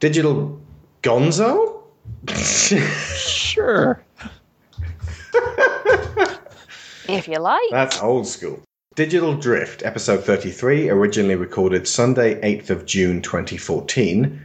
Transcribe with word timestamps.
Digital 0.00 0.60
Gonzo? 1.02 1.82
Sure. 2.28 4.02
If 7.08 7.28
you 7.28 7.38
like. 7.38 7.70
That's 7.70 8.02
old 8.02 8.26
school. 8.26 8.60
Digital 8.94 9.36
Drift, 9.36 9.84
episode 9.84 10.24
33, 10.24 10.90
originally 10.90 11.36
recorded 11.36 11.86
Sunday, 11.86 12.40
8th 12.40 12.70
of 12.70 12.86
June 12.86 13.22
2014. 13.22 14.40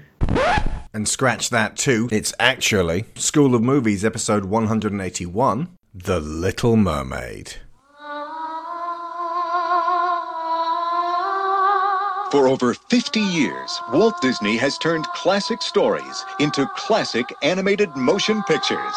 And 0.93 1.07
scratch 1.07 1.49
that 1.49 1.77
too. 1.77 2.09
It's 2.11 2.33
actually 2.39 3.05
School 3.15 3.55
of 3.55 3.61
Movies, 3.63 4.03
episode 4.05 4.45
181, 4.45 5.69
The 5.93 6.19
Little 6.19 6.75
Mermaid. 6.75 7.55
For 12.31 12.47
over 12.47 12.73
50 12.73 13.19
years, 13.19 13.81
Walt 13.91 14.21
Disney 14.21 14.55
has 14.55 14.77
turned 14.77 15.05
classic 15.07 15.61
stories 15.61 16.23
into 16.39 16.65
classic 16.77 17.25
animated 17.41 17.93
motion 17.97 18.41
pictures. 18.43 18.95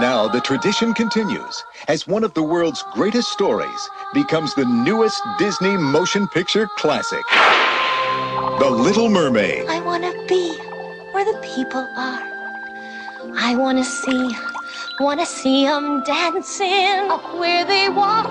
Now 0.00 0.26
the 0.26 0.40
tradition 0.40 0.92
continues 0.94 1.62
as 1.86 2.08
one 2.08 2.24
of 2.24 2.34
the 2.34 2.42
world's 2.42 2.82
greatest 2.92 3.28
stories 3.28 3.88
becomes 4.12 4.52
the 4.54 4.64
newest 4.64 5.22
Disney 5.38 5.76
motion 5.76 6.26
picture 6.26 6.66
classic. 6.76 7.22
The 8.58 8.68
Little 8.68 9.08
Mermaid. 9.08 9.68
I 9.68 9.80
want 9.80 10.02
to 10.02 10.26
be 10.26 10.58
where 11.12 11.24
the 11.24 11.38
people 11.38 11.86
are. 11.96 12.30
I 13.38 13.54
want 13.56 13.78
to 13.78 13.84
see, 13.84 14.36
want 14.98 15.20
to 15.20 15.26
see 15.26 15.66
them 15.66 16.02
dancing. 16.02 17.10
Up 17.12 17.38
where 17.38 17.64
they 17.64 17.88
walk, 17.88 18.26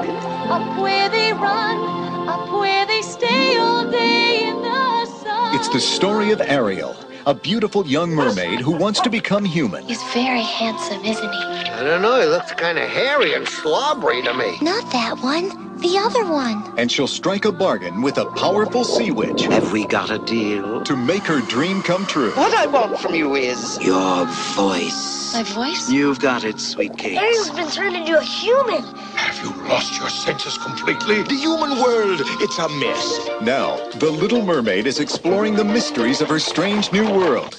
up 0.49 0.77
where 0.77 1.07
they 1.07 1.31
run, 1.31 2.18
up 2.29 2.51
where 2.51 2.85
they 2.85 3.01
stay 3.01 3.57
all 3.57 3.89
day 3.89 4.47
in 4.49 4.61
the 4.61 5.05
sun. 5.05 5.55
It's 5.55 5.69
the 5.69 5.79
story 5.79 6.31
of 6.31 6.39
Ariel, 6.41 6.95
a 7.25 7.33
beautiful 7.33 7.85
young 7.87 8.11
mermaid 8.11 8.59
who 8.59 8.71
wants 8.71 9.01
to 9.01 9.09
become 9.09 9.43
human. 9.43 9.83
He's 9.85 10.03
very 10.13 10.43
handsome, 10.43 11.03
isn't 11.03 11.33
he? 11.33 11.43
I 11.79 11.83
don't 11.83 12.03
know. 12.03 12.21
He 12.21 12.27
looks 12.27 12.51
kind 12.53 12.77
of 12.77 12.87
hairy 12.87 13.33
and 13.33 13.47
slobbery 13.47 14.21
to 14.21 14.33
me. 14.35 14.57
Not 14.61 14.91
that 14.91 15.17
one, 15.23 15.68
the 15.81 15.97
other 15.97 16.25
one. 16.31 16.63
And 16.77 16.91
she'll 16.91 17.07
strike 17.07 17.45
a 17.45 17.51
bargain 17.51 18.01
with 18.01 18.17
a 18.17 18.25
powerful 18.31 18.83
sea 18.83 19.11
witch 19.11 19.43
Have 19.43 19.71
we 19.71 19.85
got 19.85 20.11
a 20.11 20.19
deal? 20.19 20.83
to 20.83 20.95
make 20.95 21.23
her 21.23 21.41
dream 21.41 21.81
come 21.81 22.05
true. 22.05 22.31
What 22.31 22.53
I 22.53 22.65
want 22.67 22.99
from 22.99 23.13
you 23.15 23.35
is 23.35 23.79
your 23.81 24.25
voice. 24.55 25.33
My 25.33 25.43
voice? 25.43 25.89
You've 25.89 26.19
got 26.19 26.43
it, 26.43 26.59
sweet 26.59 26.97
cakes. 26.97 27.21
Ariel's 27.21 27.51
been 27.51 27.69
turned 27.69 27.95
into 27.95 28.17
a 28.17 28.21
human. 28.23 28.81
Have 29.15 29.37
you 29.43 29.51
lost 29.67 29.99
your 29.99 30.09
senses 30.09 30.57
completely? 30.57 31.21
The 31.23 31.35
human 31.35 31.77
world, 31.81 32.21
it's 32.41 32.57
a 32.57 32.67
mess. 32.69 33.29
Now, 33.41 33.77
the 33.99 34.09
Little 34.09 34.41
Mermaid 34.43 34.87
is 34.87 34.99
exploring 34.99 35.55
the 35.55 35.63
mysteries 35.63 36.21
of 36.21 36.29
her 36.29 36.39
strange 36.39 36.91
new 36.91 37.05
world. 37.11 37.55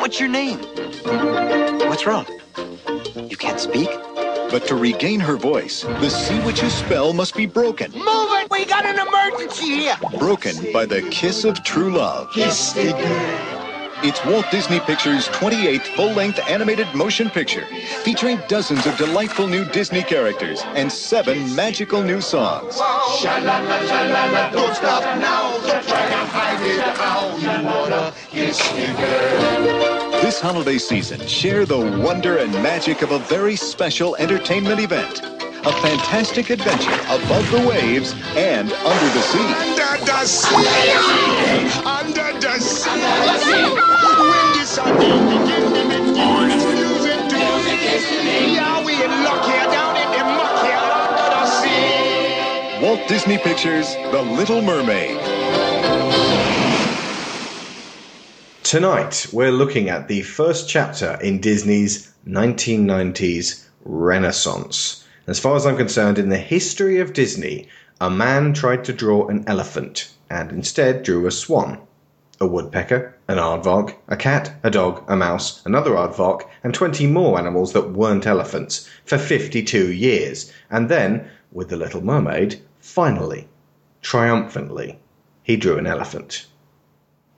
What's 0.00 0.20
your 0.20 0.28
name? 0.28 0.58
What's 1.88 2.06
wrong? 2.06 2.26
You 3.28 3.36
can't 3.36 3.58
speak? 3.60 3.88
But 4.50 4.66
to 4.66 4.74
regain 4.74 5.20
her 5.20 5.36
voice, 5.36 5.82
the 5.82 6.10
sea 6.10 6.40
witch's 6.40 6.72
spell 6.72 7.12
must 7.12 7.36
be 7.36 7.46
broken. 7.46 7.92
Move 7.92 8.04
it! 8.04 8.50
We 8.50 8.64
got 8.64 8.84
an 8.84 8.98
emergency 8.98 9.66
here! 9.66 9.96
Broken 10.18 10.72
by 10.72 10.86
the 10.86 11.02
kiss 11.10 11.44
of 11.44 11.62
true 11.62 11.92
love. 11.92 12.28
It's 14.02 14.24
Walt 14.24 14.46
Disney 14.50 14.80
Pictures' 14.80 15.28
28th 15.28 15.94
full-length 15.94 16.40
animated 16.48 16.86
motion 16.94 17.28
picture, 17.28 17.66
featuring 18.02 18.40
dozens 18.48 18.86
of 18.86 18.96
delightful 18.96 19.46
new 19.46 19.66
Disney 19.66 20.02
characters 20.02 20.62
and 20.74 20.90
seven 20.90 21.54
magical 21.54 22.02
new 22.02 22.22
songs. 22.22 22.78
Don't 22.78 24.74
stop 24.74 25.02
now. 25.18 25.58
Hide 26.32 26.66
it. 26.66 26.80
How 26.96 27.36
you 27.36 27.66
wanna 27.66 28.14
kiss 28.30 28.72
me? 28.72 28.86
This 30.22 30.40
holiday 30.40 30.78
season, 30.78 31.26
share 31.26 31.66
the 31.66 31.78
wonder 31.78 32.38
and 32.38 32.52
magic 32.54 33.02
of 33.02 33.10
a 33.10 33.18
very 33.18 33.54
special 33.54 34.16
entertainment 34.16 34.80
event. 34.80 35.20
A 35.62 35.72
fantastic 35.82 36.48
adventure 36.48 36.90
above 37.04 37.50
the 37.50 37.60
waves 37.68 38.14
and 38.34 38.72
under 38.72 39.08
the 39.12 39.20
sea. 39.20 39.44
Under 39.44 40.04
the 40.06 40.24
sea. 40.24 40.56
Under 41.84 42.32
the 42.40 42.58
sea. 42.58 43.74
When 44.16 44.46
the 44.56 44.64
sun 44.64 44.96
begin 44.96 45.74
to 45.74 45.84
make 45.84 46.14
music 46.14 47.28
to 47.28 47.36
me. 48.24 48.54
Yeah, 48.54 48.82
we 48.82 49.04
in 49.04 49.10
luck 49.22 49.44
here 49.44 49.64
down 49.64 49.96
in 49.98 50.10
the 50.16 50.24
muck 50.24 50.64
here 50.64 50.80
under 50.80 51.28
the 51.28 51.46
sea. 51.60 52.82
Walt 52.82 53.06
Disney 53.06 53.36
Pictures' 53.36 53.94
The 54.12 54.22
Little 54.22 54.62
Mermaid. 54.62 55.20
Tonight, 58.62 59.26
we're 59.30 59.52
looking 59.52 59.90
at 59.90 60.08
the 60.08 60.22
first 60.22 60.70
chapter 60.70 61.18
in 61.22 61.38
Disney's 61.38 62.10
1990s 62.26 63.66
Renaissance. 63.84 64.99
As 65.30 65.38
far 65.38 65.54
as 65.54 65.64
I'm 65.64 65.76
concerned, 65.76 66.18
in 66.18 66.28
the 66.28 66.38
history 66.38 66.98
of 66.98 67.12
Disney, 67.12 67.68
a 68.00 68.10
man 68.10 68.52
tried 68.52 68.82
to 68.86 68.92
draw 68.92 69.28
an 69.28 69.44
elephant 69.46 70.12
and 70.28 70.50
instead 70.50 71.04
drew 71.04 71.24
a 71.24 71.30
swan, 71.30 71.78
a 72.40 72.48
woodpecker, 72.48 73.14
an 73.28 73.38
aardvark, 73.38 73.94
a 74.08 74.16
cat, 74.16 74.52
a 74.64 74.70
dog, 74.70 75.04
a 75.06 75.14
mouse, 75.14 75.62
another 75.64 75.92
aardvark, 75.92 76.48
and 76.64 76.74
20 76.74 77.06
more 77.06 77.38
animals 77.38 77.74
that 77.74 77.92
weren't 77.92 78.26
elephants 78.26 78.90
for 79.04 79.18
52 79.18 79.92
years. 79.92 80.50
And 80.68 80.88
then, 80.88 81.28
with 81.52 81.68
The 81.68 81.76
Little 81.76 82.02
Mermaid, 82.02 82.60
finally, 82.80 83.46
triumphantly, 84.02 84.98
he 85.44 85.56
drew 85.56 85.78
an 85.78 85.86
elephant. 85.86 86.46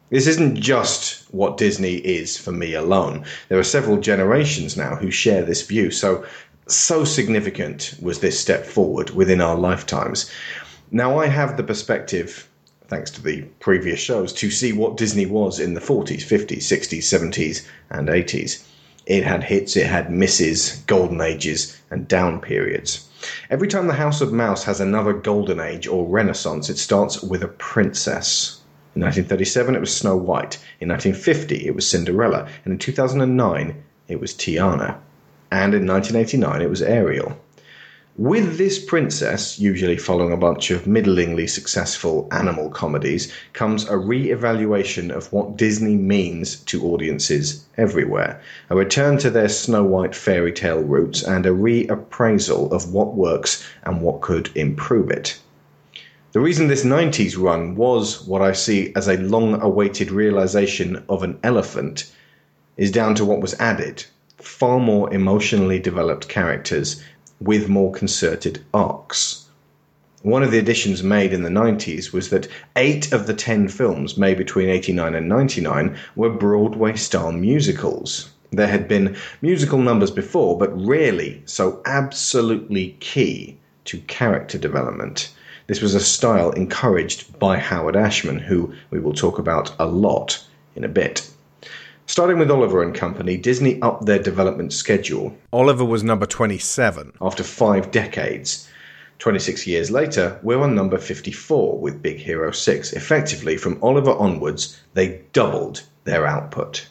This 0.09 0.27
isn't 0.27 0.57
just 0.57 1.25
what 1.31 1.59
Disney 1.59 1.97
is 1.97 2.39
for 2.39 2.53
me 2.53 2.73
alone. 2.73 3.25
There 3.51 3.59
are 3.59 3.63
several 3.63 3.99
generations 3.99 4.79
now 4.79 4.97
who 4.97 5.11
share 5.11 5.43
this 5.43 5.67
view. 5.67 5.91
So, 5.91 6.25
so 6.72 7.05
significant 7.05 7.94
was 8.00 8.21
this 8.21 8.38
step 8.38 8.65
forward 8.65 9.10
within 9.10 9.41
our 9.41 9.56
lifetimes. 9.56 10.31
Now, 10.91 11.19
I 11.19 11.27
have 11.27 11.56
the 11.56 11.62
perspective, 11.62 12.49
thanks 12.88 13.10
to 13.12 13.22
the 13.22 13.43
previous 13.60 14.00
shows, 14.00 14.33
to 14.34 14.50
see 14.50 14.72
what 14.72 14.97
Disney 14.97 15.27
was 15.27 15.59
in 15.59 15.75
the 15.75 15.81
40s, 15.81 16.22
50s, 16.22 16.59
60s, 16.59 16.99
70s, 16.99 17.66
and 17.91 18.09
80s. 18.09 18.65
It 19.06 19.25
had 19.25 19.44
hits, 19.44 19.77
it 19.77 19.87
had 19.87 20.12
misses, 20.12 20.82
golden 20.87 21.21
ages, 21.21 21.77
and 21.91 22.06
down 22.06 22.41
periods. 22.41 23.09
Every 23.50 23.69
time 23.69 23.87
the 23.87 23.94
House 23.94 24.21
of 24.21 24.32
Mouse 24.32 24.65
has 24.65 24.81
another 24.81 25.12
golden 25.12 25.61
age 25.61 25.87
or 25.87 26.06
renaissance, 26.06 26.69
it 26.69 26.78
starts 26.78 27.22
with 27.22 27.43
a 27.43 27.49
princess. 27.49 28.61
In 28.94 29.03
1937, 29.03 29.75
it 29.75 29.81
was 29.81 29.94
Snow 29.94 30.16
White. 30.16 30.59
In 30.81 30.88
1950, 30.88 31.66
it 31.66 31.75
was 31.75 31.88
Cinderella. 31.88 32.49
And 32.65 32.72
in 32.72 32.78
2009, 32.78 33.82
it 34.09 34.21
was 34.21 34.34
Tiana. 34.34 34.99
And 35.53 35.75
in 35.75 35.87
1989, 35.87 36.63
it 36.63 36.71
was 36.71 36.81
Ariel. 36.81 37.37
With 38.17 38.57
this 38.57 38.83
princess, 38.83 39.59
usually 39.59 39.99
following 39.99 40.33
a 40.33 40.37
bunch 40.39 40.71
of 40.71 40.87
middlingly 40.87 41.47
successful 41.47 42.27
animal 42.33 42.71
comedies, 42.71 43.31
comes 43.53 43.87
a 43.87 43.99
re 43.99 44.31
evaluation 44.31 45.11
of 45.11 45.31
what 45.31 45.59
Disney 45.59 45.97
means 45.97 46.57
to 46.57 46.87
audiences 46.87 47.67
everywhere, 47.77 48.41
a 48.71 48.77
return 48.77 49.19
to 49.19 49.29
their 49.29 49.51
Snow 49.51 49.85
White 49.85 50.15
fairy 50.15 50.53
tale 50.53 50.81
roots, 50.81 51.23
and 51.23 51.45
a 51.45 51.51
reappraisal 51.51 52.73
of 52.73 52.95
what 52.95 53.15
works 53.15 53.62
and 53.83 54.01
what 54.01 54.23
could 54.23 54.49
improve 54.55 55.11
it. 55.11 55.39
The 56.33 56.41
reason 56.41 56.69
this 56.69 56.83
90s 56.83 57.37
run 57.39 57.77
was 57.77 58.27
what 58.27 58.41
I 58.41 58.53
see 58.53 58.95
as 58.97 59.07
a 59.07 59.19
long 59.19 59.61
awaited 59.61 60.11
realization 60.11 61.05
of 61.11 61.23
an 61.23 61.39
elephant 61.43 62.11
is 62.79 62.91
down 62.91 63.15
to 63.17 63.27
what 63.27 63.43
was 63.43 63.53
added 63.61 64.07
far 64.43 64.79
more 64.79 65.13
emotionally 65.13 65.79
developed 65.79 66.29
characters 66.29 67.03
with 67.41 67.69
more 67.69 67.93
concerted 67.93 68.61
arcs. 68.75 69.47
One 70.23 70.43
of 70.43 70.53
the 70.53 70.59
additions 70.59 71.03
made 71.03 71.33
in 71.33 71.43
the 71.43 71.49
90s 71.49 72.13
was 72.13 72.29
that 72.31 72.47
eight 72.77 73.13
of 73.13 73.27
the 73.27 73.35
ten 73.35 73.67
films 73.67 74.17
made 74.17 74.39
between 74.39 74.69
89 74.69 75.17
and 75.17 75.29
99 75.29 75.97
were 76.15 76.31
Broadway 76.31 76.94
style 76.94 77.33
musicals. 77.33 78.31
There 78.53 78.69
had 78.69 78.87
been 78.87 79.17
musical 79.41 79.79
numbers 79.79 80.11
before, 80.11 80.59
but 80.59 80.87
rarely 80.87 81.43
so 81.45 81.81
absolutely 81.87 82.97
key 83.00 83.56
to 83.87 83.99
character 84.00 84.59
development. 84.59 85.33
This 85.67 85.81
was 85.81 85.95
a 85.95 86.00
style 86.00 86.50
encouraged 86.50 87.38
by 87.38 87.56
Howard 87.56 87.97
Ashman, 87.97 88.38
who 88.38 88.75
we 88.91 89.00
will 89.00 89.15
talk 89.15 89.38
about 89.38 89.75
a 89.79 89.87
lot 89.87 90.45
in 90.77 90.85
a 90.85 90.88
bit. 90.88 91.31
Starting 92.06 92.38
with 92.38 92.50
Oliver 92.50 92.82
and 92.82 92.94
Company, 92.94 93.37
Disney 93.37 93.81
upped 93.81 94.06
their 94.06 94.19
development 94.19 94.72
schedule. 94.72 95.37
Oliver 95.52 95.84
was 95.84 96.02
number 96.02 96.26
27 96.26 97.12
after 97.20 97.43
five 97.43 97.90
decades. 97.90 98.69
26 99.19 99.66
years 99.69 99.90
later, 99.90 100.38
we're 100.43 100.60
on 100.60 100.75
number 100.75 100.99
54 100.99 101.78
with 101.78 102.02
Big 102.02 102.19
Hero 102.19 102.50
6. 102.50 102.93
Effectively, 102.93 103.56
from 103.56 103.78
Oliver 103.82 104.10
onwards, 104.10 104.81
they 104.94 105.22
doubled 105.32 105.84
their 106.04 106.26
output. 106.26 106.88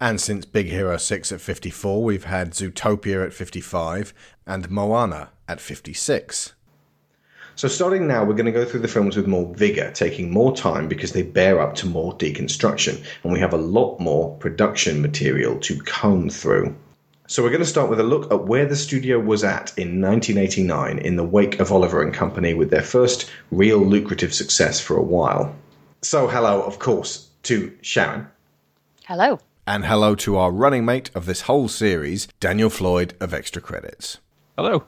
And 0.00 0.20
since 0.20 0.44
Big 0.44 0.66
Hero 0.68 0.96
6 0.96 1.32
at 1.32 1.40
54, 1.40 2.02
we've 2.02 2.24
had 2.24 2.52
Zootopia 2.52 3.26
at 3.26 3.32
55 3.32 4.12
and 4.46 4.70
Moana 4.70 5.30
at 5.48 5.60
56. 5.60 6.54
So, 7.56 7.68
starting 7.68 8.06
now, 8.06 8.22
we're 8.22 8.34
going 8.34 8.44
to 8.44 8.52
go 8.52 8.66
through 8.66 8.80
the 8.80 8.88
films 8.88 9.16
with 9.16 9.26
more 9.26 9.46
vigor, 9.54 9.90
taking 9.90 10.30
more 10.30 10.54
time 10.54 10.88
because 10.88 11.12
they 11.12 11.22
bear 11.22 11.58
up 11.58 11.74
to 11.76 11.86
more 11.86 12.12
deconstruction, 12.18 13.02
and 13.24 13.32
we 13.32 13.40
have 13.40 13.54
a 13.54 13.56
lot 13.56 13.98
more 13.98 14.36
production 14.36 15.00
material 15.00 15.58
to 15.60 15.80
comb 15.80 16.28
through. 16.28 16.76
So, 17.28 17.42
we're 17.42 17.48
going 17.48 17.62
to 17.62 17.66
start 17.66 17.88
with 17.88 17.98
a 17.98 18.02
look 18.02 18.30
at 18.30 18.44
where 18.44 18.66
the 18.66 18.76
studio 18.76 19.18
was 19.18 19.42
at 19.42 19.72
in 19.78 20.02
1989 20.02 20.98
in 20.98 21.16
the 21.16 21.24
wake 21.24 21.58
of 21.58 21.72
Oliver 21.72 22.02
and 22.02 22.12
Company 22.12 22.52
with 22.52 22.68
their 22.68 22.82
first 22.82 23.30
real 23.50 23.78
lucrative 23.78 24.34
success 24.34 24.78
for 24.78 24.98
a 24.98 25.02
while. 25.02 25.56
So, 26.02 26.28
hello, 26.28 26.60
of 26.60 26.78
course, 26.78 27.30
to 27.44 27.74
Sharon. 27.80 28.26
Hello. 29.06 29.40
And 29.66 29.86
hello 29.86 30.14
to 30.16 30.36
our 30.36 30.50
running 30.50 30.84
mate 30.84 31.10
of 31.14 31.24
this 31.24 31.42
whole 31.42 31.68
series, 31.68 32.28
Daniel 32.38 32.68
Floyd 32.68 33.14
of 33.18 33.32
Extra 33.32 33.62
Credits. 33.62 34.18
Hello. 34.58 34.84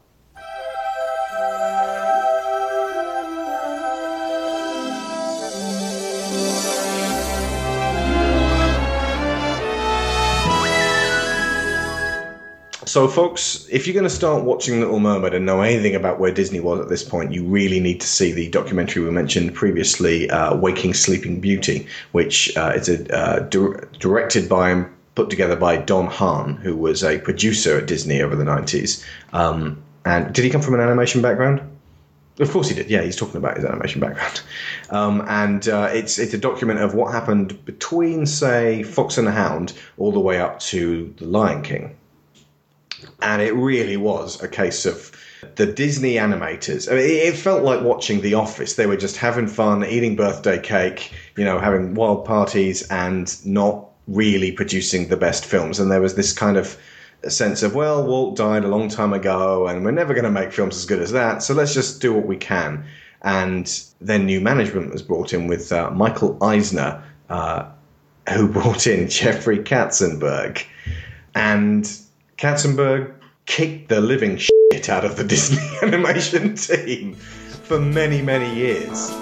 So, 12.89 13.07
folks, 13.07 13.69
if 13.71 13.87
you're 13.87 13.93
going 13.93 14.05
to 14.05 14.11
start 14.11 14.45
watching 14.45 14.81
Little 14.81 14.99
Mermaid 14.99 15.35
and 15.35 15.45
know 15.45 15.61
anything 15.61 15.95
about 15.95 16.19
where 16.19 16.31
Disney 16.31 16.59
was 16.59 16.81
at 16.81 16.89
this 16.89 17.03
point, 17.03 17.35
you 17.35 17.45
really 17.45 17.81
need 17.81 18.01
to 18.01 18.07
see 18.07 18.33
the 18.33 18.49
documentary 18.49 19.05
we 19.05 19.11
mentioned 19.11 19.55
previously, 19.55 20.31
uh, 20.31 20.57
Waking 20.57 20.95
Sleeping 20.95 21.39
Beauty, 21.39 21.87
which 22.13 22.57
uh, 22.57 22.73
is 22.75 22.89
a, 22.89 23.15
uh, 23.15 23.41
dir- 23.41 23.91
directed 24.01 24.49
by 24.49 24.71
and 24.71 24.87
put 25.17 25.29
together 25.29 25.55
by 25.55 25.77
Don 25.77 26.07
Hahn, 26.07 26.55
who 26.55 26.75
was 26.75 27.05
a 27.05 27.19
producer 27.19 27.77
at 27.77 27.87
Disney 27.87 28.23
over 28.23 28.35
the 28.35 28.45
90s. 28.45 29.05
Um, 29.35 29.83
and 30.07 30.35
did 30.35 30.47
he 30.47 30.51
come 30.51 30.63
from 30.63 30.73
an 30.73 30.81
animation 30.81 31.21
background? 31.21 31.61
Of 32.39 32.51
course 32.51 32.71
he 32.71 32.75
did. 32.75 32.89
Yeah, 32.89 33.03
he's 33.03 33.17
talking 33.17 33.37
about 33.37 33.57
his 33.57 33.67
animation 33.67 34.01
background, 34.01 34.41
um, 34.89 35.27
and 35.29 35.69
uh, 35.69 35.91
it's 35.93 36.19
it's 36.19 36.33
a 36.33 36.39
document 36.39 36.79
of 36.79 36.95
what 36.95 37.13
happened 37.13 37.63
between, 37.67 38.25
say, 38.25 38.83
Fox 38.83 39.19
and 39.19 39.27
the 39.27 39.33
Hound, 39.33 39.75
all 39.99 40.11
the 40.13 40.21
way 40.21 40.41
up 40.41 40.59
to 40.61 41.13
The 41.19 41.27
Lion 41.27 41.63
King 41.63 41.97
and 43.23 43.43
it 43.43 43.55
really 43.55 43.97
was 43.97 44.43
a 44.43 44.49
case 44.49 44.87
of 44.87 45.13
the 45.57 45.67
Disney 45.67 46.15
animators. 46.15 46.91
I 46.91 46.97
mean, 46.97 47.11
it 47.11 47.37
felt 47.37 47.63
like 47.63 47.83
watching 47.83 48.21
The 48.21 48.35
Office. 48.35 48.75
They 48.75 48.87
were 48.87 48.97
just 48.97 49.17
having 49.17 49.47
fun, 49.47 49.85
eating 49.85 50.17
birthday 50.17 50.59
cake, 50.59 51.13
you 51.37 51.45
know, 51.45 51.59
having 51.59 51.95
wild 51.95 52.25
parties, 52.25 52.87
and 52.89 53.35
not 53.47 53.87
really 54.07 54.53
producing 54.53 55.09
the 55.09 55.17
best 55.17 55.45
films. 55.45 55.79
And 55.79 55.91
there 55.91 56.01
was 56.01 56.15
this 56.15 56.33
kind 56.33 56.57
of 56.57 56.77
sense 57.29 57.63
of, 57.63 57.75
well, 57.75 58.05
Walt 58.05 58.37
died 58.37 58.65
a 58.65 58.69
long 58.69 58.89
time 58.89 59.13
ago, 59.13 59.67
and 59.67 59.85
we're 59.85 59.91
never 59.91 60.15
going 60.15 60.25
to 60.25 60.31
make 60.31 60.53
films 60.53 60.77
as 60.77 60.87
good 60.87 61.01
as 61.01 61.13
that. 61.13 61.43
So 61.43 61.55
let's 61.55 61.75
just 61.75 62.01
do 62.01 62.13
what 62.13 62.27
we 62.27 62.37
can. 62.37 62.85
And 63.23 63.83
then 64.01 64.27
new 64.27 64.41
management 64.41 64.93
was 64.93 65.03
brought 65.03 65.33
in 65.33 65.47
with 65.47 65.73
uh, 65.73 65.91
Michael 65.91 66.43
Eisner, 66.43 67.03
uh, 67.29 67.69
who 68.33 68.49
brought 68.53 68.87
in 68.87 69.09
Jeffrey 69.09 69.59
Katzenberg, 69.59 70.65
and 71.35 72.01
Katzenberg 72.39 73.15
kicked 73.47 73.89
the 73.89 74.01
living 74.01 74.37
shit 74.37 74.89
out 74.89 75.05
of 75.05 75.17
the 75.17 75.25
Disney 75.25 75.59
animation 75.83 76.55
team 76.55 77.15
for 77.15 77.81
many, 77.81 78.23
many 78.23 78.55
years. 78.55 79.13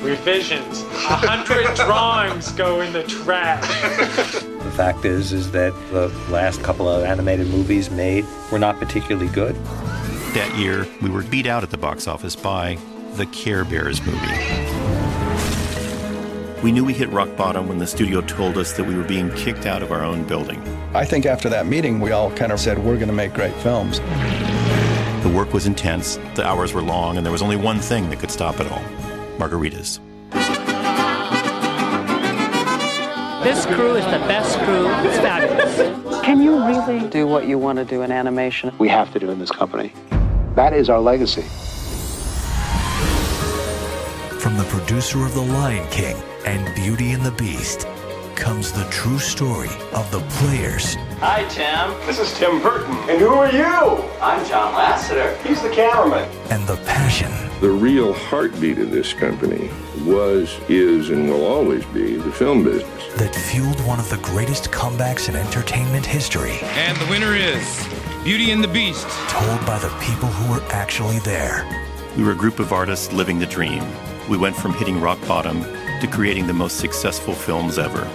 Revisions. 0.00 0.82
A 0.82 1.16
hundred 1.16 1.74
drawings 1.74 2.52
go 2.52 2.80
in 2.82 2.92
the 2.92 3.02
trash. 3.02 3.66
The 4.42 4.72
fact 4.76 5.04
is, 5.04 5.32
is 5.32 5.50
that 5.50 5.72
the 5.90 6.06
last 6.30 6.62
couple 6.62 6.88
of 6.88 7.02
animated 7.02 7.48
movies 7.48 7.90
made 7.90 8.24
were 8.52 8.60
not 8.60 8.78
particularly 8.78 9.28
good. 9.32 9.56
That 10.34 10.54
year, 10.56 10.86
we 11.02 11.10
were 11.10 11.24
beat 11.24 11.48
out 11.48 11.64
at 11.64 11.70
the 11.70 11.78
box 11.78 12.06
office 12.06 12.36
by 12.36 12.78
the 13.14 13.26
Care 13.26 13.64
Bears 13.64 14.00
movie. 14.06 14.95
We 16.66 16.72
knew 16.72 16.84
we 16.84 16.94
hit 16.94 17.08
rock 17.10 17.36
bottom 17.36 17.68
when 17.68 17.78
the 17.78 17.86
studio 17.86 18.20
told 18.20 18.58
us 18.58 18.72
that 18.72 18.82
we 18.82 18.96
were 18.96 19.04
being 19.04 19.30
kicked 19.34 19.66
out 19.66 19.84
of 19.84 19.92
our 19.92 20.02
own 20.02 20.24
building. 20.24 20.60
I 20.96 21.04
think 21.04 21.24
after 21.24 21.48
that 21.48 21.64
meeting, 21.64 22.00
we 22.00 22.10
all 22.10 22.28
kind 22.32 22.50
of 22.50 22.58
said, 22.58 22.76
we're 22.76 22.96
going 22.96 23.06
to 23.06 23.14
make 23.14 23.32
great 23.34 23.54
films. 23.58 24.00
The 25.22 25.32
work 25.32 25.52
was 25.52 25.66
intense, 25.66 26.18
the 26.34 26.44
hours 26.44 26.72
were 26.72 26.82
long, 26.82 27.18
and 27.18 27.24
there 27.24 27.30
was 27.30 27.40
only 27.40 27.54
one 27.54 27.78
thing 27.78 28.10
that 28.10 28.18
could 28.18 28.32
stop 28.32 28.58
it 28.58 28.66
all 28.72 28.82
margaritas. 29.38 30.00
This 33.44 33.64
crew 33.66 33.94
is 33.94 34.04
the 34.06 34.18
best 34.26 34.58
crew. 34.58 34.88
It's 35.08 35.18
fabulous. 35.18 36.24
Can 36.24 36.42
you 36.42 36.58
really 36.66 37.08
do 37.08 37.28
what 37.28 37.46
you 37.46 37.58
want 37.58 37.78
to 37.78 37.84
do 37.84 38.02
in 38.02 38.10
animation? 38.10 38.74
We 38.80 38.88
have 38.88 39.12
to 39.12 39.20
do 39.20 39.30
in 39.30 39.38
this 39.38 39.52
company. 39.52 39.92
That 40.56 40.72
is 40.72 40.90
our 40.90 40.98
legacy. 40.98 41.42
From 44.40 44.56
the 44.56 44.64
producer 44.64 45.24
of 45.24 45.32
The 45.32 45.42
Lion 45.42 45.88
King 45.92 46.16
and 46.46 46.72
Beauty 46.76 47.10
and 47.10 47.24
the 47.24 47.32
Beast 47.32 47.88
comes 48.36 48.70
the 48.70 48.84
true 48.84 49.18
story 49.18 49.70
of 49.92 50.08
the 50.12 50.20
players. 50.30 50.94
Hi, 51.18 51.44
Tim. 51.48 51.90
This 52.06 52.20
is 52.20 52.32
Tim 52.38 52.62
Burton. 52.62 52.94
And 53.10 53.18
who 53.18 53.28
are 53.30 53.50
you? 53.50 53.64
I'm 54.20 54.46
John 54.46 54.72
Lasseter. 54.74 55.36
He's 55.42 55.60
the 55.60 55.70
cameraman. 55.70 56.28
And 56.50 56.64
the 56.68 56.76
passion. 56.84 57.32
The 57.60 57.70
real 57.70 58.12
heartbeat 58.12 58.78
of 58.78 58.92
this 58.92 59.12
company 59.12 59.70
was, 60.04 60.56
is, 60.68 61.10
and 61.10 61.28
will 61.28 61.46
always 61.46 61.84
be 61.86 62.14
the 62.14 62.30
film 62.30 62.62
business. 62.62 63.14
That 63.14 63.34
fueled 63.34 63.84
one 63.84 63.98
of 63.98 64.08
the 64.08 64.18
greatest 64.18 64.70
comebacks 64.70 65.28
in 65.28 65.34
entertainment 65.34 66.06
history. 66.06 66.58
And 66.62 66.96
the 66.98 67.06
winner 67.06 67.34
is 67.34 67.88
Beauty 68.22 68.52
and 68.52 68.62
the 68.62 68.68
Beast. 68.68 69.08
Told 69.28 69.66
by 69.66 69.78
the 69.80 69.88
people 70.00 70.28
who 70.28 70.52
were 70.52 70.62
actually 70.70 71.18
there. 71.20 71.66
We 72.16 72.22
were 72.22 72.32
a 72.32 72.36
group 72.36 72.60
of 72.60 72.72
artists 72.72 73.12
living 73.12 73.40
the 73.40 73.46
dream. 73.46 73.82
We 74.28 74.36
went 74.36 74.54
from 74.54 74.74
hitting 74.74 75.00
rock 75.00 75.18
bottom 75.26 75.64
to 76.00 76.06
creating 76.06 76.46
the 76.46 76.52
most 76.52 76.78
successful 76.78 77.34
films 77.34 77.78
ever. 77.78 78.06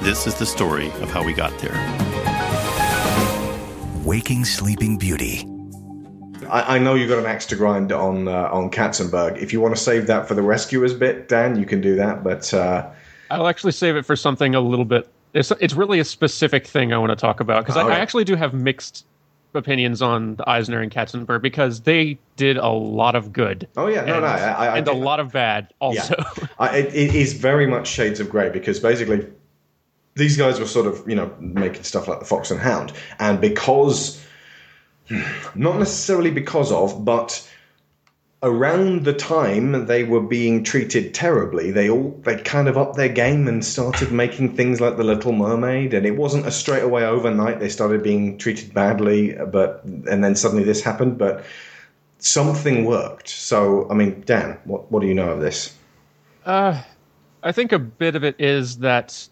This 0.00 0.26
is 0.26 0.34
the 0.34 0.46
story 0.46 0.86
of 1.00 1.10
how 1.10 1.24
we 1.24 1.32
got 1.32 1.56
there. 1.60 1.76
Waking 4.04 4.44
Sleeping 4.44 4.98
Beauty. 4.98 5.46
I, 6.50 6.76
I 6.76 6.78
know 6.78 6.94
you've 6.94 7.08
got 7.08 7.18
an 7.18 7.26
axe 7.26 7.46
to 7.46 7.56
grind 7.56 7.92
on 7.92 8.26
uh, 8.28 8.48
on 8.50 8.70
Katzenberg. 8.70 9.36
If 9.40 9.52
you 9.52 9.60
want 9.60 9.76
to 9.76 9.80
save 9.80 10.06
that 10.08 10.26
for 10.26 10.34
the 10.34 10.42
rescuers 10.42 10.92
bit, 10.94 11.28
Dan, 11.28 11.58
you 11.58 11.64
can 11.66 11.80
do 11.80 11.94
that. 11.96 12.24
But 12.24 12.52
uh, 12.52 12.90
I'll 13.30 13.46
actually 13.46 13.72
save 13.72 13.96
it 13.96 14.04
for 14.04 14.16
something 14.16 14.54
a 14.54 14.60
little 14.60 14.84
bit. 14.84 15.08
It's 15.34 15.52
it's 15.60 15.74
really 15.74 16.00
a 16.00 16.04
specific 16.04 16.66
thing 16.66 16.92
I 16.92 16.98
want 16.98 17.10
to 17.10 17.16
talk 17.16 17.40
about 17.40 17.64
because 17.64 17.76
Oh, 17.76 17.86
I, 17.86 17.88
yeah. 17.88 17.96
I 17.96 17.98
actually 18.00 18.24
do 18.24 18.34
have 18.34 18.52
mixed 18.54 19.06
opinions 19.54 20.02
on 20.02 20.36
the 20.36 20.48
Eisner 20.48 20.80
and 20.80 20.90
Katzenberg 20.90 21.42
because 21.42 21.82
they 21.82 22.18
did 22.36 22.56
a 22.56 22.68
lot 22.68 23.14
of 23.14 23.32
good. 23.32 23.68
Oh 23.76 23.86
yeah, 23.86 24.04
no, 24.04 24.14
and, 24.14 24.22
no, 24.22 24.28
I, 24.28 24.66
I, 24.66 24.78
and 24.78 24.88
a 24.88 24.92
lot 24.92 25.20
of 25.20 25.32
bad 25.32 25.72
also. 25.80 26.14
Yeah. 26.18 26.46
I, 26.58 26.78
it, 26.78 26.94
it 26.94 27.14
is 27.14 27.34
very 27.34 27.66
much 27.66 27.88
shades 27.88 28.20
of 28.20 28.30
grey 28.30 28.50
because 28.50 28.80
basically 28.80 29.26
these 30.14 30.36
guys 30.36 30.60
were 30.60 30.66
sort 30.66 30.86
of 30.86 31.08
you 31.08 31.14
know 31.14 31.34
making 31.38 31.84
stuff 31.84 32.08
like 32.08 32.20
the 32.20 32.24
Fox 32.24 32.50
and 32.50 32.60
Hound, 32.60 32.92
and 33.18 33.40
because 33.40 34.24
not 35.54 35.78
necessarily 35.78 36.30
because 36.30 36.72
of, 36.72 37.04
but 37.04 37.48
around 38.42 39.04
the 39.04 39.12
time 39.12 39.86
they 39.86 40.02
were 40.02 40.20
being 40.20 40.64
treated 40.64 41.14
terribly, 41.14 41.70
they 41.70 41.88
all 41.88 42.20
they 42.24 42.36
kind 42.40 42.68
of 42.68 42.76
upped 42.76 42.96
their 42.96 43.08
game 43.08 43.46
and 43.46 43.64
started 43.64 44.10
making 44.10 44.56
things 44.56 44.80
like 44.80 44.96
the 44.96 45.04
Little 45.04 45.32
Mermaid, 45.32 45.94
and 45.94 46.04
it 46.04 46.16
wasn't 46.16 46.46
a 46.46 46.50
straight 46.50 46.82
away 46.82 47.04
overnight 47.04 47.60
they 47.60 47.68
started 47.68 48.02
being 48.02 48.38
treated 48.38 48.74
badly, 48.74 49.34
but 49.34 49.84
and 49.84 50.24
then 50.24 50.34
suddenly 50.34 50.64
this 50.64 50.82
happened, 50.82 51.18
but 51.18 51.44
something 52.18 52.84
worked. 52.84 53.28
So 53.28 53.88
I 53.90 53.94
mean, 53.94 54.22
Dan, 54.26 54.58
what 54.64 54.90
what 54.90 55.00
do 55.00 55.06
you 55.06 55.14
know 55.14 55.30
of 55.30 55.40
this? 55.40 55.76
Uh, 56.44 56.82
I 57.42 57.52
think 57.52 57.70
a 57.70 57.78
bit 57.78 58.16
of 58.16 58.24
it 58.24 58.36
is 58.40 58.78
that 58.78 59.28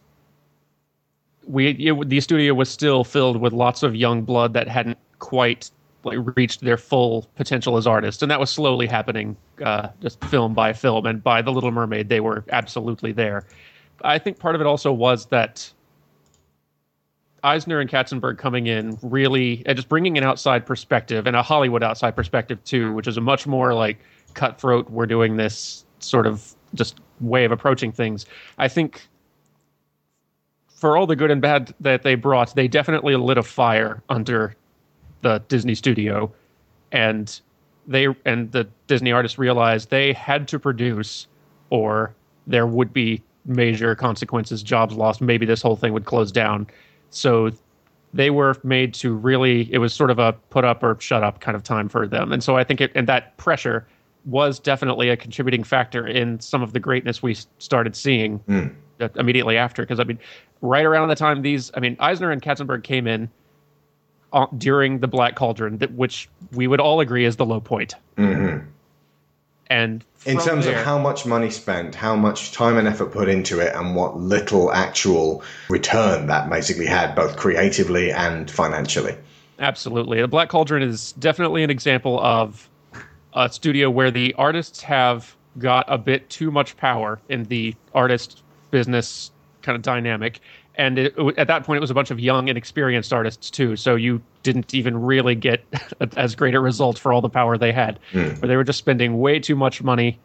we 1.46 1.70
it, 1.70 2.08
the 2.08 2.20
studio 2.20 2.54
was 2.54 2.68
still 2.68 3.02
filled 3.02 3.38
with 3.38 3.52
lots 3.52 3.82
of 3.82 3.96
young 3.96 4.22
blood 4.22 4.52
that 4.54 4.68
hadn't 4.68 4.98
quite 5.18 5.70
like 6.04 6.18
reached 6.36 6.60
their 6.62 6.76
full 6.76 7.28
potential 7.36 7.76
as 7.76 7.86
artists, 7.86 8.22
and 8.22 8.30
that 8.30 8.40
was 8.40 8.50
slowly 8.50 8.86
happening, 8.86 9.36
uh, 9.64 9.88
just 10.00 10.22
film 10.24 10.54
by 10.54 10.72
film. 10.72 11.06
And 11.06 11.22
by 11.22 11.42
The 11.42 11.52
Little 11.52 11.70
Mermaid, 11.70 12.08
they 12.08 12.20
were 12.20 12.44
absolutely 12.50 13.12
there. 13.12 13.44
I 14.02 14.18
think 14.18 14.38
part 14.38 14.54
of 14.54 14.60
it 14.60 14.66
also 14.66 14.92
was 14.92 15.26
that 15.26 15.70
Eisner 17.42 17.80
and 17.80 17.88
Katzenberg 17.88 18.38
coming 18.38 18.66
in 18.66 18.98
really 19.02 19.62
and 19.66 19.76
just 19.76 19.88
bringing 19.88 20.18
an 20.18 20.24
outside 20.24 20.66
perspective 20.66 21.26
and 21.26 21.36
a 21.36 21.42
Hollywood 21.42 21.82
outside 21.82 22.16
perspective 22.16 22.62
too, 22.64 22.92
which 22.92 23.06
is 23.06 23.16
a 23.16 23.20
much 23.20 23.46
more 23.46 23.74
like 23.74 23.98
cutthroat. 24.34 24.90
We're 24.90 25.06
doing 25.06 25.36
this 25.36 25.84
sort 25.98 26.26
of 26.26 26.54
just 26.74 27.00
way 27.20 27.44
of 27.44 27.52
approaching 27.52 27.92
things. 27.92 28.26
I 28.58 28.68
think 28.68 29.08
for 30.68 30.96
all 30.96 31.06
the 31.06 31.16
good 31.16 31.30
and 31.30 31.42
bad 31.42 31.74
that 31.80 32.02
they 32.02 32.14
brought, 32.14 32.54
they 32.54 32.68
definitely 32.68 33.16
lit 33.16 33.38
a 33.38 33.42
fire 33.42 34.02
under 34.08 34.56
the 35.22 35.42
Disney 35.48 35.74
studio, 35.74 36.32
and 36.92 37.40
they 37.86 38.08
and 38.24 38.50
the 38.52 38.68
Disney 38.86 39.12
artists 39.12 39.38
realized 39.38 39.90
they 39.90 40.12
had 40.12 40.48
to 40.48 40.58
produce, 40.58 41.26
or 41.70 42.14
there 42.46 42.66
would 42.66 42.92
be 42.92 43.22
major 43.46 43.94
consequences, 43.94 44.62
jobs 44.62 44.94
lost. 44.94 45.20
Maybe 45.20 45.46
this 45.46 45.62
whole 45.62 45.76
thing 45.76 45.92
would 45.92 46.04
close 46.04 46.30
down. 46.30 46.66
So 47.10 47.50
they 48.12 48.30
were 48.30 48.56
made 48.62 48.94
to 48.94 49.14
really. 49.14 49.72
It 49.72 49.78
was 49.78 49.94
sort 49.94 50.10
of 50.10 50.18
a 50.18 50.32
put 50.50 50.64
up 50.64 50.82
or 50.82 50.96
shut 51.00 51.22
up 51.22 51.40
kind 51.40 51.56
of 51.56 51.62
time 51.62 51.88
for 51.88 52.06
them, 52.06 52.32
and 52.32 52.42
so 52.42 52.56
I 52.56 52.64
think 52.64 52.80
it 52.80 52.92
and 52.94 53.08
that 53.08 53.36
pressure 53.36 53.86
was 54.26 54.58
definitely 54.58 55.08
a 55.08 55.16
contributing 55.16 55.64
factor 55.64 56.06
in 56.06 56.38
some 56.40 56.62
of 56.62 56.74
the 56.74 56.80
greatness 56.80 57.22
we 57.22 57.34
started 57.58 57.96
seeing 57.96 58.38
Mm. 58.40 58.70
immediately 59.16 59.56
after. 59.56 59.82
Because 59.82 59.98
I 59.98 60.04
mean, 60.04 60.18
right 60.60 60.84
around 60.84 61.08
the 61.08 61.14
time 61.14 61.40
these, 61.40 61.70
I 61.74 61.80
mean, 61.80 61.96
Eisner 62.00 62.30
and 62.30 62.42
Katzenberg 62.42 62.82
came 62.82 63.06
in 63.06 63.30
during 64.58 64.98
the 65.00 65.08
Black 65.08 65.34
Cauldron, 65.34 65.78
that, 65.78 65.92
which 65.92 66.28
we 66.52 66.66
would 66.66 66.80
all 66.80 67.00
agree 67.00 67.24
is 67.24 67.36
the 67.36 67.46
low 67.46 67.60
point. 67.60 67.94
hmm 68.16 68.58
And 69.68 70.04
In 70.26 70.38
terms 70.38 70.64
there- 70.66 70.78
of 70.78 70.84
how 70.84 70.98
much 70.98 71.24
money 71.26 71.50
spent, 71.50 71.94
how 71.94 72.16
much 72.16 72.52
time 72.52 72.76
and 72.76 72.86
effort 72.88 73.12
put 73.12 73.28
into 73.28 73.60
it, 73.60 73.74
and 73.74 73.94
what 73.94 74.16
little 74.18 74.72
actual 74.72 75.42
return 75.68 76.26
that 76.26 76.50
basically 76.50 76.86
had, 76.86 77.14
both 77.14 77.36
creatively 77.36 78.10
and 78.12 78.50
financially. 78.50 79.14
Absolutely. 79.58 80.20
The 80.20 80.28
Black 80.28 80.48
Cauldron 80.48 80.82
is 80.82 81.12
definitely 81.12 81.62
an 81.62 81.70
example 81.70 82.18
of 82.20 82.68
a 83.34 83.48
studio 83.48 83.90
where 83.90 84.10
the 84.10 84.34
artists 84.38 84.82
have 84.82 85.36
got 85.58 85.84
a 85.88 85.98
bit 85.98 86.28
too 86.30 86.50
much 86.50 86.76
power 86.76 87.20
in 87.28 87.44
the 87.44 87.74
artist 87.94 88.42
business 88.70 89.30
kind 89.62 89.76
of 89.76 89.82
dynamic. 89.82 90.40
And 90.76 90.98
it, 90.98 91.14
at 91.36 91.46
that 91.48 91.64
point, 91.64 91.78
it 91.78 91.80
was 91.80 91.90
a 91.90 91.94
bunch 91.94 92.10
of 92.10 92.20
young, 92.20 92.48
inexperienced 92.48 93.12
artists, 93.12 93.50
too. 93.50 93.76
So 93.76 93.96
you 93.96 94.22
didn't 94.42 94.72
even 94.74 95.00
really 95.00 95.34
get 95.34 95.64
as 96.16 96.34
great 96.34 96.54
a 96.54 96.60
result 96.60 96.98
for 96.98 97.12
all 97.12 97.20
the 97.20 97.28
power 97.28 97.58
they 97.58 97.72
had. 97.72 97.98
Hmm. 98.12 98.28
Where 98.28 98.48
they 98.48 98.56
were 98.56 98.64
just 98.64 98.78
spending 98.78 99.18
way 99.18 99.38
too 99.40 99.56
much 99.56 99.82
money, 99.82 100.18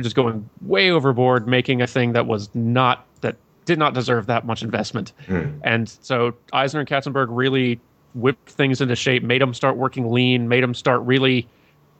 just 0.00 0.16
going 0.16 0.48
way 0.62 0.90
overboard, 0.90 1.46
making 1.46 1.80
a 1.80 1.86
thing 1.86 2.12
that 2.12 2.26
was 2.26 2.54
not, 2.54 3.06
that 3.20 3.36
did 3.64 3.78
not 3.78 3.94
deserve 3.94 4.26
that 4.26 4.46
much 4.46 4.62
investment. 4.62 5.12
Hmm. 5.26 5.58
And 5.62 5.88
so 5.88 6.34
Eisner 6.52 6.80
and 6.80 6.88
Katzenberg 6.88 7.28
really 7.30 7.80
whipped 8.14 8.50
things 8.50 8.80
into 8.80 8.96
shape, 8.96 9.22
made 9.22 9.40
them 9.40 9.54
start 9.54 9.76
working 9.76 10.10
lean, 10.10 10.48
made 10.48 10.62
them 10.62 10.74
start 10.74 11.00
really 11.02 11.48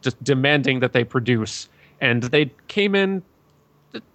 just 0.02 0.22
demanding 0.22 0.80
that 0.80 0.92
they 0.92 1.04
produce. 1.04 1.68
And 2.00 2.24
they 2.24 2.52
came 2.68 2.94
in, 2.94 3.22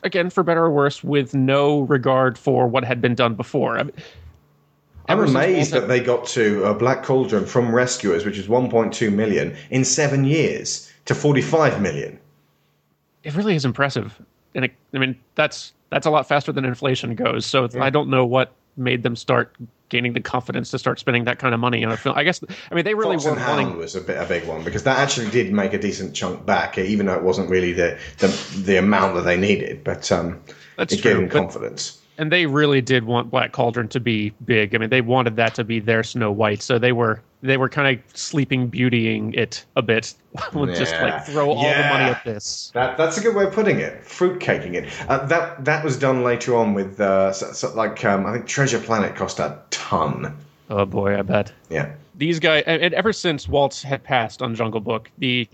again, 0.03 0.29
for 0.29 0.43
better 0.43 0.65
or 0.65 0.71
worse, 0.71 1.03
with 1.03 1.33
no 1.33 1.81
regard 1.81 2.37
for 2.37 2.67
what 2.67 2.83
had 2.83 3.01
been 3.01 3.15
done 3.15 3.35
before. 3.35 3.77
I 3.77 3.83
mean, 3.83 3.93
I'm 5.09 5.19
amazed 5.19 5.71
that 5.73 5.87
they 5.87 5.99
got 5.99 6.25
to 6.27 6.63
a 6.63 6.73
Black 6.73 7.03
Cauldron 7.03 7.45
from 7.45 7.73
Rescuers, 7.73 8.25
which 8.25 8.37
is 8.37 8.47
1.2 8.47 9.13
million, 9.13 9.55
in 9.69 9.83
seven 9.83 10.23
years 10.23 10.91
to 11.05 11.13
45 11.13 11.81
million. 11.81 12.19
it 13.23 13.35
really 13.35 13.55
is 13.55 13.65
impressive. 13.65 14.21
And 14.55 14.65
it, 14.65 14.73
I 14.93 14.99
mean, 14.99 15.19
that's 15.35 15.73
that's 15.89 16.05
a 16.05 16.09
lot 16.09 16.27
faster 16.27 16.51
than 16.51 16.65
inflation 16.65 17.15
goes. 17.15 17.45
So 17.45 17.63
it's 17.65 17.75
I 17.75 17.89
don't 17.89 18.09
know 18.09 18.25
what 18.25 18.53
made 18.77 19.03
them 19.03 19.15
start 19.15 19.55
gaining 19.89 20.13
the 20.13 20.21
confidence 20.21 20.71
to 20.71 20.79
start 20.79 20.99
spending 20.99 21.25
that 21.25 21.37
kind 21.39 21.53
of 21.53 21.59
money 21.59 21.83
on 21.85 21.91
a 21.91 21.97
film. 21.97 22.17
I 22.17 22.23
guess 22.23 22.41
I 22.71 22.75
mean 22.75 22.83
they 22.85 22.93
really 22.95 23.17
Fox 23.17 23.39
Hound 23.39 23.61
wanting. 23.63 23.77
was 23.77 23.95
a 23.95 24.01
bit 24.01 24.17
a 24.21 24.25
big 24.25 24.47
one 24.47 24.63
because 24.63 24.83
that 24.83 24.97
actually 24.97 25.29
did 25.29 25.53
make 25.53 25.73
a 25.73 25.77
decent 25.79 26.15
chunk 26.15 26.45
back, 26.45 26.77
even 26.77 27.05
though 27.05 27.15
it 27.15 27.23
wasn't 27.23 27.49
really 27.49 27.73
the 27.73 27.97
the, 28.19 28.27
the 28.63 28.77
amount 28.77 29.15
that 29.15 29.21
they 29.21 29.37
needed. 29.37 29.83
But 29.83 30.11
um, 30.11 30.41
That's 30.77 30.93
it 30.93 30.97
gave 31.03 31.13
true, 31.13 31.21
them 31.21 31.29
but- 31.29 31.37
confidence. 31.37 31.99
and 32.17 32.31
they 32.31 32.45
really 32.45 32.81
did 32.81 33.03
want 33.05 33.29
Black 33.29 33.51
Cauldron 33.51 33.87
to 33.89 33.99
be 33.99 34.31
big. 34.45 34.73
I 34.73 34.77
mean, 34.79 34.89
they 34.89 35.01
wanted 35.01 35.35
that 35.35 35.55
to 35.55 35.63
be 35.63 35.79
their 35.79 36.03
Snow 36.03 36.31
White, 36.31 36.61
so 36.61 36.79
they 36.79 36.91
were 36.91 37.21
they 37.43 37.57
were 37.57 37.69
kind 37.69 37.95
of 37.99 38.17
sleeping 38.17 38.71
beautying 38.71 39.35
it 39.35 39.65
a 39.75 39.81
bit, 39.81 40.13
just 40.53 40.93
Yeah. 40.93 41.03
like 41.03 41.25
throw 41.25 41.49
all 41.51 41.61
the 41.61 41.83
money 41.89 42.05
at 42.05 42.23
this. 42.23 42.71
That, 42.73 42.97
that's 42.97 43.17
a 43.17 43.21
good 43.21 43.35
way 43.35 43.43
of 43.43 43.53
putting 43.53 43.79
it. 43.79 44.01
Fruitcaking 44.05 44.73
it. 44.73 44.89
Uh, 45.09 45.25
that 45.27 45.63
that 45.65 45.83
was 45.83 45.99
done 45.99 46.23
later 46.23 46.55
on 46.55 46.73
with 46.73 46.99
uh, 46.99 47.31
so, 47.33 47.51
so, 47.51 47.75
like 47.75 48.03
um, 48.05 48.25
I 48.25 48.31
think 48.33 48.47
Treasure 48.47 48.79
Planet 48.79 49.15
cost 49.15 49.39
a 49.39 49.59
ton. 49.69 50.35
Oh 50.69 50.85
boy, 50.85 51.19
I 51.19 51.21
bet. 51.21 51.51
Yeah. 51.69 51.91
These 52.15 52.39
guys, 52.39 52.63
and, 52.65 52.93
ever 52.93 53.11
since 53.11 53.47
Walt 53.47 53.75
had 53.81 54.03
passed 54.03 54.41
on 54.41 54.55
Jungle 54.55 54.79
Book, 54.79 55.11
the 55.17 55.47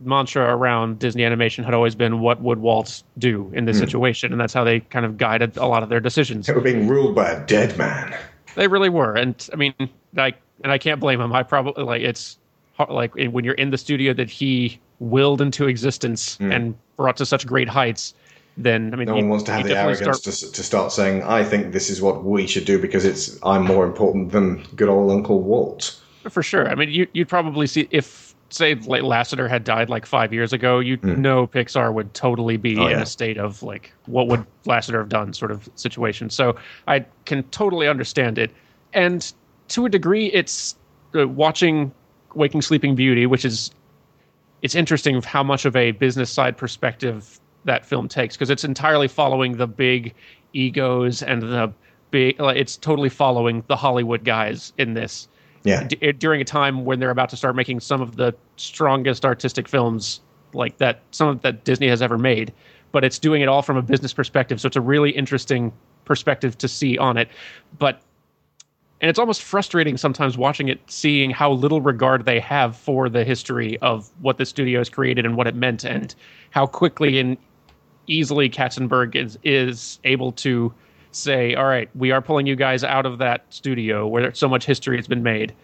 mantra 0.00 0.56
around 0.56 0.98
Disney 1.00 1.24
animation 1.24 1.64
had 1.64 1.74
always 1.74 1.94
been, 1.94 2.20
"What 2.20 2.40
would 2.40 2.58
Walt 2.60 3.02
do 3.18 3.50
in 3.54 3.66
this 3.66 3.78
Hmm. 3.78 3.84
situation?" 3.84 4.32
And 4.32 4.40
that's 4.40 4.54
how 4.54 4.64
they 4.64 4.80
kind 4.80 5.04
of 5.04 5.18
guided 5.18 5.56
a 5.58 5.66
lot 5.66 5.82
of 5.82 5.88
their 5.90 6.00
decisions. 6.00 6.46
They 6.46 6.54
were 6.54 6.60
being 6.60 6.88
ruled 6.88 7.14
by 7.14 7.28
a 7.30 7.44
dead 7.46 7.76
man. 7.76 8.16
They 8.54 8.68
really 8.68 8.88
were, 8.88 9.14
and 9.14 9.34
I 9.52 9.56
mean, 9.56 9.74
like, 10.14 10.36
and 10.62 10.72
I 10.72 10.78
can't 10.78 11.00
blame 11.00 11.20
him. 11.20 11.32
I 11.32 11.42
probably 11.42 11.84
like 11.84 12.02
it's 12.02 12.38
hard- 12.74 12.90
like 12.90 13.14
when 13.14 13.44
you're 13.44 13.54
in 13.54 13.70
the 13.70 13.78
studio 13.78 14.12
that 14.14 14.30
he 14.30 14.80
willed 15.00 15.40
into 15.40 15.66
existence 15.66 16.36
hmm. 16.36 16.52
and 16.52 16.74
brought 16.96 17.16
to 17.18 17.26
such 17.26 17.46
great 17.46 17.68
heights. 17.68 18.14
Then 18.56 18.92
I 18.92 18.96
mean. 18.96 19.06
No 19.06 19.14
you- 19.14 19.22
one 19.22 19.28
wants 19.30 19.44
to 19.44 19.52
have 19.52 19.64
the 19.64 19.76
arrogance 19.76 20.18
start- 20.18 20.36
to, 20.36 20.52
to 20.52 20.62
start 20.62 20.92
saying, 20.92 21.22
"I 21.22 21.44
think 21.44 21.72
this 21.72 21.90
is 21.90 22.02
what 22.02 22.24
we 22.24 22.46
should 22.46 22.64
do 22.64 22.78
because 22.78 23.04
it's 23.04 23.38
I'm 23.44 23.64
more 23.64 23.86
important 23.86 24.32
than 24.32 24.64
good 24.74 24.88
old 24.88 25.10
Uncle 25.12 25.40
Walt." 25.40 26.00
For 26.28 26.42
sure. 26.42 26.68
I 26.68 26.74
mean, 26.74 26.90
you, 26.90 27.06
you'd 27.12 27.28
probably 27.28 27.66
see 27.66 27.88
if, 27.90 28.34
say, 28.50 28.74
like 28.74 29.02
Lasseter 29.02 29.48
had 29.48 29.64
died 29.64 29.88
like 29.88 30.04
five 30.04 30.32
years 30.32 30.52
ago, 30.52 30.80
you'd 30.80 31.00
hmm. 31.00 31.22
know 31.22 31.46
Pixar 31.46 31.94
would 31.94 32.12
totally 32.14 32.56
be. 32.56 32.76
Oh, 32.76 32.86
in 32.86 32.90
yeah. 32.90 33.02
a 33.02 33.06
state 33.06 33.38
of 33.38 33.62
like, 33.62 33.92
what 34.06 34.26
would 34.26 34.44
Lasseter 34.64 34.98
have 34.98 35.08
done 35.08 35.32
sort 35.32 35.52
of 35.52 35.68
situation. 35.76 36.28
So 36.28 36.56
I 36.88 37.06
can 37.24 37.44
totally 37.44 37.86
understand 37.86 38.38
it. 38.38 38.50
And 38.92 39.32
to 39.68 39.86
a 39.86 39.88
degree, 39.88 40.26
it's 40.26 40.76
uh, 41.14 41.26
watching 41.28 41.92
Waking 42.34 42.62
Sleeping 42.62 42.94
Beauty, 42.94 43.26
which 43.26 43.44
is, 43.44 43.70
it's 44.62 44.74
interesting 44.74 45.16
of 45.16 45.24
how 45.24 45.42
much 45.42 45.64
of 45.64 45.76
a 45.76 45.92
business 45.92 46.30
side 46.30 46.56
perspective 46.56 47.40
that 47.64 47.84
film 47.84 48.08
takes 48.08 48.36
because 48.36 48.50
it's 48.50 48.64
entirely 48.64 49.08
following 49.08 49.56
the 49.56 49.66
big 49.66 50.14
egos 50.52 51.22
and 51.22 51.42
the 51.42 51.72
big, 52.10 52.40
like, 52.40 52.56
it's 52.56 52.76
totally 52.76 53.08
following 53.08 53.62
the 53.68 53.76
Hollywood 53.76 54.24
guys 54.24 54.72
in 54.78 54.94
this 54.94 55.28
Yeah. 55.64 55.84
d- 55.84 56.12
during 56.12 56.40
a 56.40 56.44
time 56.44 56.84
when 56.84 56.98
they're 57.00 57.10
about 57.10 57.28
to 57.30 57.36
start 57.36 57.54
making 57.56 57.80
some 57.80 58.00
of 58.00 58.16
the 58.16 58.34
strongest 58.56 59.24
artistic 59.24 59.68
films 59.68 60.20
like 60.54 60.78
that 60.78 61.02
some 61.10 61.28
of 61.28 61.42
that 61.42 61.64
Disney 61.64 61.88
has 61.88 62.00
ever 62.00 62.16
made 62.16 62.52
but 62.90 63.04
it's 63.04 63.18
doing 63.18 63.42
it 63.42 63.48
all 63.48 63.60
from 63.60 63.76
a 63.76 63.82
business 63.82 64.14
perspective 64.14 64.58
so 64.60 64.66
it's 64.66 64.76
a 64.76 64.80
really 64.80 65.10
interesting 65.10 65.70
perspective 66.06 66.56
to 66.56 66.68
see 66.68 66.96
on 66.96 67.18
it 67.18 67.28
but 67.78 68.00
and 69.00 69.08
it's 69.08 69.18
almost 69.18 69.42
frustrating 69.42 69.96
sometimes 69.96 70.36
watching 70.36 70.68
it 70.68 70.80
seeing 70.86 71.30
how 71.30 71.52
little 71.52 71.80
regard 71.80 72.24
they 72.24 72.40
have 72.40 72.76
for 72.76 73.08
the 73.08 73.24
history 73.24 73.78
of 73.78 74.10
what 74.20 74.38
the 74.38 74.46
studio 74.46 74.80
has 74.80 74.88
created 74.88 75.24
and 75.24 75.36
what 75.36 75.46
it 75.46 75.54
meant 75.54 75.84
and 75.84 76.14
how 76.50 76.66
quickly 76.66 77.18
and 77.18 77.36
easily 78.08 78.48
Katzenberg 78.50 79.14
is 79.14 79.38
is 79.44 80.00
able 80.04 80.32
to 80.32 80.72
say, 81.12 81.54
"All 81.54 81.66
right, 81.66 81.88
we 81.94 82.10
are 82.10 82.20
pulling 82.20 82.46
you 82.46 82.56
guys 82.56 82.82
out 82.82 83.06
of 83.06 83.18
that 83.18 83.44
studio 83.50 84.06
where 84.06 84.34
so 84.34 84.48
much 84.48 84.64
history 84.64 84.96
has 84.96 85.06
been 85.06 85.22
made, 85.22 85.54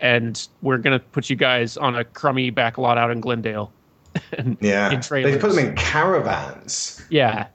and 0.00 0.48
we're 0.62 0.78
going 0.78 0.98
to 0.98 1.04
put 1.06 1.28
you 1.28 1.36
guys 1.36 1.76
on 1.76 1.96
a 1.96 2.04
crummy 2.04 2.50
back 2.50 2.78
lot 2.78 2.98
out 2.98 3.10
in 3.10 3.20
Glendale." 3.20 3.72
and, 4.32 4.56
Yeah, 4.60 4.90
in 4.90 5.00
they 5.00 5.38
put 5.38 5.54
them 5.54 5.58
in 5.58 5.74
caravans. 5.74 7.04
Yeah, 7.10 7.48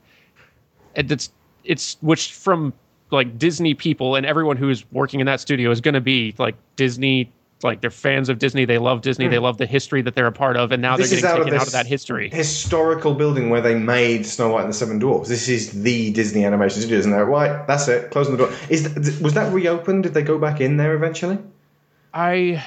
and 0.95 1.11
it's 1.11 1.31
it's 1.63 1.97
which 2.01 2.33
from 2.33 2.73
like 3.11 3.37
Disney 3.37 3.73
people 3.73 4.15
and 4.15 4.25
everyone 4.25 4.57
who's 4.57 4.85
working 4.91 5.19
in 5.19 5.25
that 5.27 5.39
studio 5.39 5.69
is 5.71 5.81
going 5.81 5.93
to 5.95 6.01
be 6.01 6.33
like 6.37 6.55
Disney. 6.75 7.31
Like 7.63 7.79
they're 7.81 7.91
fans 7.91 8.27
of 8.27 8.39
Disney, 8.39 8.65
they 8.65 8.79
love 8.79 9.01
Disney, 9.01 9.25
Hmm. 9.25 9.31
they 9.33 9.37
love 9.37 9.59
the 9.59 9.67
history 9.67 10.01
that 10.01 10.15
they're 10.15 10.25
a 10.25 10.31
part 10.31 10.57
of, 10.57 10.71
and 10.71 10.81
now 10.81 10.97
This 10.97 11.11
they're 11.11 11.17
is 11.17 11.21
getting 11.21 11.41
out 11.43 11.47
of 11.47 11.53
out 11.53 11.67
of 11.67 11.73
that 11.73 11.85
history. 11.85 12.27
Historical 12.31 13.13
building 13.13 13.51
where 13.51 13.61
they 13.61 13.75
made 13.75 14.25
Snow 14.25 14.49
White 14.49 14.61
and 14.61 14.69
the 14.69 14.73
Seven 14.75 14.97
Dwarfs. 14.97 15.29
This 15.29 15.47
is 15.47 15.83
the 15.83 16.11
Disney 16.11 16.43
Animation 16.43 16.81
Studios, 16.81 17.05
and 17.05 17.13
they're 17.13 17.23
right. 17.23 17.67
That's 17.67 17.87
it. 17.87 18.09
Closing 18.09 18.35
the 18.35 18.45
door. 18.47 18.53
Is 18.69 18.91
th- 18.91 19.19
was 19.19 19.35
that 19.35 19.53
reopened? 19.53 20.01
Did 20.01 20.15
they 20.15 20.23
go 20.23 20.39
back 20.39 20.59
in 20.59 20.77
there 20.77 20.95
eventually? 20.95 21.37
I 22.15 22.65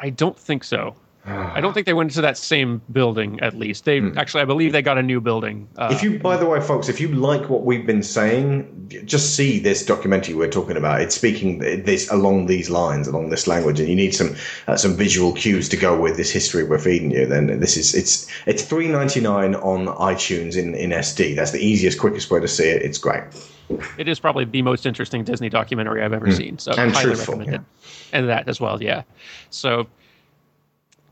I 0.00 0.10
don't 0.10 0.36
think 0.36 0.64
so. 0.64 0.96
I 1.26 1.60
don't 1.60 1.72
think 1.72 1.86
they 1.86 1.94
went 1.94 2.10
into 2.10 2.20
that 2.20 2.36
same 2.36 2.82
building. 2.92 3.40
At 3.40 3.54
least 3.54 3.86
they 3.86 4.00
actually, 4.16 4.42
I 4.42 4.44
believe 4.44 4.72
they 4.72 4.82
got 4.82 4.98
a 4.98 5.02
new 5.02 5.20
building. 5.20 5.68
Uh, 5.76 5.88
if 5.90 6.02
you, 6.02 6.18
by 6.18 6.36
the 6.36 6.44
way, 6.44 6.60
folks, 6.60 6.88
if 6.88 7.00
you 7.00 7.08
like 7.08 7.48
what 7.48 7.64
we've 7.64 7.86
been 7.86 8.02
saying, 8.02 8.92
just 9.06 9.34
see 9.34 9.58
this 9.58 9.86
documentary 9.86 10.34
we're 10.34 10.50
talking 10.50 10.76
about. 10.76 11.00
It's 11.00 11.14
speaking 11.14 11.60
this 11.60 12.10
along 12.10 12.46
these 12.46 12.68
lines, 12.68 13.08
along 13.08 13.30
this 13.30 13.46
language, 13.46 13.80
and 13.80 13.88
you 13.88 13.96
need 13.96 14.14
some 14.14 14.36
uh, 14.66 14.76
some 14.76 14.96
visual 14.96 15.32
cues 15.32 15.68
to 15.70 15.76
go 15.78 15.98
with 15.98 16.16
this 16.18 16.30
history 16.30 16.62
we're 16.64 16.78
feeding 16.78 17.10
you. 17.10 17.24
Then 17.24 17.58
this 17.58 17.76
is 17.78 17.94
it's 17.94 18.26
it's 18.46 18.62
three 18.62 18.88
ninety 18.88 19.20
nine 19.20 19.54
on 19.54 19.86
iTunes 19.86 20.56
in 20.58 20.74
in 20.74 20.90
SD. 20.90 21.36
That's 21.36 21.52
the 21.52 21.64
easiest, 21.64 21.98
quickest 21.98 22.30
way 22.30 22.40
to 22.40 22.48
see 22.48 22.68
it. 22.68 22.82
It's 22.82 22.98
great. 22.98 23.22
it 23.96 24.08
is 24.08 24.20
probably 24.20 24.44
the 24.44 24.60
most 24.60 24.84
interesting 24.84 25.24
Disney 25.24 25.48
documentary 25.48 26.02
I've 26.02 26.12
ever 26.12 26.26
Mm. 26.26 26.36
seen. 26.36 26.58
So 26.58 26.72
And 26.72 26.92
highly 26.92 27.14
truthful, 27.14 27.36
recommend 27.36 27.62
it. 27.64 27.88
And 28.12 28.28
that 28.28 28.46
as 28.46 28.60
well, 28.60 28.82
yeah. 28.82 29.04
So, 29.48 29.86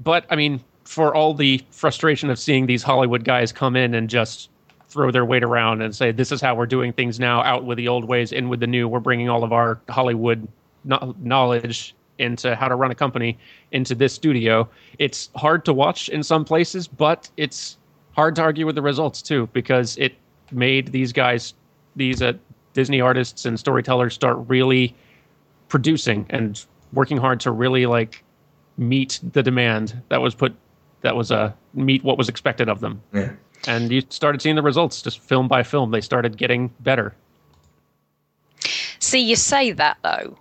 but 0.02 0.26
I 0.30 0.36
mean, 0.36 0.60
for 0.84 1.14
all 1.14 1.34
the 1.34 1.60
frustration 1.70 2.30
of 2.30 2.38
seeing 2.38 2.66
these 2.66 2.82
Hollywood 2.82 3.24
guys 3.24 3.52
come 3.52 3.76
in 3.76 3.94
and 3.94 4.08
just 4.08 4.50
throw 4.88 5.10
their 5.10 5.24
weight 5.24 5.42
around 5.42 5.82
and 5.82 5.94
say, 5.94 6.12
"This 6.12 6.32
is 6.32 6.40
how 6.40 6.54
we're 6.54 6.66
doing 6.66 6.92
things 6.92 7.18
now. 7.18 7.42
Out 7.42 7.64
with 7.64 7.78
the 7.78 7.88
old 7.88 8.04
ways, 8.04 8.32
in 8.32 8.48
with 8.48 8.60
the 8.60 8.66
new. 8.66 8.88
We're 8.88 9.00
bringing 9.00 9.28
all 9.28 9.44
of 9.44 9.52
our 9.52 9.80
Hollywood 9.88 10.46
kno- 10.84 11.14
knowledge." 11.20 11.94
into 12.18 12.54
how 12.54 12.68
to 12.68 12.76
run 12.76 12.90
a 12.90 12.94
company 12.94 13.38
into 13.72 13.94
this 13.94 14.12
studio 14.12 14.68
it's 14.98 15.30
hard 15.34 15.64
to 15.64 15.72
watch 15.72 16.10
in 16.10 16.22
some 16.22 16.44
places 16.44 16.86
but 16.86 17.28
it's 17.38 17.78
hard 18.12 18.36
to 18.36 18.42
argue 18.42 18.66
with 18.66 18.74
the 18.74 18.82
results 18.82 19.22
too 19.22 19.48
because 19.54 19.96
it 19.96 20.14
made 20.50 20.92
these 20.92 21.10
guys 21.10 21.54
these 21.96 22.20
uh, 22.20 22.32
disney 22.74 23.00
artists 23.00 23.46
and 23.46 23.58
storytellers 23.58 24.12
start 24.12 24.36
really 24.46 24.94
producing 25.68 26.26
and 26.28 26.66
working 26.92 27.16
hard 27.16 27.40
to 27.40 27.50
really 27.50 27.86
like 27.86 28.22
meet 28.76 29.20
the 29.32 29.42
demand 29.42 30.00
that 30.08 30.20
was 30.20 30.34
put 30.34 30.54
that 31.02 31.16
was 31.16 31.30
uh, 31.30 31.52
meet 31.74 32.02
what 32.04 32.16
was 32.18 32.28
expected 32.28 32.68
of 32.68 32.80
them. 32.80 33.02
Yeah. 33.12 33.32
And 33.66 33.92
you 33.92 34.02
started 34.08 34.42
seeing 34.42 34.56
the 34.56 34.62
results 34.62 35.02
just 35.02 35.20
film 35.20 35.48
by 35.48 35.62
film. 35.62 35.90
They 35.90 36.00
started 36.00 36.36
getting 36.36 36.72
better. 36.80 37.14
See, 38.98 39.20
you 39.20 39.36
say 39.36 39.72
that 39.72 39.98
though, 40.02 40.38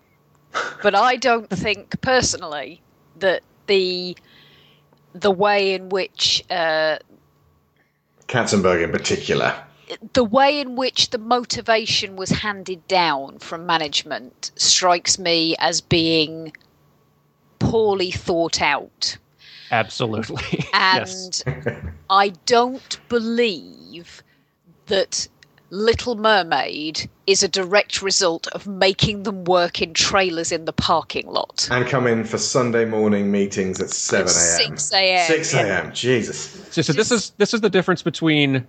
but 0.81 0.95
I 0.95 1.15
don't 1.17 1.49
think 1.49 1.99
personally 2.01 2.81
that 3.19 3.41
the 3.67 4.15
the 5.13 5.31
way 5.31 5.73
in 5.73 5.89
which 5.89 6.43
uh, 6.49 6.97
Katzenberg 8.27 8.83
in 8.83 8.91
particular. 8.91 9.55
the 10.13 10.23
way 10.23 10.59
in 10.59 10.75
which 10.75 11.09
the 11.09 11.17
motivation 11.17 12.15
was 12.15 12.29
handed 12.29 12.87
down 12.87 13.39
from 13.39 13.65
management 13.65 14.51
strikes 14.55 15.19
me 15.19 15.55
as 15.59 15.81
being 15.81 16.53
poorly 17.61 18.11
thought 18.11 18.61
out. 18.61 19.17
Absolutely. 19.71 20.65
And 20.73 21.07
yes. 21.07 21.43
I 22.09 22.29
don't 22.45 22.99
believe 23.07 24.23
that 24.87 25.27
Little 25.69 26.15
Mermaid 26.15 27.09
is 27.27 27.43
a 27.43 27.47
direct 27.47 28.01
result 28.01 28.47
of 28.47 28.67
making 28.67 29.23
them 29.23 29.45
work 29.45 29.81
in 29.81 29.93
trailers 29.93 30.51
in 30.51 30.65
the 30.65 30.73
parking 30.73 31.27
lot. 31.27 31.69
And 31.71 31.87
come 31.87 32.07
in 32.07 32.25
for 32.25 32.37
Sunday 32.37 32.83
morning 32.83 33.31
meetings 33.31 33.79
at 33.79 33.89
7 33.89 34.23
a.m. 34.23 34.77
6 34.77 34.93
a.m. 34.93 35.27
6 35.27 35.53
a.m. 35.53 35.93
Jesus. 35.93 36.67
So, 36.71 36.81
so 36.81 36.93
this 36.93 37.11
is 37.11 37.31
this 37.37 37.53
is 37.53 37.61
the 37.61 37.69
difference 37.69 38.01
between 38.01 38.67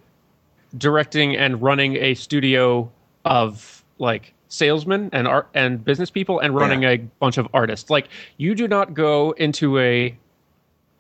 directing 0.77 1.37
and 1.37 1.61
running 1.61 1.97
a 1.97 2.15
studio 2.15 2.91
of 3.25 3.85
like 3.99 4.35
salesmen 4.53 5.09
and 5.13 5.27
art 5.27 5.49
and 5.55 5.83
business 5.83 6.11
people 6.11 6.39
and 6.39 6.55
running 6.55 6.85
a 6.85 6.99
bunch 7.19 7.39
of 7.39 7.49
artists. 7.55 7.89
Like 7.89 8.09
you 8.37 8.55
do 8.55 8.69
not 8.69 8.95
go 8.95 9.33
into 9.33 9.79
a 9.79 10.17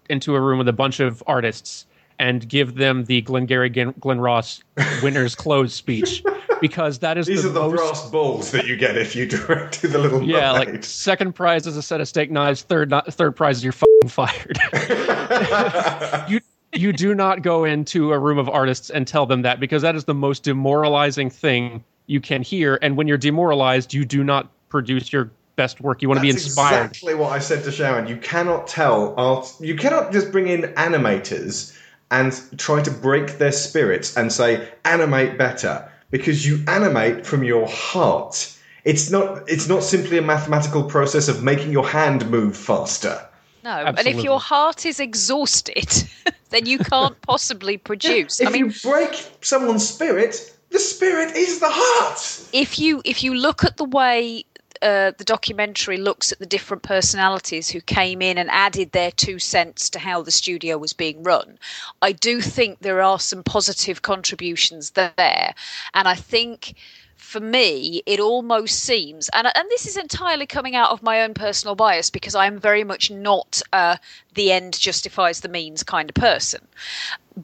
into 0.08 0.34
a 0.34 0.40
room 0.40 0.58
with 0.58 0.68
a 0.68 0.72
bunch 0.72 1.00
of 1.00 1.22
artists 1.26 1.86
and 2.18 2.48
give 2.48 2.76
them 2.76 3.04
the 3.04 3.20
Glengarry 3.22 3.68
Glen, 3.68 3.94
Glen 4.00 4.20
Ross 4.20 4.62
winners 5.02 5.34
close 5.34 5.74
speech 5.74 6.22
because 6.60 6.98
that 7.00 7.18
is 7.18 7.26
These 7.26 7.42
the 7.42 7.50
are 7.50 7.52
the 7.52 7.60
most 7.60 7.76
brass 7.76 8.10
balls 8.10 8.50
that 8.52 8.66
you 8.66 8.76
get 8.76 8.96
if 8.96 9.14
you 9.14 9.26
direct 9.26 9.74
to 9.80 9.88
the 9.88 9.98
little 9.98 10.22
yeah, 10.22 10.52
mermaid. 10.52 10.68
like 10.68 10.84
second 10.84 11.34
prize 11.34 11.66
is 11.66 11.76
a 11.76 11.82
set 11.82 12.00
of 12.00 12.08
steak 12.08 12.30
knives. 12.30 12.62
Third, 12.62 12.90
not, 12.90 13.12
third 13.12 13.36
prize 13.36 13.58
is 13.58 13.64
you're 13.64 13.72
fucking 13.72 14.08
fired. 14.08 14.58
you 16.30 16.40
you 16.74 16.92
do 16.92 17.14
not 17.14 17.42
go 17.42 17.64
into 17.64 18.12
a 18.12 18.18
room 18.18 18.38
of 18.38 18.48
artists 18.48 18.88
and 18.88 19.06
tell 19.06 19.26
them 19.26 19.42
that 19.42 19.60
because 19.60 19.82
that 19.82 19.94
is 19.94 20.04
the 20.04 20.14
most 20.14 20.42
demoralizing 20.42 21.28
thing 21.28 21.84
you 22.06 22.20
can 22.20 22.42
hear. 22.42 22.78
And 22.82 22.96
when 22.96 23.08
you're 23.08 23.18
demoralized, 23.18 23.94
you 23.94 24.04
do 24.04 24.24
not 24.24 24.50
produce 24.68 25.12
your 25.12 25.30
best 25.56 25.80
work. 25.80 26.02
You 26.02 26.08
want 26.08 26.18
to 26.18 26.22
be 26.22 26.32
That's 26.32 26.44
inspired. 26.44 26.86
exactly 26.86 27.14
what 27.14 27.32
I 27.32 27.38
said 27.38 27.64
to 27.64 27.72
Sharon. 27.72 28.06
You 28.06 28.16
cannot 28.16 28.66
tell 28.66 29.14
art. 29.16 29.52
You 29.60 29.76
cannot 29.76 30.12
just 30.12 30.32
bring 30.32 30.48
in 30.48 30.62
animators 30.74 31.76
and 32.10 32.32
try 32.58 32.82
to 32.82 32.90
break 32.90 33.38
their 33.38 33.52
spirits 33.52 34.16
and 34.16 34.32
say 34.32 34.68
animate 34.84 35.38
better 35.38 35.90
because 36.10 36.46
you 36.46 36.62
animate 36.68 37.26
from 37.26 37.42
your 37.42 37.66
heart. 37.68 38.56
It's 38.84 39.10
not. 39.10 39.48
It's 39.48 39.68
not 39.68 39.82
simply 39.82 40.18
a 40.18 40.22
mathematical 40.22 40.84
process 40.84 41.28
of 41.28 41.42
making 41.42 41.72
your 41.72 41.86
hand 41.86 42.28
move 42.30 42.56
faster. 42.56 43.28
No, 43.64 43.70
and 43.70 44.06
if 44.08 44.24
your 44.24 44.40
heart 44.40 44.84
is 44.84 44.98
exhausted, 44.98 45.88
then 46.50 46.66
you 46.66 46.78
can't 46.78 47.20
possibly 47.22 47.76
produce. 47.76 48.40
If 48.40 48.48
I 48.48 48.50
mean, 48.50 48.66
you 48.66 48.72
break 48.82 49.28
someone's 49.40 49.88
spirit, 49.88 50.51
the 50.72 50.78
spirit 50.78 51.36
is 51.36 51.60
the 51.60 51.70
heart. 51.70 52.48
if 52.52 52.78
you 52.78 53.02
if 53.04 53.22
you 53.22 53.34
look 53.34 53.64
at 53.64 53.76
the 53.76 53.84
way 53.84 54.44
uh, 54.80 55.12
the 55.16 55.24
documentary 55.24 55.96
looks 55.96 56.32
at 56.32 56.40
the 56.40 56.46
different 56.46 56.82
personalities 56.82 57.68
who 57.68 57.80
came 57.80 58.20
in 58.20 58.36
and 58.36 58.50
added 58.50 58.90
their 58.90 59.12
two 59.12 59.38
cents 59.38 59.88
to 59.88 60.00
how 60.00 60.20
the 60.22 60.30
studio 60.32 60.76
was 60.76 60.92
being 60.92 61.22
run, 61.22 61.56
I 62.00 62.10
do 62.10 62.40
think 62.40 62.80
there 62.80 63.00
are 63.00 63.20
some 63.20 63.44
positive 63.44 64.02
contributions 64.02 64.90
there, 64.90 65.54
and 65.94 66.08
I 66.08 66.14
think. 66.14 66.74
For 67.16 67.38
me, 67.40 68.02
it 68.04 68.20
almost 68.20 68.80
seems, 68.80 69.30
and 69.32 69.46
and 69.46 69.70
this 69.70 69.86
is 69.86 69.96
entirely 69.96 70.44
coming 70.44 70.74
out 70.74 70.90
of 70.90 71.02
my 71.02 71.22
own 71.22 71.32
personal 71.32 71.74
bias 71.74 72.10
because 72.10 72.34
I'm 72.34 72.58
very 72.58 72.84
much 72.84 73.10
not 73.10 73.62
uh, 73.72 73.96
the 74.34 74.52
end 74.52 74.78
justifies 74.78 75.40
the 75.40 75.48
means 75.48 75.82
kind 75.82 76.10
of 76.10 76.14
person. 76.14 76.66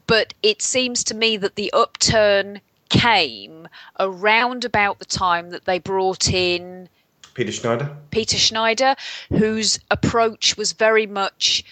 But 0.05 0.33
it 0.43 0.61
seems 0.61 1.03
to 1.05 1.15
me 1.15 1.37
that 1.37 1.55
the 1.55 1.71
upturn 1.73 2.61
came 2.89 3.67
around 3.99 4.65
about 4.65 4.99
the 4.99 5.05
time 5.05 5.51
that 5.51 5.65
they 5.65 5.79
brought 5.79 6.31
in 6.31 6.89
Peter 7.33 7.51
Schneider. 7.51 7.95
Peter 8.11 8.37
Schneider, 8.37 8.95
whose 9.29 9.79
approach 9.89 10.57
was 10.57 10.73
very 10.73 11.07
much 11.07 11.63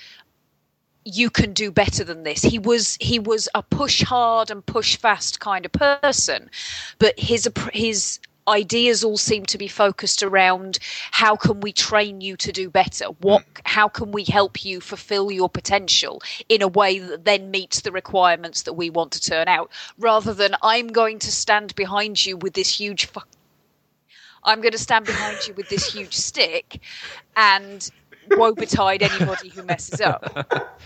you 1.03 1.29
can 1.29 1.53
do 1.53 1.71
better 1.71 2.03
than 2.03 2.23
this. 2.23 2.41
He 2.41 2.59
was 2.59 2.97
he 2.99 3.17
was 3.17 3.47
a 3.55 3.63
push 3.63 4.03
hard 4.03 4.51
and 4.51 4.65
push 4.65 4.97
fast 4.97 5.39
kind 5.39 5.65
of 5.65 5.71
person, 5.71 6.49
but 6.99 7.19
his 7.19 7.49
his 7.73 8.19
ideas 8.47 9.03
all 9.03 9.17
seem 9.17 9.45
to 9.45 9.57
be 9.57 9.67
focused 9.67 10.23
around 10.23 10.79
how 11.11 11.35
can 11.35 11.59
we 11.61 11.71
train 11.71 12.21
you 12.21 12.37
to 12.37 12.51
do 12.51 12.69
better? 12.69 13.05
What 13.21 13.43
mm. 13.43 13.61
how 13.65 13.87
can 13.87 14.11
we 14.11 14.23
help 14.23 14.63
you 14.63 14.81
fulfill 14.81 15.31
your 15.31 15.49
potential 15.49 16.21
in 16.49 16.61
a 16.61 16.67
way 16.67 16.99
that 16.99 17.25
then 17.25 17.51
meets 17.51 17.81
the 17.81 17.91
requirements 17.91 18.63
that 18.63 18.73
we 18.73 18.89
want 18.89 19.11
to 19.13 19.21
turn 19.21 19.47
out? 19.47 19.71
Rather 19.97 20.33
than 20.33 20.55
i'm 20.63 20.87
going 20.87 21.19
to 21.19 21.31
stand 21.31 21.73
behind 21.75 22.25
you 22.25 22.37
with 22.37 22.53
this 22.53 22.79
huge 22.79 23.05
fu- 23.05 23.21
i'm 24.43 24.61
going 24.61 24.71
to 24.71 24.77
stand 24.77 25.05
behind 25.05 25.47
you 25.47 25.53
with 25.55 25.69
this 25.69 25.91
huge 25.91 26.13
stick 26.13 26.81
and 27.35 27.89
woe 28.31 28.53
betide 28.53 29.01
anybody 29.01 29.49
who 29.49 29.63
messes 29.63 30.01
up. 30.01 30.77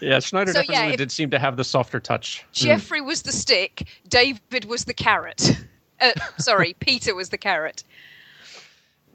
Yeah, 0.00 0.20
Schneider 0.20 0.52
So, 0.52 0.60
yeah, 0.60 0.66
definitely 0.66 0.92
if- 0.92 0.98
did 0.98 1.10
seem 1.10 1.30
to 1.30 1.40
have 1.40 1.56
the 1.56 1.64
softer 1.64 1.98
touch. 1.98 2.44
Mm. 2.52 2.54
Jeffrey 2.54 3.00
was 3.00 3.22
the 3.22 3.32
stick, 3.32 3.88
David 4.08 4.64
was 4.66 4.84
the 4.84 4.94
carrot. 4.94 5.58
Uh, 6.00 6.12
sorry, 6.38 6.74
Peter 6.80 7.14
was 7.14 7.30
the 7.30 7.38
carrot. 7.38 7.84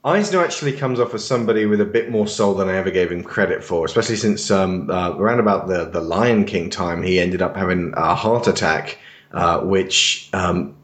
Eisner 0.04 0.42
actually 0.42 0.72
comes 0.72 0.98
off 0.98 1.14
as 1.14 1.24
somebody 1.24 1.64
with 1.64 1.80
a 1.80 1.84
bit 1.84 2.10
more 2.10 2.26
soul 2.26 2.54
than 2.54 2.68
I 2.68 2.76
ever 2.76 2.90
gave 2.90 3.12
him 3.12 3.22
credit 3.22 3.62
for, 3.62 3.84
especially 3.84 4.16
since 4.16 4.50
um, 4.50 4.90
uh, 4.90 5.16
around 5.16 5.38
about 5.38 5.68
the, 5.68 5.84
the 5.84 6.00
Lion 6.00 6.44
King 6.44 6.70
time, 6.70 7.04
he 7.04 7.20
ended 7.20 7.40
up 7.40 7.56
having 7.56 7.94
a 7.96 8.16
heart 8.16 8.48
attack, 8.48 8.98
uh, 9.32 9.60
which 9.60 10.28
um, 10.32 10.74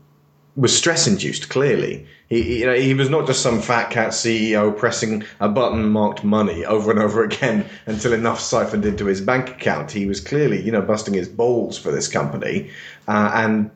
was 0.55 0.77
stress 0.77 1.09
induced, 1.09 1.49
clearly. 1.49 2.07
He, 2.29 2.61
you 2.61 2.67
know, 2.67 2.75
he 2.75 2.95
was 2.95 3.09
not 3.09 3.27
just 3.27 3.43
some 3.43 3.61
fat 3.61 3.91
cat 3.91 4.11
CEO 4.11 4.77
pressing 4.77 5.25
a 5.41 5.49
button 5.49 5.89
marked 5.89 6.23
money 6.23 6.65
over 6.65 6.91
and 6.91 7.01
over 7.01 7.25
again 7.25 7.65
until 7.87 8.13
enough 8.13 8.39
siphoned 8.39 8.85
into 8.85 9.07
his 9.07 9.21
bank 9.21 9.49
account. 9.49 9.91
He 9.91 10.07
was 10.07 10.21
clearly, 10.21 10.63
you 10.63 10.71
know, 10.71 10.83
busting 10.83 11.15
his 11.15 11.29
balls 11.29 11.77
for 11.77 11.91
this 11.91 12.07
company. 12.07 12.71
Uh, 13.09 13.33
and 13.35 13.71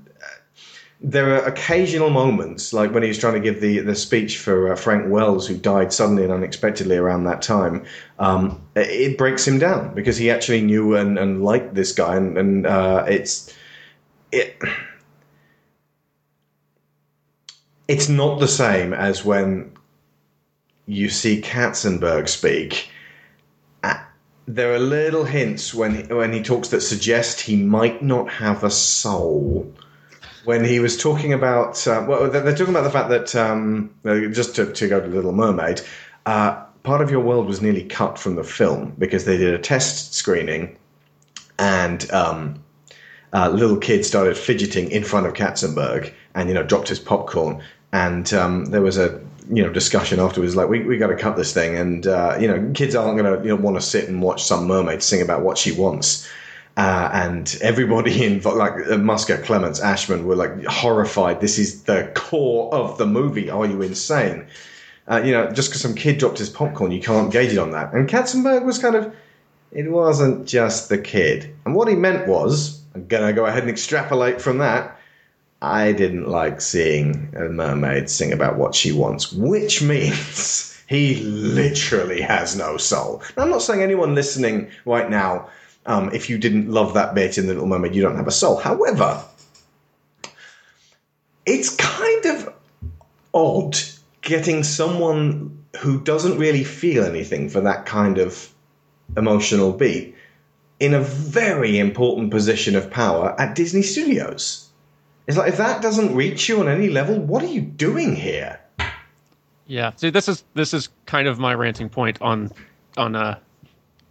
there 1.05 1.35
are 1.35 1.45
occasional 1.45 2.11
moments, 2.11 2.73
like 2.73 2.93
when 2.93 3.03
he 3.03 3.09
was 3.09 3.19
trying 3.19 3.35
to 3.35 3.41
give 3.41 3.61
the, 3.61 3.81
the 3.81 3.95
speech 3.95 4.39
for 4.39 4.73
uh, 4.73 4.77
Frank 4.77 5.11
Wells, 5.11 5.49
who 5.49 5.57
died 5.57 5.93
suddenly 5.93 6.23
and 6.23 6.33
unexpectedly 6.33 6.97
around 6.97 7.25
that 7.25 7.43
time. 7.43 7.85
Um, 8.21 8.63
it, 8.77 9.19
breaks 9.19 9.47
him 9.47 9.59
down 9.59 9.95
because 9.95 10.17
he 10.17 10.31
actually 10.31 10.63
knew 10.63 10.95
and, 10.95 11.19
and 11.19 11.43
liked 11.43 11.75
this 11.75 11.93
guy, 11.93 12.15
and, 12.17 12.39
and 12.39 12.67
uh, 12.67 13.05
it's 13.09 13.53
it. 14.31 14.57
It's 17.89 18.09
not 18.09 18.39
the 18.39 18.49
same 18.49 18.95
as 18.95 19.25
when 19.25 19.73
you 20.87 21.09
see 21.09 21.43
Katzenberg 21.43 22.29
speak. 22.29 22.91
Uh, 23.83 23.99
There 24.47 24.73
are 24.73 24.79
little 24.79 25.25
hints 25.25 25.75
when 25.75 26.09
when 26.09 26.33
he 26.33 26.43
talks 26.43 26.69
that 26.69 26.81
suggest 26.83 27.41
he 27.41 27.57
might 27.57 28.03
not 28.03 28.31
have 28.31 28.63
a 28.63 28.71
soul 28.71 29.75
when 30.45 30.65
he 30.65 30.81
was 30.81 30.97
talking 30.97 31.33
about 31.33 31.87
uh, 31.87 32.05
well 32.09 32.31
they're 32.31 32.57
talking 32.57 32.75
about 32.75 32.85
the 32.85 32.91
fact 32.91 33.09
that 33.09 33.35
um, 33.37 33.91
uh, 34.05 34.21
just 34.33 34.57
to, 34.57 34.73
to 34.73 34.89
go 34.89 35.01
to 35.01 35.07
Little 35.07 35.33
Mermaid 35.33 35.81
uh, 36.27 36.63
part 36.83 37.01
of 37.01 37.11
your 37.11 37.21
world 37.21 37.47
was 37.47 37.61
nearly 37.63 37.85
cut 37.85 38.19
from 38.19 38.35
the 38.35 38.45
film 38.45 38.95
because 38.99 39.25
they 39.25 39.37
did 39.37 39.55
a 39.55 39.59
test 39.59 40.15
screening 40.15 40.77
and 41.59 42.11
um, 42.13 42.63
uh, 43.33 43.49
little 43.49 43.77
kid 43.77 44.05
started 44.05 44.37
fidgeting 44.37 44.91
in 44.91 45.05
front 45.05 45.27
of 45.27 45.35
Katzenberg 45.35 46.13
and 46.35 46.49
you 46.49 46.55
know 46.55 46.63
dropped 46.63 46.89
his 46.89 46.99
popcorn. 46.99 47.63
And 47.93 48.33
um, 48.33 48.67
there 48.67 48.83
was 48.83 48.99
a 48.99 49.21
you 49.51 49.63
know 49.63 49.73
discussion 49.73 50.21
afterwards 50.21 50.55
like 50.55 50.69
we, 50.69 50.85
we 50.85 50.99
got 50.99 51.09
to 51.09 51.17
cut 51.17 51.37
this 51.37 51.53
thing 51.53 51.77
and 51.77 52.07
uh, 52.07 52.37
you 52.41 52.47
know 52.47 52.71
kids 52.75 52.95
aren't 52.95 53.19
going 53.19 53.39
to 53.39 53.43
you 53.43 53.55
know, 53.55 53.61
want 53.61 53.77
to 53.77 53.83
sit 53.83 54.09
and 54.09 54.23
watch 54.23 54.45
some 54.45 54.67
mermaid 54.67 55.03
sing 55.03 55.21
about 55.21 55.43
what 55.43 55.59
she 55.59 55.73
wants 55.73 56.31
uh, 56.77 57.11
and 57.13 57.59
everybody 57.61 58.25
in 58.25 58.41
like 58.41 58.73
uh, 58.73 58.97
Musker, 58.97 59.43
Clements, 59.45 59.81
Ashman 59.81 60.25
were 60.25 60.37
like 60.37 60.65
horrified. 60.65 61.41
This 61.41 61.59
is 61.59 61.85
the 61.85 62.11
core 62.15 62.73
of 62.75 62.99
the 62.99 63.07
movie. 63.07 63.51
Are 63.51 63.67
you 63.67 63.83
insane? 63.83 64.47
Uh, 65.09 65.21
you 65.25 65.33
know, 65.33 65.51
just 65.51 65.71
because 65.71 65.83
some 65.83 65.95
kid 65.95 66.19
dropped 66.19 66.39
his 66.39 66.49
popcorn, 66.49 66.93
you 66.93 67.01
can't 67.01 67.33
gauge 67.33 67.53
it 67.53 67.59
on 67.59 67.73
that. 67.73 67.93
And 67.93 68.09
Katzenberg 68.09 68.65
was 68.65 68.79
kind 68.79 68.95
of, 68.95 69.15
it 69.73 69.91
wasn't 69.91 70.47
just 70.47 70.89
the 70.89 70.99
kid. 70.99 71.55
And 71.65 71.75
what 71.75 71.89
he 71.89 71.97
meant 71.97 72.29
was, 72.29 72.81
I'm 72.95 73.07
gonna 73.07 73.33
go 73.33 73.47
ahead 73.47 73.63
and 73.63 73.71
extrapolate 73.71 74.41
from 74.41 74.59
that. 74.59 74.99
I 75.61 75.93
didn't 75.93 76.29
like 76.29 76.61
seeing 76.61 77.33
a 77.37 77.49
mermaid 77.49 78.11
sing 78.11 78.33
about 78.33 78.57
what 78.57 78.75
she 78.75 78.93
wants, 78.93 79.33
which 79.33 79.83
means 79.83 80.83
he 80.89 81.17
literally 81.17 82.21
has 82.21 82.57
no 82.57 82.77
soul. 82.77 83.23
Now, 83.37 83.45
I'm 83.45 83.51
not 83.51 83.63
saying 83.63 83.83
anyone 83.83 84.15
listening 84.15 84.71
right 84.85 85.09
now 85.09 85.49
Um, 85.85 86.11
if 86.13 86.31
you 86.31 86.39
didn't 86.39 86.71
love 86.71 86.95
that 86.95 87.15
bit 87.15 87.39
in 87.39 87.47
The 87.47 87.55
Little 87.55 87.69
Mermaid, 87.69 87.95
you 87.95 88.03
don't 88.03 88.17
have 88.17 88.29
a 88.29 88.33
soul. 88.33 88.57
However, 88.57 89.25
it's 91.45 91.75
kind 91.75 92.25
of 92.27 92.55
odd 93.35 93.77
getting 94.21 94.63
someone 94.63 95.65
who 95.79 96.01
doesn't 96.01 96.39
really 96.39 96.65
feel 96.65 97.05
anything 97.05 97.49
for 97.49 97.63
that 97.63 97.87
kind 97.87 98.19
of 98.19 98.49
emotional 99.17 99.73
beat 99.73 100.15
in 100.79 100.95
a 100.95 101.01
very 101.01 101.79
important 101.79 102.31
position 102.31 102.77
of 102.77 102.91
power 102.91 103.35
at 103.39 103.55
Disney 103.55 103.83
Studios. 103.83 104.69
It's 105.27 105.37
like 105.37 105.49
if 105.49 105.59
that 105.59 105.83
doesn't 105.83 106.15
reach 106.15 106.49
you 106.49 106.61
on 106.61 106.69
any 106.69 106.89
level, 106.89 107.19
what 107.19 107.43
are 107.43 107.47
you 107.47 107.61
doing 107.61 108.17
here? 108.17 108.61
Yeah. 109.67 109.93
See, 109.97 110.11
this 110.11 110.29
is 110.29 110.45
this 110.55 110.75
is 110.75 110.89
kind 111.07 111.29
of 111.29 111.39
my 111.39 111.55
ranting 111.55 111.89
point 111.89 112.21
on 112.21 112.51
on 112.97 113.15
uh, 113.15 113.39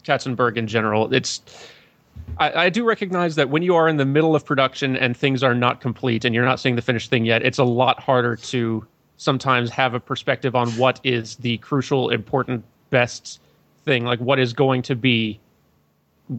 Katzenberg 0.04 0.58
in 0.58 0.68
general. 0.68 1.14
It's 1.14 1.42
I, 2.38 2.66
I 2.66 2.70
do 2.70 2.84
recognize 2.84 3.36
that 3.36 3.50
when 3.50 3.64
you 3.64 3.76
are 3.76 3.88
in 3.88 3.98
the 3.98 4.06
middle 4.06 4.36
of 4.36 4.46
production 4.46 4.96
and 4.96 5.16
things 5.16 5.44
are 5.44 5.56
not 5.56 5.82
complete 5.82 6.26
and 6.26 6.34
you're 6.34 6.46
not 6.46 6.60
seeing 6.60 6.76
the 6.76 6.82
finished 6.82 7.10
thing 7.10 7.26
yet, 7.26 7.44
it's 7.44 7.58
a 7.58 7.64
lot 7.64 8.00
harder 8.00 8.36
to 8.36 8.86
sometimes 9.18 9.70
have 9.70 9.94
a 9.94 10.00
perspective 10.00 10.56
on 10.56 10.70
what 10.72 11.00
is 11.04 11.36
the 11.38 11.58
crucial, 11.58 12.10
important, 12.10 12.64
best 12.90 13.40
thing, 13.86 14.04
like 14.06 14.20
what 14.20 14.40
is 14.40 14.54
going 14.54 14.82
to 14.84 14.96
be 14.96 15.40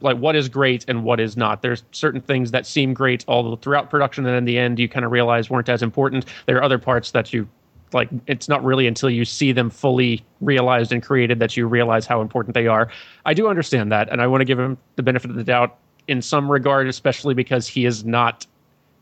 like 0.00 0.16
what 0.16 0.34
is 0.34 0.48
great 0.48 0.86
and 0.88 1.04
what 1.04 1.20
is 1.20 1.36
not. 1.36 1.60
There's 1.60 1.82
certain 1.92 2.20
things 2.20 2.50
that 2.52 2.66
seem 2.66 2.94
great 2.94 3.24
all 3.28 3.56
throughout 3.56 3.90
production, 3.90 4.24
and 4.24 4.36
in 4.36 4.44
the 4.46 4.58
end, 4.58 4.78
you 4.78 4.88
kind 4.88 5.04
of 5.04 5.12
realize 5.12 5.50
weren't 5.50 5.68
as 5.68 5.82
important. 5.82 6.24
There 6.46 6.56
are 6.56 6.62
other 6.62 6.78
parts 6.78 7.10
that 7.10 7.32
you 7.32 7.46
like. 7.94 8.08
It's 8.26 8.48
not 8.48 8.64
really 8.64 8.86
until 8.86 9.10
you 9.10 9.24
see 9.24 9.52
them 9.52 9.70
fully 9.70 10.24
realized 10.40 10.92
and 10.92 11.02
created 11.02 11.38
that 11.38 11.56
you 11.56 11.66
realize 11.66 12.06
how 12.06 12.20
important 12.20 12.54
they 12.54 12.66
are. 12.66 12.88
I 13.26 13.34
do 13.34 13.48
understand 13.48 13.92
that, 13.92 14.08
and 14.10 14.20
I 14.20 14.26
want 14.26 14.40
to 14.40 14.44
give 14.44 14.58
him 14.58 14.78
the 14.96 15.02
benefit 15.02 15.30
of 15.30 15.36
the 15.36 15.44
doubt 15.44 15.76
in 16.08 16.22
some 16.22 16.50
regard, 16.50 16.88
especially 16.88 17.34
because 17.34 17.66
he 17.68 17.84
is 17.84 18.04
not 18.04 18.46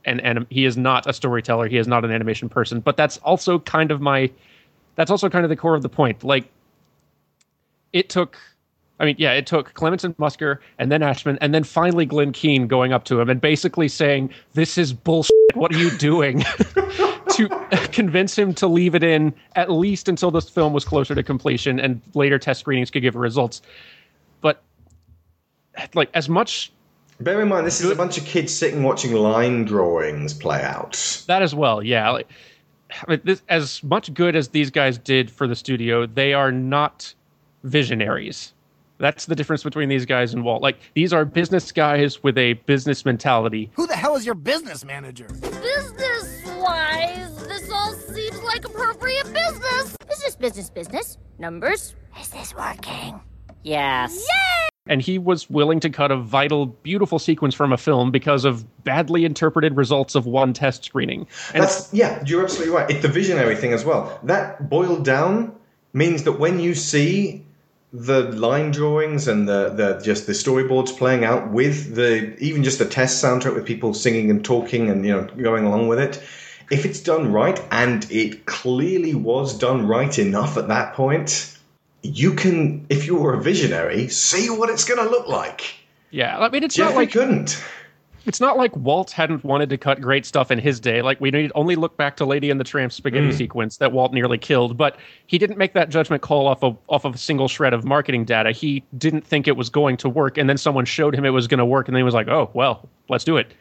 an 0.05 0.21
anim- 0.21 0.47
he 0.51 0.65
is 0.65 0.77
not 0.77 1.07
a 1.07 1.13
storyteller. 1.13 1.69
He 1.69 1.77
is 1.77 1.87
not 1.87 2.05
an 2.05 2.11
animation 2.11 2.49
person. 2.49 2.81
But 2.81 2.97
that's 2.97 3.19
also 3.19 3.59
kind 3.59 3.91
of 3.91 4.01
my 4.01 4.31
that's 4.97 5.11
also 5.11 5.29
kind 5.29 5.45
of 5.45 5.49
the 5.49 5.57
core 5.57 5.75
of 5.75 5.83
the 5.83 5.89
point. 5.89 6.25
Like 6.25 6.51
it 7.93 8.09
took 8.09 8.39
I 9.01 9.07
mean, 9.07 9.17
yeah, 9.19 9.33
it 9.33 9.47
took 9.47 9.73
Clements 9.75 10.05
and 10.05 10.17
Musker 10.19 10.59
and 10.79 10.93
then 10.93 11.03
Ashman 11.03 11.39
and 11.41 11.55
then 11.55 11.65
finally 11.65 12.05
Glenn 12.05 12.33
Keane 12.33 12.69
going 12.69 12.93
up 12.93 13.05
to 13.05 13.19
him 13.21 13.31
and 13.31 13.41
basically 13.41 13.89
saying, 13.89 14.31
This 14.53 14.77
is 14.77 14.93
bullshit. 14.93 15.35
What 15.55 15.75
are 15.75 15.79
you 15.79 15.91
doing? 15.97 16.45
to 17.31 17.49
convince 17.93 18.37
him 18.39 18.55
to 18.55 18.67
leave 18.67 18.95
it 18.95 19.03
in 19.03 19.33
at 19.57 19.71
least 19.71 20.09
until 20.09 20.31
this 20.31 20.49
film 20.49 20.73
was 20.73 20.85
closer 20.85 21.15
to 21.15 21.23
completion 21.23 21.81
and 21.81 22.01
later 22.15 22.39
test 22.39 22.61
screenings 22.61 22.91
could 22.91 23.03
give 23.03 23.17
results. 23.17 23.63
But 24.43 24.63
like 25.95 26.11
as 26.15 26.29
much 26.29 26.73
Bear 27.21 27.43
in 27.43 27.49
mind, 27.49 27.67
this 27.67 27.83
is 27.83 27.91
a 27.91 27.95
bunch 27.95 28.17
of 28.17 28.25
kids 28.25 28.55
sitting 28.55 28.83
watching 28.83 29.13
line 29.13 29.67
drawings 29.67 30.33
play 30.33 30.63
out. 30.63 31.25
that 31.27 31.43
as 31.43 31.55
well, 31.55 31.83
yeah. 31.83 32.09
Like, 32.09 32.31
I 32.91 33.11
mean, 33.11 33.21
this, 33.25 33.43
as 33.51 33.83
much 33.83 34.15
good 34.15 34.35
as 34.35 34.49
these 34.49 34.71
guys 34.71 34.97
did 34.97 35.31
for 35.31 35.47
the 35.47 35.55
studio, 35.55 36.07
they 36.07 36.33
are 36.33 36.51
not 36.51 37.13
visionaries. 37.63 38.55
That's 39.01 39.25
the 39.25 39.35
difference 39.35 39.63
between 39.63 39.89
these 39.89 40.05
guys 40.05 40.35
and 40.35 40.45
Walt. 40.45 40.63
Like 40.63 40.79
these 40.95 41.13
are 41.13 41.25
business 41.25 41.73
guys 41.73 42.23
with 42.23 42.37
a 42.37 42.53
business 42.53 43.05
mentality. 43.07 43.71
Who 43.75 43.87
the 43.87 43.97
hell 43.97 44.15
is 44.15 44.27
your 44.27 44.35
business 44.35 44.85
manager? 44.85 45.27
Business 45.41 46.47
wise, 46.59 47.47
this 47.47 47.71
all 47.73 47.95
seems 47.95 48.41
like 48.43 48.67
appropriate 48.67 49.25
business. 49.33 49.97
Business, 50.07 50.37
business, 50.37 50.71
business. 50.71 51.19
Numbers. 51.39 51.95
Is 52.21 52.29
this 52.29 52.55
working? 52.55 53.19
Yes. 53.63 54.19
Yay! 54.19 54.69
And 54.87 55.01
he 55.01 55.19
was 55.19 55.49
willing 55.49 55.81
to 55.81 55.89
cut 55.89 56.11
a 56.11 56.17
vital, 56.17 56.67
beautiful 56.67 57.19
sequence 57.19 57.55
from 57.55 57.73
a 57.73 57.79
film 57.79 58.11
because 58.11 58.45
of 58.45 58.67
badly 58.85 59.25
interpreted 59.25 59.77
results 59.77 60.15
of 60.15 60.27
one 60.27 60.53
test 60.53 60.85
screening. 60.85 61.27
And 61.55 61.63
That's 61.63 61.93
yeah, 61.95 62.23
you're 62.27 62.43
absolutely 62.43 62.75
right. 62.75 62.91
It's 62.91 63.01
the 63.01 63.09
visionary 63.09 63.57
thing 63.57 63.73
as 63.73 63.85
well. 63.85 64.19
That 64.25 64.69
boiled 64.69 65.05
down 65.05 65.55
means 65.95 66.25
that 66.25 66.33
when 66.33 66.61
you 66.61 66.75
see 66.75 67.47
the 67.93 68.23
line 68.33 68.71
drawings 68.71 69.27
and 69.27 69.49
the, 69.49 69.71
the 69.71 70.01
just 70.03 70.27
the 70.27 70.33
storyboards 70.33 70.97
playing 70.97 71.25
out 71.25 71.51
with 71.51 71.95
the 71.95 72.37
even 72.39 72.63
just 72.63 72.79
the 72.79 72.85
test 72.85 73.23
soundtrack 73.23 73.55
with 73.55 73.67
people 73.67 73.95
singing 73.95 74.31
and 74.31 74.45
talking 74.45 74.89
and 74.89 75.05
you 75.05 75.13
know 75.13 75.25
going 75.25 75.65
along 75.65 75.89
with 75.89 75.99
it, 75.99 76.23
if 76.71 76.85
it's 76.85 77.01
done 77.01 77.33
right 77.33 77.61
and 77.73 78.11
it 78.11 78.47
clearly 78.47 79.15
was 79.15 79.59
done 79.59 79.87
right 79.89 80.19
enough 80.19 80.57
at 80.57 80.69
that 80.69 80.95
point, 80.95 81.57
you 82.03 82.35
can 82.35 82.87
if 82.89 83.07
you 83.07 83.17
were 83.17 83.35
a 83.35 83.43
visionary 83.43 84.09
see 84.09 84.49
what 84.51 84.71
it's 84.71 84.85
going 84.85 85.05
to 85.05 85.11
look 85.11 85.27
like. 85.27 85.75
yeah, 86.11 86.39
I 86.39 86.49
mean, 86.49 86.63
it's 86.63 86.77
Jeffrey 86.77 86.95
not 86.95 87.01
like 87.01 87.13
couldn't. 87.13 87.63
It's 88.27 88.41
not 88.41 88.57
like 88.57 88.75
Walt 88.77 89.11
hadn't 89.11 89.45
wanted 89.45 89.71
to 89.71 89.79
cut 89.79 90.01
great 90.01 90.27
stuff 90.27 90.51
in 90.51 90.59
his 90.59 90.79
day. 90.79 91.03
Like 91.03 91.21
we 91.21 91.31
need 91.31 91.51
only 91.55 91.77
look 91.77 91.97
back 91.97 92.17
to 92.17 92.25
Lady 92.25 92.51
and 92.51 92.61
the 92.61 92.65
Tramp 92.65 92.93
spaghetti 92.93 93.29
Mm. 93.29 93.35
sequence 93.37 93.77
that 93.79 93.93
Walt 93.93 94.13
nearly 94.13 94.39
killed, 94.39 94.77
but 94.77 94.97
he 95.27 95.39
didn't 95.39 95.59
make 95.59 95.73
that 95.75 95.89
judgment 95.89 96.23
call 96.23 96.47
off 96.47 96.63
of 96.63 96.77
off 96.89 97.05
of 97.05 97.15
a 97.15 97.19
single 97.19 97.49
shred 97.49 97.73
of 97.73 97.85
marketing 97.85 98.25
data. 98.25 98.53
He 98.53 98.85
didn't 98.99 99.27
think 99.27 99.49
it 99.49 99.57
was 99.57 99.71
going 99.71 99.97
to 99.99 100.09
work, 100.09 100.39
and 100.39 100.49
then 100.49 100.59
someone 100.59 100.85
showed 100.85 101.15
him 101.15 101.25
it 101.25 101.31
was 101.31 101.47
going 101.47 101.59
to 101.59 101.65
work, 101.65 101.89
and 101.89 101.95
then 101.95 102.01
he 102.01 102.05
was 102.05 102.15
like, 102.15 102.29
"Oh 102.29 102.51
well, 102.55 102.89
let's 103.09 103.25
do 103.25 103.37
it." 103.37 103.53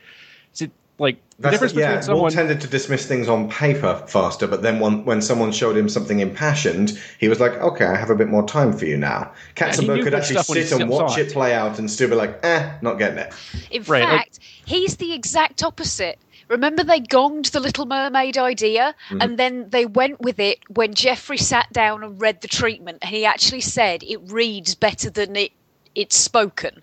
See, 0.54 0.70
like 1.00 1.18
the 1.38 1.44
That's 1.44 1.54
difference 1.54 1.74
the, 1.74 1.80
yeah, 1.80 1.88
between 1.88 2.04
someone. 2.04 2.22
Walt 2.22 2.34
tended 2.34 2.62
to 2.62 2.68
dismiss 2.68 3.06
things 3.06 3.28
on 3.30 3.50
paper 3.50 4.04
faster, 4.08 4.46
but 4.48 4.62
then 4.62 4.80
when, 4.80 5.06
when 5.06 5.22
someone 5.22 5.52
showed 5.52 5.78
him 5.78 5.88
something 5.90 6.20
impassioned, 6.20 7.00
he 7.20 7.28
was 7.30 7.40
like, 7.40 7.54
"Okay, 7.54 7.86
I 7.86 7.96
have 7.96 8.10
a 8.10 8.16
bit 8.16 8.28
more 8.28 8.46
time 8.46 8.74
for 8.74 8.86
you 8.86 8.98
now." 8.98 9.32
Katzenberg 9.56 9.96
knew 9.98 10.04
could 10.04 10.14
actually 10.14 10.36
stuff 10.36 10.50
when 10.50 10.58
he 10.60 10.64
sit 10.66 10.82
and 10.82 10.90
watch 10.90 11.18
it. 11.18 11.28
it 11.28 11.34
play 11.34 11.54
out 11.54 11.80
and 11.80 11.90
still 11.90 12.10
be 12.10 12.16
like, 12.16 12.40
"Eh, 12.44 12.72
not 12.82 12.98
getting 13.00 13.18
it." 13.20 13.34
In 13.72 13.84
Right, 13.84 14.04
like- 14.04 14.10
fact, 14.12 14.40
he's 14.66 14.98
the 14.98 15.14
exact 15.14 15.64
opposite. 15.64 16.20
Remember, 16.50 16.84
they 16.84 17.00
gonged 17.00 17.52
the 17.52 17.60
Little 17.60 17.86
Mermaid 17.86 18.36
idea, 18.38 18.96
Mhm. 19.12 19.24
and 19.24 19.38
then 19.38 19.70
they 19.70 19.86
went 19.86 20.20
with 20.20 20.40
it 20.40 20.58
when 20.68 20.96
Jeffrey 20.96 21.38
sat 21.38 21.72
down 21.72 22.04
and 22.04 22.20
read 22.20 22.42
the 22.42 22.48
treatment, 22.48 22.98
and 23.04 23.12
he 23.12 23.24
actually 23.24 23.62
said 23.62 24.02
it 24.04 24.20
reads 24.26 24.74
better 24.76 25.10
than 25.12 25.36
it 25.36 25.52
it's 25.96 26.18
spoken. 26.18 26.82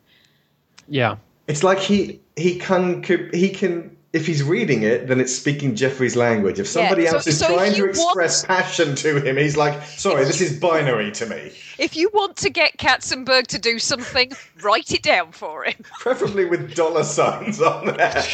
yeah, 0.89 1.17
It's 1.49 1.63
like 1.65 1.79
he 1.79 2.21
he 2.37 2.59
can 2.59 3.03
he 3.33 3.49
can 3.51 3.97
if 4.13 4.27
he's 4.27 4.43
reading 4.43 4.83
it, 4.83 5.09
then 5.09 5.21
it's 5.21 5.35
speaking 5.35 5.75
Jeffrey's 5.75 6.17
language. 6.17 6.59
If 6.59 6.67
somebody 6.67 7.03
Yeah, 7.03 7.11
so- 7.11 7.17
else 7.17 7.27
is 7.27 7.39
so 7.39 7.55
trying 7.55 7.73
to 7.73 7.79
you 7.79 7.85
express 7.87 8.45
passion 8.45 8.95
to 8.97 9.21
him, 9.21 9.37
he's 9.37 9.57
like, 9.57 9.83
"Sorry, 9.85 10.25
this 10.25 10.41
is 10.41 10.59
binary 10.59 11.11
to 11.13 11.27
me." 11.27 11.53
If 11.79 11.97
you 11.97 12.11
want 12.15 12.37
to 12.39 12.51
get 12.51 12.79
Katzenberg 12.79 13.47
to 13.49 13.59
do 13.59 13.79
something, 13.79 14.33
write 14.63 14.93
it 14.93 15.03
down 15.03 15.33
for 15.33 15.65
him. 15.65 15.75
Preferably 16.01 16.45
with 16.45 16.75
dollar 16.75 17.05
signs 17.05 17.61
on 17.61 17.97
there. 17.97 18.25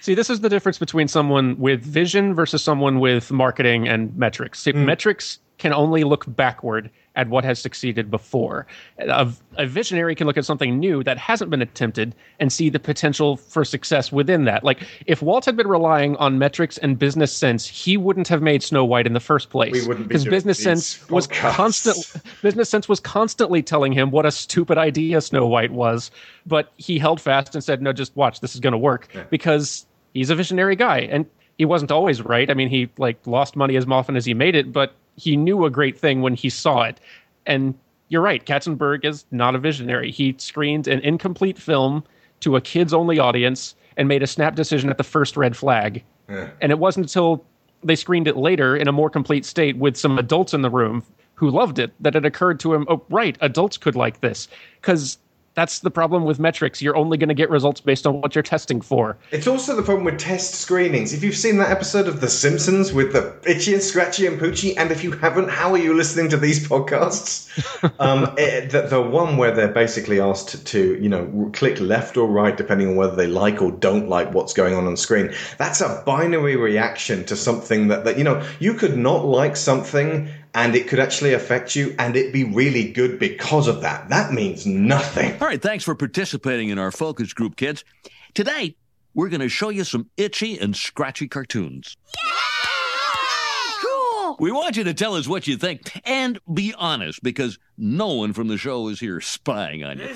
See, 0.00 0.14
this 0.14 0.30
is 0.30 0.40
the 0.40 0.48
difference 0.48 0.78
between 0.78 1.08
someone 1.08 1.58
with 1.58 1.82
vision 1.82 2.34
versus 2.34 2.62
someone 2.62 2.98
with 3.00 3.30
marketing 3.30 3.86
and 3.88 4.16
metrics. 4.16 4.60
See, 4.60 4.70
hmm. 4.72 4.86
Metrics 4.86 5.38
can 5.58 5.72
only 5.72 6.04
look 6.04 6.24
backward 6.28 6.88
at 7.18 7.28
what 7.28 7.44
has 7.44 7.58
succeeded 7.58 8.10
before. 8.10 8.66
A, 8.98 9.28
a 9.56 9.66
visionary 9.66 10.14
can 10.14 10.26
look 10.28 10.38
at 10.38 10.44
something 10.44 10.78
new 10.78 11.02
that 11.02 11.18
hasn't 11.18 11.50
been 11.50 11.60
attempted 11.60 12.14
and 12.38 12.52
see 12.52 12.70
the 12.70 12.78
potential 12.78 13.36
for 13.36 13.64
success 13.64 14.12
within 14.12 14.44
that. 14.44 14.62
Like, 14.62 14.86
if 15.06 15.20
Walt 15.20 15.44
had 15.44 15.56
been 15.56 15.66
relying 15.66 16.14
on 16.16 16.38
metrics 16.38 16.78
and 16.78 16.96
business 16.96 17.32
sense, 17.32 17.66
he 17.66 17.96
wouldn't 17.96 18.28
have 18.28 18.40
made 18.40 18.62
Snow 18.62 18.84
White 18.84 19.06
in 19.06 19.14
the 19.14 19.20
first 19.20 19.50
place. 19.50 19.72
We 19.72 19.86
wouldn't 19.86 20.08
be 20.08 20.14
because 20.14 20.24
business 20.26 20.62
sense 20.62 21.10
was 21.10 21.26
constant. 21.26 21.96
Business 22.40 22.70
sense 22.70 22.88
was 22.88 23.00
constantly 23.00 23.62
telling 23.64 23.92
him 23.92 24.12
what 24.12 24.24
a 24.24 24.30
stupid 24.30 24.78
idea 24.78 25.20
Snow 25.20 25.48
White 25.48 25.72
was, 25.72 26.12
but 26.46 26.72
he 26.76 27.00
held 27.00 27.20
fast 27.20 27.52
and 27.56 27.64
said, 27.64 27.82
"No, 27.82 27.92
just 27.92 28.14
watch. 28.14 28.40
This 28.40 28.54
is 28.54 28.60
going 28.60 28.72
to 28.72 28.78
work." 28.78 29.08
Because 29.28 29.86
he's 30.14 30.30
a 30.30 30.36
visionary 30.36 30.76
guy, 30.76 31.00
and 31.00 31.26
he 31.58 31.64
wasn't 31.64 31.90
always 31.90 32.22
right. 32.22 32.50
I 32.50 32.54
mean, 32.54 32.68
he 32.68 32.88
like 32.96 33.18
lost 33.26 33.56
money 33.56 33.76
as 33.76 33.86
often 33.86 34.16
as 34.16 34.24
he 34.24 34.32
made 34.32 34.54
it, 34.54 34.72
but 34.72 34.94
he 35.16 35.36
knew 35.36 35.64
a 35.64 35.70
great 35.70 35.98
thing 35.98 36.22
when 36.22 36.34
he 36.34 36.48
saw 36.48 36.82
it. 36.82 37.00
And 37.46 37.74
you're 38.08 38.22
right, 38.22 38.44
Katzenberg 38.44 39.04
is 39.04 39.26
not 39.32 39.54
a 39.54 39.58
visionary. 39.58 40.10
He 40.10 40.34
screened 40.38 40.86
an 40.86 41.00
incomplete 41.00 41.58
film 41.58 42.04
to 42.40 42.56
a 42.56 42.60
kids-only 42.60 43.18
audience 43.18 43.74
and 43.96 44.08
made 44.08 44.22
a 44.22 44.26
snap 44.26 44.54
decision 44.54 44.88
at 44.88 44.96
the 44.96 45.04
first 45.04 45.36
red 45.36 45.56
flag. 45.56 46.04
Yeah. 46.28 46.48
And 46.60 46.70
it 46.70 46.78
wasn't 46.78 47.06
until 47.06 47.44
they 47.82 47.96
screened 47.96 48.28
it 48.28 48.36
later 48.36 48.76
in 48.76 48.86
a 48.86 48.92
more 48.92 49.10
complete 49.10 49.44
state 49.44 49.76
with 49.76 49.96
some 49.96 50.18
adults 50.18 50.54
in 50.54 50.62
the 50.62 50.70
room 50.70 51.02
who 51.34 51.50
loved 51.50 51.78
it 51.78 51.92
that 52.00 52.14
it 52.14 52.24
occurred 52.24 52.60
to 52.60 52.74
him, 52.74 52.86
oh, 52.88 53.02
right, 53.10 53.36
adults 53.40 53.76
could 53.76 53.96
like 53.96 54.20
this. 54.20 54.48
Because 54.80 55.18
that's 55.58 55.80
the 55.80 55.90
problem 55.90 56.24
with 56.24 56.38
metrics. 56.38 56.80
You're 56.80 56.94
only 56.94 57.18
going 57.18 57.30
to 57.30 57.34
get 57.34 57.50
results 57.50 57.80
based 57.80 58.06
on 58.06 58.20
what 58.20 58.32
you're 58.36 58.44
testing 58.44 58.80
for. 58.80 59.16
It's 59.32 59.48
also 59.48 59.74
the 59.74 59.82
problem 59.82 60.04
with 60.04 60.16
test 60.16 60.54
screenings. 60.54 61.12
If 61.12 61.24
you've 61.24 61.36
seen 61.36 61.56
that 61.58 61.72
episode 61.72 62.06
of 62.06 62.20
The 62.20 62.28
Simpsons 62.28 62.92
with 62.92 63.12
the 63.12 63.36
Itchy 63.44 63.74
and 63.74 63.82
Scratchy 63.82 64.28
and 64.28 64.40
Poochie, 64.40 64.74
and 64.76 64.92
if 64.92 65.02
you 65.02 65.10
haven't, 65.10 65.50
how 65.50 65.72
are 65.72 65.78
you 65.78 65.94
listening 65.94 66.28
to 66.28 66.36
these 66.36 66.68
podcasts? 66.68 67.48
um, 67.98 68.36
eh, 68.38 68.66
the, 68.66 68.82
the 68.82 69.02
one 69.02 69.36
where 69.36 69.50
they're 69.50 69.66
basically 69.66 70.20
asked 70.20 70.64
to, 70.64 70.96
you 71.02 71.08
know, 71.08 71.50
click 71.52 71.80
left 71.80 72.16
or 72.16 72.28
right 72.28 72.56
depending 72.56 72.90
on 72.90 72.94
whether 72.94 73.16
they 73.16 73.26
like 73.26 73.60
or 73.60 73.72
don't 73.72 74.08
like 74.08 74.32
what's 74.32 74.52
going 74.52 74.74
on 74.74 74.86
on 74.86 74.96
screen. 74.96 75.34
That's 75.58 75.80
a 75.80 76.04
binary 76.06 76.54
reaction 76.54 77.24
to 77.24 77.34
something 77.34 77.88
that, 77.88 78.04
that 78.04 78.16
you 78.16 78.22
know, 78.22 78.46
you 78.60 78.74
could 78.74 78.96
not 78.96 79.24
like 79.24 79.56
something 79.56 80.28
and 80.54 80.74
it 80.74 80.88
could 80.88 80.98
actually 80.98 81.34
affect 81.34 81.76
you 81.76 81.94
and 81.98 82.16
it 82.16 82.32
be 82.32 82.44
really 82.44 82.90
good 82.92 83.18
because 83.18 83.68
of 83.68 83.82
that. 83.82 84.08
That 84.08 84.32
means 84.32 84.66
nothing. 84.66 85.32
All 85.40 85.48
right, 85.48 85.60
thanks 85.60 85.84
for 85.84 85.94
participating 85.94 86.70
in 86.70 86.78
our 86.78 86.90
focus 86.90 87.32
group, 87.32 87.56
kids. 87.56 87.84
Today, 88.34 88.76
we're 89.14 89.28
going 89.28 89.40
to 89.40 89.48
show 89.48 89.68
you 89.68 89.84
some 89.84 90.10
itchy 90.16 90.58
and 90.58 90.76
scratchy 90.76 91.28
cartoons. 91.28 91.96
Cool! 93.82 94.36
We 94.38 94.52
want 94.52 94.76
you 94.76 94.84
to 94.84 94.94
tell 94.94 95.14
us 95.14 95.26
what 95.26 95.46
you 95.46 95.56
think 95.56 96.00
and 96.04 96.38
be 96.52 96.74
honest 96.76 97.22
because 97.22 97.58
no 97.76 98.14
one 98.14 98.32
from 98.32 98.48
the 98.48 98.58
show 98.58 98.88
is 98.88 99.00
here 99.00 99.20
spying 99.20 99.84
on 99.84 99.98
you. 99.98 100.14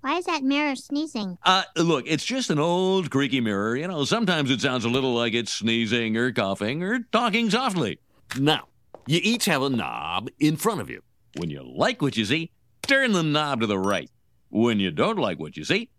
Why 0.00 0.16
is 0.16 0.24
that 0.24 0.42
mirror 0.42 0.76
sneezing? 0.76 1.36
Uh, 1.44 1.64
look, 1.76 2.04
it's 2.06 2.24
just 2.24 2.48
an 2.48 2.58
old 2.58 3.10
creaky 3.10 3.40
mirror. 3.40 3.76
You 3.76 3.86
know, 3.86 4.04
sometimes 4.04 4.50
it 4.50 4.60
sounds 4.60 4.86
a 4.86 4.88
little 4.88 5.14
like 5.14 5.34
it's 5.34 5.52
sneezing 5.52 6.16
or 6.16 6.32
coughing 6.32 6.82
or 6.82 7.00
talking 7.12 7.50
softly. 7.50 7.98
Now, 8.38 8.68
you 9.06 9.18
each 9.22 9.46
have 9.46 9.62
a 9.62 9.70
knob 9.70 10.30
in 10.38 10.56
front 10.56 10.80
of 10.80 10.88
you. 10.88 11.02
When 11.36 11.50
you 11.50 11.62
like 11.62 12.00
what 12.00 12.16
you 12.16 12.24
see, 12.24 12.52
turn 12.82 13.12
the 13.12 13.22
knob 13.22 13.60
to 13.60 13.66
the 13.66 13.78
right. 13.78 14.08
When 14.50 14.78
you 14.78 14.90
don't 14.90 15.18
like 15.18 15.38
what 15.38 15.56
you 15.56 15.64
see, 15.64 15.90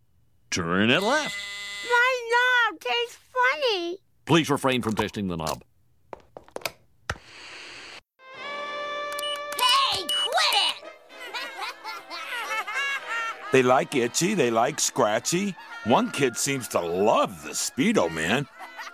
turn 0.49 0.89
it 0.89 1.01
left. 1.01 1.35
My 1.89 2.29
knob 2.71 2.79
tastes 2.79 3.17
funny. 3.33 3.97
Please 4.25 4.49
refrain 4.49 4.81
from 4.81 4.95
testing 4.95 5.27
the 5.27 5.35
knob. 5.35 5.63
Hey, 9.57 10.01
quit 10.01 10.53
it! 10.53 10.75
They 13.51 13.63
like 13.63 13.93
itchy, 13.95 14.35
they 14.35 14.51
like 14.51 14.79
scratchy. 14.79 15.55
One 15.83 16.11
kid 16.11 16.37
seems 16.37 16.69
to 16.69 16.79
love 16.79 17.43
the 17.43 17.51
Speedo 17.51 18.09
Man. 18.13 18.47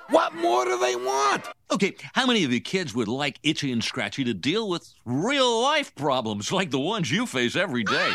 What 0.10 0.34
more 0.36 0.64
do 0.66 0.80
they 0.80 0.96
want? 0.96 1.44
Okay, 1.70 1.96
how 2.14 2.26
many 2.26 2.44
of 2.46 2.54
you 2.54 2.62
kids 2.62 2.96
would 2.96 3.10
like 3.10 3.40
Itchy 3.44 3.72
and 3.72 3.84
Scratchy 3.84 4.24
to 4.24 4.34
deal 4.34 4.70
with 4.70 4.94
real 5.06 5.62
life 5.62 5.94
problems 5.96 6.52
like 6.52 6.72
the 6.72 6.80
ones 6.80 7.12
you 7.12 7.26
face 7.26 7.56
every 7.56 7.84
day? 7.84 8.14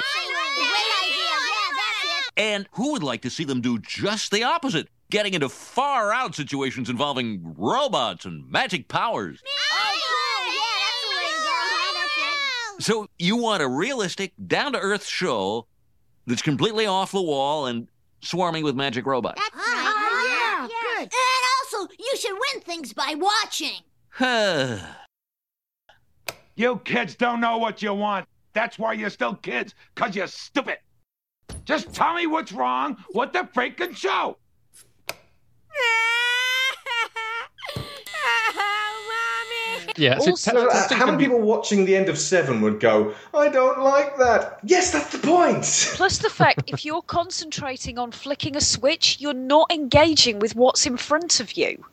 And 2.36 2.66
who 2.72 2.92
would 2.92 3.02
like 3.02 3.22
to 3.22 3.30
see 3.30 3.44
them 3.44 3.60
do 3.60 3.78
just 3.78 4.30
the 4.30 4.42
opposite, 4.42 4.88
getting 5.10 5.34
into 5.34 5.50
far 5.50 6.12
out 6.12 6.34
situations 6.34 6.88
involving 6.88 7.54
robots 7.58 8.24
and 8.24 8.50
magic 8.50 8.88
powers? 8.88 9.42
So 12.80 13.06
you 13.18 13.36
want 13.36 13.62
a 13.62 13.68
realistic, 13.68 14.32
down 14.46 14.72
to 14.72 14.78
earth 14.78 15.06
show 15.06 15.66
that's 16.26 16.42
completely 16.42 16.86
off 16.86 17.12
the 17.12 17.22
wall 17.22 17.66
and 17.66 17.86
swarming 18.22 18.64
with 18.64 18.74
magic 18.74 19.04
robots. 19.04 19.40
Oh, 19.40 19.50
yeah, 19.54 19.64
good. 19.64 19.71
And 21.82 21.90
you 21.98 22.16
should 22.16 22.32
win 22.32 22.62
things 22.62 22.92
by 22.92 23.14
watching. 23.16 23.80
Huh. 24.10 24.78
You 26.54 26.82
kids 26.84 27.14
don't 27.14 27.40
know 27.40 27.56
what 27.56 27.80
you 27.80 27.94
want. 27.94 28.28
That's 28.52 28.78
why 28.78 28.92
you're 28.92 29.08
still 29.08 29.34
kids, 29.36 29.74
because 29.94 30.14
you're 30.14 30.26
stupid. 30.26 30.76
Just 31.64 31.94
tell 31.94 32.12
me 32.12 32.26
what's 32.26 32.52
wrong 32.52 33.02
with 33.14 33.32
the 33.32 33.48
freaking 33.54 33.96
show. 33.96 34.36
Yeah, 39.96 40.18
so 40.18 40.30
Also, 40.30 40.50
te- 40.52 40.56
uh, 40.56 40.68
testing's 40.70 40.98
how 40.98 41.06
gonna 41.06 41.12
many 41.12 41.24
be- 41.24 41.30
people 41.32 41.40
watching 41.46 41.84
the 41.84 41.94
end 41.96 42.08
of 42.08 42.16
Seven 42.18 42.60
would 42.62 42.80
go, 42.80 43.14
I 43.34 43.48
don't 43.48 43.80
like 43.80 44.16
that? 44.18 44.58
Yes, 44.64 44.90
that's 44.92 45.10
the 45.12 45.18
point. 45.18 45.64
Plus 45.94 46.18
the 46.18 46.30
fact 46.30 46.62
if 46.66 46.84
you're 46.84 47.02
concentrating 47.02 47.98
on 47.98 48.10
flicking 48.12 48.56
a 48.56 48.60
switch, 48.60 49.18
you're 49.20 49.34
not 49.34 49.70
engaging 49.72 50.38
with 50.38 50.54
what's 50.56 50.86
in 50.86 50.96
front 50.96 51.40
of 51.40 51.52
you. 51.56 51.84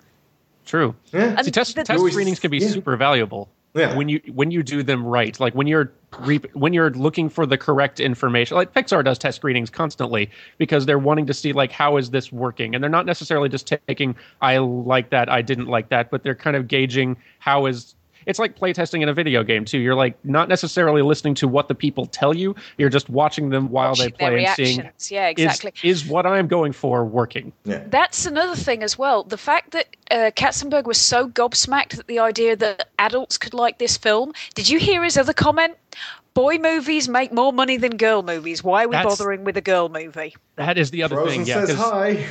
True. 0.65 0.95
And 1.13 1.43
See, 1.43 1.51
test, 1.51 1.75
the- 1.75 1.83
test 1.83 1.97
Always- 1.97 2.13
screenings 2.13 2.39
can 2.39 2.51
be 2.51 2.59
yeah. 2.59 2.69
super 2.69 2.95
valuable. 2.95 3.49
Yeah. 3.73 3.95
When 3.95 4.09
you 4.09 4.19
when 4.33 4.49
you 4.49 4.63
do 4.63 4.81
them 4.81 5.05
right, 5.05 5.39
like 5.39 5.53
when 5.53 5.67
you're 5.67 5.91
re- 6.19 6.41
when 6.53 6.73
you're 6.73 6.91
looking 6.91 7.29
for 7.29 7.45
the 7.45 7.57
correct 7.57 7.99
information, 7.99 8.55
like 8.55 8.73
Pixar 8.73 9.03
does 9.03 9.17
test 9.17 9.37
screenings 9.37 9.69
constantly 9.69 10.29
because 10.57 10.85
they're 10.85 10.99
wanting 10.99 11.25
to 11.27 11.33
see 11.33 11.53
like 11.53 11.71
how 11.71 11.97
is 11.97 12.09
this 12.11 12.31
working, 12.31 12.75
and 12.75 12.83
they're 12.83 12.89
not 12.89 13.05
necessarily 13.05 13.49
just 13.49 13.67
taking 13.87 14.15
I 14.41 14.57
like 14.57 15.09
that, 15.11 15.29
I 15.29 15.41
didn't 15.41 15.67
like 15.67 15.89
that, 15.89 16.09
but 16.09 16.23
they're 16.23 16.35
kind 16.35 16.55
of 16.55 16.67
gauging 16.67 17.17
how 17.39 17.65
is. 17.65 17.95
It's 18.29 18.37
like 18.37 18.55
playtesting 18.55 19.01
in 19.01 19.09
a 19.09 19.13
video 19.13 19.43
game 19.43 19.65
too. 19.65 19.79
You're 19.79 19.95
like 19.95 20.23
not 20.23 20.49
necessarily 20.49 21.01
listening 21.01 21.33
to 21.35 21.47
what 21.47 21.67
the 21.67 21.73
people 21.73 22.05
tell 22.05 22.35
you. 22.35 22.55
You're 22.77 22.89
just 22.89 23.09
watching 23.09 23.49
them 23.49 23.69
while 23.69 23.89
Watching 23.89 24.05
they 24.05 24.11
play 24.11 24.29
their 24.29 24.37
and 24.37 24.55
seeing 24.55 24.77
reactions. 24.77 25.11
Yeah, 25.11 25.29
is- 25.29 25.31
exactly. 25.31 25.73
is 25.89 26.05
what 26.05 26.27
I'm 26.27 26.47
going 26.47 26.71
for 26.71 27.03
working. 27.03 27.51
Yeah. 27.65 27.83
That's 27.87 28.27
another 28.27 28.55
thing 28.55 28.83
as 28.83 28.99
well. 28.99 29.23
The 29.23 29.37
fact 29.37 29.71
that 29.71 29.87
uh, 30.11 30.29
Katzenberg 30.35 30.85
was 30.85 30.99
so 30.99 31.27
gobsmacked 31.27 31.97
at 31.97 32.05
the 32.05 32.19
idea 32.19 32.55
that 32.55 32.89
adults 32.99 33.39
could 33.39 33.55
like 33.55 33.79
this 33.79 33.97
film. 33.97 34.33
Did 34.53 34.69
you 34.69 34.77
hear 34.77 35.03
his 35.03 35.17
other 35.17 35.33
comment? 35.33 35.75
Boy 36.33 36.57
movies 36.57 37.09
make 37.09 37.33
more 37.33 37.51
money 37.51 37.75
than 37.77 37.97
girl 37.97 38.23
movies. 38.23 38.63
Why 38.63 38.85
are 38.85 38.87
we 38.87 38.93
That's- 38.95 39.17
bothering 39.17 39.43
with 39.43 39.57
a 39.57 39.61
girl 39.61 39.89
movie? 39.89 40.35
That 40.55 40.77
is 40.77 40.91
the 40.91 41.03
other 41.03 41.15
Frozen 41.15 41.39
thing. 41.39 41.47
Yeah, 41.47 41.65
says 41.65 41.75
'cause- 41.75 41.91
hi. 41.91 42.25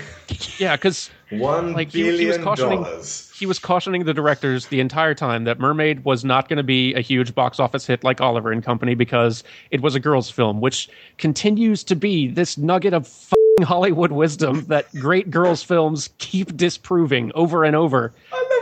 Yeah, 0.58 0.76
because 0.76 1.10
One 1.30 1.72
like 1.72 1.90
he, 1.92 2.02
he 2.02 2.08
was 2.10 2.18
billion 2.18 2.42
cautioning 2.42 2.82
dollars. 2.84 3.30
he 3.38 3.44
was 3.46 3.58
cautioning 3.58 4.04
the 4.04 4.14
directors 4.14 4.66
the 4.66 4.80
entire 4.80 5.14
time 5.14 5.44
that 5.44 5.58
Mermaid 5.58 6.04
was 6.04 6.24
not 6.24 6.48
going 6.48 6.56
to 6.58 6.62
be 6.62 6.94
a 6.94 7.00
huge 7.00 7.34
box 7.34 7.58
office 7.60 7.86
hit 7.86 8.02
like 8.04 8.20
Oliver 8.20 8.50
and 8.52 8.62
Company 8.62 8.94
because 8.94 9.44
it 9.70 9.80
was 9.82 9.94
a 9.94 10.00
girls' 10.00 10.30
film, 10.30 10.60
which 10.60 10.88
continues 11.18 11.82
to 11.84 11.96
be 11.96 12.28
this 12.28 12.56
nugget 12.56 12.94
of 12.94 13.06
fing 13.06 13.34
Hollywood 13.66 14.12
wisdom 14.12 14.64
that 14.68 14.86
great 14.94 15.30
girls' 15.30 15.62
films 15.62 16.10
keep 16.18 16.56
disproving 16.56 17.32
over 17.34 17.64
and 17.64 17.74
over, 17.74 18.12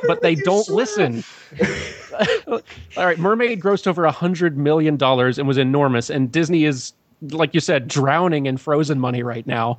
but 0.09 0.23
they 0.23 0.35
don't 0.35 0.69
listen. 0.69 1.23
All 2.47 2.61
right, 2.97 3.19
Mermaid 3.19 3.61
grossed 3.61 3.87
over 3.87 4.05
a 4.05 4.13
hundred 4.13 4.57
million 4.57 4.97
dollars 4.97 5.39
and 5.39 5.47
was 5.47 5.59
enormous, 5.59 6.11
and 6.11 6.31
Disney 6.31 6.65
is, 6.65 6.93
like 7.31 7.55
you 7.55 7.61
said, 7.61 7.89
drowning 7.89 8.47
in 8.47 8.57
Frozen 8.57 8.99
money 8.99 9.23
right 9.23 9.47
now. 9.47 9.79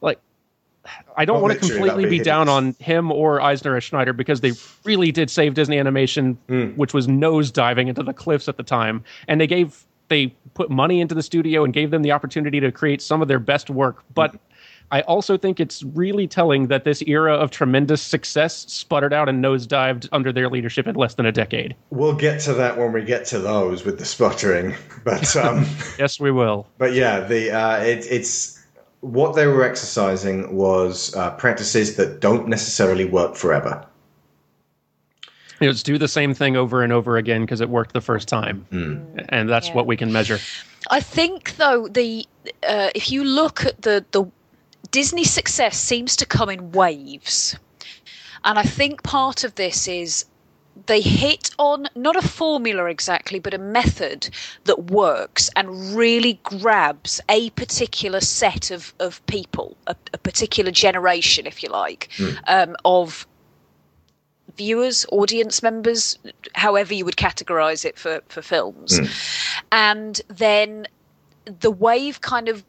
Like, 0.00 0.20
I 1.16 1.24
don't 1.24 1.34
Well, 1.36 1.42
want 1.44 1.60
to 1.60 1.68
completely 1.68 2.04
be 2.04 2.18
be 2.18 2.24
down 2.24 2.48
on 2.48 2.74
him 2.78 3.10
or 3.10 3.40
Eisner 3.40 3.74
or 3.74 3.80
Schneider 3.80 4.12
because 4.12 4.40
they 4.40 4.52
really 4.84 5.10
did 5.12 5.30
save 5.30 5.54
Disney 5.54 5.78
Animation, 5.78 6.38
which 6.76 6.94
was 6.94 7.08
nose 7.08 7.50
diving 7.50 7.88
into 7.88 8.02
the 8.02 8.12
cliffs 8.12 8.48
at 8.48 8.56
the 8.56 8.62
time, 8.62 9.04
and 9.28 9.40
they 9.40 9.46
gave 9.46 9.84
they 10.08 10.28
put 10.54 10.70
money 10.70 11.00
into 11.00 11.14
the 11.14 11.22
studio 11.22 11.64
and 11.64 11.74
gave 11.74 11.90
them 11.90 12.02
the 12.02 12.12
opportunity 12.12 12.60
to 12.60 12.70
create 12.70 13.02
some 13.02 13.20
of 13.22 13.28
their 13.28 13.40
best 13.40 13.70
work, 13.70 14.02
but. 14.14 14.34
I 14.92 15.00
also 15.02 15.36
think 15.36 15.58
it's 15.58 15.82
really 15.82 16.28
telling 16.28 16.68
that 16.68 16.84
this 16.84 17.02
era 17.02 17.34
of 17.34 17.50
tremendous 17.50 18.00
success 18.00 18.64
sputtered 18.68 19.12
out 19.12 19.28
and 19.28 19.42
nosedived 19.44 20.08
under 20.12 20.32
their 20.32 20.48
leadership 20.48 20.86
in 20.86 20.94
less 20.94 21.14
than 21.14 21.26
a 21.26 21.32
decade. 21.32 21.74
We'll 21.90 22.14
get 22.14 22.40
to 22.42 22.54
that 22.54 22.78
when 22.78 22.92
we 22.92 23.02
get 23.02 23.24
to 23.26 23.38
those 23.40 23.84
with 23.84 23.98
the 23.98 24.04
sputtering. 24.04 24.74
But 25.04 25.34
um, 25.36 25.66
yes, 25.98 26.20
we 26.20 26.30
will. 26.30 26.68
But 26.78 26.92
yeah, 26.92 27.20
the 27.20 27.50
uh, 27.50 27.78
it, 27.78 28.06
it's 28.10 28.64
what 29.00 29.34
they 29.34 29.46
were 29.46 29.64
exercising 29.64 30.54
was 30.54 31.14
uh, 31.16 31.30
practices 31.32 31.96
that 31.96 32.20
don't 32.20 32.48
necessarily 32.48 33.04
work 33.04 33.34
forever. 33.34 33.84
You 35.60 35.68
know, 35.68 35.72
just 35.72 35.86
do 35.86 35.96
the 35.96 36.08
same 36.08 36.34
thing 36.34 36.56
over 36.56 36.82
and 36.82 36.92
over 36.92 37.16
again 37.16 37.40
because 37.40 37.60
it 37.60 37.70
worked 37.70 37.94
the 37.94 38.00
first 38.00 38.28
time, 38.28 38.66
and 39.30 39.48
that's 39.48 39.68
Yeah. 39.68 39.74
what 39.74 39.86
we 39.86 39.96
can 39.96 40.12
measure. 40.12 40.38
I 40.90 41.00
think 41.00 41.56
though 41.56 41.88
the 41.88 42.26
uh, 42.68 42.90
if 42.94 43.10
you 43.10 43.24
look 43.24 43.64
at 43.64 43.82
the 43.82 44.04
the 44.12 44.24
Disney 44.90 45.24
success 45.24 45.78
seems 45.78 46.16
to 46.16 46.26
come 46.26 46.48
in 46.48 46.72
waves, 46.72 47.56
and 48.44 48.58
I 48.58 48.62
think 48.62 49.02
part 49.02 49.44
of 49.44 49.54
this 49.54 49.88
is 49.88 50.24
they 50.86 51.00
hit 51.00 51.50
on 51.58 51.88
not 51.94 52.16
a 52.16 52.26
formula 52.26 52.84
exactly, 52.84 53.38
but 53.38 53.54
a 53.54 53.58
method 53.58 54.28
that 54.64 54.90
works 54.90 55.48
and 55.56 55.96
really 55.96 56.38
grabs 56.42 57.20
a 57.28 57.50
particular 57.50 58.20
set 58.20 58.70
of 58.70 58.94
of 59.00 59.24
people, 59.26 59.76
a, 59.86 59.96
a 60.12 60.18
particular 60.18 60.70
generation, 60.70 61.46
if 61.46 61.62
you 61.62 61.68
like, 61.70 62.10
um, 62.46 62.76
of 62.84 63.26
viewers, 64.56 65.04
audience 65.12 65.62
members, 65.62 66.18
however 66.54 66.94
you 66.94 67.04
would 67.04 67.16
categorize 67.16 67.84
it 67.84 67.98
for, 67.98 68.22
for 68.28 68.42
films. 68.42 68.98
And 69.70 70.20
then 70.28 70.86
the 71.44 71.70
wave 71.70 72.20
kind 72.20 72.48
of 72.48 72.64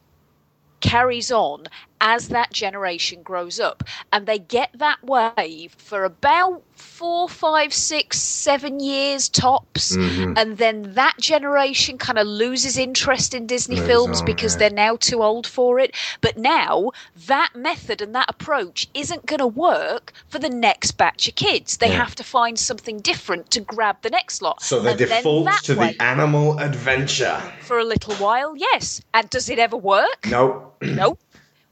carries 0.80 1.32
on 1.32 1.64
as 2.00 2.28
that 2.28 2.52
generation 2.52 3.22
grows 3.22 3.58
up. 3.60 3.82
And 4.12 4.26
they 4.26 4.38
get 4.38 4.70
that 4.74 4.98
wave 5.02 5.74
for 5.78 6.04
about 6.04 6.62
four, 6.74 7.28
five, 7.28 7.72
six, 7.74 8.18
seven 8.20 8.78
years 8.78 9.28
tops. 9.28 9.96
Mhm. 9.96 10.38
And 10.38 10.58
then 10.58 10.94
that 10.94 11.14
generation 11.20 11.98
kind 11.98 12.18
of 12.18 12.26
loses 12.26 12.78
interest 12.78 13.34
in 13.34 13.46
Disney 13.46 13.76
Moves 13.76 13.86
films 13.88 14.20
on, 14.20 14.26
because 14.26 14.54
yeah. 14.54 14.58
they're 14.60 14.70
now 14.70 14.96
too 14.96 15.22
old 15.22 15.46
for 15.46 15.80
it. 15.80 15.94
But 16.20 16.36
now 16.38 16.90
that 17.26 17.50
method 17.56 18.00
and 18.00 18.14
that 18.14 18.26
approach 18.28 18.88
isn't 18.94 19.26
going 19.26 19.38
to 19.40 19.46
work 19.46 20.12
for 20.28 20.38
the 20.38 20.48
next 20.48 20.92
batch 20.92 21.26
of 21.28 21.34
kids. 21.34 21.78
They 21.78 21.88
Yeah. 21.88 21.96
have 21.96 22.14
to 22.16 22.24
find 22.24 22.56
something 22.58 22.98
different 23.00 23.50
to 23.52 23.60
grab 23.60 23.96
the 24.02 24.10
next 24.10 24.40
lot. 24.40 24.62
So 24.62 24.78
they 24.80 24.90
And 24.92 25.00
then 25.00 25.08
default 25.08 25.44
that 25.46 25.64
to 25.64 25.74
way, 25.74 25.92
the 25.98 26.02
animal 26.02 26.58
adventure. 26.60 27.40
for 27.62 27.78
a 27.78 27.84
little 27.84 28.14
while, 28.16 28.54
yes. 28.56 29.00
And 29.14 29.28
does 29.30 29.48
it 29.48 29.58
ever 29.58 29.76
work? 29.76 30.26
No, 30.26 30.72
nope. 30.80 31.18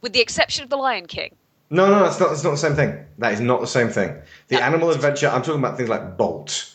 With 0.06 0.12
the 0.12 0.20
exception 0.20 0.62
of 0.62 0.70
The 0.70 0.76
Lion 0.76 1.06
King. 1.06 1.34
no, 1.68 1.90
no, 1.90 2.04
it's 2.04 2.20
not. 2.20 2.30
It's 2.30 2.44
not 2.44 2.52
the 2.52 2.56
same 2.56 2.76
thing. 2.76 3.04
That 3.18 3.32
is 3.32 3.40
not 3.40 3.60
the 3.60 3.66
same 3.66 3.88
thing. 3.88 4.14
The 4.46 4.62
animal 4.62 4.90
adventure. 4.90 5.26
I'm 5.26 5.42
talking 5.42 5.58
about 5.58 5.76
things 5.76 5.88
like 5.88 6.16
Bolt. 6.16 6.72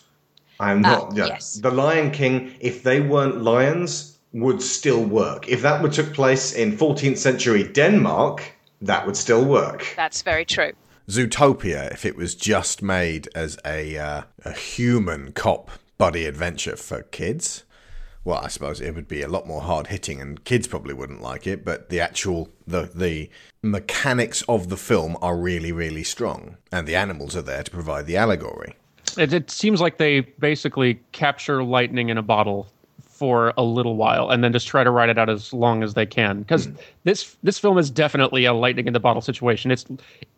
I'm 0.59 0.81
not. 0.81 1.11
Ah, 1.11 1.15
yeah. 1.15 1.25
yes. 1.27 1.53
The 1.53 1.71
Lion 1.71 2.11
King, 2.11 2.53
if 2.59 2.83
they 2.83 2.99
weren't 2.99 3.41
lions, 3.41 4.17
would 4.33 4.61
still 4.61 5.01
work. 5.05 5.47
If 5.47 5.61
that 5.61 5.81
would 5.81 5.93
took 5.93 6.13
place 6.13 6.51
in 6.51 6.75
14th 6.75 7.15
century 7.19 7.63
Denmark, 7.63 8.43
that 8.81 9.05
would 9.05 9.15
still 9.15 9.45
work. 9.45 9.93
That's 9.95 10.23
very 10.23 10.43
true. 10.43 10.73
Zootopia, 11.07 11.89
if 11.93 12.03
it 12.05 12.17
was 12.17 12.35
just 12.35 12.81
made 12.81 13.29
as 13.33 13.57
a 13.65 13.97
uh, 13.97 14.23
a 14.43 14.51
human 14.51 15.31
cop 15.31 15.71
buddy 15.97 16.25
adventure 16.25 16.75
for 16.75 17.03
kids, 17.03 17.63
well, 18.23 18.39
I 18.43 18.49
suppose 18.49 18.79
it 18.81 18.93
would 18.93 19.07
be 19.07 19.21
a 19.21 19.27
lot 19.27 19.47
more 19.47 19.61
hard 19.61 19.87
hitting, 19.87 20.21
and 20.21 20.43
kids 20.43 20.67
probably 20.67 20.93
wouldn't 20.93 21.21
like 21.21 21.47
it. 21.47 21.65
But 21.65 21.89
the 21.89 21.99
actual 21.99 22.49
the 22.67 22.89
the 22.93 23.29
mechanics 23.63 24.43
of 24.43 24.69
the 24.69 24.77
film 24.77 25.17
are 25.21 25.37
really 25.37 25.71
really 25.71 26.03
strong, 26.03 26.57
and 26.71 26.87
the 26.87 26.95
animals 26.95 27.35
are 27.35 27.41
there 27.41 27.63
to 27.63 27.71
provide 27.71 28.05
the 28.05 28.17
allegory. 28.17 28.75
It, 29.17 29.33
it 29.33 29.51
seems 29.51 29.81
like 29.81 29.97
they 29.97 30.21
basically 30.21 30.99
capture 31.11 31.63
lightning 31.63 32.09
in 32.09 32.17
a 32.17 32.21
bottle 32.21 32.67
for 33.21 33.53
a 33.55 33.61
little 33.61 33.97
while 33.97 34.31
and 34.31 34.43
then 34.43 34.51
just 34.51 34.67
try 34.67 34.83
to 34.83 34.89
ride 34.89 35.07
it 35.07 35.15
out 35.15 35.29
as 35.29 35.53
long 35.53 35.83
as 35.83 35.93
they 35.93 36.07
can 36.07 36.39
because 36.39 36.65
hmm. 36.65 36.73
this 37.03 37.37
this 37.43 37.59
film 37.59 37.77
is 37.77 37.91
definitely 37.91 38.45
a 38.45 38.53
lightning 38.53 38.87
in 38.87 38.93
the 38.93 38.99
bottle 38.99 39.21
situation 39.21 39.69
it's 39.69 39.85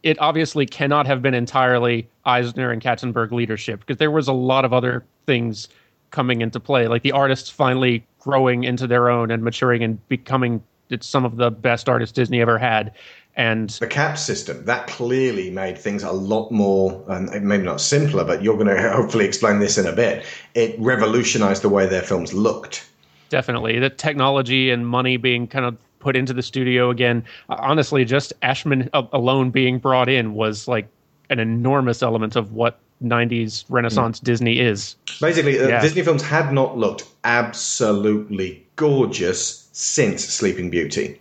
it 0.04 0.20
obviously 0.20 0.66
cannot 0.66 1.08
have 1.08 1.22
been 1.22 1.34
entirely 1.34 2.06
eisner 2.26 2.72
and 2.72 2.82
katzenberg 2.82 3.32
leadership 3.32 3.80
because 3.80 3.96
there 4.00 4.12
was 4.12 4.28
a 4.28 4.34
lot 4.34 4.66
of 4.66 4.74
other 4.74 5.06
things 5.26 5.70
coming 6.14 6.40
into 6.40 6.60
play 6.60 6.88
like 6.88 7.02
the 7.02 7.12
artists 7.12 7.50
finally 7.50 8.06
growing 8.20 8.64
into 8.64 8.88
their 8.88 9.10
own 9.10 9.30
and 9.32 9.44
maturing 9.44 9.84
and 9.84 10.08
becoming 10.08 10.64
some 11.02 11.26
of 11.26 11.36
the 11.36 11.50
best 11.52 11.90
artists 11.90 12.14
disney 12.14 12.40
ever 12.40 12.58
had 12.58 12.94
and 13.36 13.72
The 13.72 13.88
cap 13.88 14.18
system 14.20 14.64
that 14.66 14.86
clearly 14.86 15.50
made 15.50 15.76
things 15.76 16.04
a 16.04 16.12
lot 16.12 16.52
more, 16.52 17.04
um, 17.08 17.30
maybe 17.42 17.64
not 17.64 17.82
simpler, 17.82 18.24
but 18.24 18.44
you're 18.44 18.54
going 18.58 18.68
to 18.76 18.92
hopefully 18.92 19.26
explain 19.26 19.58
this 19.58 19.76
in 19.78 19.88
a 19.88 19.92
bit. 19.92 20.24
It 20.54 20.76
revolutionized 20.80 21.64
the 21.64 21.70
way 21.70 21.88
their 21.88 22.04
films 22.04 22.32
looked. 22.34 22.88
definitely 23.30 23.80
the 23.80 23.90
technology 23.90 24.70
and 24.70 24.88
money 24.88 25.18
being 25.18 25.48
kind 25.48 25.66
of 25.66 25.76
put 25.98 26.16
into 26.16 26.34
the 26.34 26.44
studio 26.44 26.92
again 26.92 27.24
Uh, 27.50 27.56
honestly 27.58 28.06
just 28.06 28.34
ashman 28.44 28.88
alone 28.94 29.50
being 29.50 29.80
brought 29.80 30.10
in 30.10 30.36
was 30.36 30.68
like 30.68 30.88
an 31.32 31.40
enormous 31.40 32.04
element 32.04 32.36
of 32.36 32.54
what 32.54 32.78
90s 33.04 33.66
renaissance 33.70 34.20
disney 34.20 34.60
is 34.60 34.96
Basically, 35.22 35.60
uh, 35.60 35.68
Yeah. 35.68 35.82
Disney 35.82 36.02
films 36.02 36.22
had 36.22 36.52
not 36.54 36.78
looked 36.78 37.06
absolutely 37.24 38.66
gorgeous 38.76 39.68
since 39.74 40.24
Sleeping 40.26 40.70
Beauty. 40.70 41.20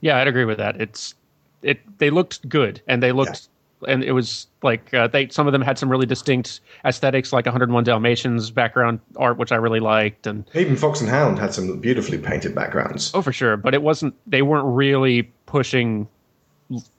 yeah 0.00 0.18
i'd 0.18 0.28
agree 0.28 0.44
with 0.44 0.58
that 0.58 0.80
it's 0.80 1.14
it 1.62 1.78
they 1.98 2.10
looked 2.10 2.48
good 2.48 2.80
and 2.88 3.02
they 3.02 3.12
looked 3.12 3.48
and 3.88 4.02
it 4.04 4.12
was 4.12 4.46
like 4.62 4.92
uh, 4.94 5.06
they 5.08 5.28
some 5.28 5.46
of 5.46 5.52
them 5.52 5.62
had 5.62 5.78
some 5.78 5.88
really 5.90 6.06
distinct 6.06 6.60
aesthetics 6.84 7.32
like 7.32 7.46
101 7.46 7.84
dalmatians 7.84 8.50
background 8.50 9.00
art 9.16 9.36
which 9.38 9.52
i 9.52 9.56
really 9.56 9.80
liked 9.80 10.26
and 10.26 10.44
Even 10.54 10.76
Fox 10.76 11.00
and 11.00 11.08
Hound 11.10 11.38
had 11.38 11.52
some 11.54 11.78
beautifully 11.80 12.18
painted 12.18 12.54
backgrounds. 12.54 13.10
Oh, 13.14 13.22
for 13.22 13.32
sure, 13.32 13.56
but 13.56 13.74
it 13.74 13.82
wasn't. 13.82 14.14
They 14.26 14.42
weren't 14.42 14.66
really 14.66 15.22
pushing 15.46 16.06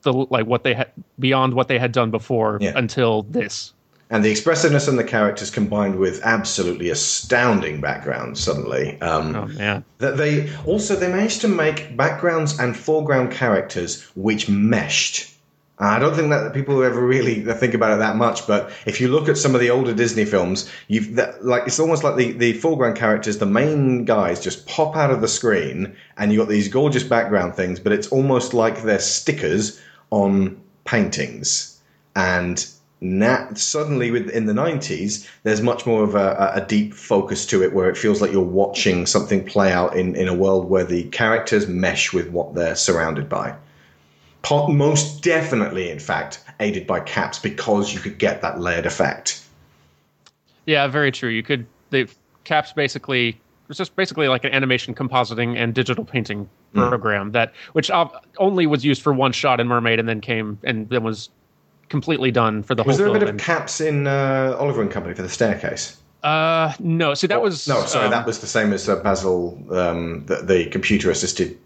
the 0.04 0.14
like 0.14 0.46
what 0.46 0.64
they 0.64 0.74
had 0.74 0.92
beyond 1.20 1.54
what 1.54 1.68
they 1.68 1.80
had 1.80 1.92
done 1.92 2.12
before 2.12 2.58
Yeah. 2.62 2.74
until 2.76 3.24
this. 3.24 3.74
And 4.10 4.24
the 4.24 4.30
expressiveness 4.30 4.88
in 4.88 4.96
the 4.96 5.04
characters 5.04 5.50
combined 5.50 5.98
with 5.98 6.22
absolutely 6.24 6.90
astounding 6.92 7.82
backgrounds 7.82 8.40
suddenly. 8.40 9.02
Um, 9.02 9.36
oh, 9.36 9.48
yeah. 9.58 9.82
That 9.98 10.18
they 10.18 10.54
also 10.66 10.96
they 10.96 11.08
managed 11.08 11.42
to 11.42 11.48
make 11.48 11.98
backgrounds 11.98 12.60
and 12.60 12.78
foreground 12.78 13.32
characters 13.32 14.04
which 14.16 14.48
meshed. 14.50 15.33
I 15.80 15.98
don't 15.98 16.16
think 16.16 16.30
that 16.30 16.54
people 16.54 16.84
ever 16.84 17.02
really 17.04 17.42
think 17.42 17.74
about 17.74 17.94
it 17.94 18.00
that 18.00 18.16
much, 18.16 18.46
but 18.46 18.72
if 18.86 19.02
you 19.02 19.08
look 19.08 19.28
at 19.28 19.38
some 19.38 19.56
of 19.56 19.62
the 19.62 19.72
older 19.72 19.94
Disney 19.94 20.24
films, 20.24 20.70
you've 20.88 21.16
that, 21.16 21.44
like 21.44 21.64
it's 21.66 21.80
almost 21.80 22.04
like 22.04 22.16
the, 22.16 22.32
the 22.32 22.54
foreground 22.54 22.96
characters, 22.96 23.40
the 23.40 23.48
main 23.48 24.06
guys, 24.06 24.40
just 24.40 24.68
pop 24.68 24.96
out 24.96 25.10
of 25.10 25.22
the 25.22 25.28
screen, 25.28 25.96
and 26.16 26.32
you've 26.32 26.42
got 26.42 26.50
these 26.50 26.68
gorgeous 26.68 27.04
background 27.04 27.56
things, 27.56 27.80
but 27.80 27.92
it's 27.92 28.08
almost 28.10 28.54
like 28.54 28.84
they're 28.84 29.00
stickers 29.00 29.82
on 30.12 30.62
paintings. 30.86 31.82
And 32.16 32.64
now, 33.02 33.50
suddenly, 33.56 34.12
within 34.12 34.46
the 34.46 34.54
'90s, 34.54 35.28
there's 35.42 35.62
much 35.64 35.88
more 35.88 36.04
of 36.04 36.14
a, 36.14 36.52
a 36.54 36.66
deep 36.68 36.94
focus 36.94 37.48
to 37.48 37.64
it, 37.64 37.74
where 37.74 37.90
it 37.90 37.98
feels 37.98 38.22
like 38.22 38.32
you're 38.32 38.44
watching 38.44 39.08
something 39.08 39.44
play 39.44 39.72
out 39.72 39.98
in, 39.98 40.16
in 40.16 40.28
a 40.28 40.36
world 40.36 40.70
where 40.70 40.84
the 40.84 41.06
characters 41.06 41.68
mesh 41.68 42.14
with 42.14 42.30
what 42.30 42.54
they're 42.54 42.76
surrounded 42.76 43.28
by. 43.28 43.56
Most 44.50 45.24
definitely, 45.24 45.90
in 45.90 46.00
fact, 46.00 46.44
aided 46.60 46.86
by 46.86 47.00
caps 47.00 47.40
because 47.40 47.94
you 47.94 48.00
could 48.00 48.18
get 48.18 48.42
that 48.42 48.60
layered 48.60 48.86
effect. 48.86 49.42
Yeah, 50.66 50.88
very 50.88 51.12
true. 51.12 51.30
You 51.30 51.44
could 51.44 51.66
the 51.92 52.08
caps 52.44 52.74
basically 52.74 53.40
it's 53.70 53.78
just 53.78 53.96
basically 53.96 54.28
like 54.28 54.44
an 54.44 54.52
animation 54.52 54.94
compositing 54.94 55.58
and 55.58 55.74
digital 55.74 56.04
painting 56.04 56.50
Hmm. 56.74 56.88
program 56.90 57.32
that 57.34 57.54
which 57.74 57.92
only 58.40 58.66
was 58.66 58.84
used 58.84 59.02
for 59.04 59.14
one 59.14 59.32
shot 59.32 59.60
in 59.60 59.68
Mermaid 59.68 60.00
and 60.00 60.10
then 60.10 60.22
came 60.22 60.58
and 60.64 60.90
then 60.90 61.04
was 61.04 61.30
completely 61.90 62.32
done 62.32 62.64
for 62.64 62.74
the 62.74 62.82
Was 62.84 62.98
whole 62.98 63.06
Was 63.06 63.14
there 63.14 63.24
a 63.24 63.26
bit 63.26 63.36
of 63.36 63.40
caps 63.40 63.80
in 63.80 64.08
uh, 64.08 64.56
Oliver 64.60 64.82
and 64.82 64.90
Company 64.90 65.14
for 65.14 65.22
the 65.22 65.30
staircase? 65.30 65.98
uh, 66.24 66.74
no, 66.80 67.14
see 67.14 67.28
that 67.28 67.42
was 67.44 67.68
No, 67.68 67.86
sorry, 67.86 68.06
um, 68.06 68.12
that 68.12 68.26
was 68.26 68.40
the 68.40 68.48
same 68.48 68.74
as 68.74 68.90
uh, 68.90 68.96
Basil, 68.98 69.62
um, 69.72 70.26
the, 70.26 70.38
the 70.38 70.66
computer 70.72 71.12
assisted. 71.12 71.58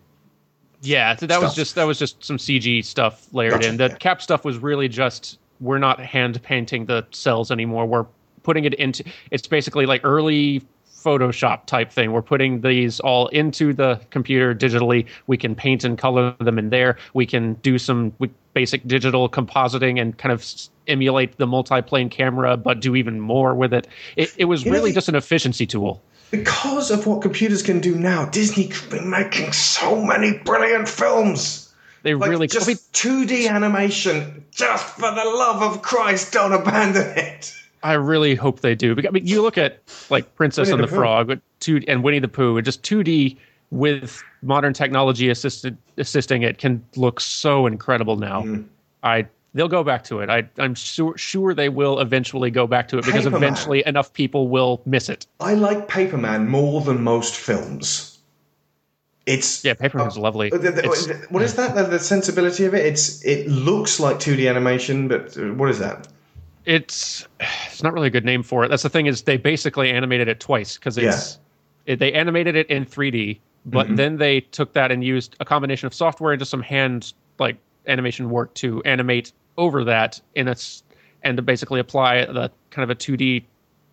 Yeah, 0.81 1.15
that 1.15 1.41
was 1.41 1.55
just 1.55 1.75
that 1.75 1.85
was 1.85 1.97
just 1.97 2.23
some 2.23 2.37
CG 2.37 2.85
stuff 2.85 3.27
layered 3.33 3.53
Gotcha, 3.53 3.69
in. 3.69 3.77
The 3.77 3.89
cap 3.89 4.21
stuff 4.21 4.45
was 4.45 4.57
really 4.57 4.87
just 4.87 5.39
we're 5.59 5.79
not 5.79 5.99
hand 5.99 6.41
painting 6.43 6.85
the 6.85 7.05
cells 7.11 7.51
anymore. 7.51 7.85
We're 7.85 8.05
putting 8.43 8.65
it 8.65 8.73
into 8.75 9.03
it's 9.31 9.47
basically 9.47 9.85
like 9.85 10.01
early 10.03 10.61
Photoshop 11.07 11.65
type 11.65 11.91
thing. 11.91 12.11
We're 12.11 12.21
putting 12.21 12.61
these 12.61 12.99
all 12.99 13.27
into 13.27 13.73
the 13.73 13.99
computer 14.09 14.53
digitally. 14.53 15.05
We 15.27 15.37
can 15.37 15.55
paint 15.55 15.83
and 15.83 15.97
color 15.97 16.35
them 16.39 16.59
in 16.59 16.69
there. 16.69 16.97
We 17.13 17.25
can 17.25 17.53
do 17.55 17.77
some 17.77 18.13
basic 18.53 18.85
digital 18.87 19.29
compositing 19.29 20.01
and 20.01 20.17
kind 20.17 20.33
of 20.33 20.45
emulate 20.87 21.37
the 21.37 21.47
multi-plane 21.47 22.09
camera, 22.09 22.57
but 22.57 22.79
do 22.79 22.95
even 22.95 23.19
more 23.19 23.53
with 23.53 23.73
it. 23.73 23.87
It, 24.15 24.33
it 24.37 24.45
was 24.45 24.65
You 24.65 24.71
really 24.71 24.91
just 24.91 25.07
an 25.07 25.15
efficiency 25.15 25.65
tool. 25.65 26.01
Because 26.31 26.91
of 26.91 27.07
what 27.07 27.21
computers 27.21 27.63
can 27.63 27.79
do 27.79 27.95
now, 27.95 28.25
Disney 28.25 28.67
could 28.67 28.89
be 28.89 28.99
making 28.99 29.53
so 29.53 30.03
many 30.03 30.37
brilliant 30.39 30.89
films. 30.89 31.73
They 32.03 32.13
Like, 32.13 32.29
really 32.29 32.47
just 32.47 32.67
I 32.67 32.75
2D 32.93 33.49
animation. 33.49 34.45
Just 34.51 34.85
for 34.95 35.11
the 35.11 35.23
love 35.23 35.61
of 35.61 35.81
Christ, 35.81 36.33
don't 36.33 36.53
abandon 36.53 37.17
it. 37.17 37.53
I 37.83 37.93
really 37.93 38.35
hope 38.35 38.61
they 38.61 38.75
do. 38.75 38.95
Because 38.95 39.09
I 39.09 39.11
mean, 39.11 39.27
you 39.27 39.41
look 39.41 39.57
at 39.57 39.81
like 40.09 40.35
Princess 40.35 40.67
Winnie 40.67 40.81
and 40.81 40.83
the 40.83 40.91
the, 40.91 40.95
Frog, 40.95 41.39
two 41.59 41.81
and 41.87 42.03
Winnie 42.03 42.19
the 42.19 42.27
Pooh, 42.27 42.57
and 42.57 42.65
just 42.65 42.83
two 42.83 43.03
D 43.03 43.37
with 43.69 44.21
modern 44.41 44.73
technology 44.73 45.29
assisted 45.29 45.77
assisting 45.97 46.43
it 46.43 46.57
can 46.57 46.83
look 46.95 47.19
so 47.19 47.65
incredible 47.65 48.15
now. 48.17 48.41
Mm-hmm. 48.41 48.63
I 49.03 49.27
they'll 49.53 49.67
go 49.67 49.83
back 49.83 50.03
to 50.05 50.19
it. 50.19 50.29
I 50.29 50.47
I'm 50.57 50.75
sure 50.75 51.17
sure 51.17 51.53
they 51.53 51.69
will 51.69 51.99
eventually 51.99 52.51
go 52.51 52.67
back 52.67 52.87
to 52.89 52.97
it 52.99 53.05
because 53.05 53.25
Paperman. 53.25 53.37
eventually 53.37 53.83
enough 53.85 54.13
people 54.13 54.47
will 54.49 54.81
miss 54.85 55.09
it. 55.09 55.25
I 55.39 55.53
like 55.55 55.87
Paperman 55.87 56.47
more 56.47 56.81
than 56.81 57.03
most 57.03 57.35
films. 57.35 58.17
It's 59.25 59.63
Yeah, 59.65 59.73
Paperman's 59.73 60.17
lovely. 60.17 60.51
Uh, 60.53 60.57
the- 60.57 60.71
the- 60.71 60.79
It's- 60.85 61.09
what 61.29 61.43
is 61.43 61.55
that? 61.55 61.75
The, 61.75 61.83
the 61.83 61.99
sensibility 61.99 62.63
of 62.65 62.73
it. 62.73 62.85
It's 62.85 63.23
it 63.25 63.47
looks 63.47 63.99
like 63.99 64.19
2D 64.19 64.47
animation, 64.49 65.07
but 65.07 65.37
uh, 65.37 65.53
what 65.53 65.69
is 65.69 65.79
that? 65.79 66.07
it's 66.65 67.25
it's 67.69 67.81
not 67.81 67.93
really 67.93 68.07
a 68.07 68.11
good 68.11 68.25
name 68.25 68.43
for 68.43 68.65
it. 68.65 68.67
That's 68.67 68.83
the 68.83 68.89
thing 68.89 69.05
is 69.05 69.21
they 69.21 69.37
basically 69.37 69.89
animated 69.89 70.27
it 70.27 70.39
twice 70.41 70.75
because 70.77 70.97
it's 70.97 71.39
it, 71.85 71.99
they 71.99 72.11
animated 72.11 72.57
it 72.57 72.67
in 72.69 72.83
3D, 72.85 73.39
but 73.65 73.87
Mhm. 73.87 73.95
then 73.95 74.17
they 74.17 74.41
took 74.41 74.73
that 74.73 74.91
and 74.91 75.01
used 75.01 75.37
a 75.39 75.45
combination 75.45 75.87
of 75.87 75.93
software 75.93 76.33
and 76.33 76.39
just 76.41 76.51
some 76.51 76.61
hand 76.61 77.13
like 77.39 77.55
animation 77.87 78.29
work 78.29 78.53
to 78.55 78.81
animate 78.83 79.31
over 79.57 79.83
that 79.85 80.19
in 80.35 80.47
a 80.47 80.55
and 81.23 81.37
to 81.37 81.41
basically 81.43 81.79
apply 81.79 82.25
the 82.25 82.51
kind 82.69 82.83
of 82.83 82.89
a 82.89 82.95
2D 82.95 83.43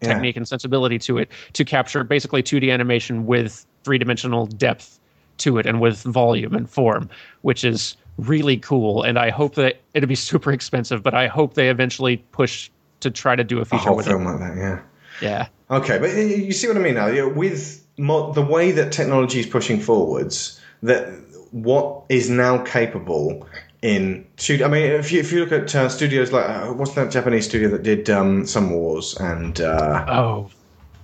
Yeah. 0.02 0.08
technique 0.12 0.36
and 0.36 0.46
sensibility 0.46 0.98
to 0.98 1.18
it 1.18 1.30
to 1.54 1.64
capture 1.64 2.04
basically 2.04 2.42
2D 2.42 2.70
animation 2.70 3.24
with 3.26 3.64
three 3.84 3.96
dimensional 3.96 4.46
depth 4.46 4.98
to 5.38 5.56
it 5.58 5.66
and 5.66 5.80
with 5.80 6.02
volume 6.02 6.54
and 6.54 6.68
form, 6.68 7.08
which 7.42 7.64
is 7.64 7.96
really 8.18 8.56
cool. 8.58 9.02
And 9.02 9.18
I 9.18 9.30
hope 9.30 9.54
that 9.54 9.80
it'll 9.94 10.08
be 10.08 10.14
super 10.32 10.52
expensive, 10.52 11.02
but 11.02 11.14
I 11.14 11.26
hope 11.28 11.54
they 11.54 11.70
eventually 11.70 12.18
push 12.32 12.70
to 13.00 13.10
try 13.10 13.34
to 13.36 13.44
do 13.44 13.58
a 13.58 13.62
A 13.62 13.64
feature 13.64 13.84
whole 13.84 13.96
with 13.96 14.06
film 14.06 14.22
it. 14.26 14.30
like 14.30 14.38
that, 14.40 14.56
yeah. 14.56 14.80
Yeah. 15.22 15.46
Okay, 15.70 15.98
but 15.98 16.10
you- 16.10 16.44
you 16.46 16.52
see 16.52 16.66
what 16.68 16.76
I 16.76 16.80
mean 16.80 16.94
now. 16.94 17.28
With 17.30 17.82
mo- 17.96 18.32
the 18.32 18.42
way 18.42 18.72
that 18.72 18.92
technology 18.92 19.40
is 19.40 19.46
pushing 19.46 19.80
forwards, 19.80 20.60
that 20.82 21.08
what 21.52 22.02
is 22.08 22.28
now 22.28 22.58
capable 22.58 23.46
in 23.84 24.26
studio. 24.38 24.66
I 24.66 24.70
mean, 24.70 24.90
if 24.92 25.12
you 25.12 25.20
if 25.20 25.30
you 25.30 25.44
look 25.44 25.52
at 25.52 25.74
uh, 25.74 25.90
studios 25.90 26.32
like 26.32 26.48
uh, 26.48 26.72
what's 26.72 26.94
that 26.94 27.10
Japanese 27.10 27.44
studio 27.44 27.68
that 27.68 27.82
did 27.82 28.08
um, 28.08 28.46
Summer 28.46 28.74
Wars 28.74 29.14
and 29.20 29.60
uh, 29.60 30.06
Oh, 30.08 30.50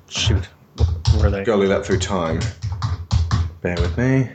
shoot, 0.08 0.46
where 1.14 1.26
are 1.26 1.30
they? 1.30 1.44
Girl 1.44 1.60
Who 1.60 1.68
Leapt 1.68 1.84
Through 1.84 1.98
Time. 1.98 2.40
Bear 3.60 3.76
with 3.76 3.96
me. 3.98 4.30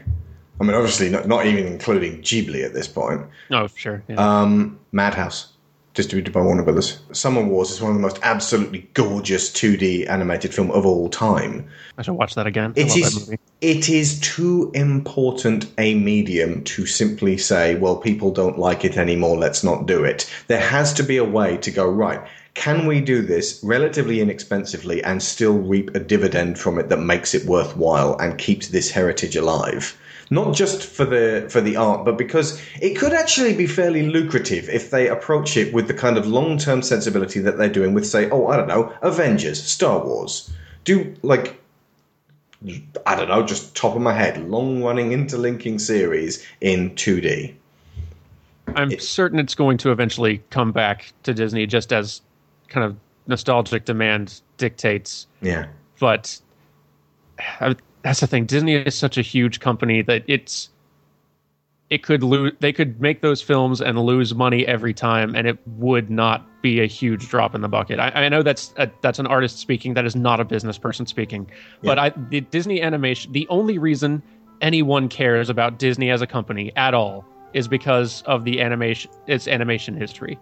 I 0.61 0.63
mean, 0.63 0.75
obviously 0.75 1.09
not 1.09 1.27
not 1.27 1.47
even 1.47 1.65
including 1.65 2.21
Ghibli 2.21 2.63
at 2.63 2.73
this 2.73 2.87
point. 2.87 3.21
Oh, 3.49 3.65
sure. 3.67 4.03
Yeah. 4.07 4.15
Um, 4.17 4.79
Madhouse. 4.91 5.51
Distributed 5.95 6.33
by 6.33 6.41
Warner 6.41 6.63
Brothers. 6.63 6.99
Summer 7.13 7.41
Wars 7.41 7.71
is 7.71 7.81
one 7.81 7.91
of 7.91 7.97
the 7.97 8.01
most 8.01 8.19
absolutely 8.21 8.87
gorgeous 8.93 9.49
2D 9.49 10.07
animated 10.09 10.53
film 10.53 10.69
of 10.71 10.85
all 10.85 11.09
time. 11.09 11.67
I 11.97 12.03
should 12.03 12.13
watch 12.13 12.35
that 12.35 12.45
again. 12.45 12.73
It 12.75 12.89
that 12.89 12.97
is 12.97 13.27
movie. 13.27 13.39
it 13.61 13.89
is 13.89 14.19
too 14.19 14.71
important 14.75 15.65
a 15.77 15.95
medium 15.95 16.63
to 16.65 16.85
simply 16.85 17.37
say, 17.37 17.75
well, 17.75 17.95
people 17.95 18.31
don't 18.31 18.59
like 18.59 18.85
it 18.85 18.97
anymore, 18.97 19.37
let's 19.37 19.63
not 19.63 19.87
do 19.87 20.03
it. 20.03 20.29
There 20.47 20.59
has 20.59 20.93
to 20.93 21.03
be 21.03 21.17
a 21.17 21.23
way 21.23 21.57
to 21.57 21.71
go, 21.71 21.87
right, 21.87 22.21
can 22.55 22.85
we 22.85 23.01
do 23.01 23.21
this 23.21 23.59
relatively 23.63 24.21
inexpensively 24.21 25.03
and 25.03 25.21
still 25.23 25.57
reap 25.57 25.93
a 25.95 25.99
dividend 25.99 26.59
from 26.59 26.77
it 26.77 26.89
that 26.89 26.99
makes 26.99 27.33
it 27.33 27.45
worthwhile 27.45 28.17
and 28.19 28.37
keeps 28.37 28.69
this 28.69 28.91
heritage 28.91 29.35
alive? 29.35 29.97
Not 30.30 30.55
just 30.55 30.84
for 30.84 31.05
the 31.05 31.47
for 31.49 31.61
the 31.61 31.76
art, 31.76 32.03
but 32.03 32.17
because 32.17 32.61
it 32.82 32.95
could 32.95 33.13
actually 33.13 33.55
be 33.55 33.67
fairly 33.67 34.07
lucrative 34.07 34.69
if 34.69 34.89
they 34.89 35.07
approach 35.07 35.55
it 35.55 35.73
with 35.73 35.88
the 35.88 35.93
kind 35.93 36.17
of 36.17 36.26
long 36.26 36.57
term 36.57 36.82
sensibility 36.82 37.39
that 37.41 37.57
they're 37.57 37.69
doing 37.69 37.93
with, 37.93 38.07
say, 38.07 38.30
oh, 38.32 38.47
I 38.47 38.57
don't 38.57 38.67
know, 38.67 38.91
Avengers, 39.01 39.61
Star 39.61 40.03
Wars. 40.03 40.51
Do 40.84 41.15
like 41.21 41.59
I 43.05 43.15
don't 43.15 43.28
know, 43.28 43.45
just 43.45 43.76
top 43.76 43.95
of 43.95 44.01
my 44.01 44.13
head, 44.13 44.49
long 44.49 44.82
running 44.82 45.11
interlinking 45.11 45.80
series 45.80 46.45
in 46.61 46.91
2D. 46.91 47.53
I'm 48.76 48.97
certain 48.99 49.39
it's 49.39 49.55
going 49.55 49.78
to 49.80 49.91
eventually 49.91 50.43
come 50.49 50.71
back 50.71 51.13
to 51.23 51.34
Disney 51.34 51.67
just 51.67 51.93
as 51.93 52.21
kind 52.67 52.86
of 52.86 52.97
nostalgic 53.28 53.86
demand 53.86 54.41
dictates. 54.57 55.28
Yeah. 55.41 55.67
But 55.99 56.39
I, 57.39 57.75
that's 58.03 58.19
the 58.19 58.27
thing. 58.27 58.45
Disney 58.45 58.75
is 58.75 58.95
such 58.95 59.17
a 59.17 59.21
huge 59.21 59.59
company 59.59 60.01
that 60.03 60.23
it's 60.27 60.69
it 61.89 62.03
could 62.03 62.23
lose. 62.23 62.53
They 62.59 62.73
could 62.73 62.99
make 62.99 63.21
those 63.21 63.41
films 63.41 63.81
and 63.81 63.99
lose 63.99 64.33
money 64.33 64.65
every 64.65 64.93
time, 64.93 65.36
and 65.36 65.47
it 65.47 65.59
would 65.67 66.09
not 66.09 66.45
be 66.61 66.81
a 66.81 66.88
huge 66.88 67.27
drop 67.29 67.53
in 67.53 67.61
the 67.61 67.67
bucket. 67.67 67.99
I, 67.99 68.09
I 68.09 68.29
know 68.29 68.41
that's 68.41 68.73
a, 68.77 68.89
that's 69.01 69.19
an 69.19 69.27
artist 69.27 69.59
speaking. 69.59 69.93
That 69.93 70.05
is 70.05 70.15
not 70.15 70.39
a 70.39 70.45
business 70.45 70.77
person 70.77 71.05
speaking. 71.05 71.49
But 71.83 71.99
I, 71.99 72.09
the 72.29 72.41
Disney 72.41 72.81
animation. 72.81 73.31
The 73.31 73.47
only 73.49 73.77
reason 73.77 74.23
anyone 74.61 75.09
cares 75.09 75.49
about 75.49 75.77
Disney 75.77 76.09
as 76.09 76.21
a 76.21 76.27
company 76.27 76.71
at 76.75 76.93
all 76.93 77.25
is 77.56 77.70
because 77.70 78.22
of 78.24 78.43
the 78.43 78.62
animation. 78.62 79.10
Its 79.28 79.47
animation 79.47 79.95
history. 79.95 80.38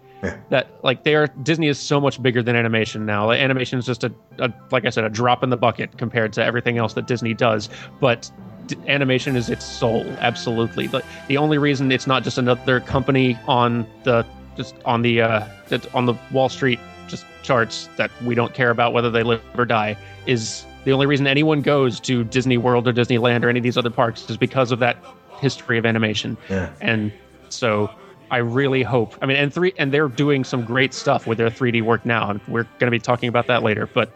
That 0.49 0.67
like 0.83 1.03
they 1.03 1.15
are 1.15 1.27
Disney 1.43 1.67
is 1.67 1.79
so 1.79 2.01
much 2.01 2.21
bigger 2.21 2.41
than 2.41 2.55
animation 2.55 3.05
now. 3.05 3.27
Like, 3.27 3.39
animation 3.39 3.77
is 3.77 3.85
just 3.85 4.03
a, 4.03 4.11
a 4.39 4.51
like 4.71 4.85
I 4.85 4.89
said 4.89 5.03
a 5.03 5.09
drop 5.09 5.43
in 5.43 5.51
the 5.51 5.57
bucket 5.57 5.97
compared 5.97 6.33
to 6.33 6.43
everything 6.43 6.79
else 6.79 6.93
that 6.93 7.05
Disney 7.05 7.35
does. 7.35 7.69
But 8.01 8.31
d- 8.65 8.77
animation 8.87 9.35
is 9.35 9.49
its 9.49 9.63
soul 9.63 10.05
absolutely 10.19 10.87
the, 10.87 11.03
the 11.27 11.37
only 11.37 11.57
reason 11.57 11.91
it's 11.91 12.07
not 12.07 12.23
just 12.23 12.37
another 12.37 12.79
company 12.79 13.37
on 13.47 13.85
the 14.03 14.25
just 14.57 14.75
on 14.85 15.01
the 15.01 15.21
uh 15.21 15.45
on 15.93 16.05
the 16.05 16.13
wall 16.31 16.49
street 16.49 16.79
just 17.07 17.25
charts 17.43 17.89
that 17.97 18.09
we 18.23 18.33
don't 18.33 18.53
care 18.53 18.69
about 18.69 18.93
whether 18.93 19.11
they 19.11 19.23
live 19.23 19.41
or 19.57 19.65
die 19.65 19.97
is 20.25 20.65
the 20.85 20.93
only 20.93 21.05
reason 21.05 21.27
anyone 21.27 21.61
goes 21.61 21.99
to 21.99 22.23
disney 22.23 22.57
world 22.57 22.87
or 22.87 22.93
disneyland 22.93 23.43
or 23.43 23.49
any 23.49 23.59
of 23.59 23.63
these 23.63 23.77
other 23.77 23.89
parks 23.89 24.29
is 24.29 24.37
because 24.37 24.71
of 24.71 24.79
that 24.79 24.95
history 25.43 25.77
of 25.77 25.85
animation 25.85 26.37
Yeah. 26.49 26.69
and 26.81 27.11
so 27.49 27.89
i 28.31 28.37
really 28.37 28.81
hope 28.81 29.15
i 29.21 29.25
mean 29.27 29.37
and 29.37 29.53
three 29.53 29.73
and 29.77 29.91
they're 29.93 30.07
doing 30.07 30.43
some 30.43 30.63
great 30.65 30.93
stuff 30.93 31.27
with 31.27 31.37
their 31.37 31.49
3d 31.49 31.83
work 31.83 32.05
now 32.05 32.29
and 32.31 32.39
we're 32.47 32.67
going 32.79 32.91
to 32.91 32.97
be 32.99 32.99
talking 32.99 33.29
about 33.29 33.47
that 33.47 33.61
later 33.61 33.85
but 33.93 34.09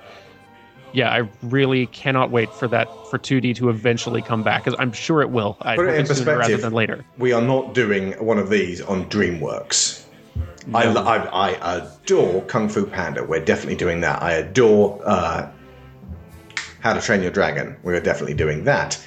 yeah, 0.94 1.12
I 1.12 1.30
really 1.44 1.86
cannot 1.88 2.32
wait 2.32 2.52
for 2.52 2.68
that 2.70 2.88
for 3.10 3.20
2D 3.20 3.56
to 3.58 3.70
eventually 3.70 4.22
come 4.22 4.42
back 4.42 4.64
because 4.64 4.80
I'm 4.80 4.92
sure 4.92 5.22
it 5.22 5.30
will. 5.30 5.58
I 5.62 5.76
Put 5.76 5.86
it 5.86 5.92
hope 5.92 6.00
in 6.00 6.16
sooner 6.16 6.38
rather 6.38 6.58
than 6.58 6.74
later. 6.74 7.06
We 7.18 7.34
are 7.34 7.42
not 7.42 7.74
doing 7.74 8.14
one 8.14 8.40
of 8.40 8.50
these 8.50 8.82
on 8.82 9.06
DreamWorks. 9.10 10.06
I, 10.74 10.86
I, 10.86 11.50
I 11.52 11.78
adore 11.78 12.42
Kung 12.44 12.68
Fu 12.68 12.86
Panda. 12.86 13.24
We're 13.24 13.44
definitely 13.44 13.76
doing 13.76 14.02
that. 14.02 14.22
I 14.22 14.34
adore 14.34 15.00
uh, 15.06 15.52
How 16.80 16.94
to 16.94 17.02
Train 17.02 17.22
Your 17.22 17.32
Dragon. 17.32 17.78
We're 17.84 18.00
definitely 18.00 18.36
doing 18.36 18.64
that. 18.64 19.00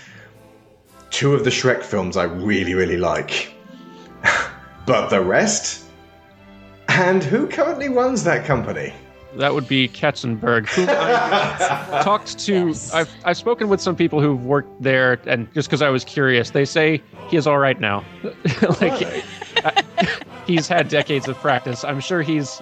Two 1.11 1.35
of 1.35 1.45
the 1.45 1.51
Shrek 1.51 1.83
films 1.83 2.17
I 2.17 2.25
really, 2.25 2.75
really 2.75 2.97
like. 2.97 3.53
but 4.87 5.09
the 5.09 5.21
rest? 5.21 5.85
And 6.89 7.23
who 7.23 7.47
currently 7.47 7.89
runs 7.89 8.25
that 8.25 8.45
company? 8.45 8.93
That 9.37 9.55
would 9.55 9.69
be 9.69 9.89
Katzenberg, 9.89 10.67
whom 10.69 10.89
I 10.91 12.01
talked 12.05 12.37
to. 12.41 12.75
I've 12.93 13.11
I've 13.25 13.37
spoken 13.37 13.69
with 13.69 13.81
some 13.81 13.95
people 13.95 14.21
who've 14.21 14.45
worked 14.45 14.83
there, 14.83 15.21
and 15.25 15.53
just 15.55 15.69
because 15.69 15.83
I 15.83 15.89
was 15.89 16.05
curious, 16.05 16.51
they 16.51 16.65
say 16.65 17.01
he 17.29 17.37
is 17.37 17.47
all 17.47 17.59
right 17.59 17.79
now. 17.79 18.05
like 18.81 19.23
I- 19.65 19.85
he's 20.47 20.67
had 20.67 20.89
decades 20.89 21.29
of 21.29 21.37
practice. 21.37 21.85
I'm 21.85 22.01
sure 22.01 22.23
he's 22.23 22.61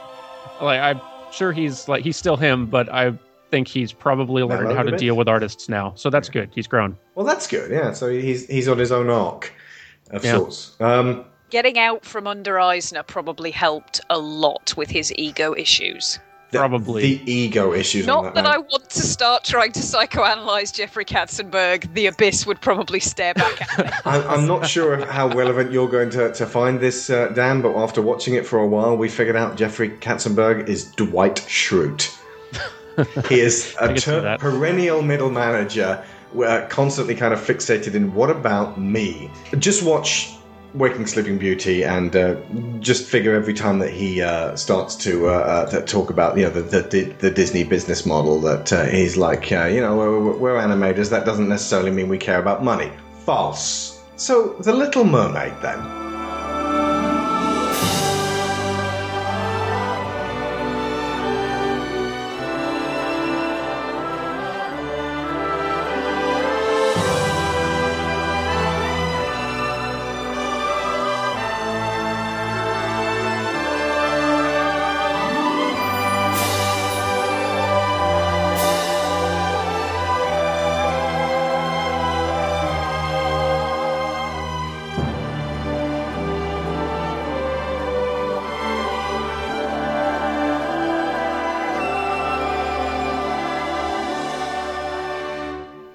like 0.61 0.79
I'm 0.81 1.01
sure 1.33 1.53
he's 1.53 1.89
like 1.89 2.05
he's 2.05 2.19
still 2.19 2.37
him, 2.37 2.67
but 2.67 2.93
I 2.93 3.13
think 3.51 3.69
he's 3.69 3.93
probably 3.93 4.43
learned 4.43 4.77
how 4.77 4.83
to 4.83 4.91
bit? 4.93 5.01
deal 5.01 5.17
with 5.17 5.29
artists 5.29 5.69
now. 5.69 5.93
So 5.97 6.11
that's 6.11 6.29
good. 6.29 6.51
He's 6.55 6.67
grown. 6.67 6.97
Well, 7.15 7.27
that's 7.27 7.47
good. 7.47 7.71
Yeah, 7.71 7.93
so 7.93 8.09
he's 8.11 8.47
he's 8.47 8.69
on 8.69 8.79
his 8.79 8.93
own 8.93 9.11
arc 9.11 9.53
of 10.11 10.25
Yeah. 10.25 10.37
sorts. 10.37 10.77
Um, 10.81 11.25
Getting 11.51 11.79
out 11.79 12.05
from 12.05 12.27
under 12.27 12.61
Eisner 12.61 13.03
probably 13.03 13.51
helped 13.51 14.01
a 14.11 14.19
lot 14.19 14.75
with 14.77 14.91
his 14.91 15.11
ego 15.17 15.55
issues. 15.57 16.19
the, 16.51 16.59
Probably. 16.59 17.03
the 17.17 17.31
ego 17.33 17.73
issues. 17.75 18.07
Not 18.07 18.23
that 18.25 18.35
that 18.35 18.47
I 18.47 18.59
want 18.59 18.89
to 18.91 19.01
start 19.01 19.45
trying 19.45 19.73
to 19.73 19.81
psychoanalyze 19.81 20.75
Jeffrey 20.75 21.05
Katzenberg. 21.07 21.93
The 21.95 22.07
Abyss 22.07 22.47
would 22.47 22.61
probably 22.61 23.01
stare 23.01 23.33
back 23.35 23.61
at 23.79 23.87
me. 23.87 23.91
I'm, 24.07 24.23
I'm 24.29 24.47
not 24.47 24.67
sure 24.67 25.05
how 25.07 25.29
relevant 25.29 25.73
you're 25.73 25.89
going 25.89 26.09
to, 26.11 26.33
to 26.33 26.47
find 26.47 26.81
this, 26.81 27.09
uh, 27.11 27.29
Dan, 27.29 27.61
but 27.63 27.75
after 27.77 28.01
watching 28.03 28.35
it 28.35 28.47
for 28.47 28.59
a 28.61 28.67
while, 28.67 28.97
we 28.97 29.09
figured 29.11 29.37
out 29.37 29.57
Jeffrey 29.57 29.89
Katzenberg 29.91 30.69
is 30.69 30.91
Dwight 30.93 31.37
Schrute. 31.37 32.15
he 33.29 33.41
is 33.41 33.75
a 33.81 33.95
ter- 33.95 34.39
perennial 34.39 35.03
middle 35.03 35.31
manager, 35.31 36.05
uh, 36.37 36.67
constantly 36.69 37.15
kind 37.15 37.33
of 37.33 37.41
fixated 37.41 37.95
in 37.95 38.15
what 38.15 38.31
about 38.31 38.81
me? 38.81 39.31
Just 39.59 39.83
watch 39.83 40.31
Waking 40.75 41.07
Sleeping 41.07 41.39
Beauty 41.39 41.83
and 41.83 42.15
uh, 42.15 42.37
just 42.81 43.09
figure 43.09 43.35
every 43.35 43.55
time 43.55 43.79
that 43.79 43.91
he 43.91 44.21
uh, 44.21 44.55
starts 44.55 44.95
to, 44.97 45.29
uh, 45.29 45.33
uh, 45.33 45.67
to 45.71 45.83
talk 45.83 46.11
about 46.11 46.37
you 46.37 46.45
know 46.45 46.51
the, 46.51 46.83
the, 46.83 47.03
the 47.19 47.31
Disney 47.31 47.65
business 47.65 48.05
model 48.05 48.41
that 48.41 48.73
uh, 48.73 48.85
he's 48.85 49.17
like 49.17 49.51
uh, 49.51 49.65
you 49.65 49.81
know 49.81 49.97
we're, 49.97 50.37
we're 50.37 50.55
animators 50.55 51.11
that 51.11 51.25
doesn't 51.25 51.49
necessarily 51.49 51.91
mean 51.91 52.09
we 52.09 52.19
care 52.19 52.39
about 52.39 52.63
money. 52.63 52.93
False. 53.25 54.03
So 54.17 54.55
the 54.61 54.75
Little 54.75 55.05
Mermaid 55.05 55.55
then 55.63 56.08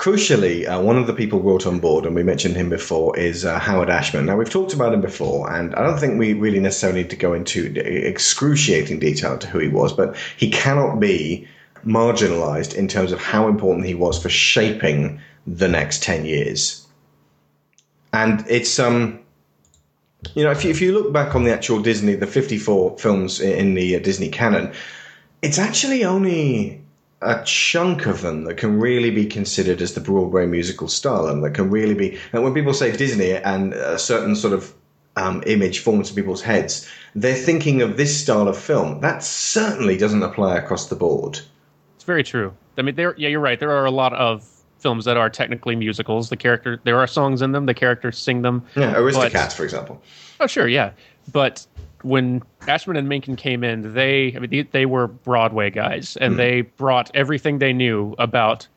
Crucially, 0.04 0.68
uh, 0.68 0.82
one 0.82 0.98
of 0.98 1.08
the 1.08 1.14
people 1.14 1.40
brought 1.40 1.66
on 1.66 1.80
board, 1.80 2.06
and 2.06 2.14
we 2.14 2.24
mentioned 2.24 2.58
him 2.58 2.68
before, 2.68 3.18
is 3.18 3.46
uh, 3.46 3.58
Howard 3.58 3.90
Ashman. 3.90 4.26
Now, 4.26 4.36
we've 4.36 4.50
talked 4.50 4.74
about 4.74 4.94
him 4.94 5.00
before, 5.00 5.50
and 5.50 5.74
I 5.76 5.82
don't 5.82 5.98
think 5.98 6.20
we 6.20 6.34
really 6.34 6.60
necessarily 6.60 7.04
need 7.04 7.10
to 7.12 7.16
go 7.16 7.34
into 7.34 7.72
excruciating 7.78 9.00
detail 9.00 9.38
to 9.38 9.48
who 9.48 9.60
he 9.60 9.70
was, 9.70 9.94
but 9.94 10.18
he 10.36 10.50
cannot 10.50 11.00
be 11.00 11.48
marginalized 11.86 12.76
in 12.76 12.90
terms 12.90 13.14
of 13.14 13.22
how 13.22 13.48
important 13.48 13.86
he 13.86 13.94
was 13.94 14.22
for 14.22 14.28
shaping 14.28 15.22
the 15.48 15.70
next 15.70 16.04
10 16.04 16.26
years. 16.26 16.86
And 18.12 18.44
it's, 18.50 18.80
um, 18.80 19.22
you 20.36 20.44
know, 20.44 20.52
if 20.52 20.66
you, 20.66 20.72
if 20.72 20.82
you 20.82 20.92
look 20.92 21.14
back 21.14 21.34
on 21.34 21.46
the 21.46 21.54
actual 21.54 21.82
Disney, 21.82 22.16
the 22.16 22.28
54 22.28 22.98
films 22.98 23.40
in, 23.40 23.76
the 23.76 23.96
uh, 23.96 24.00
Disney 24.00 24.28
canon, 24.28 24.74
it's 25.42 25.60
actually 25.60 26.04
only 26.04 26.83
a 27.24 27.44
chunk 27.46 28.06
of 28.06 28.22
them 28.22 28.44
that 28.44 28.58
can 28.58 28.80
really 28.80 29.12
be 29.12 29.26
considered 29.26 29.82
as 29.82 29.94
the 29.94 30.02
Broadway 30.02 30.46
musical 30.46 30.88
style, 30.88 31.28
and 31.28 31.44
that 31.44 31.52
can 31.54 31.70
really 31.70 31.94
be. 31.94 32.18
And 32.32 32.44
when 32.44 32.54
people 32.54 32.74
say 32.74 32.96
Disney 32.96 33.32
and 33.34 33.74
a 33.74 33.98
certain 33.98 34.36
sort 34.36 34.54
of 34.54 34.74
um, 35.16 35.44
image 35.46 35.80
forms 35.80 36.10
in 36.10 36.16
people's 36.16 36.42
heads, 36.42 36.90
they're 37.16 37.36
thinking 37.36 37.82
of 37.82 37.98
this 37.98 38.20
style 38.20 38.48
of 38.48 38.58
film. 38.58 39.02
That 39.02 39.24
certainly 39.24 39.98
doesn't 39.98 40.24
apply 40.24 40.58
across 40.58 40.88
the 40.88 40.96
board. 40.96 41.40
It's 41.96 42.04
very 42.04 42.24
true. 42.24 42.54
I 42.78 42.82
mean, 42.82 42.96
there. 42.96 43.16
Yeah, 43.18 43.30
you're 43.30 43.40
right. 43.40 43.60
There 43.60 43.72
are 43.72 43.86
a 43.86 43.92
lot 43.92 44.14
of 44.14 44.48
films 44.80 45.06
that 45.06 45.16
are 45.16 45.30
technically 45.30 45.76
musicals. 45.76 46.30
The 46.30 46.38
character, 46.38 46.82
there 46.84 47.00
are 47.00 47.08
songs 47.08 47.42
in 47.42 47.54
them. 47.54 47.66
The 47.68 47.74
characters 47.74 48.18
sing 48.18 48.42
them. 48.42 48.66
Yeah, 48.76 48.92
but- 48.92 49.02
Aristocats, 49.02 49.54
for 49.54 49.64
example. 49.64 50.02
Oh, 50.40 50.48
sure, 50.48 50.68
yeah. 50.68 50.92
but 51.32 51.66
when 52.04 52.44
Ashman 52.68 52.98
and 52.98 53.10
Menken 53.10 53.36
came 53.36 53.64
in, 53.64 53.94
they 53.94 54.34
I 54.36 54.40
mean 54.40 54.50
they, 54.50 54.62
they 54.64 54.86
were 54.86 55.08
Broadway 55.08 55.70
guys, 55.70 56.18
and 56.22 56.36
Mm. 56.36 56.38
they 56.38 56.62
brought 56.62 57.10
everything 57.16 57.60
they 57.60 57.74
knew 57.74 58.14
about 58.20 58.68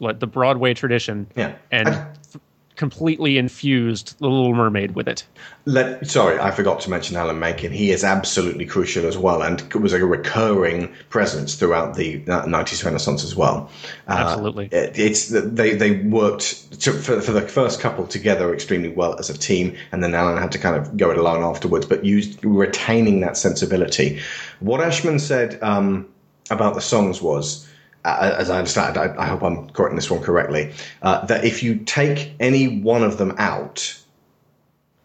like 0.00 0.20
the 0.20 0.26
Broadway 0.26 0.74
tradition, 0.74 1.26
Yeah. 1.34 1.54
and 1.72 1.88
f- 1.88 2.36
completely 2.78 3.36
infused 3.36 4.18
The 4.20 4.28
Little 4.28 4.54
Mermaid 4.54 4.94
with 4.94 5.08
it. 5.08 5.26
Let, 5.66 6.08
sorry, 6.08 6.38
I 6.38 6.52
forgot 6.52 6.80
to 6.82 6.90
mention 6.90 7.16
Alan 7.16 7.38
Menken. 7.38 7.72
He 7.72 7.90
is 7.90 8.04
absolutely 8.04 8.64
crucial 8.64 9.04
as 9.04 9.18
well, 9.18 9.42
and 9.42 9.60
was 9.74 9.92
a 9.92 10.06
recurring 10.06 10.94
presence 11.10 11.56
throughout 11.56 11.96
the 11.96 12.22
uh, 12.28 12.46
90s 12.46 12.84
Renaissance 12.84 13.24
as 13.24 13.34
well. 13.34 13.68
Uh, 14.06 14.12
Absolutely. 14.12 14.66
it- 14.72 14.98
it's 14.98 15.28
they 15.28 15.74
they 15.74 15.96
worked 16.04 16.80
to, 16.80 16.92
for, 16.92 17.20
for 17.20 17.32
the 17.32 17.42
first 17.42 17.80
couple 17.80 18.06
together 18.06 18.54
extremely 18.54 18.88
well 18.88 19.18
as 19.18 19.28
a 19.28 19.36
team, 19.36 19.76
and 19.92 20.02
then 20.02 20.14
Alan 20.14 20.38
had 20.38 20.52
to 20.52 20.58
kind 20.58 20.76
of 20.76 20.96
go 20.96 21.10
it 21.10 21.18
alone 21.18 21.42
afterwards, 21.42 21.84
but 21.84 22.04
used 22.04 22.42
retaining 22.44 23.20
that 23.20 23.36
sensibility. 23.36 24.20
What 24.60 24.80
Ashman 24.80 25.18
said 25.18 25.60
um, 25.62 26.08
about 26.50 26.74
the 26.74 26.80
songs 26.80 27.20
was. 27.20 27.66
Uh, 28.08 28.36
as 28.38 28.50
I 28.50 28.58
understand, 28.58 28.96
I, 28.96 29.14
I 29.18 29.26
hope 29.26 29.42
I'm 29.42 29.68
correcting 29.70 29.96
this 29.96 30.10
one 30.10 30.22
correctly. 30.22 30.72
Uh, 31.02 31.26
that 31.26 31.44
if 31.44 31.62
you 31.62 31.76
take 31.76 32.34
any 32.40 32.80
one 32.80 33.02
of 33.02 33.18
them 33.18 33.34
out, 33.38 33.98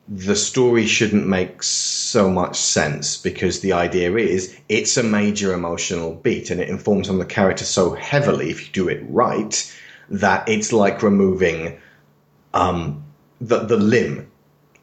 the 0.08 0.36
story 0.36 0.86
shouldn't 0.86 1.28
make 1.28 1.64
so 1.64 2.30
much 2.30 2.58
sense 2.58 3.18
because 3.18 3.62
the 3.62 3.74
idea 3.74 4.14
is 4.16 4.58
it's 4.68 4.98
a 4.98 5.04
major 5.04 5.54
emotional 5.54 6.16
beat 6.16 6.50
and 6.50 6.60
it 6.60 6.70
informs 6.70 7.10
on 7.10 7.20
the 7.20 7.26
character 7.26 7.64
so 7.64 7.94
heavily 7.94 8.50
if 8.50 8.68
you 8.68 8.74
do 8.74 8.90
it 8.90 9.02
right 9.08 9.74
that 10.10 10.48
it's 10.50 10.74
like 10.74 11.02
removing 11.02 11.80
um, 12.54 13.04
the 13.40 13.60
the 13.60 13.78
limb 13.78 14.30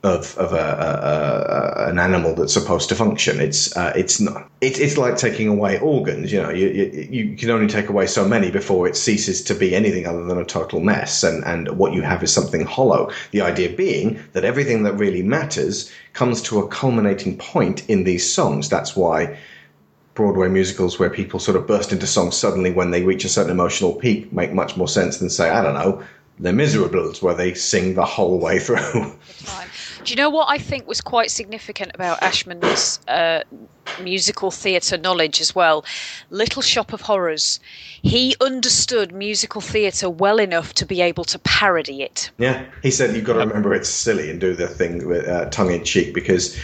of 0.03 0.37
of 0.39 0.53
a, 0.53 0.57
a, 0.57 1.87
a 1.87 1.91
an 1.91 1.99
animal 1.99 2.35
that's 2.35 2.55
supposed 2.55 2.89
to 2.89 2.95
function. 2.95 3.41
It's 3.41 3.77
uh, 3.77 3.93
it's 3.95 4.19
not. 4.21 4.51
It's 4.61 4.79
it's 4.79 4.97
like 4.97 5.17
taking 5.17 5.49
away 5.49 5.79
organs. 5.79 6.33
You 6.33 6.43
know, 6.43 6.51
you, 6.51 6.69
you 6.69 7.07
you 7.11 7.37
can 7.37 7.51
only 7.51 7.67
take 7.67 7.89
away 7.89 8.07
so 8.07 8.27
many 8.27 8.51
before 8.51 8.89
it 8.89 8.97
ceases 8.97 9.43
to 9.45 9.55
be 9.55 9.75
anything 9.75 10.07
other 10.07 10.25
than 10.25 10.39
a 10.39 10.45
total 10.45 10.81
mess. 10.81 11.23
And 11.23 11.45
and 11.45 11.77
what 11.77 11.93
you 11.93 12.03
have 12.03 12.23
is 12.23 12.33
something 12.33 12.65
hollow. 12.65 13.11
The 13.33 13.43
idea 13.43 13.69
being 13.71 14.19
that 14.33 14.45
everything 14.45 14.85
that 14.85 14.95
really 14.95 15.23
matters 15.23 15.93
comes 16.15 16.41
to 16.43 16.59
a 16.61 16.69
culminating 16.69 17.37
point 17.37 17.89
in 17.89 18.05
these 18.05 18.31
songs. 18.33 18.69
That's 18.69 18.97
why. 18.97 19.37
Broadway 20.15 20.49
musicals 20.49 20.99
where 20.99 21.09
people 21.09 21.39
sort 21.39 21.57
of 21.57 21.67
burst 21.67 21.93
into 21.93 22.07
song 22.07 22.31
suddenly 22.33 22.73
when 22.73 22.91
they 22.91 23.05
reach 23.05 23.25
a 23.25 23.29
certain 23.29 23.53
emotional 23.53 23.95
peak 23.95 24.31
make 24.33 24.53
much 24.53 24.77
more 24.77 24.89
sense 24.89 25.19
than 25.19 25.31
say, 25.31 25.49
I 25.49 25.63
don't 25.63 25.73
know, 25.73 26.03
Les 26.41 26.53
Miserables, 26.53 27.23
where 27.23 27.35
they 27.35 27.55
sing 27.55 27.95
the 27.95 28.05
whole 28.05 28.39
way 28.39 28.59
through. 28.59 29.13
Do 30.05 30.11
you 30.13 30.17
know 30.17 30.31
what 30.31 30.49
I 30.49 30.59
think 30.59 30.87
was 30.87 31.01
quite 31.01 31.31
significant 31.31 31.93
about 31.95 32.21
Ashman's 32.21 33.01
uh, 33.07 33.43
musical 34.03 34.51
theatre 34.51 34.97
knowledge 34.97 35.41
as 35.41 35.55
well? 35.55 35.85
Little 36.31 36.63
Shop 36.63 36.93
of 36.93 37.03
Horrors. 37.03 37.61
He 38.03 38.35
understood 38.41 39.13
musical 39.13 39.61
theatre 39.61 40.09
well 40.09 40.39
enough 40.39 40.73
to 40.75 40.87
be 40.87 41.03
able 41.03 41.25
to 41.25 41.39
parody 41.41 42.03
it. 42.03 42.31
Yeah, 42.39 42.65
he 42.83 42.91
said 42.91 43.15
you've 43.15 43.25
got 43.25 43.35
to 43.35 43.41
remember 43.41 43.75
it's 43.75 43.91
silly 43.91 44.31
and 44.31 44.41
do 44.41 44.55
the 44.55 44.69
thing 44.69 45.07
with 45.07 45.29
uh, 45.29 45.51
tongue 45.51 45.71
in 45.71 45.85
cheek 45.85 46.15
because 46.15 46.59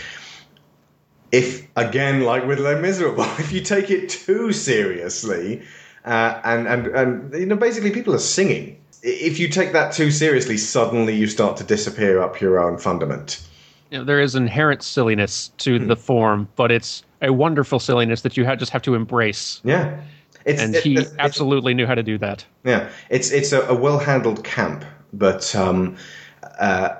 if 1.32 1.66
again, 1.76 2.22
like 2.22 2.46
with 2.46 2.58
Les 2.58 2.80
Miserables, 2.80 3.26
if 3.38 3.52
you 3.52 3.60
take 3.60 3.90
it 3.90 4.08
too 4.08 4.52
seriously, 4.52 5.62
uh, 6.04 6.40
and 6.44 6.66
and 6.66 6.86
and 6.86 7.34
you 7.34 7.46
know, 7.46 7.56
basically 7.56 7.90
people 7.90 8.14
are 8.14 8.18
singing. 8.18 8.80
If 9.08 9.38
you 9.38 9.48
take 9.48 9.72
that 9.72 9.92
too 9.92 10.10
seriously, 10.10 10.56
suddenly 10.56 11.14
you 11.14 11.28
start 11.28 11.56
to 11.58 11.64
disappear 11.64 12.20
up 12.20 12.40
your 12.40 12.58
own 12.58 12.76
fundament. 12.76 13.40
You 13.90 13.98
know, 13.98 14.04
there 14.04 14.20
is 14.20 14.34
inherent 14.34 14.82
silliness 14.82 15.52
to 15.58 15.78
the 15.78 15.94
form, 15.94 16.48
but 16.56 16.72
it's 16.72 17.04
a 17.22 17.32
wonderful 17.32 17.78
silliness 17.78 18.22
that 18.22 18.36
you 18.36 18.44
ha- 18.44 18.56
just 18.56 18.72
have 18.72 18.82
to 18.82 18.96
embrace. 18.96 19.60
Yeah, 19.62 20.00
it's, 20.44 20.60
and 20.60 20.74
it- 20.74 20.82
he 20.82 20.94
it's- 20.96 21.14
absolutely 21.20 21.72
knew 21.72 21.86
how 21.86 21.94
to 21.94 22.02
do 22.02 22.18
that. 22.18 22.44
Yeah, 22.64 22.88
it's 23.08 23.30
it's 23.30 23.52
a, 23.52 23.60
a 23.68 23.74
well 23.74 23.98
handled 24.00 24.42
camp, 24.42 24.84
but 25.12 25.54
um, 25.54 25.96
uh, 26.58 26.96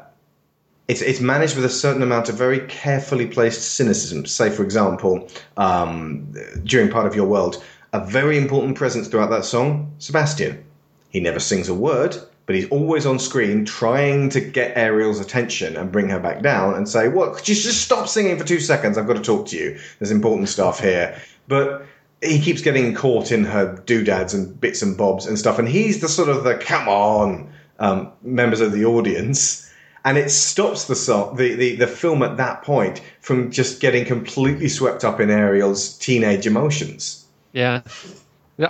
it's 0.87 1.03
it's 1.03 1.19
managed 1.21 1.57
with 1.57 1.65
a 1.65 1.69
certain 1.71 2.03
amount 2.03 2.29
of 2.29 2.37
very 2.37 2.61
carefully 2.69 3.27
placed 3.27 3.75
cynicism. 3.75 4.25
Say, 4.27 4.51
for 4.51 4.63
example, 4.63 5.29
um, 5.57 6.33
during 6.63 6.89
part 6.89 7.07
of 7.09 7.17
your 7.17 7.27
world, 7.27 7.61
a 7.93 8.07
very 8.07 8.39
important 8.39 8.77
presence 8.77 9.09
throughout 9.09 9.31
that 9.31 9.45
song, 9.45 9.93
Sebastian. 9.99 10.63
He 11.11 11.21
never 11.21 11.41
sings 11.41 11.69
a 11.69 11.75
word, 11.75 12.17
but 12.47 12.55
he's 12.55 12.69
always 12.69 13.07
on 13.07 13.19
screen 13.19 13.65
trying 13.65 14.29
to 14.31 14.41
get 14.41 14.77
Ariel's 14.77 15.21
attention 15.21 15.77
and 15.77 15.91
bring 15.91 16.09
her 16.11 16.21
back 16.21 16.43
down 16.43 16.75
and 16.75 16.89
say, 16.89 17.09
"What? 17.09 17.35
Could 17.35 17.49
you 17.49 17.55
just 17.55 17.83
stop 17.83 18.09
singing 18.09 18.39
for 18.39 18.45
two 18.45 18.61
seconds? 18.61 18.97
I've 18.97 19.07
got 19.07 19.17
to 19.17 19.23
talk 19.23 19.47
to 19.49 19.57
you. 19.57 19.79
There's 19.99 20.11
important 20.11 20.49
stuff 20.49 20.81
here." 20.81 21.21
But 21.49 21.87
he 22.23 22.41
keeps 22.41 22.63
getting 22.63 22.95
caught 22.95 23.31
in 23.31 23.45
her 23.45 23.77
doodads 23.87 24.35
and 24.35 24.59
bits 24.61 24.83
and 24.83 24.97
bobs 24.97 25.27
and 25.27 25.39
stuff, 25.39 25.59
and 25.59 25.69
he's 25.69 26.01
the 26.01 26.09
sort 26.09 26.29
of 26.29 26.45
the 26.45 26.57
come 26.57 26.89
on 26.89 27.53
um, 27.79 28.13
members 28.23 28.61
of 28.61 28.73
the 28.73 28.85
audience. 28.85 29.65
And 30.05 30.17
it 30.17 30.31
stops 30.31 30.85
the 30.85 30.95
the, 31.35 31.55
the, 31.57 31.77
the 31.77 31.87
film 31.89 32.23
at 32.23 32.37
that 32.37 32.63
point 32.63 33.01
from 33.21 33.51
just 33.51 33.81
getting 33.81 34.05
completely 34.05 34.69
swept 34.69 35.05
up 35.05 35.19
in 35.19 35.31
Ariel's 35.31 35.99
teenage 35.99 36.47
emotions. 36.47 37.27
Yeah. 37.53 37.83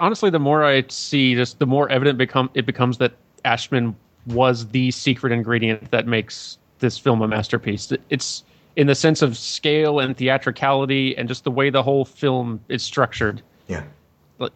Honestly, 0.00 0.30
the 0.30 0.38
more 0.38 0.64
I 0.64 0.84
see, 0.88 1.34
just 1.34 1.58
the 1.58 1.66
more 1.66 1.88
evident 1.90 2.18
become 2.18 2.50
it 2.54 2.66
becomes 2.66 2.98
that 2.98 3.12
Ashman 3.44 3.94
was 4.26 4.66
the 4.68 4.90
secret 4.90 5.32
ingredient 5.32 5.90
that 5.92 6.06
makes 6.06 6.58
this 6.80 6.98
film 6.98 7.22
a 7.22 7.28
masterpiece. 7.28 7.92
It's 8.10 8.42
in 8.74 8.86
the 8.88 8.94
sense 8.94 9.22
of 9.22 9.36
scale 9.36 10.00
and 10.00 10.16
theatricality, 10.16 11.16
and 11.16 11.28
just 11.28 11.44
the 11.44 11.50
way 11.50 11.70
the 11.70 11.82
whole 11.82 12.04
film 12.04 12.60
is 12.68 12.82
structured. 12.82 13.42
Yeah. 13.68 13.84
But 14.38 14.52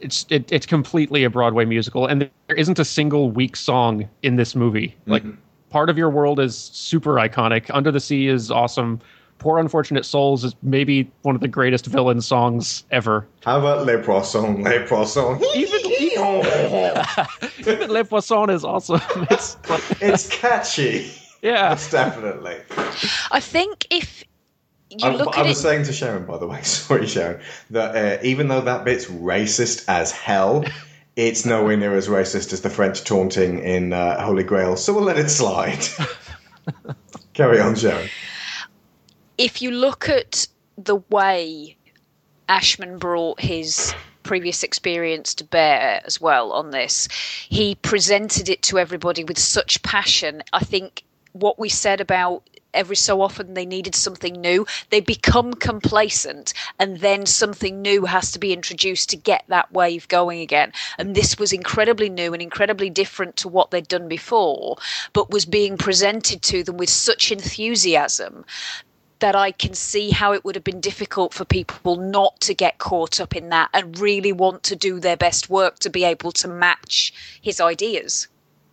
it's 0.00 0.26
it, 0.28 0.50
it's 0.52 0.66
completely 0.66 1.24
a 1.24 1.30
Broadway 1.30 1.64
musical, 1.64 2.06
and 2.06 2.22
there 2.48 2.56
isn't 2.56 2.78
a 2.78 2.84
single 2.84 3.30
weak 3.30 3.56
song 3.56 4.08
in 4.22 4.36
this 4.36 4.54
movie. 4.54 4.96
Like, 5.06 5.22
mm-hmm. 5.22 5.38
part 5.70 5.88
of 5.90 5.96
your 5.96 6.10
world 6.10 6.40
is 6.40 6.56
super 6.56 7.14
iconic. 7.14 7.70
Under 7.72 7.90
the 7.90 8.00
Sea 8.00 8.28
is 8.28 8.50
awesome. 8.50 9.00
Poor 9.38 9.58
Unfortunate 9.58 10.04
Souls 10.04 10.44
is 10.44 10.54
maybe 10.62 11.10
one 11.22 11.34
of 11.34 11.40
the 11.40 11.48
greatest 11.48 11.86
villain 11.86 12.20
songs 12.20 12.84
ever. 12.90 13.26
How 13.44 13.58
about 13.58 13.86
Les 13.86 14.02
Poissons? 14.02 14.62
Les 14.62 14.86
Poissons. 14.86 15.42
Even 15.54 15.80
even 17.58 17.90
Les 17.90 18.02
Poissons 18.02 18.50
is 18.50 18.64
awesome. 18.64 19.00
It's 19.30 19.56
it's 20.00 20.28
catchy. 20.28 21.10
Yeah, 21.42 21.68
That's 21.68 21.90
definitely. 21.90 22.56
I 23.30 23.38
think 23.40 23.86
if 23.90 24.24
you 24.90 24.98
I, 25.06 25.14
look 25.14 25.36
I 25.36 25.42
at 25.42 25.46
was 25.46 25.58
it, 25.58 25.62
saying 25.62 25.84
to 25.84 25.92
Sharon, 25.92 26.26
by 26.26 26.38
the 26.38 26.46
way, 26.46 26.62
sorry, 26.64 27.06
Sharon, 27.06 27.40
that 27.70 27.94
uh, 27.94 28.22
even 28.24 28.48
though 28.48 28.62
that 28.62 28.84
bit's 28.84 29.06
racist 29.06 29.84
as 29.86 30.10
hell, 30.10 30.64
it's 31.14 31.46
nowhere 31.46 31.76
near 31.76 31.94
as 31.94 32.08
racist 32.08 32.52
as 32.52 32.62
the 32.62 32.70
French 32.70 33.04
taunting 33.04 33.60
in 33.60 33.92
uh, 33.92 34.24
Holy 34.24 34.42
Grail, 34.42 34.76
so 34.76 34.92
we'll 34.94 35.04
let 35.04 35.18
it 35.18 35.28
slide. 35.28 35.84
Carry 37.34 37.60
on, 37.60 37.76
Sharon. 37.76 38.08
If 39.38 39.62
you 39.62 39.70
look 39.70 40.08
at 40.08 40.48
the 40.76 40.96
way 41.10 41.76
Ashman 42.48 42.98
brought 42.98 43.40
his 43.40 43.94
previous 44.24 44.62
experience 44.62 45.32
to 45.34 45.44
bear 45.44 46.02
as 46.04 46.20
well 46.20 46.52
on 46.52 46.70
this, 46.70 47.08
he 47.48 47.76
presented 47.76 48.48
it 48.48 48.62
to 48.62 48.78
everybody 48.78 49.24
with 49.24 49.38
such 49.38 49.82
passion. 49.82 50.42
I 50.52 50.64
think 50.64 51.04
what 51.32 51.58
we 51.58 51.68
said 51.68 52.00
about 52.00 52.42
every 52.74 52.96
so 52.96 53.22
often 53.22 53.54
they 53.54 53.64
needed 53.64 53.94
something 53.94 54.34
new, 54.34 54.66
they 54.90 55.00
become 55.00 55.54
complacent, 55.54 56.52
and 56.78 56.98
then 56.98 57.24
something 57.24 57.80
new 57.80 58.04
has 58.04 58.30
to 58.32 58.38
be 58.38 58.52
introduced 58.52 59.08
to 59.08 59.16
get 59.16 59.44
that 59.48 59.72
wave 59.72 60.06
going 60.08 60.40
again. 60.40 60.72
And 60.98 61.14
this 61.14 61.38
was 61.38 61.52
incredibly 61.52 62.08
new 62.08 62.32
and 62.32 62.42
incredibly 62.42 62.90
different 62.90 63.36
to 63.38 63.48
what 63.48 63.70
they'd 63.70 63.88
done 63.88 64.08
before, 64.08 64.76
but 65.12 65.30
was 65.30 65.46
being 65.46 65.78
presented 65.78 66.42
to 66.42 66.62
them 66.62 66.76
with 66.76 66.90
such 66.90 67.32
enthusiasm 67.32 68.44
that 69.20 69.34
I 69.34 69.50
can 69.50 69.74
see 69.74 70.10
how 70.10 70.32
it 70.32 70.44
would 70.44 70.54
have 70.54 70.64
been 70.64 70.80
difficult 70.80 71.34
for 71.34 71.44
people 71.44 71.96
not 71.96 72.40
to 72.42 72.54
get 72.54 72.78
caught 72.78 73.20
up 73.20 73.34
in 73.34 73.48
that 73.48 73.70
and 73.74 73.98
really 73.98 74.32
want 74.32 74.62
to 74.64 74.76
do 74.76 75.00
their 75.00 75.16
best 75.16 75.50
work 75.50 75.78
to 75.80 75.90
be 75.90 76.04
able 76.04 76.32
to 76.32 76.48
match 76.48 77.12
his 77.42 77.60
ideas. 77.60 78.28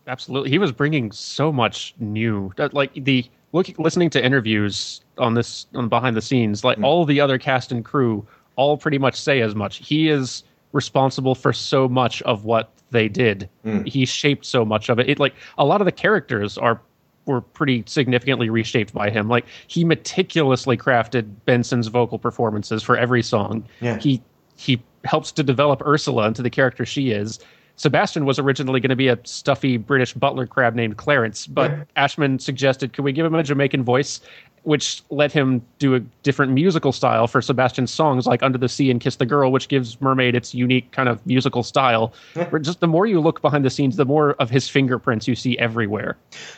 absolutely. 0.06 0.50
He 0.50 0.58
was 0.58 0.72
bringing 0.72 1.10
so 1.12 1.52
much 1.52 1.94
new, 1.98 2.52
that, 2.56 2.74
like 2.74 2.92
the 2.94 3.24
look, 3.52 3.68
listening 3.78 4.10
to 4.10 4.24
interviews 4.24 5.00
on 5.18 5.34
this 5.34 5.66
on 5.74 5.88
behind 5.88 6.16
the 6.16 6.22
scenes. 6.22 6.64
Like 6.64 6.78
mm. 6.78 6.84
all 6.84 7.04
the 7.04 7.20
other 7.20 7.38
cast 7.38 7.72
and 7.72 7.84
crew, 7.84 8.26
all 8.56 8.76
pretty 8.76 8.98
much 8.98 9.20
say 9.20 9.40
as 9.40 9.54
much. 9.54 9.78
He 9.78 10.08
is 10.08 10.44
responsible 10.72 11.34
for 11.34 11.52
so 11.52 11.88
much 11.88 12.22
of 12.22 12.44
what 12.44 12.70
they 12.90 13.08
did. 13.08 13.48
Mm. 13.64 13.86
He 13.86 14.04
shaped 14.04 14.46
so 14.46 14.64
much 14.64 14.88
of 14.88 14.98
it. 14.98 15.08
It 15.08 15.18
like 15.18 15.34
a 15.58 15.64
lot 15.64 15.80
of 15.80 15.86
the 15.86 15.92
characters 15.92 16.56
are 16.58 16.80
were 17.26 17.40
pretty 17.40 17.84
significantly 17.86 18.48
reshaped 18.48 18.94
by 18.94 19.10
him. 19.10 19.28
Like 19.28 19.46
he 19.66 19.84
meticulously 19.84 20.76
crafted 20.76 21.30
Benson's 21.44 21.88
vocal 21.88 22.18
performances 22.18 22.82
for 22.82 22.96
every 22.96 23.22
song. 23.22 23.64
Yeah. 23.80 23.98
He 23.98 24.22
he 24.56 24.82
helps 25.04 25.32
to 25.32 25.42
develop 25.42 25.82
Ursula 25.82 26.26
into 26.26 26.42
the 26.42 26.50
character 26.50 26.86
she 26.86 27.10
is. 27.10 27.38
Sebastian 27.76 28.24
was 28.24 28.38
originally 28.38 28.80
going 28.80 28.90
to 28.90 28.96
be 28.96 29.08
a 29.08 29.18
stuffy 29.24 29.76
British 29.76 30.14
butler 30.14 30.46
crab 30.46 30.74
named 30.74 30.96
Clarence, 30.96 31.46
but 31.46 31.86
Ashman 31.96 32.38
suggested, 32.38 32.94
"Can 32.94 33.04
we 33.04 33.12
give 33.12 33.26
him 33.26 33.34
a 33.34 33.42
Jamaican 33.42 33.84
voice? 33.84 34.20
Which 34.66 35.02
let 35.10 35.30
him 35.30 35.62
do 35.78 35.94
a 35.94 36.00
different 36.24 36.52
musical 36.52 36.90
style 36.90 37.28
for 37.28 37.40
Sebastian's 37.40 37.92
songs, 37.92 38.26
like 38.26 38.42
Under 38.42 38.58
the 38.58 38.68
Sea 38.68 38.90
and 38.90 39.00
Kiss 39.00 39.16
the 39.16 39.24
Girl, 39.24 39.52
which 39.52 39.68
gives 39.68 40.00
Mermaid 40.00 40.34
its 40.34 40.54
unique 40.54 40.90
kind 40.90 41.08
of 41.08 41.24
musical 41.24 41.62
style. 41.62 42.12
Where 42.34 42.58
Just 42.58 42.80
the 42.80 42.88
more 42.88 43.06
you 43.06 43.20
look 43.20 43.42
behind 43.42 43.64
the 43.64 43.70
scenes, 43.70 43.94
the 43.94 44.04
more 44.04 44.32
of 44.34 44.50
his 44.50 44.68
fingerprints 44.68 45.28
you 45.28 45.36
see 45.36 45.56
everywhere. 45.58 46.16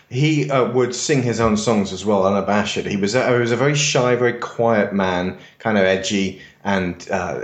He 0.09 0.51
uh, 0.51 0.73
would 0.73 0.95
sing 0.95 1.23
his 1.23 1.39
own 1.39 1.59
songs 1.59 1.93
as 1.93 2.07
well, 2.07 2.27
unabashed. 2.27 2.77
He 2.77 2.97
was 2.97 3.15
a, 3.15 3.31
he 3.31 3.39
was 3.39 3.53
a 3.53 3.57
very 3.57 3.75
shy, 3.75 4.17
very 4.17 4.33
quiet 4.33 4.95
man, 4.95 5.37
kind 5.59 5.77
of 5.77 5.85
edgy, 5.85 6.41
and 6.65 7.07
uh, 7.11 7.41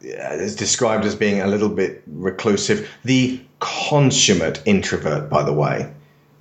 is 0.00 0.56
described 0.56 1.04
as 1.04 1.14
being 1.14 1.40
a 1.40 1.46
little 1.46 1.68
bit 1.68 2.02
reclusive. 2.06 2.88
The 3.04 3.40
consummate 3.60 4.62
introvert, 4.64 5.28
by 5.30 5.42
the 5.42 5.52
way. 5.52 5.92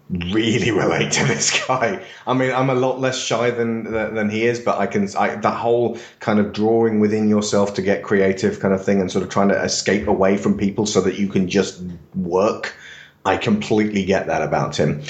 Really 0.10 0.72
relate 0.84 1.12
to 1.14 1.26
this 1.26 1.68
guy. 1.68 2.02
I 2.26 2.34
mean, 2.34 2.54
I'm 2.54 2.70
a 2.70 2.76
lot 2.76 3.02
less 3.02 3.18
shy 3.18 3.52
than 3.52 3.92
than 3.92 4.30
he 4.30 4.46
is, 4.46 4.60
but 4.60 4.78
I 4.78 4.88
can 4.88 5.08
I, 5.18 5.36
that 5.36 5.58
whole 5.58 5.98
kind 6.20 6.40
of 6.40 6.54
drawing 6.54 7.00
within 7.00 7.28
yourself 7.28 7.74
to 7.74 7.82
get 7.82 8.04
creative 8.04 8.60
kind 8.62 8.74
of 8.74 8.84
thing, 8.84 9.02
and 9.02 9.12
sort 9.12 9.24
of 9.24 9.30
trying 9.30 9.50
to 9.50 9.62
escape 9.62 10.08
away 10.08 10.38
from 10.38 10.58
people 10.58 10.86
so 10.86 11.02
that 11.02 11.20
you 11.20 11.28
can 11.28 11.50
just 11.50 11.82
work. 12.16 12.76
I 13.26 13.36
completely 13.36 14.06
get 14.06 14.28
that 14.28 14.42
about 14.42 14.78
him. 14.78 15.02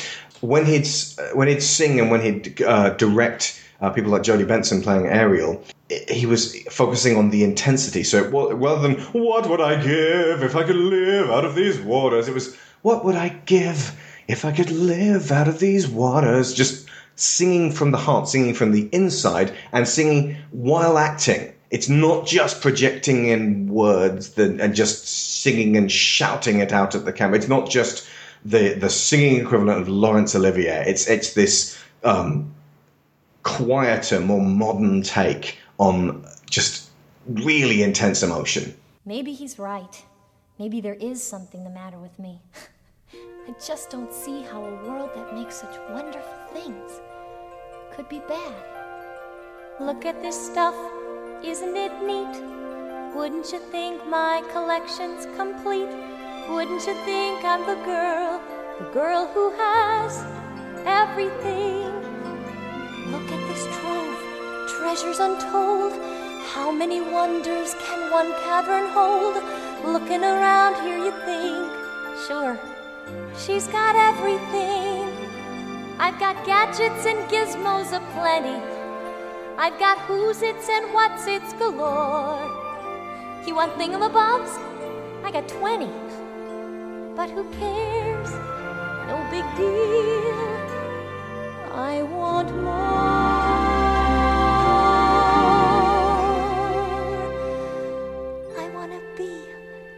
When 0.41 0.65
he'd 0.65 0.87
when 1.33 1.47
he'd 1.47 1.61
sing 1.61 1.99
and 1.99 2.09
when 2.09 2.21
he'd 2.21 2.61
uh, 2.63 2.91
direct 2.91 3.61
uh, 3.81 3.91
people 3.91 4.11
like 4.11 4.23
Jodi 4.23 4.45
Benson 4.45 4.81
playing 4.81 5.05
Ariel, 5.05 5.63
he 6.09 6.25
was 6.25 6.59
focusing 6.71 7.17
on 7.17 7.29
the 7.29 7.43
intensity. 7.43 8.03
So 8.03 8.23
it, 8.23 8.29
rather 8.31 8.81
than 8.81 8.95
"What 9.13 9.47
would 9.47 9.61
I 9.61 9.75
give 9.75 10.41
if 10.41 10.55
I 10.55 10.63
could 10.63 10.75
live 10.75 11.29
out 11.29 11.45
of 11.45 11.53
these 11.53 11.79
waters," 11.79 12.27
it 12.27 12.33
was 12.33 12.55
"What 12.81 13.05
would 13.05 13.15
I 13.15 13.29
give 13.45 13.95
if 14.27 14.45
I 14.45 14.51
could 14.51 14.71
live 14.71 15.31
out 15.31 15.47
of 15.47 15.59
these 15.59 15.87
waters?" 15.87 16.53
Just 16.53 16.87
singing 17.15 17.71
from 17.71 17.91
the 17.91 17.97
heart, 17.97 18.29
singing 18.29 18.53
from 18.53 18.71
the 18.71 18.87
inside, 18.91 19.51
and 19.71 19.87
singing 19.87 20.37
while 20.51 20.97
acting. 20.97 21.53
It's 21.69 21.89
not 21.89 22.25
just 22.25 22.61
projecting 22.61 23.27
in 23.27 23.67
words 23.67 24.37
and 24.37 24.73
just 24.73 25.07
singing 25.07 25.75
and 25.75 25.91
shouting 25.91 26.59
it 26.59 26.71
out 26.71 26.95
at 26.95 27.03
the 27.03 27.11
camera. 27.11 27.37
It's 27.37 27.49
not 27.49 27.69
just 27.69 28.07
the 28.45 28.73
the 28.73 28.89
singing 28.89 29.41
equivalent 29.41 29.81
of 29.81 29.89
Laurence 29.89 30.35
Olivier. 30.35 30.85
It's 30.87 31.07
it's 31.07 31.33
this 31.33 31.77
um, 32.03 32.53
quieter, 33.43 34.19
more 34.19 34.41
modern 34.41 35.01
take 35.01 35.57
on 35.77 36.25
just 36.49 36.89
really 37.27 37.83
intense 37.83 38.23
emotion. 38.23 38.73
Maybe 39.05 39.33
he's 39.33 39.59
right. 39.59 40.03
Maybe 40.59 40.81
there 40.81 40.95
is 40.95 41.23
something 41.23 41.63
the 41.63 41.69
matter 41.69 41.97
with 41.97 42.17
me. 42.19 42.41
I 43.47 43.55
just 43.65 43.89
don't 43.89 44.11
see 44.11 44.41
how 44.41 44.61
a 44.61 44.75
world 44.83 45.11
that 45.15 45.33
makes 45.33 45.61
such 45.61 45.73
wonderful 45.89 46.37
things 46.51 46.99
could 47.93 48.09
be 48.09 48.19
bad. 48.27 48.53
Look 49.79 50.05
at 50.05 50.21
this 50.21 50.35
stuff, 50.35 50.75
isn't 51.41 51.77
it 51.77 51.93
neat? 52.03 53.15
Wouldn't 53.15 53.49
you 53.53 53.59
think 53.71 54.05
my 54.05 54.43
collection's 54.51 55.27
complete? 55.37 55.87
Wouldn't 56.49 56.85
you 56.85 56.93
think 57.05 57.45
I'm 57.45 57.61
the 57.61 57.81
girl, 57.85 58.41
the 58.79 58.89
girl 58.91 59.27
who 59.33 59.49
has 59.51 60.25
everything? 60.85 61.87
Look 63.13 63.31
at 63.31 63.47
this 63.47 63.63
trove, 63.79 64.67
treasures 64.77 65.19
untold. 65.19 65.93
How 66.51 66.69
many 66.69 66.99
wonders 66.99 67.75
can 67.75 68.11
one 68.11 68.33
cavern 68.43 68.89
hold? 68.89 69.41
Looking 69.85 70.25
around 70.25 70.75
here, 70.83 70.97
you 70.97 71.11
think, 71.23 71.71
sure, 72.27 72.59
she's 73.37 73.67
got 73.67 73.95
everything. 73.95 75.09
I've 75.99 76.19
got 76.19 76.45
gadgets 76.45 77.05
and 77.05 77.19
gizmos 77.29 77.91
aplenty. 77.91 78.61
I've 79.57 79.79
got 79.79 79.97
who's 80.01 80.41
its 80.41 80.69
and 80.69 80.93
what's 80.93 81.25
its 81.25 81.53
galore. 81.53 82.39
You 83.47 83.55
want 83.55 83.73
thingamabobs? 83.73 84.53
I 85.23 85.31
got 85.31 85.47
20. 85.47 85.87
But 87.15 87.31
who 87.31 87.43
cares? 87.53 88.31
No 89.07 89.17
big 89.31 89.45
deal. 89.57 90.67
I 91.73 92.03
want 92.03 92.53
more. 92.55 93.07
I 98.61 98.69
want 98.75 98.91
to 98.91 99.01
be 99.17 99.31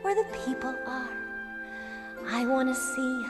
where 0.02 0.16
the 0.16 0.26
people 0.46 0.76
are. 0.86 1.19
I 2.32 2.46
want 2.46 2.70
to 2.70 2.76
see, 2.76 3.26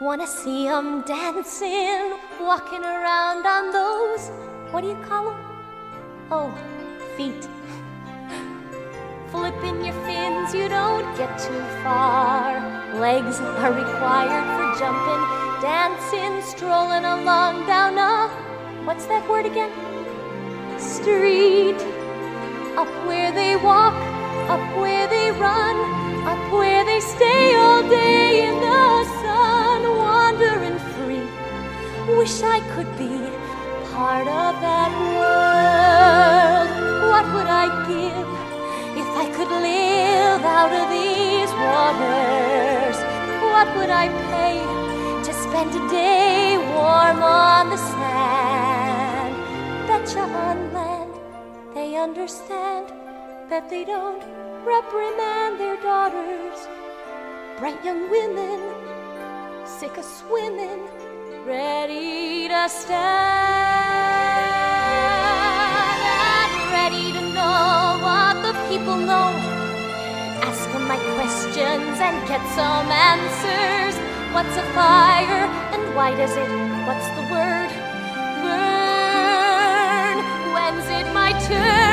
want 0.00 0.22
to 0.22 0.26
see 0.26 0.66
'em 0.66 1.02
dancing, 1.02 2.14
walking 2.40 2.82
around 2.82 3.46
on 3.46 3.70
those, 3.70 4.30
what 4.70 4.80
do 4.80 4.88
you 4.88 4.96
call 5.06 5.28
'em? 5.28 5.36
Oh, 6.32 6.50
feet. 7.16 7.46
Flipping 9.30 9.84
your 9.84 9.94
fins, 10.06 10.54
you 10.54 10.68
don't 10.70 11.06
get 11.18 11.38
too 11.38 11.62
far. 11.84 12.62
Legs 12.94 13.40
are 13.40 13.72
required 13.72 14.46
for 14.56 14.66
jumping, 14.80 15.24
dancing, 15.60 16.40
strolling 16.40 17.04
along 17.04 17.66
down 17.66 17.98
a, 17.98 18.28
what's 18.86 19.04
that 19.06 19.28
word 19.28 19.44
again? 19.44 19.70
Street. 20.78 21.80
Up 22.76 22.88
where 23.06 23.32
they 23.32 23.56
walk, 23.56 23.94
up 24.48 24.64
where 24.78 25.06
they 25.08 25.30
run, 25.32 25.76
up 26.26 26.52
where 26.52 26.84
they 26.84 27.00
stay 27.00 27.54
all 27.54 27.82
day 27.88 28.48
in 28.48 28.54
the 28.60 29.04
sun, 29.22 29.80
wandering 29.96 30.78
free. 30.92 31.26
Wish 32.18 32.42
I 32.42 32.60
could 32.72 32.90
be 32.98 33.16
part 33.92 34.26
of 34.26 34.52
that 34.66 34.90
world. 35.16 36.70
What 37.10 37.26
would 37.34 37.50
I 37.64 37.66
give 37.88 38.28
if 39.02 39.08
I 39.24 39.26
could 39.36 39.52
live 39.70 40.42
out 40.44 40.72
of 40.80 40.86
these 40.96 41.52
waters? 41.64 42.98
What 43.52 43.68
would 43.76 43.90
I 43.90 44.06
pay 44.32 44.58
to 45.26 45.32
spend 45.32 45.70
a 45.74 45.88
day 45.88 46.58
warm 46.74 47.22
on 47.22 47.70
the 47.70 47.76
sand? 47.76 49.34
Betcha 49.88 50.20
on 50.20 50.72
land 50.72 51.12
they 51.74 51.96
understand 51.96 52.86
that 53.48 53.70
they 53.70 53.84
don't 53.84 54.49
reprimand 54.64 55.58
their 55.58 55.76
daughters. 55.80 56.68
Bright 57.58 57.82
young 57.84 58.10
women, 58.10 58.60
sick 59.64 59.96
of 59.96 60.04
swimming, 60.04 60.88
ready 61.46 62.48
to 62.48 62.68
stand 62.68 63.00
and 66.04 66.72
ready 66.72 67.12
to 67.12 67.20
know 67.32 67.98
what 68.04 68.34
the 68.42 68.52
people 68.68 68.96
know. 68.96 69.32
Ask 70.42 70.70
them 70.72 70.86
my 70.88 70.98
questions 71.16 72.00
and 72.00 72.28
get 72.28 72.42
some 72.54 72.90
answers. 72.90 73.96
What's 74.34 74.56
a 74.56 74.62
fire 74.74 75.46
and 75.72 75.94
why 75.94 76.14
does 76.16 76.36
it? 76.36 76.48
What's 76.86 77.08
the 77.16 77.22
word? 77.32 77.70
Burn. 78.42 80.16
When's 80.54 80.88
it 80.88 81.12
my 81.12 81.32
turn? 81.48 81.89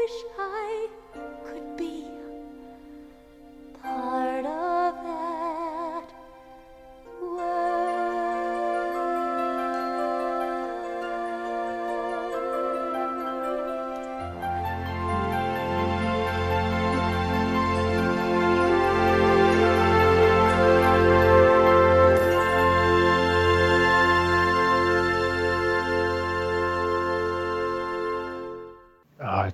Wish 0.00 0.24
I 0.38 0.88
could 1.44 1.76
be 1.76 2.04
part 3.82 4.46
of 4.46 4.94
that 5.04 5.39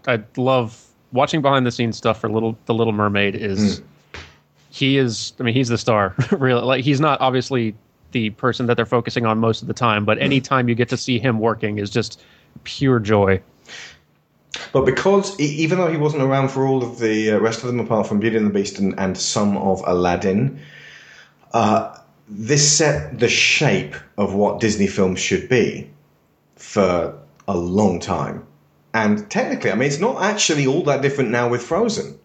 I 0.06 0.22
love 0.36 0.86
watching 1.12 1.42
behind 1.42 1.66
the 1.66 1.72
scenes 1.72 1.96
stuff 1.96 2.20
for 2.20 2.28
little 2.28 2.56
the 2.66 2.74
Little 2.74 2.92
Mermaid. 2.92 3.34
Is 3.34 3.82
he 4.70 4.98
is? 4.98 5.32
I 5.40 5.42
mean, 5.42 5.54
he's 5.54 5.68
the 5.68 5.78
star. 5.78 6.14
really, 6.32 6.62
like 6.62 6.84
he's 6.84 7.00
not 7.00 7.20
obviously 7.20 7.74
the 8.12 8.30
person 8.30 8.66
that 8.66 8.76
they're 8.76 8.86
focusing 8.86 9.26
on 9.26 9.38
most 9.38 9.62
of 9.62 9.68
the 9.68 9.74
time, 9.74 10.04
but 10.04 10.18
anytime 10.18 10.68
you 10.68 10.74
get 10.74 10.88
to 10.90 10.96
see 10.96 11.18
him 11.18 11.38
working 11.38 11.78
is 11.78 11.90
just 11.90 12.20
pure 12.64 12.98
joy. 12.98 13.40
But 14.72 14.86
because 14.86 15.38
even 15.38 15.78
though 15.78 15.90
he 15.90 15.96
wasn't 15.96 16.22
around 16.22 16.48
for 16.48 16.66
all 16.66 16.82
of 16.82 16.98
the 16.98 17.32
uh, 17.32 17.38
rest 17.38 17.60
of 17.60 17.66
them, 17.66 17.80
apart 17.80 18.06
from 18.06 18.20
Beauty 18.20 18.36
and 18.36 18.46
the 18.46 18.50
Beast 18.50 18.78
and, 18.78 18.98
and 18.98 19.18
some 19.18 19.56
of 19.58 19.82
Aladdin, 19.86 20.60
uh, 21.52 21.96
this 22.28 22.76
set 22.76 23.18
the 23.18 23.28
shape 23.28 23.94
of 24.16 24.34
what 24.34 24.60
Disney 24.60 24.86
films 24.86 25.20
should 25.20 25.48
be 25.48 25.90
for 26.56 27.14
a 27.46 27.56
long 27.56 28.00
time. 28.00 28.46
And 28.96 29.30
technically, 29.30 29.70
I 29.70 29.74
mean, 29.74 29.88
it's 29.88 30.00
not 30.00 30.22
actually 30.22 30.66
all 30.66 30.82
that 30.84 31.02
different 31.02 31.28
now 31.28 31.50
with 31.50 31.62
Frozen. 31.62 32.18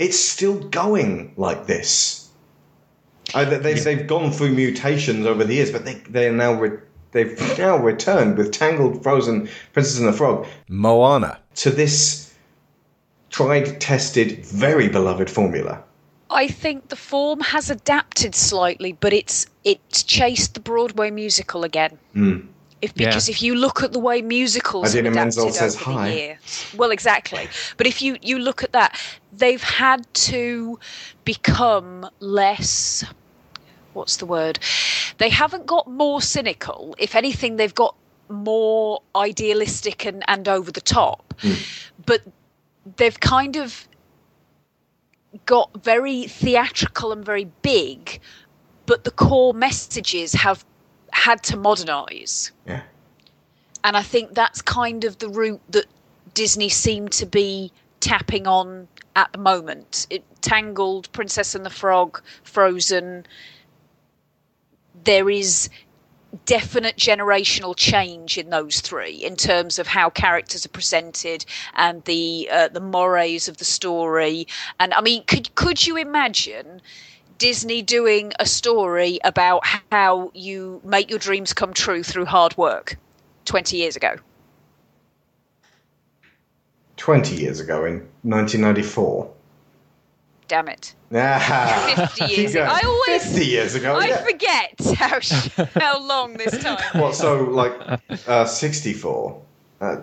It's 0.00 0.18
still 0.18 0.58
going 0.58 1.32
like 1.36 1.66
this. 1.66 2.28
Uh, 3.32 3.44
they, 3.44 3.58
they've, 3.58 3.84
they've 3.84 4.06
gone 4.08 4.32
through 4.32 4.52
mutations 4.52 5.26
over 5.26 5.44
the 5.44 5.54
years, 5.54 5.70
but 5.70 5.84
they, 5.84 5.94
they 6.10 6.26
are 6.26 6.32
now 6.32 6.54
re- 6.54 6.80
they've 7.12 7.38
now 7.56 7.76
returned 7.76 8.36
with 8.36 8.50
Tangled, 8.50 9.00
Frozen, 9.04 9.48
Princess 9.72 10.00
and 10.00 10.08
the 10.08 10.12
Frog 10.12 10.48
Moana. 10.66 11.38
to 11.54 11.70
this 11.70 12.34
tried, 13.30 13.80
tested, 13.80 14.44
very 14.44 14.88
beloved 14.88 15.30
formula. 15.30 15.84
I 16.30 16.48
think 16.48 16.88
the 16.88 16.96
form 16.96 17.38
has 17.40 17.70
adapted 17.70 18.34
slightly, 18.34 18.94
but 18.94 19.12
it's 19.12 19.46
it's 19.62 20.02
chased 20.02 20.54
the 20.54 20.60
Broadway 20.60 21.12
musical 21.12 21.62
again. 21.62 21.96
Mm. 22.16 22.48
If 22.82 22.94
because 22.94 23.28
if 23.28 23.40
you 23.40 23.54
look 23.54 23.84
at 23.84 23.92
the 23.92 24.00
way 24.00 24.22
musicals 24.22 24.92
Idina 24.92 25.10
have 25.10 25.14
Menzel 25.14 25.44
adapted 25.44 25.60
says 25.60 25.76
over 25.76 25.84
hi. 25.84 26.08
the 26.08 26.14
years, 26.16 26.74
well, 26.76 26.90
exactly. 26.90 27.48
But 27.76 27.86
if 27.86 28.02
you 28.02 28.18
you 28.20 28.40
look 28.40 28.64
at 28.64 28.72
that, 28.72 29.00
they've 29.32 29.62
had 29.62 30.12
to 30.14 30.80
become 31.24 32.08
less. 32.18 33.04
What's 33.92 34.16
the 34.16 34.26
word? 34.26 34.58
They 35.18 35.28
haven't 35.28 35.66
got 35.66 35.88
more 35.88 36.20
cynical. 36.20 36.96
If 36.98 37.14
anything, 37.14 37.54
they've 37.56 37.74
got 37.74 37.94
more 38.28 39.00
idealistic 39.14 40.04
and, 40.04 40.24
and 40.26 40.48
over 40.48 40.72
the 40.72 40.80
top. 40.80 41.34
Hmm. 41.40 41.52
But 42.04 42.22
they've 42.96 43.20
kind 43.20 43.56
of 43.56 43.86
got 45.46 45.70
very 45.84 46.24
theatrical 46.24 47.12
and 47.12 47.24
very 47.24 47.44
big, 47.62 48.18
but 48.86 49.04
the 49.04 49.10
core 49.10 49.54
messages 49.54 50.32
have 50.32 50.64
had 51.12 51.42
to 51.44 51.56
modernize. 51.56 52.52
Yeah. 52.66 52.82
And 53.84 53.96
I 53.96 54.02
think 54.02 54.34
that's 54.34 54.62
kind 54.62 55.04
of 55.04 55.18
the 55.18 55.28
route 55.28 55.60
that 55.70 55.86
Disney 56.34 56.68
seem 56.68 57.08
to 57.08 57.26
be 57.26 57.72
tapping 58.00 58.46
on 58.46 58.88
at 59.14 59.32
the 59.32 59.38
moment. 59.38 60.06
It 60.10 60.24
Tangled, 60.42 61.10
Princess 61.12 61.54
and 61.54 61.64
the 61.64 61.70
Frog, 61.70 62.20
Frozen. 62.42 63.26
There 65.04 65.30
is 65.30 65.70
definite 66.46 66.96
generational 66.96 67.76
change 67.76 68.38
in 68.38 68.50
those 68.50 68.80
three 68.80 69.12
in 69.12 69.36
terms 69.36 69.78
of 69.78 69.86
how 69.86 70.10
characters 70.10 70.64
are 70.66 70.70
presented 70.70 71.44
and 71.74 72.02
the 72.04 72.48
uh, 72.50 72.68
the 72.68 72.80
mores 72.80 73.48
of 73.48 73.58
the 73.58 73.64
story. 73.64 74.46
And 74.80 74.92
I 74.94 75.00
mean, 75.00 75.24
could 75.24 75.54
could 75.54 75.86
you 75.86 75.96
imagine 75.96 76.80
Disney 77.38 77.82
doing 77.82 78.32
a 78.38 78.46
story 78.46 79.18
about 79.24 79.62
how 79.90 80.30
you 80.34 80.80
make 80.84 81.10
your 81.10 81.18
dreams 81.18 81.52
come 81.52 81.72
true 81.72 82.02
through 82.02 82.26
hard 82.26 82.56
work 82.56 82.96
20 83.44 83.76
years 83.76 83.96
ago? 83.96 84.16
20 86.96 87.34
years 87.34 87.60
ago 87.60 87.84
in 87.84 87.94
1994. 88.22 89.32
Damn 90.48 90.68
it. 90.68 90.94
Ah, 91.14 92.10
50 92.16 92.34
years 92.34 92.52
ago. 92.52 92.62
I 92.62 92.80
always 92.86 93.24
50 93.24 93.46
years 93.46 93.74
ago. 93.74 93.96
I 93.96 94.06
yeah. 94.06 94.24
forget 94.24 94.80
how 94.96 95.64
how 95.80 96.06
long 96.06 96.34
this 96.34 96.56
time. 96.56 96.78
What, 96.98 97.14
so 97.14 97.44
like 97.44 97.74
uh, 98.26 98.46
64? 98.46 99.42
Uh, 99.82 99.96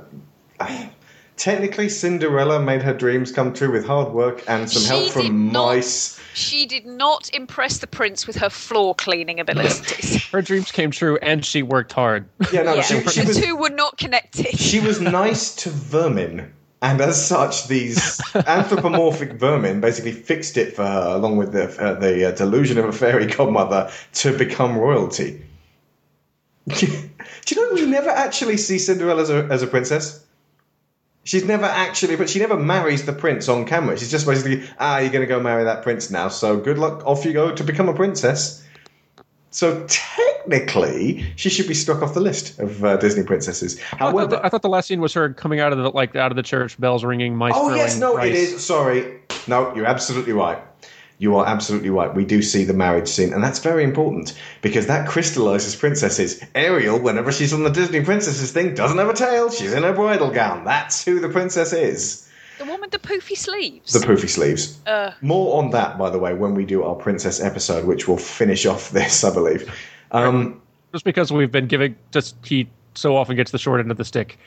technically, 1.40 1.90
Cinderella 1.90 2.60
made 2.60 2.84
her 2.84 2.94
dreams 2.94 3.32
come 3.32 3.54
true 3.54 3.72
with 3.72 3.88
hard 3.88 4.14
work 4.14 4.44
and 4.48 4.70
some 4.70 4.84
help 4.84 5.12
from 5.12 5.22
did 5.24 5.32
not. 5.32 5.76
mice. 5.76 6.20
She 6.36 6.66
did 6.66 6.86
not 6.86 7.30
impress 7.34 7.80
the 7.80 7.88
prince 7.88 8.28
with 8.28 8.36
her 8.36 8.50
floor 8.50 8.94
cleaning 8.94 9.40
abilities. 9.40 10.24
Her 10.32 10.44
dreams 10.44 10.72
came 10.72 10.92
true, 10.92 11.18
and 11.24 11.44
she 11.44 11.64
worked 11.64 11.92
hard. 11.92 12.30
Yeah, 12.54 12.62
no, 12.62 12.76
yeah, 12.76 12.82
she, 12.84 13.02
she 13.08 13.22
the 13.22 13.28
was 13.28 13.38
two 13.38 13.56
were 13.56 13.72
not 13.72 13.98
connected. 13.98 14.58
she 14.58 14.80
was 14.80 15.02
nice 15.02 15.56
to 15.56 15.70
vermin. 15.70 16.54
And 16.82 17.02
as 17.02 17.26
such, 17.26 17.68
these 17.68 18.22
anthropomorphic 18.36 19.34
vermin 19.34 19.82
basically 19.82 20.12
fixed 20.12 20.56
it 20.56 20.76
for 20.76 20.86
her, 20.86 21.16
along 21.16 21.38
with 21.38 21.52
the, 21.52 21.66
uh, 21.82 22.00
the 22.00 22.30
uh, 22.30 22.32
delusion 22.32 22.78
of 22.78 22.86
a 22.86 22.94
fairy 22.94 23.26
godmother, 23.26 23.92
to 24.14 24.38
become 24.38 24.78
royalty. 24.78 25.44
Do 26.68 26.86
you 27.50 27.56
know 27.56 27.74
we 27.74 27.86
never 27.90 28.10
actually 28.10 28.58
see 28.58 28.78
Cinderella 28.78 29.24
as 29.24 29.30
a, 29.30 29.46
as 29.46 29.64
a 29.64 29.68
princess? 29.68 30.24
She's 31.24 31.46
never 31.46 31.66
actually, 31.66 32.16
but 32.16 32.30
she 32.30 32.40
never 32.40 32.58
marries 32.58 33.06
the 33.06 33.14
prince 33.14 33.50
on 33.50 33.66
camera. 33.66 33.98
She's 33.98 34.10
just 34.10 34.26
basically, 34.26 34.64
ah, 34.80 35.00
you're 35.00 35.12
going 35.12 35.22
to 35.22 35.28
go 35.28 35.40
marry 35.40 35.64
that 35.66 35.84
prince 35.84 36.10
now, 36.10 36.30
so 36.30 36.58
good 36.58 36.80
luck, 36.80 37.06
off 37.06 37.26
you 37.26 37.34
go 37.34 37.54
to 37.54 37.64
become 37.64 37.90
a 37.90 37.94
princess. 37.94 38.66
So 39.52 39.86
technically, 39.88 41.26
she 41.36 41.50
should 41.50 41.68
be 41.68 41.74
struck 41.74 42.02
off 42.02 42.14
the 42.14 42.20
list 42.20 42.60
of 42.60 42.84
uh, 42.84 42.98
Disney 42.98 43.24
princesses. 43.24 43.80
I 43.80 43.98
thought, 43.98 44.00
However, 44.00 44.28
the, 44.28 44.46
I 44.46 44.50
thought 44.50 44.62
the 44.62 44.70
last 44.70 44.88
scene 44.88 45.02
was 45.02 45.14
her 45.14 45.34
coming 45.34 45.60
out 45.60 45.72
of 45.74 45.80
the 45.80 45.90
like 45.90 46.16
out 46.16 46.32
of 46.32 46.36
the 46.36 46.44
church, 46.44 46.80
bells 46.80 47.04
ringing, 47.04 47.36
mice 47.36 47.54
Oh 47.56 47.74
yes, 47.76 48.00
no, 48.00 48.16
rice. 48.16 48.30
it 48.30 48.36
is. 48.36 48.66
Sorry, 48.66 49.20
no, 49.48 49.76
you're 49.76 49.88
absolutely 49.88 50.34
right. 50.34 50.60
You 51.20 51.36
are 51.36 51.46
absolutely 51.46 51.90
right. 51.90 52.14
We 52.16 52.24
do 52.24 52.42
see 52.42 52.64
the 52.64 52.74
marriage 52.74 53.10
scene, 53.10 53.34
and 53.34 53.44
that's 53.44 53.60
very 53.60 53.84
important 53.84 54.34
because 54.62 54.88
that 54.88 55.08
crystallizes 55.08 55.76
princesses. 55.76 56.42
Ariel, 56.56 56.98
whenever 56.98 57.32
she's 57.34 57.52
on 57.54 57.64
the 57.64 57.70
Disney 57.70 58.02
princesses 58.02 58.54
thing, 58.54 58.74
doesn't 58.74 58.98
have 58.98 59.10
a 59.10 59.14
tail. 59.14 59.50
She's 59.52 59.74
in 59.74 59.84
her 59.84 59.92
bridal 59.92 60.32
gown. 60.32 60.64
That's 60.64 61.04
who 61.04 61.20
the 61.20 61.28
princess 61.28 61.74
is. 61.74 62.26
The 62.58 62.66
one 62.66 62.80
with 62.80 62.92
the 62.92 63.00
poofy 63.00 63.36
sleeves. 63.36 63.92
The 63.92 64.00
poofy 64.00 64.30
sleeves. 64.30 64.80
Uh, 64.88 65.12
More 65.22 65.62
on 65.62 65.72
that, 65.72 65.98
by 65.98 66.10
the 66.10 66.20
way, 66.20 66.34
when 66.34 66.56
we 66.56 66.66
do 66.66 66.84
our 66.84 66.96
princess 66.96 67.42
episode, 67.42 67.86
which 67.86 68.08
will 68.08 68.18
finish 68.18 68.66
off 68.66 68.90
this, 68.92 69.24
I 69.26 69.34
believe. 69.34 69.70
Um, 70.12 70.62
just 70.94 71.04
because 71.04 71.34
we've 71.34 71.52
been 71.52 71.68
giving 71.68 71.96
just 72.12 72.36
he 72.46 72.70
so 72.96 73.16
often 73.16 73.36
gets 73.36 73.52
the 73.52 73.58
short 73.60 73.82
end 73.82 73.92
of 73.92 73.98
the 73.98 74.06
stick. 74.06 74.40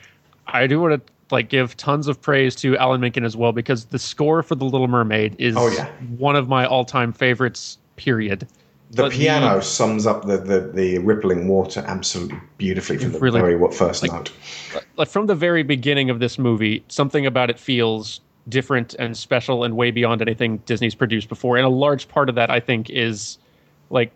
I 0.47 0.67
do 0.67 0.79
want 0.81 1.05
to 1.05 1.13
like 1.33 1.49
give 1.49 1.75
tons 1.75 2.07
of 2.07 2.21
praise 2.21 2.55
to 2.55 2.77
Alan 2.77 3.01
Menken 3.01 3.25
as 3.25 3.35
well 3.35 3.51
because 3.51 3.85
the 3.85 3.99
score 3.99 4.43
for 4.43 4.55
The 4.55 4.63
Little 4.65 4.87
Mermaid 4.87 5.35
is 5.39 5.55
Oh, 5.57 5.67
yeah. 5.69 5.89
one 6.17 6.35
of 6.37 6.47
my 6.47 6.65
all-time 6.65 7.11
favorites. 7.11 7.77
Period. 7.95 8.47
the 8.91 9.03
But 9.03 9.11
piano 9.11 9.59
sums 9.61 10.07
up 10.07 10.25
the, 10.25 10.37
the, 10.37 10.59
the 10.73 10.97
rippling 10.99 11.47
water 11.47 11.83
absolutely 11.85 12.39
beautifully 12.57 12.97
from 12.97 13.11
the 13.11 13.19
Really- 13.19 13.39
very 13.41 13.55
what 13.55 13.73
first 13.73 14.01
like- 14.03 14.11
note. 14.11 14.31
like 14.97 15.09
from 15.09 15.25
the 15.27 15.35
very 15.35 15.63
beginning 15.63 16.09
of 16.09 16.19
this 16.19 16.39
movie, 16.39 16.83
something 16.87 17.25
about 17.25 17.49
it 17.49 17.59
feels 17.59 18.21
different 18.49 18.93
and 18.99 19.15
special 19.17 19.63
and 19.63 19.75
way 19.77 19.89
beyond 19.91 20.21
anything 20.21 20.57
Disney's 20.65 20.95
produced 20.95 21.29
before. 21.29 21.57
And 21.57 21.65
a 21.65 21.69
large 21.69 22.07
part 22.07 22.29
of 22.29 22.35
that, 22.35 22.49
I 22.49 22.59
think, 22.59 22.89
is 22.89 23.37
like 23.89 24.11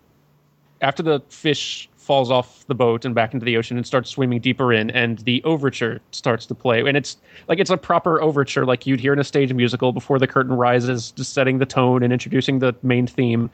after 0.81 1.01
the 1.03 1.21
fish 1.29 1.87
falls 2.07 2.31
off 2.31 2.65
the 2.67 2.73
boat 2.73 3.03
and 3.03 3.13
back 3.13 3.33
into 3.33 3.45
the 3.45 3.57
ocean 3.57 3.75
and 3.75 3.85
starts 3.85 4.09
swimming 4.09 4.39
deeper 4.39 4.71
in, 4.71 4.89
and 4.91 5.19
the 5.19 5.43
overture 5.43 5.99
starts 6.11 6.45
to 6.45 6.55
play. 6.55 6.79
And 6.79 6.95
it's 6.95 7.17
like 7.49 7.59
it's 7.59 7.69
a 7.69 7.75
proper 7.75 8.21
overture, 8.21 8.65
like 8.65 8.87
you'd 8.87 9.01
hear 9.01 9.11
in 9.11 9.19
a 9.19 9.25
stage 9.25 9.53
musical 9.53 9.91
before 9.91 10.17
the 10.17 10.25
curtain 10.25 10.53
rises, 10.53 11.11
just 11.11 11.33
setting 11.33 11.57
the 11.57 11.65
tone 11.65 12.03
and 12.03 12.13
introducing 12.13 12.59
the 12.59 12.73
main 12.81 13.07
theme. 13.07 13.49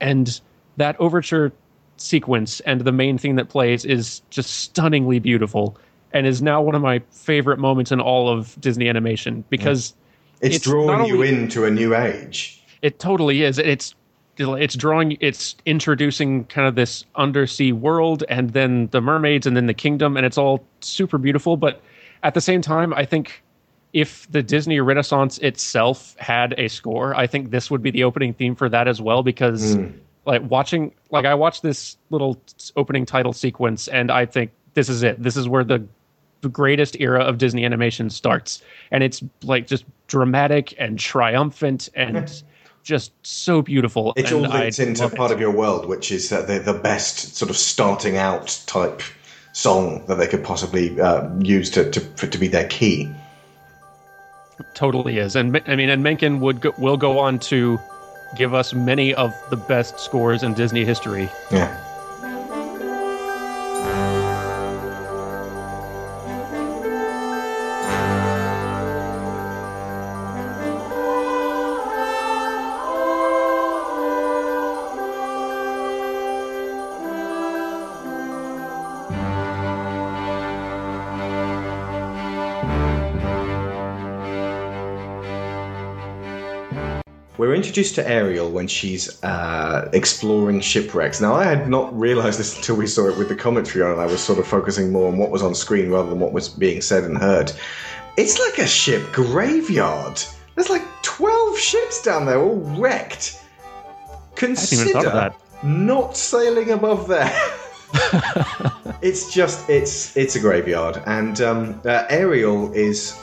And 0.00 0.40
that 0.78 0.98
overture 0.98 1.52
sequence 1.98 2.60
and 2.60 2.80
the 2.80 2.92
main 2.92 3.18
thing 3.18 3.36
that 3.36 3.50
plays 3.50 3.84
is 3.84 4.22
just 4.30 4.50
stunningly 4.50 5.18
beautiful 5.18 5.76
and 6.14 6.26
is 6.26 6.40
now 6.40 6.62
one 6.62 6.74
of 6.74 6.80
my 6.80 7.00
favorite 7.10 7.58
moments 7.58 7.92
in 7.92 8.00
all 8.00 8.30
of 8.30 8.58
Disney 8.58 8.88
animation 8.88 9.44
because 9.50 9.92
It's, 10.40 10.66
not 10.66 10.72
drawing 10.72 11.06
you 11.06 11.20
into 11.20 11.66
a 11.66 11.70
new 11.70 11.94
age. 11.94 12.62
It 12.80 12.98
totally 12.98 13.42
is. 13.42 13.58
It's 13.58 13.94
it's 14.38 14.74
drawing 14.76 15.16
it's 15.20 15.56
introducing 15.66 16.44
kind 16.44 16.66
of 16.68 16.74
this 16.74 17.04
undersea 17.16 17.72
world 17.72 18.24
and 18.28 18.50
then 18.50 18.86
the 18.92 19.00
mermaids 19.00 19.46
and 19.46 19.56
then 19.56 19.66
the 19.66 19.74
kingdom 19.74 20.16
and 20.16 20.24
it's 20.24 20.38
all 20.38 20.64
super 20.80 21.18
beautiful 21.18 21.56
but 21.56 21.80
at 22.22 22.34
the 22.34 22.40
same 22.40 22.62
time 22.62 22.92
I 22.94 23.04
think 23.04 23.42
if 23.94 24.30
the 24.30 24.42
Disney 24.42 24.80
Renaissance 24.80 25.38
itself 25.38 26.14
had 26.18 26.54
a 26.58 26.68
score, 26.68 27.14
I 27.14 27.26
think 27.26 27.50
this 27.50 27.70
would 27.70 27.82
be 27.82 27.90
the 27.90 28.04
opening 28.04 28.34
theme 28.34 28.54
for 28.54 28.68
that 28.68 28.86
as 28.86 29.00
well 29.00 29.22
because 29.22 29.76
Hmm. 29.76 29.86
like 30.26 30.42
watching 30.50 30.92
like 31.10 31.24
I 31.24 31.34
watched 31.34 31.62
this 31.62 31.96
little 32.10 32.38
opening 32.76 33.06
title 33.06 33.32
sequence 33.32 33.88
and 33.88 34.10
I 34.10 34.26
think 34.26 34.50
this 34.74 34.88
is 34.90 35.02
it. 35.02 35.22
This 35.22 35.36
is 35.36 35.48
where 35.48 35.64
the 35.64 35.82
the 36.42 36.48
greatest 36.50 37.00
era 37.00 37.20
of 37.22 37.38
Disney 37.38 37.64
animation 37.64 38.10
starts 38.10 38.62
and 38.92 39.02
it's 39.02 39.22
like 39.42 39.66
just 39.66 39.84
dramatic 40.06 40.74
and 40.78 40.98
triumphant 40.98 41.88
and 41.94 42.42
just 42.88 43.12
so 43.22 43.60
beautiful. 43.60 44.14
It 44.16 44.32
and 44.32 44.46
all 44.46 44.50
fits 44.50 44.80
I 44.80 44.84
into 44.84 45.08
part 45.10 45.30
it. 45.30 45.34
of 45.34 45.40
your 45.40 45.50
world, 45.50 45.86
which 45.86 46.10
is 46.10 46.32
uh, 46.32 46.42
the, 46.42 46.58
the 46.58 46.72
best 46.72 47.36
sort 47.36 47.50
of 47.50 47.56
starting 47.56 48.16
out 48.16 48.60
type 48.66 49.02
song 49.52 50.04
that 50.06 50.14
they 50.14 50.26
could 50.26 50.42
possibly 50.42 50.98
uh, 50.98 51.28
use 51.38 51.68
to, 51.70 51.90
to, 51.90 52.00
for, 52.00 52.26
to 52.26 52.38
be 52.38 52.48
their 52.48 52.66
key. 52.68 53.12
totally 54.72 55.18
is. 55.18 55.36
And 55.36 55.60
I 55.66 55.76
mean, 55.76 55.90
and 55.90 56.02
Menken 56.02 56.40
would 56.40 56.62
go, 56.62 56.72
will 56.78 56.96
go 56.96 57.18
on 57.18 57.38
to 57.40 57.78
give 58.36 58.54
us 58.54 58.72
many 58.72 59.14
of 59.14 59.34
the 59.50 59.56
best 59.56 60.00
scores 60.00 60.42
in 60.42 60.54
Disney 60.54 60.84
history. 60.84 61.28
Yeah. 61.50 61.87
Introduced 87.78 87.94
to 87.94 88.10
Ariel 88.10 88.50
when 88.50 88.66
she's 88.66 89.22
uh, 89.22 89.88
exploring 89.92 90.60
shipwrecks. 90.60 91.20
Now, 91.20 91.34
I 91.34 91.44
had 91.44 91.68
not 91.68 91.96
realised 91.96 92.40
this 92.40 92.56
until 92.56 92.74
we 92.74 92.88
saw 92.88 93.08
it 93.08 93.16
with 93.16 93.28
the 93.28 93.36
commentary 93.36 93.84
on, 93.84 93.92
and 93.92 94.00
I 94.00 94.06
was 94.06 94.20
sort 94.20 94.40
of 94.40 94.48
focusing 94.48 94.90
more 94.90 95.06
on 95.06 95.16
what 95.16 95.30
was 95.30 95.44
on 95.44 95.54
screen 95.54 95.88
rather 95.88 96.10
than 96.10 96.18
what 96.18 96.32
was 96.32 96.48
being 96.48 96.80
said 96.80 97.04
and 97.04 97.16
heard. 97.16 97.52
It's 98.16 98.40
like 98.40 98.58
a 98.58 98.66
ship 98.66 99.12
graveyard. 99.12 100.20
There's 100.56 100.70
like 100.70 100.82
12 101.02 101.56
ships 101.56 102.02
down 102.02 102.26
there, 102.26 102.40
all 102.40 102.56
wrecked. 102.80 103.40
Consider 104.34 104.90
thought 104.90 105.06
of 105.06 105.12
that. 105.12 105.36
not 105.62 106.16
sailing 106.16 106.72
above 106.72 107.06
there. 107.06 107.32
it's 109.02 109.32
just 109.32 109.70
it's 109.70 110.16
it's 110.16 110.34
a 110.34 110.40
graveyard, 110.40 111.00
and 111.06 111.40
um, 111.40 111.80
uh, 111.84 112.06
Ariel 112.10 112.72
is 112.72 113.16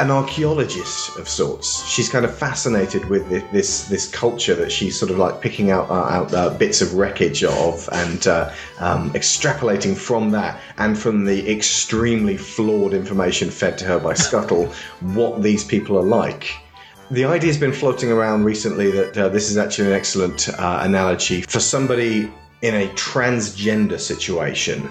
an 0.00 0.10
archaeologist 0.10 1.18
of 1.18 1.28
sorts. 1.28 1.86
She's 1.86 2.08
kind 2.08 2.24
of 2.24 2.34
fascinated 2.34 3.04
with 3.10 3.28
thi- 3.28 3.46
this 3.52 3.84
this 3.84 4.08
culture 4.10 4.54
that 4.54 4.72
she's 4.72 4.98
sort 4.98 5.10
of 5.10 5.18
like 5.18 5.42
picking 5.42 5.70
out 5.70 5.90
uh, 5.90 6.16
out 6.16 6.32
uh, 6.32 6.50
bits 6.56 6.80
of 6.80 6.94
wreckage 6.94 7.44
of 7.44 7.86
and 7.92 8.26
uh, 8.26 8.50
um, 8.78 9.10
extrapolating 9.12 9.94
from 9.94 10.30
that 10.30 10.58
and 10.78 10.98
from 10.98 11.26
the 11.26 11.50
extremely 11.52 12.38
flawed 12.38 12.94
information 12.94 13.50
fed 13.50 13.76
to 13.78 13.84
her 13.84 13.98
by 13.98 14.14
Scuttle 14.26 14.66
what 15.00 15.42
these 15.42 15.64
people 15.64 15.98
are 15.98 16.04
like. 16.22 16.54
The 17.10 17.26
idea's 17.26 17.58
been 17.58 17.72
floating 17.72 18.10
around 18.10 18.44
recently 18.44 18.90
that 18.92 19.18
uh, 19.18 19.28
this 19.28 19.50
is 19.50 19.58
actually 19.58 19.88
an 19.88 19.94
excellent 19.94 20.48
uh, 20.48 20.80
analogy 20.82 21.42
for 21.42 21.60
somebody 21.60 22.32
in 22.62 22.74
a 22.74 22.88
transgender 22.94 23.98
situation. 23.98 24.88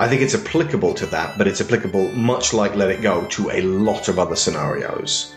I 0.00 0.08
think 0.08 0.22
it's 0.22 0.34
applicable 0.34 0.94
to 0.94 1.06
that, 1.06 1.36
but 1.36 1.46
it's 1.46 1.60
applicable 1.60 2.10
much 2.12 2.54
like 2.54 2.74
Let 2.74 2.90
It 2.90 3.02
Go 3.02 3.26
to 3.26 3.50
a 3.50 3.60
lot 3.60 4.08
of 4.08 4.18
other 4.18 4.34
scenarios. 4.34 5.34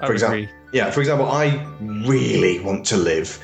I 0.00 0.06
For 0.06 0.14
example, 0.14 0.38
agree. 0.38 0.52
yeah, 0.72 0.90
for 0.90 1.00
example, 1.00 1.26
I 1.26 1.66
really 1.80 2.60
want 2.60 2.86
to 2.86 2.96
live 2.96 3.38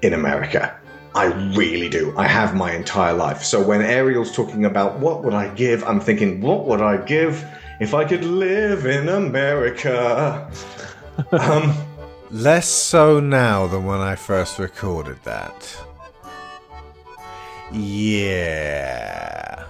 in 0.00 0.14
America. 0.14 0.74
I 1.14 1.26
really 1.54 1.90
do. 1.90 2.14
I 2.16 2.26
have 2.26 2.54
my 2.54 2.72
entire 2.74 3.12
life. 3.12 3.42
So 3.42 3.62
when 3.62 3.82
Ariel's 3.82 4.34
talking 4.34 4.64
about 4.64 4.98
what 4.98 5.24
would 5.24 5.34
I 5.34 5.48
give, 5.54 5.84
I'm 5.84 6.00
thinking, 6.00 6.40
what 6.40 6.64
would 6.66 6.80
I 6.80 6.96
give 7.04 7.44
if 7.78 7.92
I 7.92 8.06
could 8.06 8.24
live 8.24 8.86
in 8.86 9.10
America? 9.10 10.50
um, 11.32 11.74
Less 12.30 12.66
so 12.68 13.20
now 13.20 13.66
than 13.66 13.84
when 13.84 14.00
I 14.00 14.16
first 14.16 14.58
recorded 14.58 15.18
that. 15.24 15.76
Yeah. 17.72 19.64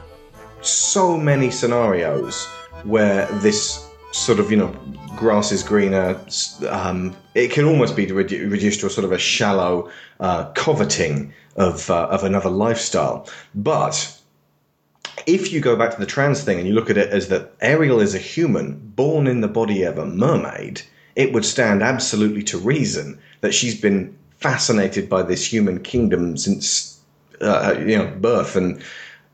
So 0.63 1.17
many 1.17 1.51
scenarios 1.51 2.47
where 2.85 3.27
this 3.41 3.89
sort 4.13 4.39
of 4.39 4.51
you 4.51 4.57
know 4.57 4.75
grass 5.17 5.53
is 5.53 5.63
greener 5.63 6.19
um, 6.69 7.15
it 7.35 7.51
can 7.51 7.65
almost 7.65 7.95
be 7.97 8.07
redu- 8.07 8.51
reduced 8.51 8.81
to 8.81 8.87
a 8.87 8.91
sort 8.91 9.05
of 9.05 9.13
a 9.13 9.19
shallow 9.19 9.91
uh, 10.21 10.51
coveting 10.53 11.33
of 11.57 11.91
uh, 11.91 12.07
of 12.07 12.25
another 12.25 12.51
lifestyle. 12.51 13.29
But 13.55 14.15
if 15.27 15.53
you 15.53 15.61
go 15.61 15.77
back 15.77 15.93
to 15.93 16.01
the 16.01 16.07
trans 16.07 16.43
thing 16.43 16.59
and 16.59 16.67
you 16.67 16.75
look 16.75 16.91
at 16.91 16.97
it 16.97 17.11
as 17.11 17.29
that 17.29 17.53
Ariel 17.61 18.01
is 18.01 18.15
a 18.15 18.19
human 18.19 18.79
born 18.95 19.27
in 19.27 19.41
the 19.41 19.49
body 19.49 19.83
of 19.83 19.99
a 19.99 20.07
mermaid, 20.07 20.83
it 21.17 21.33
would 21.33 21.45
stand 21.45 21.83
absolutely 21.83 22.43
to 22.45 22.59
reason 22.59 23.19
that 23.41 23.53
she's 23.53 23.79
been 23.79 24.17
fascinated 24.39 25.09
by 25.09 25.23
this 25.23 25.53
human 25.53 25.81
kingdom 25.83 26.37
since 26.37 27.01
uh, 27.41 27.75
you 27.79 27.99
know 27.99 28.07
birth 28.21 28.57
and, 28.57 28.83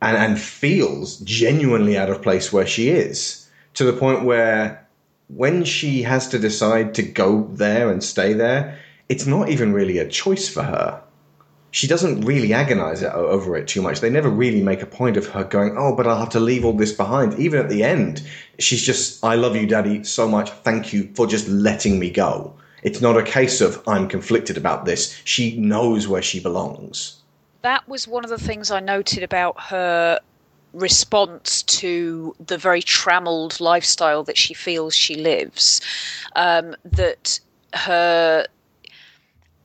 and 0.05 0.17
and 0.17 0.41
feels 0.41 1.17
genuinely 1.19 1.97
out 1.97 2.11
of 2.11 2.23
place 2.23 2.53
where 2.53 2.67
she 2.67 2.89
is 2.89 3.49
to 3.75 3.85
the 3.85 3.93
point 3.93 4.25
where 4.25 4.87
when 5.29 5.65
she 5.65 6.03
has 6.03 6.29
to 6.29 6.39
decide 6.39 6.95
to 6.95 7.03
go 7.03 7.49
there 7.53 7.91
and 7.91 8.05
stay 8.05 8.33
there, 8.35 8.79
it's 9.09 9.27
not 9.27 9.49
even 9.49 9.73
really 9.73 9.99
a 9.99 10.09
choice 10.09 10.49
for 10.49 10.63
her 10.63 11.03
she 11.75 11.89
doesn't 11.89 12.21
really 12.21 12.53
agonize 12.53 13.03
over 13.03 13.57
it 13.57 13.67
too 13.67 13.83
much. 13.83 13.99
They 13.99 14.09
never 14.09 14.31
really 14.31 14.63
make 14.63 14.81
a 14.81 14.87
point 14.87 15.17
of 15.17 15.27
her 15.27 15.43
going, 15.43 15.75
"Oh, 15.77 15.97
but 15.97 16.07
I'll 16.07 16.21
have 16.21 16.29
to 16.31 16.39
leave 16.39 16.65
all 16.65 16.73
this 16.73 16.93
behind." 16.93 17.37
Even 17.37 17.59
at 17.59 17.69
the 17.69 17.83
end, 17.83 18.23
she's 18.61 18.81
just, 18.81 19.25
"I 19.25 19.35
love 19.35 19.57
you, 19.57 19.67
Daddy, 19.67 20.05
so 20.05 20.29
much. 20.29 20.53
Thank 20.63 20.93
you 20.93 21.09
for 21.15 21.27
just 21.27 21.49
letting 21.49 21.99
me 21.99 22.11
go." 22.11 22.53
It's 22.85 23.01
not 23.01 23.17
a 23.17 23.25
case 23.25 23.61
of 23.61 23.83
I'm 23.89 24.07
conflicted 24.07 24.57
about 24.57 24.85
this. 24.85 25.17
She 25.25 25.57
knows 25.57 26.07
where 26.07 26.23
she 26.23 26.39
belongs. 26.39 27.15
That 27.65 27.89
was 27.89 28.07
one 28.07 28.25
of 28.25 28.31
the 28.31 28.39
things 28.39 28.71
I 28.71 28.81
noted 28.81 29.23
about 29.23 29.59
her 29.59 30.21
response 30.75 31.63
to 31.63 32.37
the 32.47 32.59
very 32.59 32.83
trammeled 32.83 33.59
lifestyle 33.59 34.23
that 34.25 34.37
she 34.37 34.53
feels 34.53 34.95
she 34.95 35.15
lives. 35.15 35.81
Um, 36.37 36.77
that 36.85 37.41
her 37.73 38.47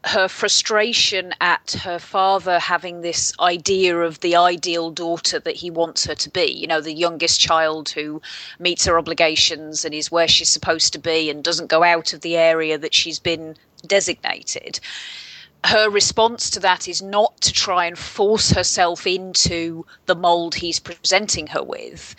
her 0.05 0.29
frustration 0.29 1.33
at 1.41 1.71
her 1.83 1.99
father 1.99 2.57
having 2.57 3.01
this 3.01 3.33
idea 3.41 3.97
of 3.97 4.21
the 4.21 4.33
ideal 4.33 4.91
daughter 4.91 5.37
that 5.39 5.57
he 5.57 5.69
wants 5.69 6.05
her 6.05 6.15
to 6.15 6.29
be, 6.29 6.45
you 6.45 6.67
know, 6.67 6.79
the 6.79 6.93
youngest 6.93 7.41
child 7.41 7.89
who 7.89 8.21
meets 8.59 8.85
her 8.85 8.97
obligations 8.97 9.83
and 9.83 9.93
is 9.93 10.09
where 10.09 10.29
she's 10.29 10.47
supposed 10.47 10.93
to 10.93 10.99
be 10.99 11.29
and 11.29 11.43
doesn't 11.43 11.67
go 11.67 11.83
out 11.83 12.13
of 12.13 12.21
the 12.21 12.37
area 12.37 12.77
that 12.77 12.93
she's 12.93 13.19
been 13.19 13.57
designated 13.85 14.79
her 15.65 15.89
response 15.89 16.49
to 16.51 16.59
that 16.61 16.87
is 16.87 17.01
not 17.01 17.41
to 17.41 17.53
try 17.53 17.85
and 17.85 17.97
force 17.97 18.51
herself 18.51 19.05
into 19.05 19.85
the 20.05 20.15
mold 20.15 20.55
he's 20.55 20.79
presenting 20.79 21.47
her 21.47 21.63
with 21.63 22.15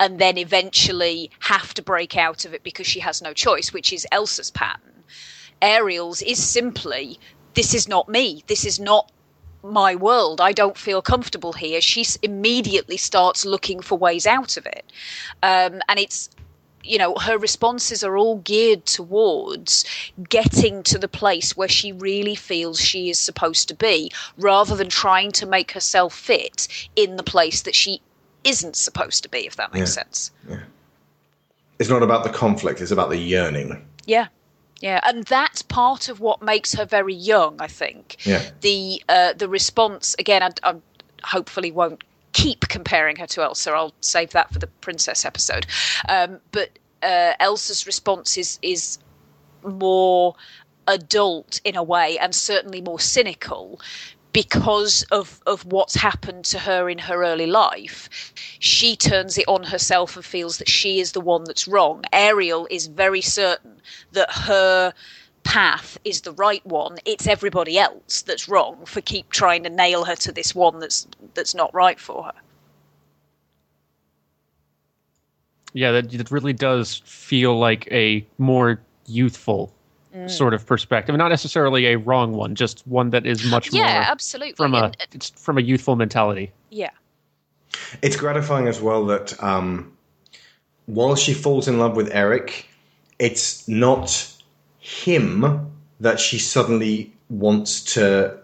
and 0.00 0.18
then 0.18 0.38
eventually 0.38 1.30
have 1.40 1.74
to 1.74 1.82
break 1.82 2.16
out 2.16 2.44
of 2.44 2.54
it 2.54 2.62
because 2.62 2.86
she 2.86 3.00
has 3.00 3.20
no 3.20 3.32
choice, 3.34 3.72
which 3.72 3.92
is 3.92 4.06
Elsa's 4.10 4.50
pattern. 4.50 5.04
Ariel's 5.62 6.22
is 6.22 6.42
simply 6.42 7.20
this 7.54 7.74
is 7.74 7.86
not 7.86 8.08
me. 8.08 8.42
This 8.46 8.64
is 8.64 8.80
not 8.80 9.12
my 9.62 9.94
world. 9.94 10.40
I 10.40 10.52
don't 10.52 10.78
feel 10.78 11.02
comfortable 11.02 11.52
here. 11.52 11.80
She 11.80 12.06
immediately 12.22 12.96
starts 12.96 13.44
looking 13.44 13.80
for 13.80 13.98
ways 13.98 14.26
out 14.26 14.56
of 14.56 14.64
it. 14.64 14.90
Um, 15.42 15.80
and 15.88 15.98
it's 15.98 16.30
you 16.82 16.98
know 16.98 17.14
her 17.16 17.36
responses 17.38 18.02
are 18.02 18.16
all 18.16 18.36
geared 18.38 18.86
towards 18.86 19.84
getting 20.28 20.82
to 20.82 20.98
the 20.98 21.08
place 21.08 21.56
where 21.56 21.68
she 21.68 21.92
really 21.92 22.34
feels 22.34 22.80
she 22.80 23.10
is 23.10 23.18
supposed 23.18 23.68
to 23.68 23.74
be 23.74 24.10
rather 24.38 24.74
than 24.76 24.88
trying 24.88 25.30
to 25.32 25.46
make 25.46 25.72
herself 25.72 26.14
fit 26.14 26.66
in 26.96 27.16
the 27.16 27.22
place 27.22 27.62
that 27.62 27.74
she 27.74 28.00
isn't 28.44 28.76
supposed 28.76 29.22
to 29.22 29.28
be 29.28 29.46
if 29.46 29.56
that 29.56 29.72
makes 29.74 29.90
Yeah. 29.96 30.02
sense 30.02 30.30
It's 31.78 31.88
not 31.90 32.02
about 32.02 32.24
the 32.24 32.30
conflict; 32.30 32.80
it's 32.80 32.90
about 32.90 33.10
the 33.10 33.18
yearning. 33.18 33.84
yeah 34.06 34.28
yeah 34.80 35.00
and 35.04 35.24
that's 35.24 35.60
part 35.62 36.08
of 36.08 36.20
what 36.20 36.40
makes 36.42 36.74
her 36.74 36.86
very 36.86 37.14
young 37.14 37.56
i 37.60 37.66
think 37.66 38.16
Yeah. 38.24 38.42
the 38.62 39.02
uh, 39.08 39.32
the 39.34 39.48
response 39.48 40.16
again 40.18 40.42
I, 40.42 40.50
I 40.62 40.74
hopefully 41.22 41.70
won't 41.70 42.02
keep 42.32 42.68
comparing 42.68 43.16
her 43.16 43.26
to 43.26 43.42
Elsa. 43.42 43.72
I'll 43.72 43.94
save 44.00 44.30
that 44.30 44.52
for 44.52 44.58
the 44.58 44.66
princess 44.66 45.24
episode. 45.24 45.66
Um, 46.08 46.38
but 46.52 46.70
uh, 47.02 47.32
Elsa's 47.40 47.86
response 47.86 48.36
is 48.36 48.58
is 48.62 48.98
more 49.64 50.34
adult 50.86 51.60
in 51.64 51.76
a 51.76 51.82
way, 51.82 52.18
and 52.18 52.34
certainly 52.34 52.80
more 52.80 53.00
cynical. 53.00 53.80
Because 54.32 55.02
of, 55.10 55.40
of 55.44 55.64
what's 55.64 55.96
happened 55.96 56.44
to 56.44 56.58
her 56.60 56.88
in 56.88 56.98
her 56.98 57.24
early 57.24 57.48
life, 57.48 58.32
she 58.60 58.94
turns 58.94 59.36
it 59.36 59.48
on 59.48 59.64
herself 59.64 60.14
and 60.14 60.24
feels 60.24 60.58
that 60.58 60.68
she 60.68 61.00
is 61.00 61.10
the 61.10 61.20
one 61.20 61.42
that's 61.42 61.66
wrong. 61.66 62.04
Ariel 62.12 62.68
is 62.70 62.86
very 62.86 63.22
certain 63.22 63.82
that 64.12 64.30
her 64.30 64.94
path 65.44 65.98
is 66.04 66.20
the 66.22 66.32
right 66.32 66.64
one. 66.66 66.98
It's 67.04 67.26
everybody 67.26 67.78
else 67.78 68.22
that's 68.22 68.48
wrong 68.48 68.84
for 68.84 69.00
keep 69.00 69.30
trying 69.30 69.62
to 69.64 69.70
nail 69.70 70.04
her 70.04 70.16
to 70.16 70.32
this 70.32 70.54
one 70.54 70.78
that's 70.80 71.06
that's 71.34 71.54
not 71.54 71.72
right 71.74 71.98
for 71.98 72.24
her. 72.24 72.32
Yeah, 75.72 75.92
that 75.92 76.12
it 76.12 76.30
really 76.30 76.52
does 76.52 77.00
feel 77.04 77.58
like 77.58 77.88
a 77.92 78.26
more 78.38 78.80
youthful 79.06 79.72
Mm. 80.14 80.28
sort 80.28 80.54
of 80.54 80.66
perspective, 80.66 81.14
not 81.16 81.28
necessarily 81.28 81.86
a 81.86 81.96
wrong 81.96 82.32
one, 82.32 82.56
just 82.56 82.84
one 82.84 83.10
that 83.10 83.26
is 83.26 83.48
much 83.48 83.72
Yeah, 83.72 83.82
more 83.84 84.02
absolutely. 84.02 84.54
from 84.56 84.74
a 84.74 84.86
And- 84.86 84.96
it's 85.12 85.30
from 85.30 85.56
a 85.56 85.60
youthful 85.60 85.94
mentality. 85.94 86.50
Yeah. 86.70 86.90
It's 88.02 88.16
gratifying 88.16 88.66
as 88.66 88.80
well 88.80 89.06
that 89.06 89.40
um, 89.40 89.92
while 90.86 91.14
she 91.14 91.32
falls 91.32 91.68
in 91.68 91.78
love 91.78 91.94
with 91.94 92.08
Eric, 92.12 92.66
it's 93.20 93.68
not 93.68 94.26
him 94.90 95.70
that 96.00 96.18
she 96.18 96.38
suddenly 96.38 97.12
wants 97.28 97.82
to 97.94 98.36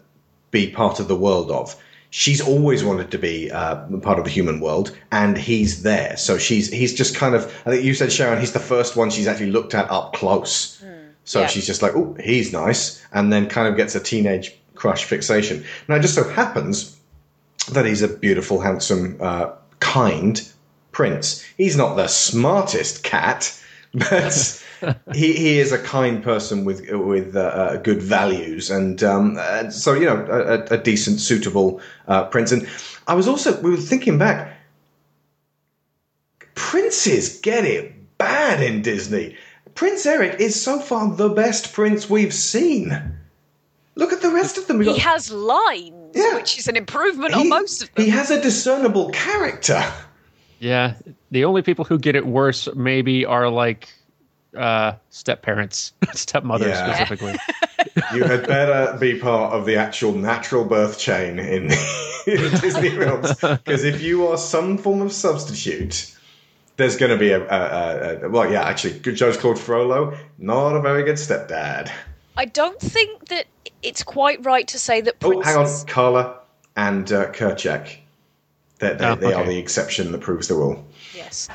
be 0.51 0.71
part 0.71 1.01
of 1.01 1.09
the 1.09 1.17
world 1.17 1.51
of. 1.51 1.75
She's 2.11 2.41
always 2.41 2.85
wanted 2.85 3.11
to 3.11 3.19
be 3.19 3.51
uh, 3.51 3.85
part 4.01 4.19
of 4.19 4.25
the 4.25 4.31
human 4.31 4.61
world, 4.61 4.97
and 5.11 5.37
he's 5.37 5.83
there. 5.83 6.17
So 6.17 6.39
she's 6.39 6.71
he's 6.71 6.95
just 6.95 7.17
kind 7.17 7.35
of. 7.35 7.45
I 7.67 7.71
think 7.71 7.85
you 7.85 7.95
said 7.95 8.13
Sharon. 8.13 8.39
He's 8.41 8.53
the 8.53 8.61
first 8.61 8.97
one 8.97 9.11
she's 9.11 9.27
actually 9.27 9.51
looked 9.51 9.75
at 9.75 9.91
up 9.91 10.13
close. 10.15 10.83
So 11.25 11.41
Yeah. 11.41 11.49
she's 11.49 11.67
just 11.67 11.83
like, 11.83 11.97
oh, 11.97 12.17
he's 12.23 12.53
nice, 12.53 13.03
and 13.13 13.33
then 13.33 13.49
kind 13.49 13.67
of 13.69 13.77
gets 13.77 13.97
a 13.97 14.01
teenage 14.01 14.55
crush 14.77 15.05
fixation. 15.05 15.65
Now, 15.89 15.97
it 15.97 16.03
just 16.03 16.15
so 16.15 16.23
happens 16.29 16.97
that 17.73 17.85
he's 17.85 18.03
a 18.03 18.09
beautiful, 18.09 18.61
handsome, 18.61 19.17
uh, 19.21 19.51
kind 19.81 20.41
prince. 20.93 21.45
He's 21.57 21.77
not 21.77 21.97
the 21.97 22.07
smartest 22.07 23.03
cat, 23.03 23.53
but 23.99 24.63
he 25.15 25.33
he 25.33 25.59
is 25.59 25.73
a 25.73 25.79
kind 25.79 26.23
person 26.23 26.65
with 26.65 26.89
with 26.91 27.35
uh, 27.37 27.41
uh, 27.41 27.77
good 27.79 28.03
values, 28.03 28.71
and 28.71 29.03
um, 29.03 29.37
uh, 29.39 29.71
so 29.71 29.95
you 29.95 30.07
know 30.07 30.25
a, 30.31 30.75
a 30.75 30.79
decent, 30.79 31.21
suitable 31.21 31.81
uh, 32.09 32.25
prince. 32.25 32.53
And 32.53 32.69
I 33.09 33.15
was 33.15 33.27
also 33.29 33.61
we 33.63 33.71
were 33.71 33.77
thinking 33.77 34.19
back. 34.19 34.53
Princes 36.55 37.41
get 37.41 37.65
it 37.65 38.17
bad 38.19 38.63
in 38.63 38.83
Disney. 38.83 39.37
Prince 39.75 40.07
Eric 40.07 40.41
is 40.41 40.61
so 40.61 40.81
far 40.81 41.15
the 41.15 41.29
best 41.29 41.73
prince 41.75 42.09
we've 42.09 42.33
seen. 42.35 43.15
Look 43.95 44.13
at 44.13 44.21
the 44.23 44.31
rest 44.31 44.57
of 44.59 44.67
them. 44.67 44.79
We've 44.79 44.89
He 44.89 44.95
got- 44.95 45.03
has 45.03 45.31
lines, 45.31 46.17
which 46.35 46.59
is 46.59 46.67
an 46.69 46.77
improvement 46.77 47.35
on 47.35 47.49
most 47.49 47.83
of 47.83 47.95
them. 47.95 48.05
he 48.05 48.11
has 48.11 48.31
a 48.31 48.41
discernible 48.41 49.11
character. 49.11 49.83
Yeah, 50.59 50.95
the 51.31 51.45
only 51.45 51.63
people 51.63 51.85
who 51.85 51.99
get 51.99 52.17
it 52.17 52.27
worse 52.27 52.69
maybe 52.75 53.25
are 53.25 53.49
like 53.51 53.89
uh, 54.57 54.93
step 55.11 55.43
parents, 55.43 55.93
stepmothers 56.13 56.77
Yeah. 56.77 56.85
specifically. 56.93 57.35
You 58.13 58.25
had 58.25 58.47
better 58.47 58.97
be 58.99 59.19
part 59.19 59.55
of 59.55 59.65
the 59.65 59.77
actual 59.77 60.13
natural 60.13 60.65
birth 60.65 60.99
chain 60.99 61.39
in, 61.39 61.65
in 62.27 62.51
Disney 62.61 62.91
films, 62.91 63.35
because 63.35 63.85
if 63.85 64.03
you 64.03 64.27
are 64.29 64.37
some 64.37 64.77
form 64.77 65.01
of 65.01 65.13
substitute, 65.13 66.15
there's 66.77 66.97
going 66.97 67.11
to 67.11 67.17
be 67.17 67.31
a, 67.31 67.41
a, 67.41 68.23
a, 68.23 68.27
a 68.27 68.29
well, 68.29 68.51
yeah, 68.51 68.63
actually, 68.63 68.99
good 68.99 69.17
Judge 69.17 69.39
Claude 69.39 69.59
Frollo, 69.59 70.17
not 70.39 70.77
a 70.77 70.81
very 70.81 71.05
good 71.05 71.17
stepdad. 71.17 71.91
I 72.37 72.45
don't 72.45 72.79
think 72.81 73.27
that 73.29 73.47
it's 73.83 74.03
quite 74.03 74.45
right 74.45 74.69
to 74.69 74.79
say 74.79 75.01
that 75.01 75.17
Oh, 75.25 75.41
hang 75.41 75.57
on, 75.57 75.87
Carla 75.87 76.41
and 76.77 77.11
uh, 77.11 77.33
Kerchak. 77.33 77.97
They, 78.79 78.95
they, 78.95 79.07
Oh, 79.07 79.15
they 79.15 79.33
are 79.33 79.45
the 79.45 79.59
exception 79.59 80.13
that 80.13 80.21
proves 80.21 80.49
the 80.49 80.55
rule. 80.55 80.85
Yes. 81.15 81.49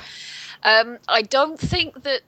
Um, 0.63 0.97
I 1.07 1.21
don't 1.21 1.59
think 1.59 2.03
that 2.03 2.21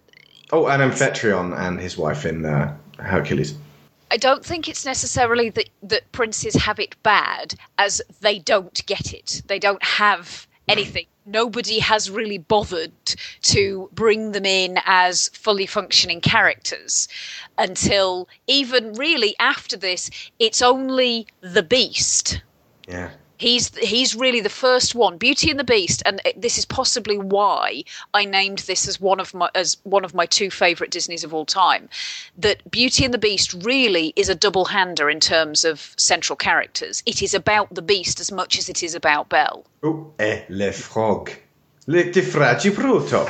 Oh, 0.51 0.67
and 0.67 0.81
Amphitryon 0.83 1.57
and 1.57 1.79
his 1.79 1.97
wife 1.97 2.25
in 2.25 2.45
uh, 2.45 2.75
Hercules. 2.99 3.55
I 4.11 4.17
don't 4.17 4.45
think 4.45 4.67
it's 4.69 4.85
necessarily 4.85 5.49
that 5.49 5.69
that 5.81 6.11
princes 6.11 6.53
have 6.53 6.79
it 6.79 6.95
bad 7.01 7.55
as 7.79 8.01
they 8.21 8.37
don't 8.37 8.85
get 8.85 9.13
it. 9.13 9.41
They 9.47 9.57
don't 9.57 9.83
have 9.83 10.45
anything. 10.67 11.07
Nobody 11.25 11.79
has 11.79 12.11
really 12.11 12.37
bothered 12.37 12.91
to 13.43 13.89
bring 13.93 14.33
them 14.33 14.45
in 14.45 14.77
as 14.85 15.29
fully 15.29 15.65
functioning 15.65 16.21
characters 16.21 17.07
until 17.57 18.27
even 18.45 18.93
really 18.93 19.35
after 19.39 19.77
this, 19.77 20.09
it's 20.37 20.61
only 20.61 21.27
the 21.41 21.63
beast 21.63 22.41
Yeah. 22.87 23.09
He's 23.43 23.75
he's 23.77 24.15
really 24.15 24.39
the 24.39 24.47
first 24.47 24.95
one, 24.95 25.17
Beauty 25.17 25.51
and 25.51 25.59
the 25.59 25.65
Beast, 25.65 26.01
and 26.05 26.21
this 26.37 26.57
is 26.57 26.63
possibly 26.63 27.17
why 27.17 27.83
I 28.13 28.23
named 28.23 28.59
this 28.59 28.87
as 28.87 29.01
one 29.01 29.19
of 29.19 29.33
my 29.33 29.49
as 29.53 29.75
one 29.83 30.05
of 30.05 30.13
my 30.13 30.25
two 30.25 30.49
favorite 30.49 30.91
Disneys 30.91 31.25
of 31.25 31.33
all 31.33 31.45
time. 31.45 31.89
That 32.37 32.71
Beauty 32.71 33.03
and 33.03 33.13
the 33.13 33.17
Beast 33.17 33.53
really 33.65 34.13
is 34.15 34.29
a 34.29 34.33
double 34.33 34.63
hander 34.63 35.09
in 35.09 35.19
terms 35.19 35.65
of 35.65 35.93
central 35.97 36.37
characters. 36.37 37.03
It 37.05 37.21
is 37.21 37.33
about 37.33 37.75
the 37.75 37.81
Beast 37.81 38.21
as 38.21 38.31
much 38.31 38.57
as 38.57 38.69
it 38.69 38.81
is 38.81 38.95
about 38.95 39.27
Belle. 39.27 39.65
Oh, 39.83 40.13
eh, 40.19 40.37
e 40.37 40.45
le 40.47 40.71
frog. 40.71 41.29
Le 41.87 42.11
ti 42.13 42.21
fragi 42.21 42.71
bruto. 42.71 43.29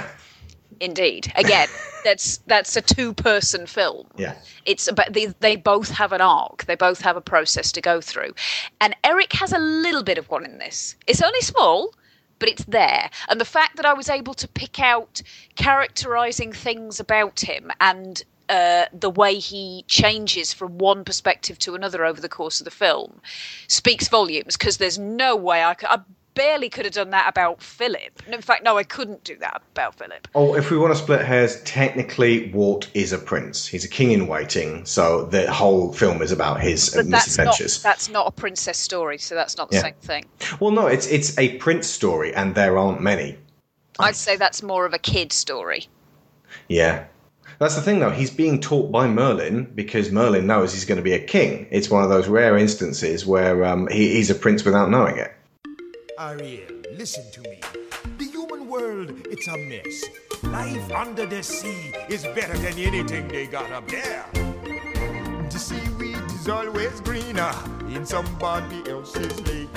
Indeed, 0.79 1.33
again, 1.35 1.69
that's 2.03 2.37
that's 2.47 2.75
a 2.75 2.81
two-person 2.81 3.65
film. 3.65 4.07
Yeah. 4.15 4.35
It's 4.65 4.87
about 4.87 5.13
they, 5.13 5.27
they 5.39 5.55
both 5.55 5.89
have 5.89 6.11
an 6.11 6.21
arc. 6.21 6.65
They 6.65 6.75
both 6.75 7.01
have 7.01 7.17
a 7.17 7.21
process 7.21 7.71
to 7.73 7.81
go 7.81 8.01
through. 8.01 8.33
And 8.81 8.95
Eric 9.03 9.33
has 9.33 9.53
a 9.53 9.59
little 9.59 10.03
bit 10.03 10.17
of 10.17 10.29
one 10.29 10.45
in 10.45 10.57
this. 10.57 10.95
It's 11.07 11.21
only 11.21 11.41
small, 11.41 11.93
but 12.39 12.49
it's 12.49 12.65
there. 12.65 13.09
And 13.29 13.39
the 13.39 13.45
fact 13.45 13.77
that 13.77 13.85
I 13.85 13.93
was 13.93 14.09
able 14.09 14.33
to 14.35 14.47
pick 14.47 14.79
out 14.79 15.21
characterizing 15.55 16.51
things 16.51 16.99
about 16.99 17.39
him 17.39 17.71
and 17.79 18.23
uh, 18.49 18.85
the 18.91 19.09
way 19.09 19.35
he 19.35 19.85
changes 19.87 20.53
from 20.53 20.77
one 20.77 21.03
perspective 21.05 21.57
to 21.59 21.75
another 21.75 22.03
over 22.05 22.19
the 22.19 22.29
course 22.29 22.59
of 22.59 22.65
the 22.65 22.71
film 22.71 23.21
speaks 23.67 24.09
volumes 24.09 24.57
because 24.57 24.77
there's 24.77 24.99
no 24.99 25.35
way 25.35 25.63
I 25.63 25.73
could. 25.73 25.89
I 25.89 25.99
barely 26.35 26.69
could 26.69 26.85
have 26.85 26.93
done 26.93 27.11
that 27.11 27.29
about 27.29 27.61
Philip. 27.61 28.21
In 28.27 28.41
fact, 28.41 28.63
no, 28.63 28.77
I 28.77 28.83
couldn't 28.83 29.23
do 29.23 29.35
that 29.37 29.61
about 29.71 29.95
Philip. 29.95 30.27
Oh, 30.35 30.55
if 30.55 30.71
we 30.71 30.77
want 30.77 30.93
to 30.93 30.99
split 30.99 31.21
hairs, 31.25 31.61
technically 31.63 32.49
Walt 32.51 32.89
is 32.93 33.13
a 33.13 33.17
prince. 33.17 33.67
He's 33.67 33.85
a 33.85 33.89
king 33.89 34.11
in 34.11 34.27
waiting, 34.27 34.85
so 34.85 35.25
the 35.25 35.51
whole 35.51 35.93
film 35.93 36.21
is 36.21 36.31
about 36.31 36.61
his 36.61 36.89
But 36.89 37.09
that's 37.09 37.37
not, 37.37 37.45
misadventures. 37.45 37.83
that's 37.83 38.09
not 38.09 38.27
a 38.27 38.31
princess 38.31 38.77
story, 38.77 39.17
so 39.17 39.35
that's 39.35 39.57
not 39.57 39.69
the 39.69 39.77
Yeah. 39.77 39.81
same 39.83 39.93
thing. 40.01 40.25
Well, 40.59 40.71
no, 40.71 40.87
it's 40.87 41.07
it's 41.07 41.37
a 41.37 41.57
prince 41.57 41.87
story, 41.87 42.33
and 42.33 42.55
there 42.55 42.77
aren't 42.77 43.01
many. 43.01 43.37
I'd 43.99 44.15
say 44.15 44.35
that's 44.35 44.63
more 44.63 44.85
of 44.85 44.93
a 44.93 44.99
kid 44.99 45.31
story. 45.31 45.87
Yeah. 46.67 47.05
That's 47.59 47.75
the 47.75 47.81
thing, 47.81 47.99
though. 47.99 48.09
He's 48.09 48.31
being 48.31 48.59
taught 48.59 48.91
by 48.91 49.07
Merlin 49.07 49.71
because 49.75 50.11
Merlin 50.11 50.47
knows 50.47 50.73
he's 50.73 50.85
going 50.85 50.97
to 50.97 51.03
be 51.03 51.13
a 51.13 51.19
king. 51.19 51.67
It's 51.69 51.89
one 51.89 52.03
of 52.03 52.09
those 52.09 52.27
rare 52.27 52.57
instances 52.57 53.25
where 53.25 53.63
um, 53.63 53.87
he, 53.89 54.15
he's 54.15 54.29
a 54.31 54.35
prince 54.35 54.65
without 54.65 54.89
knowing 54.89 55.17
it. 55.17 55.31
Ariel, 56.19 56.67
listen 56.95 57.23
to 57.31 57.41
me. 57.41 57.59
The 58.17 58.25
human 58.25 58.67
world, 58.67 59.27
it's 59.31 59.47
a 59.47 59.57
mess. 59.57 60.03
Life 60.43 60.91
under 60.91 61.25
the 61.25 61.41
sea 61.41 61.93
is 62.07 62.23
better 62.35 62.55
than 62.57 62.77
anything 62.77 63.27
they 63.27 63.47
got 63.47 63.71
up 63.71 63.87
there. 63.87 64.25
The 64.33 65.57
seaweed 65.57 66.21
is 66.35 66.47
always 66.47 67.01
greener 67.01 67.53
in 67.89 68.05
somebody 68.05 68.87
else's 68.89 69.41
lake. 69.47 69.69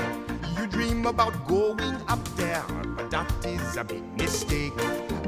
You 0.59 0.67
dream 0.67 1.07
about 1.07 1.47
going 1.47 1.97
up 2.09 2.25
there, 2.37 2.65
but 2.97 3.11
that 3.11 3.33
is 3.47 3.77
a 3.77 3.85
big 3.85 4.05
mistake. 4.19 4.73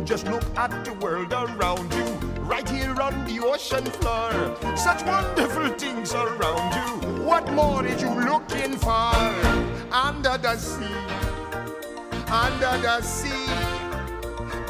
Just 0.05 0.27
look 0.27 0.45
at 0.57 0.85
the 0.85 0.93
world 0.95 1.33
around 1.33 1.93
you, 1.95 2.05
right 2.43 2.69
here 2.69 3.01
on 3.01 3.25
the 3.25 3.41
ocean 3.45 3.85
floor. 3.85 4.57
Such 4.77 5.05
wonderful 5.05 5.69
things 5.71 6.13
around 6.13 6.75
you. 6.75 7.25
What 7.25 7.51
more 7.53 7.85
is 7.87 8.03
you 8.03 8.11
looking 8.11 8.77
for? 8.77 9.78
Under 9.91 10.37
the 10.37 10.55
sea, 10.59 10.85
under 12.31 12.77
the 12.83 13.01
sea. 13.01 13.47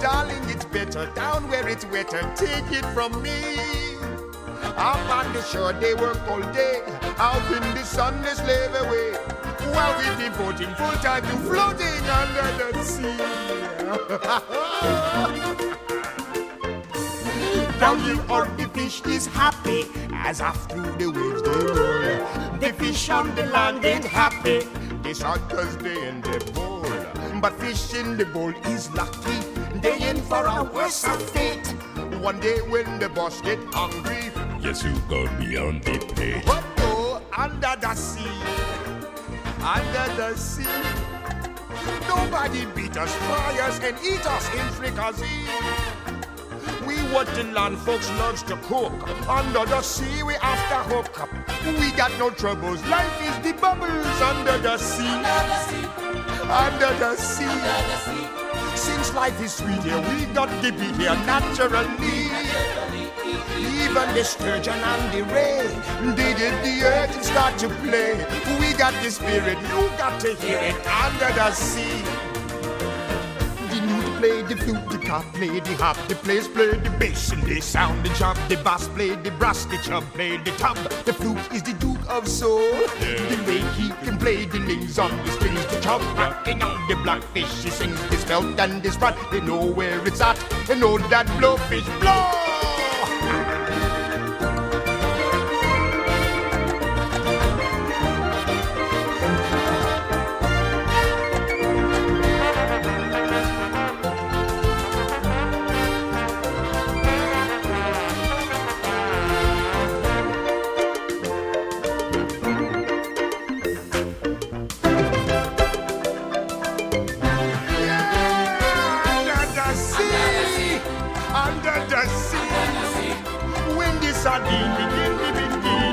Darling, 0.01 0.49
it's 0.49 0.64
better 0.66 1.11
down 1.16 1.49
where 1.51 1.66
it's 1.69 1.85
wetter. 1.87 2.23
Take 2.37 2.71
it 2.71 2.85
from 2.95 3.21
me. 3.21 3.57
Up 4.77 5.11
on 5.11 5.33
the 5.33 5.43
shore, 5.43 5.73
they 5.73 5.95
work 5.95 6.21
all 6.29 6.41
day. 6.53 6.83
Out 7.19 7.43
in 7.51 7.62
the 7.75 7.83
sun, 7.83 8.23
they 8.23 8.35
slave 8.35 8.73
away. 8.77 9.14
While 9.75 9.99
we 9.99 10.05
devoting 10.23 10.73
full 10.77 10.93
time 11.03 11.23
to 11.23 11.37
floating 11.49 12.09
under 12.09 12.71
the 12.73 12.85
sea. 12.85 13.19
Down 17.81 17.99
here 18.01 18.21
on 18.31 18.57
the 18.57 18.69
fish 18.73 19.03
is 19.07 19.27
happy 19.27 19.87
as 20.12 20.41
through 20.69 20.93
the 20.97 21.11
waves 21.11 21.43
they 21.43 21.51
roll. 21.51 22.59
The 22.59 22.73
fish 22.73 23.11
on 23.11 23.35
the 23.35 23.47
land 23.47 23.85
ain't 23.85 24.05
happy. 24.05 24.62
They 25.09 25.15
shot 25.15 25.49
cause 25.49 25.75
they 25.79 26.07
in 26.07 26.21
the 26.21 26.39
bowl. 26.53 26.85
But 27.41 27.59
fish 27.59 27.95
in 27.95 28.19
the 28.19 28.27
bowl 28.27 28.53
is 28.67 28.93
lucky. 28.93 29.39
They 29.81 30.07
in 30.07 30.19
for 30.21 30.45
a 30.45 30.63
worse 30.65 31.03
fate. 31.33 31.67
One 32.21 32.39
day 32.41 32.59
when 32.69 32.99
the 32.99 33.09
boss 33.09 33.41
get 33.41 33.59
hungry, 33.73 34.31
yes, 34.61 34.85
you 34.85 34.93
go 35.09 35.27
beyond 35.39 35.85
the 35.85 35.99
plate. 36.13 36.45
But 36.45 36.63
oh, 36.81 37.23
under 37.35 37.75
the 37.81 37.95
sea, 37.95 38.29
under 39.65 40.15
the 40.21 40.37
sea, 40.37 40.69
nobody 42.07 42.67
beat 42.77 42.99
us, 42.99 43.15
fry 43.15 43.59
us, 43.63 43.81
and 43.81 43.97
eat 44.05 44.27
us 44.27 44.47
in 44.53 44.69
fricassee. 44.77 45.98
We 46.89 46.97
what 47.12 47.26
the 47.34 47.45
land 47.45 47.76
folks 47.76 48.09
loves 48.12 48.43
to 48.45 48.57
cook. 48.68 48.95
Under 49.28 49.66
the 49.66 49.82
sea, 49.82 50.22
we 50.22 50.36
after 50.36 50.80
hook 50.89 51.20
up. 51.20 51.28
We 51.66 51.93
got 51.93 52.11
no 52.18 52.30
troubles. 52.30 52.82
Life 52.86 53.20
is 53.28 53.36
the 53.45 53.53
bubbles 53.61 54.22
under 54.22 54.57
the 54.57 54.78
sea. 54.78 55.05
Under 55.05 56.93
the 56.99 57.14
sea. 57.16 57.45
Under 57.45 57.84
the 57.93 57.97
sea. 58.01 58.28
Since 58.74 59.12
life 59.12 59.39
is 59.43 59.53
sweet 59.53 59.82
here, 59.82 60.01
we 60.01 60.24
got 60.32 60.49
to 60.62 60.72
be 60.72 60.89
here 60.97 61.14
naturally. 61.28 62.30
Even 63.84 64.09
the 64.14 64.24
sturgeon 64.24 64.80
and 64.93 65.12
the 65.12 65.24
ray, 65.34 65.68
they 66.16 66.32
did 66.41 66.55
the 66.64 66.86
earth 66.86 67.22
start 67.22 67.59
to 67.59 67.68
play. 67.84 68.14
We 68.59 68.72
got 68.78 68.95
the 69.03 69.11
spirit, 69.11 69.59
you 69.61 69.91
got 69.99 70.18
to 70.20 70.34
hear 70.36 70.59
it 70.59 70.86
under 70.86 71.34
the 71.34 71.51
sea. 71.53 72.28
Play 74.19 74.43
the 74.43 74.57
flute, 74.57 74.89
the 74.91 74.99
cop 74.99 75.25
play 75.35 75.61
the 75.61 75.75
hop, 75.77 75.97
the 76.09 76.16
players 76.16 76.49
play 76.49 76.71
the 76.73 76.91
bass 76.99 77.31
and 77.31 77.41
they 77.45 77.61
sound 77.61 78.05
the 78.05 78.09
chop. 78.14 78.37
The 78.49 78.57
bass 78.57 78.89
play 78.89 79.14
the 79.14 79.31
brass, 79.31 79.64
the 79.66 79.77
chub 79.79 80.03
play 80.12 80.39
the 80.39 80.51
tub. 80.59 80.77
The 81.05 81.12
flute 81.12 81.39
is 81.53 81.62
the 81.62 81.75
duke 81.75 82.05
of 82.09 82.27
soul. 82.27 82.59
The 82.99 83.45
way 83.47 83.61
he 83.79 83.91
can 84.05 84.19
play 84.19 84.45
the 84.45 84.59
names 84.59 84.99
on 84.99 85.16
the 85.25 85.31
strings, 85.31 85.64
the 85.66 85.81
chub 85.81 86.01
rocking 86.19 86.61
on 86.64 86.89
the 86.89 86.97
blackfish. 86.97 87.62
He 87.62 87.71
sings 87.71 88.09
this 88.09 88.25
belt 88.25 88.59
and 88.59 88.83
this 88.83 88.97
rod. 88.97 89.14
They 89.31 89.41
know 89.41 89.64
where 89.64 90.05
it's 90.05 90.21
at. 90.21 90.37
They 90.66 90.77
know 90.77 90.99
that 90.99 91.27
blowfish 91.39 91.87
blow. 92.01 92.88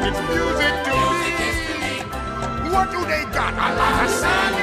It's 0.08 0.22
music 0.30 0.76
to 0.86 1.74
me. 1.82 1.96
What 2.72 2.92
do 2.92 3.00
they 3.06 3.26
got? 3.34 3.54
A 3.54 3.70
lot 3.76 4.06
of 4.06 4.10
sun. 4.10 4.54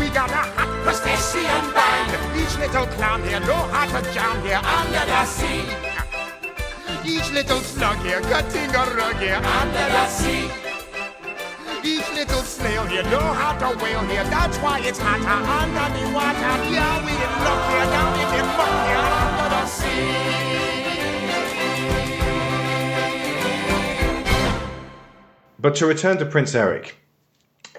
We 0.00 0.08
got 0.10 0.30
a 0.30 0.42
hot 0.56 0.70
crustacean 0.82 1.64
band. 1.72 2.10
Each 2.36 2.56
little 2.58 2.86
clown 2.98 3.22
here 3.22 3.40
know 3.40 3.62
how 3.70 3.86
to 3.86 4.00
jam 4.12 4.42
here 4.42 4.60
under 4.62 5.04
the 5.06 5.24
sea. 5.24 5.62
Each 7.04 7.30
little 7.30 7.60
slug 7.60 7.98
here 7.98 8.20
cutting 8.22 8.70
a 8.74 8.84
rug 8.96 9.16
here 9.16 9.40
under 9.58 9.86
the 9.94 10.06
sea. 10.08 10.50
Each 11.82 12.08
little 12.12 12.42
snail 12.42 12.84
here 12.86 13.04
know 13.04 13.32
how 13.40 13.56
to 13.58 13.78
whale 13.82 14.04
here. 14.06 14.24
That's 14.24 14.58
why 14.58 14.80
it's 14.80 14.98
hotter 14.98 15.24
under 15.24 15.88
the 15.96 16.04
water. 16.12 16.54
Yeah, 16.68 17.04
we 17.04 17.12
in 17.12 17.32
luck 17.46 17.62
here 17.70 17.88
down 17.94 18.12
in 18.20 18.28
the 18.36 18.42
muck 18.58 18.74
here 18.86 19.06
under 19.22 19.48
the 19.54 19.66
sea. 19.66 20.69
But 25.60 25.74
to 25.76 25.86
return 25.86 26.16
to 26.18 26.24
Prince 26.24 26.54
Eric, 26.54 26.96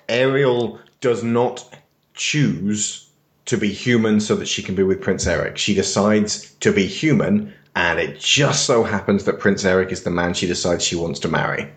Ariel 0.07 0.79
does 0.99 1.23
not 1.23 1.67
choose 2.13 3.09
to 3.45 3.57
be 3.57 3.69
human 3.69 4.19
so 4.19 4.35
that 4.35 4.47
she 4.47 4.61
can 4.61 4.75
be 4.75 4.83
with 4.83 5.01
Prince 5.01 5.25
Eric. 5.25 5.57
She 5.57 5.73
decides 5.73 6.51
to 6.59 6.71
be 6.71 6.85
human, 6.85 7.53
and 7.75 7.99
it 7.99 8.19
just 8.19 8.65
so 8.65 8.83
happens 8.83 9.23
that 9.23 9.39
Prince 9.39 9.65
Eric 9.65 9.91
is 9.91 10.03
the 10.03 10.11
man 10.11 10.35
she 10.35 10.45
decides 10.45 10.83
she 10.83 10.95
wants 10.95 11.19
to 11.21 11.27
marry. 11.27 11.71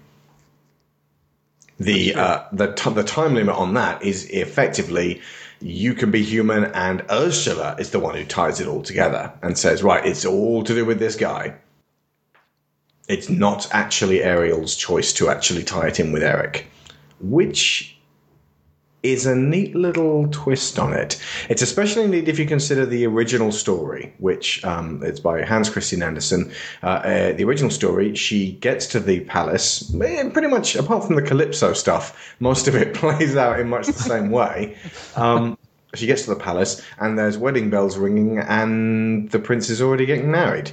The 1.80 2.14
uh, 2.14 2.44
the 2.52 2.72
t- 2.72 2.90
the 2.92 3.02
time 3.02 3.34
limit 3.34 3.56
on 3.56 3.74
that 3.74 4.02
is 4.02 4.26
effectively 4.26 5.22
you 5.60 5.94
can 5.94 6.10
be 6.10 6.22
human, 6.22 6.66
and 6.66 7.02
Ursula 7.10 7.76
is 7.78 7.90
the 7.90 7.98
one 7.98 8.14
who 8.14 8.24
ties 8.24 8.60
it 8.60 8.68
all 8.68 8.82
together 8.82 9.32
and 9.42 9.56
says, 9.56 9.82
right, 9.82 10.04
it's 10.04 10.26
all 10.26 10.62
to 10.64 10.74
do 10.74 10.84
with 10.84 10.98
this 10.98 11.16
guy. 11.16 11.54
It's 13.08 13.28
not 13.28 13.68
actually 13.72 14.22
Ariel's 14.22 14.74
choice 14.76 15.12
to 15.14 15.28
actually 15.28 15.62
tie 15.62 15.88
it 15.88 16.00
in 16.00 16.12
with 16.12 16.22
Eric, 16.22 16.66
which 17.20 17.94
is 19.04 19.26
a 19.26 19.34
neat 19.36 19.76
little 19.76 20.26
twist 20.30 20.78
on 20.78 20.94
it. 20.94 21.20
It's 21.50 21.60
especially 21.60 22.06
neat 22.08 22.26
if 22.26 22.38
you 22.38 22.46
consider 22.46 22.86
the 22.86 23.06
original 23.06 23.52
story, 23.52 24.14
which 24.18 24.64
um, 24.64 25.02
it's 25.04 25.20
by 25.20 25.42
Hans 25.42 25.68
Christian 25.68 26.02
Andersen. 26.02 26.50
Uh, 26.82 26.86
uh, 26.86 27.32
the 27.34 27.44
original 27.44 27.70
story, 27.70 28.14
she 28.14 28.52
gets 28.52 28.86
to 28.88 29.00
the 29.00 29.20
palace, 29.20 29.94
eh, 30.02 30.30
pretty 30.30 30.48
much 30.48 30.74
apart 30.74 31.04
from 31.04 31.16
the 31.16 31.22
Calypso 31.22 31.74
stuff, 31.74 32.34
most 32.40 32.66
of 32.66 32.74
it 32.74 32.94
plays 32.94 33.36
out 33.36 33.60
in 33.60 33.68
much 33.68 33.86
the 33.86 33.92
same 33.92 34.30
way. 34.30 34.78
Um, 35.16 35.58
she 35.94 36.06
gets 36.06 36.22
to 36.22 36.30
the 36.30 36.40
palace, 36.40 36.82
and 36.98 37.18
there's 37.18 37.36
wedding 37.36 37.68
bells 37.68 37.98
ringing, 37.98 38.38
and 38.38 39.30
the 39.30 39.38
prince 39.38 39.68
is 39.68 39.82
already 39.82 40.06
getting 40.06 40.30
married. 40.30 40.72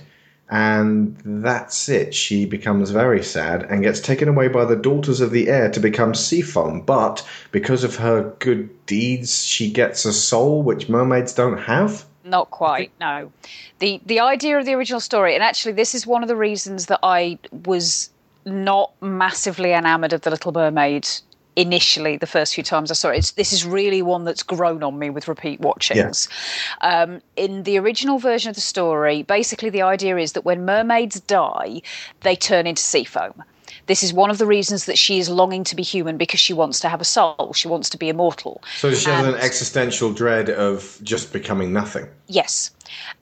And 0.51 1.17
that's 1.23 1.87
it. 1.87 2.13
She 2.13 2.45
becomes 2.45 2.91
very 2.91 3.23
sad 3.23 3.63
and 3.63 3.83
gets 3.83 4.01
taken 4.01 4.27
away 4.27 4.49
by 4.49 4.65
the 4.65 4.75
daughters 4.75 5.21
of 5.21 5.31
the 5.31 5.47
air 5.47 5.71
to 5.71 5.79
become 5.79 6.13
Seafoam. 6.13 6.81
But 6.81 7.25
because 7.51 7.85
of 7.85 7.95
her 7.95 8.35
good 8.39 8.69
deeds, 8.85 9.45
she 9.45 9.71
gets 9.71 10.03
a 10.03 10.11
soul 10.11 10.61
which 10.61 10.89
mermaids 10.89 11.33
don't 11.33 11.57
have. 11.57 12.03
Not 12.25 12.51
quite, 12.51 12.91
no. 12.99 13.31
The 13.79 14.01
the 14.05 14.19
idea 14.19 14.59
of 14.59 14.65
the 14.65 14.73
original 14.73 14.99
story, 14.99 15.33
and 15.33 15.43
actually 15.43 15.71
this 15.71 15.95
is 15.95 16.05
one 16.05 16.21
of 16.21 16.27
the 16.27 16.35
reasons 16.35 16.87
that 16.87 16.99
I 17.01 17.39
was 17.65 18.09
not 18.45 18.91
massively 19.01 19.71
enamored 19.71 20.13
of 20.13 20.21
the 20.21 20.29
Little 20.29 20.51
Mermaid 20.51 21.07
initially 21.55 22.17
the 22.17 22.27
first 22.27 22.55
few 22.55 22.63
times 22.63 22.91
I 22.91 22.93
saw 22.93 23.09
it. 23.09 23.17
It's, 23.17 23.31
this 23.31 23.51
is 23.53 23.65
really 23.65 24.01
one 24.01 24.23
that's 24.23 24.43
grown 24.43 24.83
on 24.83 24.97
me 24.97 25.09
with 25.09 25.27
repeat 25.27 25.59
watchings. 25.59 26.29
Um, 26.81 27.21
in 27.35 27.63
the 27.63 27.77
original 27.77 28.19
version 28.19 28.49
of 28.49 28.55
the 28.55 28.61
story, 28.61 29.23
basically 29.23 29.69
the 29.69 29.81
idea 29.81 30.17
is 30.17 30.33
that 30.33 30.45
when 30.45 30.65
mermaids 30.65 31.19
die, 31.19 31.81
they 32.21 32.35
turn 32.35 32.67
into 32.67 32.81
sea 32.81 33.03
foam. 33.03 33.43
This 33.87 34.03
is 34.03 34.13
one 34.13 34.29
of 34.29 34.37
the 34.37 34.45
reasons 34.45 34.85
that 34.85 34.97
she 34.97 35.17
is 35.19 35.27
longing 35.29 35.63
to 35.65 35.75
be 35.75 35.83
human 35.83 36.17
because 36.17 36.39
she 36.39 36.53
wants 36.53 36.79
to 36.81 36.89
have 36.89 37.01
a 37.01 37.05
soul. 37.05 37.51
She 37.53 37.67
wants 37.67 37.89
to 37.89 37.97
be 37.97 38.09
immortal. 38.09 38.61
So 38.77 38.93
she 38.93 39.09
has 39.09 39.25
And- 39.25 39.35
an 39.35 39.41
existential 39.41 40.13
dread 40.13 40.49
of 40.49 40.97
just 41.03 41.33
becoming 41.33 41.73
nothing. 41.73 42.07
Yes. 42.27 42.71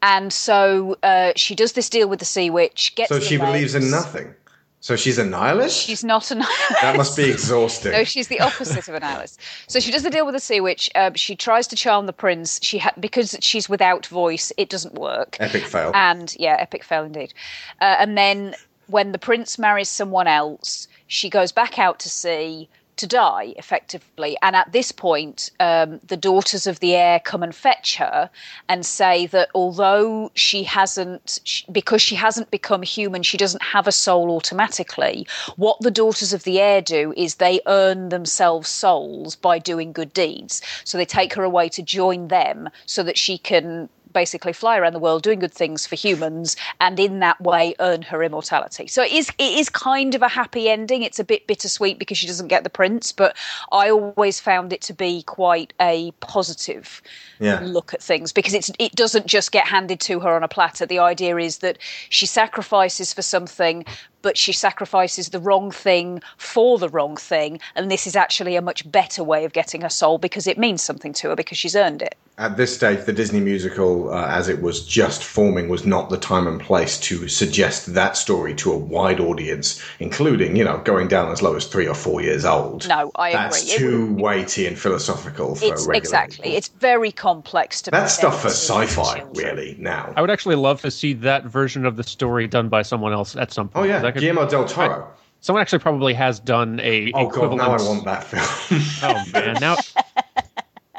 And 0.02 0.34
so 0.34 0.98
uh, 1.04 1.34
she 1.36 1.56
does 1.56 1.74
this 1.74 1.90
deal 1.90 2.08
with 2.08 2.20
the 2.20 2.26
sea 2.26 2.50
witch. 2.50 2.94
Gets 2.96 3.10
So 3.10 3.20
she 3.20 3.38
believes 3.38 3.76
in 3.76 3.90
nothing. 3.90 4.34
So 4.82 4.96
she's 4.96 5.18
a 5.18 5.26
nihilist? 5.26 5.78
She's 5.78 6.04
not 6.04 6.32
a 6.32 6.36
nihilist. 6.36 6.82
That 6.82 6.96
must 6.96 7.18
be 7.18 7.30
exhausting. 7.30 7.92
No, 7.92 8.04
she's 8.04 8.30
the 8.30 8.40
opposite 8.40 8.88
of 8.88 8.96
an 8.96 9.04
Alice. 9.04 9.38
So 9.68 9.80
she 9.80 9.92
does 9.92 10.04
the 10.04 10.10
deal 10.10 10.26
with 10.26 10.36
the 10.36 10.40
sea 10.40 10.62
witch. 10.62 10.90
Um, 10.96 11.16
she 11.16 11.36
tries 11.36 11.68
to 11.68 11.76
charm 11.76 12.06
the 12.06 12.14
prince. 12.14 12.60
She 12.64 12.78
ha- 12.78 12.94
because 13.00 13.36
she's 13.42 13.68
without 13.68 14.06
voice, 14.06 14.54
it 14.58 14.70
doesn't 14.70 14.94
work. 14.96 15.36
Epic 15.40 15.64
fail. 15.64 15.92
And 15.94 16.34
yeah, 16.40 16.56
epic 16.60 16.84
fail 16.84 17.04
indeed. 17.04 17.34
Uh, 17.82 17.96
and 18.00 18.18
then 18.18 18.56
when 18.88 19.12
the 19.12 19.20
prince 19.20 19.60
marries 19.60 19.90
someone 19.90 20.28
else, 20.28 20.88
she 21.08 21.30
goes 21.30 21.52
back 21.52 21.78
out 21.78 22.00
to 22.00 22.10
sea 22.10 22.70
to 23.00 23.08
die 23.08 23.54
effectively. 23.58 24.38
And 24.42 24.56
at 24.56 24.72
this 24.72 24.92
point, 24.92 25.50
um, 25.60 26.00
the 26.06 26.18
daughters 26.18 26.68
of 26.68 26.80
the 26.80 26.96
air 26.96 27.20
come 27.20 27.42
and 27.42 27.56
fetch 27.56 27.96
her 27.96 28.30
and 28.68 28.86
say 28.86 29.26
that 29.28 29.50
although 29.56 30.32
she 30.36 30.64
hasn't, 30.64 31.40
sh- 31.44 31.64
because 31.72 32.02
she 32.02 32.16
hasn't 32.16 32.52
become 32.52 32.84
human, 32.84 33.24
she 33.24 33.38
doesn't 33.38 33.64
have 33.64 33.88
a 33.88 33.92
soul 33.92 34.32
automatically. 34.32 35.26
What 35.56 35.80
the 35.80 35.92
daughters 35.92 36.34
of 36.34 36.44
the 36.44 36.60
air 36.60 36.82
do 36.82 37.14
is 37.16 37.36
they 37.36 37.62
earn 37.66 38.10
themselves 38.10 38.70
souls 38.70 39.36
by 39.36 39.60
doing 39.60 39.94
good 39.94 40.14
deeds. 40.14 40.62
So 40.84 40.98
they 40.98 41.06
take 41.06 41.34
her 41.34 41.44
away 41.44 41.70
to 41.70 41.82
join 41.82 42.28
them 42.28 42.70
so 42.86 43.02
that 43.04 43.18
she 43.18 43.38
can 43.38 43.90
basically 44.14 44.54
fly 44.54 44.78
around 44.78 44.94
the 44.94 45.00
world 45.00 45.24
doing 45.24 45.40
good 45.40 45.54
things 45.54 45.86
for 45.86 45.96
humans 45.96 46.56
and 46.82 47.00
in 47.00 47.20
that 47.20 47.40
way 47.42 47.76
earn 47.80 48.02
her 48.04 48.24
immortality. 48.24 48.88
So 48.88 49.04
it 49.04 49.12
is 49.12 49.30
it 49.38 49.60
is 49.60 49.70
kind 49.70 50.16
of 50.16 50.22
a 50.22 50.28
happy 50.28 50.70
ending. 50.70 51.04
It's 51.04 51.20
a 51.20 51.24
bit 51.24 51.48
bittersweet 51.48 52.00
because 52.00 52.18
she 52.18 52.28
doesn't 52.28 52.48
get 52.48 52.64
the 52.64 52.70
prince, 52.70 53.12
but 53.12 53.36
I 53.72 53.90
always 53.90 54.40
found 54.40 54.74
it 54.74 54.82
to 54.82 54.94
be 54.94 55.24
quite 55.24 55.74
a 55.80 56.12
positive 56.20 57.02
Yeah. 57.40 57.60
look 57.64 57.94
at 57.94 58.02
things 58.02 58.32
because 58.34 58.54
it's 58.54 58.72
it 58.80 58.94
doesn't 58.96 59.26
just 59.28 59.52
get 59.52 59.68
handed 59.68 60.00
to 60.02 60.20
her 60.22 60.36
on 60.36 60.44
a 60.44 60.48
platter. 60.48 60.86
The 60.86 61.00
idea 61.00 61.38
is 61.38 61.60
that 61.60 61.78
she 62.10 62.26
sacrifices 62.26 63.14
for 63.14 63.22
something 63.22 63.86
but 64.22 64.38
she 64.38 64.52
sacrifices 64.54 65.30
the 65.30 65.40
wrong 65.40 65.72
thing 65.72 66.22
for 66.38 66.78
the 66.78 66.90
wrong 66.90 67.16
thing 67.16 67.60
and 67.76 67.90
this 67.90 68.08
is 68.08 68.16
actually 68.16 68.56
a 68.56 68.62
much 68.62 68.90
better 68.92 69.24
way 69.24 69.46
of 69.46 69.54
getting 69.54 69.82
her 69.82 69.90
soul 69.90 70.18
because 70.18 70.48
it 70.48 70.58
means 70.58 70.82
something 70.82 71.14
to 71.14 71.30
her 71.30 71.36
because 71.36 71.58
she's 71.58 71.76
earned 71.76 72.02
it. 72.02 72.16
At 72.38 72.56
this 72.56 72.74
stage, 72.74 73.06
the 73.06 73.12
Disney 73.12 73.42
musical, 73.42 74.14
uh, 74.14 74.26
as 74.28 74.48
it 74.48 74.62
was 74.62 74.88
just 74.88 75.26
forming, 75.26 75.68
was 75.68 75.86
not 75.86 76.10
the 76.10 76.18
time 76.18 76.48
and 76.48 76.58
place 76.58 76.98
to 77.02 77.28
suggest 77.28 77.94
that 77.96 78.16
story 78.16 78.56
to 78.56 78.72
a 78.72 78.78
wide 78.78 79.20
audience, 79.20 79.84
including, 80.00 80.56
you 80.56 80.64
know, 80.64 80.78
going 80.78 81.10
down 81.10 81.30
as 81.34 81.42
low 81.42 81.58
as 81.58 81.66
three 81.66 81.86
or 81.86 81.94
four 81.94 82.22
years 82.22 82.46
old. 82.46 82.88
No, 82.88 83.12
I 83.16 83.34
That's 83.34 83.62
agree. 83.62 83.74
It- 83.74 83.78
too 83.80 84.14
weighty 84.14 84.68
and 84.68 84.80
philosophical 84.80 85.56
for 85.56 85.66
it's 85.66 85.86
regular. 85.86 85.98
exactly. 85.98 86.56
It's 86.56 86.70
very 86.70 87.12
complex 87.12 87.82
to. 87.82 87.92
That's 87.92 88.14
stuff 88.14 88.42
for 88.42 88.48
sci-fi, 88.48 89.22
really. 89.34 89.76
Now, 89.78 90.14
I 90.16 90.22
would 90.22 90.32
actually 90.32 90.56
love 90.56 90.82
to 90.84 90.92
see 90.92 91.12
that 91.16 91.44
version 91.44 91.86
of 91.86 91.98
the 91.98 92.04
story 92.04 92.48
done 92.48 92.70
by 92.70 92.84
someone 92.84 93.12
else 93.12 93.36
at 93.36 93.52
some 93.52 93.68
point. 93.68 93.86
Oh, 93.86 93.90
yeah, 93.90 94.00
That 94.10 94.14
could- 94.20 94.22
Guillermo 94.22 94.50
del 94.50 94.66
Toro. 94.66 95.04
I- 95.04 95.20
someone 95.42 95.62
actually 95.62 95.80
probably 95.80 96.14
has 96.16 96.40
done 96.40 96.80
a 96.82 97.12
oh 97.14 97.28
god, 97.28 97.56
now 97.58 97.72
I 97.72 97.82
want 97.82 98.06
that 98.06 98.24
film. 98.24 98.82
Oh 99.04 99.24
man, 99.34 99.58
now. 99.62 99.76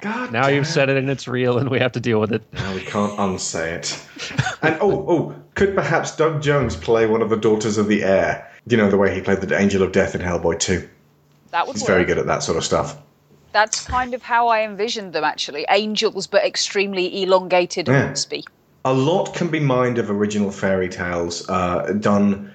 God 0.02 0.32
now 0.32 0.48
you've 0.48 0.66
said 0.66 0.88
it 0.88 0.96
and 0.96 1.10
it's 1.10 1.28
real, 1.28 1.58
and 1.58 1.68
we 1.68 1.78
have 1.78 1.92
to 1.92 2.00
deal 2.00 2.20
with 2.20 2.32
it. 2.32 2.42
Now 2.54 2.74
we 2.74 2.80
can't 2.80 3.18
unsay 3.18 3.72
it. 3.74 4.02
And 4.62 4.78
oh, 4.80 5.04
oh, 5.06 5.34
could 5.56 5.74
perhaps 5.74 6.16
Doug 6.16 6.40
Jones 6.40 6.74
play 6.74 7.06
one 7.06 7.20
of 7.20 7.28
the 7.28 7.36
daughters 7.36 7.76
of 7.76 7.86
the 7.86 8.02
air? 8.02 8.50
You 8.66 8.78
know 8.78 8.88
the 8.88 8.96
way 8.96 9.14
he 9.14 9.20
played 9.20 9.42
the 9.42 9.58
Angel 9.58 9.82
of 9.82 9.92
Death 9.92 10.14
in 10.14 10.22
Hellboy 10.22 10.58
2. 10.58 10.88
That 11.50 11.66
would 11.66 11.74
He's 11.74 11.82
work. 11.82 11.88
very 11.88 12.04
good 12.06 12.16
at 12.16 12.24
that 12.26 12.42
sort 12.42 12.56
of 12.56 12.64
stuff. 12.64 12.96
That's 13.52 13.84
kind 13.86 14.14
of 14.14 14.22
how 14.22 14.48
I 14.48 14.62
envisioned 14.62 15.12
them. 15.12 15.24
Actually, 15.24 15.66
angels, 15.68 16.26
but 16.26 16.44
extremely 16.44 17.22
elongated 17.22 17.86
Yeah. 17.88 18.08
wispy. 18.10 18.44
A 18.86 18.94
lot 18.94 19.34
can 19.34 19.48
be 19.48 19.60
mined 19.60 19.98
of 19.98 20.10
original 20.10 20.50
fairy 20.50 20.88
tales 20.88 21.46
uh, 21.50 21.92
done. 22.00 22.50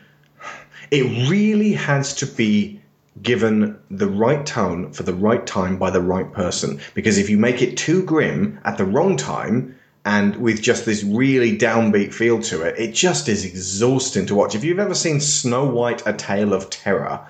It 0.92 1.30
really 1.30 1.74
has 1.74 2.14
to 2.16 2.26
be 2.26 2.82
given 3.22 3.80
the 3.90 4.08
right 4.08 4.46
tone 4.46 4.92
for 4.92 5.04
the 5.04 5.14
right 5.14 5.46
time 5.46 5.78
by 5.78 5.90
the 5.90 6.02
right 6.02 6.32
person. 6.32 6.80
Because 6.94 7.18
if 7.18 7.30
you 7.30 7.38
make 7.38 7.62
it 7.62 7.78
too 7.78 8.04
grim 8.04 8.60
at 8.66 8.78
the 8.78 8.86
wrong 8.86 9.18
time 9.18 9.76
and 10.04 10.36
with 10.36 10.62
just 10.62 10.86
this 10.86 11.04
really 11.04 11.58
downbeat 11.58 12.14
feel 12.14 12.42
to 12.44 12.62
it, 12.62 12.78
it 12.78 12.94
just 12.94 13.28
is 13.28 13.46
exhausting 13.46 14.26
to 14.28 14.36
watch. 14.36 14.56
If 14.56 14.64
you've 14.64 14.80
ever 14.80 14.94
seen 14.94 15.20
Snow 15.20 15.66
White: 15.66 16.04
A 16.06 16.14
Tale 16.14 16.54
of 16.54 16.70
Terror, 16.70 17.26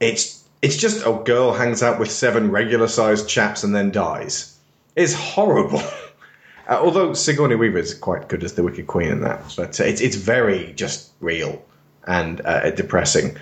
it's 0.00 0.42
it's 0.62 0.76
just 0.76 1.04
a 1.04 1.20
girl 1.24 1.52
hangs 1.52 1.82
out 1.82 1.98
with 1.98 2.10
seven 2.10 2.50
regular 2.50 2.88
sized 2.88 3.28
chaps 3.28 3.64
and 3.64 3.74
then 3.74 3.90
dies. 3.90 4.56
It's 4.96 5.14
horrible. 5.14 5.82
Uh, 6.68 6.78
although 6.80 7.12
Sigourney 7.12 7.56
Weaver 7.56 7.78
is 7.78 7.92
quite 7.92 8.28
good 8.28 8.44
as 8.44 8.52
the 8.52 8.62
Wicked 8.62 8.86
Queen 8.86 9.08
in 9.08 9.20
that, 9.22 9.42
but 9.56 9.80
uh, 9.80 9.84
it's 9.84 10.00
it's 10.00 10.14
very 10.14 10.72
just 10.74 11.10
real 11.18 11.60
and 12.06 12.40
uh, 12.44 12.70
depressing. 12.70 13.36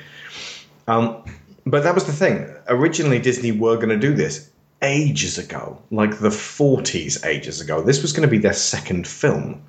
Um, 0.89 1.23
but 1.67 1.83
that 1.83 1.95
was 1.95 2.05
the 2.05 2.13
thing. 2.13 2.53
Originally, 2.69 3.19
Disney 3.19 3.53
were 3.53 3.77
going 3.77 3.91
to 3.91 3.99
do 3.99 4.15
this 4.15 4.51
ages 4.83 5.37
ago, 5.39 5.79
like 5.91 6.19
the 6.21 6.31
40s, 6.31 7.25
ages 7.27 7.61
ago. 7.61 7.83
This 7.83 8.01
was 8.03 8.13
going 8.13 8.27
to 8.27 8.31
be 8.31 8.39
their 8.39 8.55
second 8.55 9.07
film. 9.07 9.63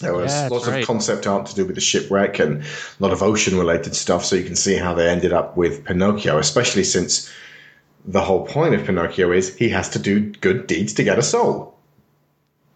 There 0.00 0.14
was 0.14 0.32
Yeah, 0.32 0.48
lots 0.48 0.68
right. 0.68 0.80
of 0.80 0.86
concept 0.86 1.26
art 1.26 1.46
to 1.46 1.56
do 1.56 1.64
with 1.64 1.74
the 1.74 1.80
shipwreck 1.80 2.38
and 2.38 2.62
a 2.62 2.66
lot 3.00 3.12
of 3.12 3.20
ocean 3.22 3.58
related 3.58 3.96
stuff, 3.96 4.24
so 4.24 4.36
you 4.36 4.44
can 4.44 4.54
see 4.54 4.76
how 4.76 4.94
they 4.94 5.08
ended 5.08 5.32
up 5.32 5.56
with 5.56 5.84
Pinocchio, 5.84 6.38
especially 6.38 6.84
since 6.84 7.28
the 8.04 8.20
whole 8.20 8.46
point 8.46 8.74
of 8.74 8.86
Pinocchio 8.86 9.32
is 9.32 9.56
he 9.56 9.68
has 9.70 9.88
to 9.90 9.98
do 9.98 10.20
good 10.40 10.68
deeds 10.68 10.92
to 10.94 11.04
get 11.04 11.18
a 11.18 11.22
soul. 11.22 11.76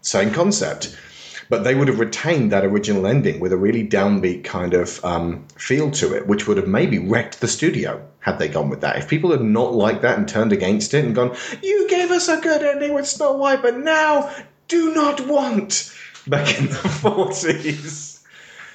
Same 0.00 0.32
concept. 0.32 0.96
But 1.52 1.64
they 1.64 1.74
would 1.74 1.88
have 1.88 2.00
retained 2.00 2.50
that 2.52 2.64
original 2.64 3.06
ending 3.06 3.38
with 3.38 3.52
a 3.52 3.58
really 3.58 3.86
downbeat 3.86 4.42
kind 4.42 4.72
of 4.72 5.04
um, 5.04 5.44
feel 5.58 5.90
to 5.90 6.14
it, 6.16 6.26
which 6.26 6.48
would 6.48 6.56
have 6.56 6.66
maybe 6.66 6.98
wrecked 6.98 7.42
the 7.42 7.46
studio 7.46 8.02
had 8.20 8.38
they 8.38 8.48
gone 8.48 8.70
with 8.70 8.80
that. 8.80 8.96
If 8.96 9.06
people 9.06 9.32
had 9.32 9.42
not 9.42 9.74
liked 9.74 10.00
that 10.00 10.16
and 10.16 10.26
turned 10.26 10.54
against 10.54 10.94
it 10.94 11.04
and 11.04 11.14
gone, 11.14 11.36
you 11.62 11.86
gave 11.90 12.10
us 12.10 12.26
a 12.28 12.40
good 12.40 12.62
ending 12.62 12.94
with 12.94 13.06
Snow 13.06 13.34
White, 13.34 13.60
but 13.60 13.76
now 13.76 14.34
do 14.68 14.94
not 14.94 15.26
want 15.26 15.94
back 16.26 16.58
in 16.58 16.68
the 16.68 16.72
40s. 17.02 18.24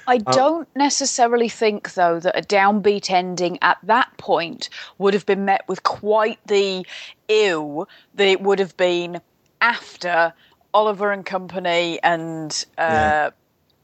I 0.06 0.20
Um, 0.24 0.32
don't 0.32 0.68
necessarily 0.76 1.48
think, 1.48 1.94
though, 1.94 2.20
that 2.20 2.38
a 2.38 2.42
downbeat 2.42 3.10
ending 3.10 3.58
at 3.60 3.78
that 3.82 4.16
point 4.18 4.68
would 4.98 5.14
have 5.14 5.26
been 5.26 5.44
met 5.44 5.66
with 5.66 5.82
quite 5.82 6.38
the 6.46 6.86
ew 7.28 7.88
that 8.14 8.28
it 8.28 8.40
would 8.40 8.60
have 8.60 8.76
been 8.76 9.20
after 9.60 10.32
Oliver 10.74 11.12
and 11.12 11.24
Company 11.24 11.98
and 12.02 12.64
uh, 12.76 13.30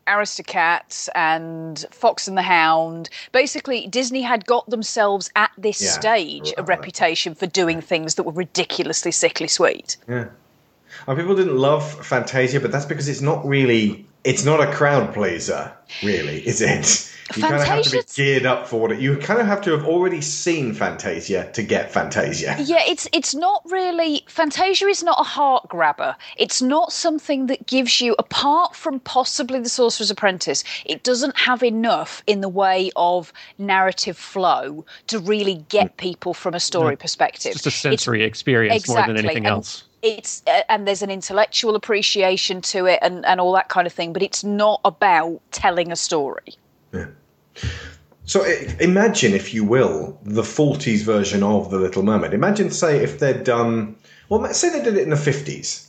Aristocats 0.07 1.09
and 1.15 1.85
Fox 1.91 2.29
and 2.29 2.37
the 2.37 2.43
Hound. 2.43 3.09
Basically, 3.33 3.87
Disney 3.87 4.23
had 4.23 4.47
got 4.47 4.69
themselves 4.69 5.31
at 5.37 5.51
this 5.57 5.83
Yeah, 5.83 5.91
stage 5.91 6.53
a 6.59 6.63
reputation 6.63 7.35
for 7.35 7.47
doing 7.47 7.81
things 7.81 8.17
that 8.17 8.25
were 8.25 8.33
ridiculously 8.33 9.13
sickly 9.13 9.49
sweet. 9.49 9.97
Yeah. 10.09 10.27
And 11.09 11.19
people 11.19 11.35
didn't 11.35 11.57
love 11.57 12.07
Fantasia, 12.07 12.61
but 12.61 12.71
that's 12.71 12.85
because 12.85 13.09
it's 13.09 13.21
not 13.21 13.45
really, 13.45 14.07
it's 14.23 14.45
not 14.45 14.61
a 14.61 14.73
crowd 14.73 15.13
pleaser, 15.13 15.73
really, 16.03 16.47
is 16.47 16.61
it? 16.61 17.11
You 17.35 17.43
kind 17.43 17.55
of 17.55 17.65
have 17.65 17.83
to 17.85 17.91
be 17.91 18.03
geared 18.15 18.45
up 18.45 18.67
for 18.67 18.93
it. 18.93 19.01
You 19.01 19.17
kind 19.17 19.41
of 19.41 19.47
have 19.47 19.63
to 19.63 19.71
have 19.71 19.87
already 19.87 20.21
seen 20.21 20.75
Fantasia 20.75 21.51
to 21.53 21.63
get 21.63 21.91
Fantasia. 21.91 22.57
Yeah, 22.61 22.83
it's 22.87 23.09
it's 23.13 23.35
not 23.35 23.63
really 23.71 24.25
Fantasia 24.29 24.87
is 24.87 25.03
not 25.03 25.19
a 25.19 25.25
heart 25.25 25.69
grabber. 25.69 26.17
It's 26.37 26.61
not 26.61 26.93
something 26.93 27.47
that 27.47 27.67
gives 27.67 28.01
you 28.01 28.15
apart 28.19 28.77
from 28.77 29.01
possibly 29.01 29.59
The 29.59 29.71
Sorcerer's 29.71 30.11
Apprentice, 30.11 30.65
it 30.85 31.03
doesn't 31.03 31.37
have 31.39 31.63
enough 31.63 32.23
in 32.27 32.43
the 32.43 32.49
way 32.49 32.91
of 32.95 33.33
narrative 33.57 34.19
flow 34.19 34.85
to 35.07 35.19
really 35.19 35.65
get 35.71 35.97
people 35.97 36.35
from 36.35 36.55
a 36.55 36.61
story 36.61 36.97
perspective. 36.97 37.53
It's 37.53 37.63
just 37.63 37.77
a 37.77 37.79
sensory 37.79 38.23
experience 38.23 38.87
more 38.87 38.99
than 38.99 39.17
anything 39.17 39.39
and 39.39 39.47
else. 39.47 39.85
It's 40.03 40.43
uh, 40.47 40.61
and 40.69 40.87
there's 40.87 41.01
an 41.01 41.11
intellectual 41.11 41.75
appreciation 41.75 42.61
to 42.61 42.85
it 42.85 42.99
and 43.01 43.25
and 43.25 43.41
all 43.41 43.53
that 43.55 43.71
kind 43.71 43.87
of 43.87 43.93
thing, 43.95 44.13
but 44.13 44.23
it's 44.23 44.45
not 44.45 44.83
about 44.85 45.41
telling 45.51 45.91
a 45.91 45.97
story. 45.97 46.57
So 48.27 48.43
imagine, 48.81 49.35
if 49.35 49.53
you 49.53 49.65
will, 49.65 50.19
the 50.23 50.43
40s 50.43 51.03
version 51.05 51.43
of 51.43 51.71
The 51.71 51.79
Little 51.79 52.03
Mermaid. 52.03 52.33
Imagine, 52.33 52.71
say, 52.71 52.99
if 53.05 53.19
they'd 53.19 53.45
done, 53.45 53.97
well, 54.31 54.53
say 54.55 54.71
they 54.71 54.83
did 54.83 54.97
it 54.97 55.03
in 55.03 55.11
the 55.11 55.17
50s 55.17 55.89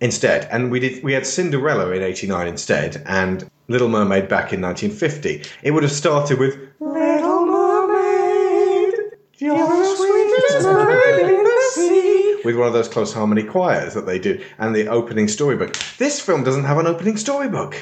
instead, 0.00 0.48
and 0.50 0.70
we 0.72 0.80
did 0.80 1.04
we 1.04 1.12
had 1.12 1.24
Cinderella 1.24 1.90
in 1.92 2.02
89 2.02 2.48
instead, 2.48 3.00
and 3.06 3.48
Little 3.68 3.88
Mermaid 3.88 4.28
back 4.28 4.52
in 4.52 4.60
1950. 4.60 5.44
It 5.62 5.70
would 5.70 5.84
have 5.84 5.92
started 5.92 6.40
with 6.40 6.56
Little 6.80 7.46
Mermaid, 7.46 8.94
you're 9.38 9.56
the 9.56 9.96
sweetest 9.96 10.64
bird 10.66 11.30
in 11.30 11.44
the 11.44 11.70
sea. 11.74 12.40
With 12.44 12.56
one 12.56 12.66
of 12.66 12.72
those 12.72 12.88
close 12.88 13.12
harmony 13.12 13.44
choirs 13.44 13.94
that 13.94 14.06
they 14.06 14.18
did, 14.18 14.42
and 14.58 14.74
the 14.74 14.88
opening 14.88 15.28
storybook. 15.28 15.76
This 15.98 16.18
film 16.18 16.42
doesn't 16.42 16.64
have 16.64 16.78
an 16.78 16.88
opening 16.88 17.16
storybook. 17.16 17.76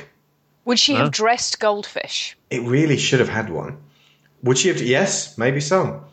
Would 0.67 0.79
she 0.79 0.93
Huh? 0.95 1.05
have 1.05 1.13
dressed 1.13 1.59
goldfish? 1.59 2.37
It 2.51 2.63
really 2.63 2.97
should 2.97 3.21
have 3.21 3.29
had 3.29 3.51
one. 3.51 3.79
Would 4.43 4.59
she 4.59 4.69
have? 4.69 4.81
Yes, 4.81 5.39
maybe 5.39 5.61
so. 5.61 6.05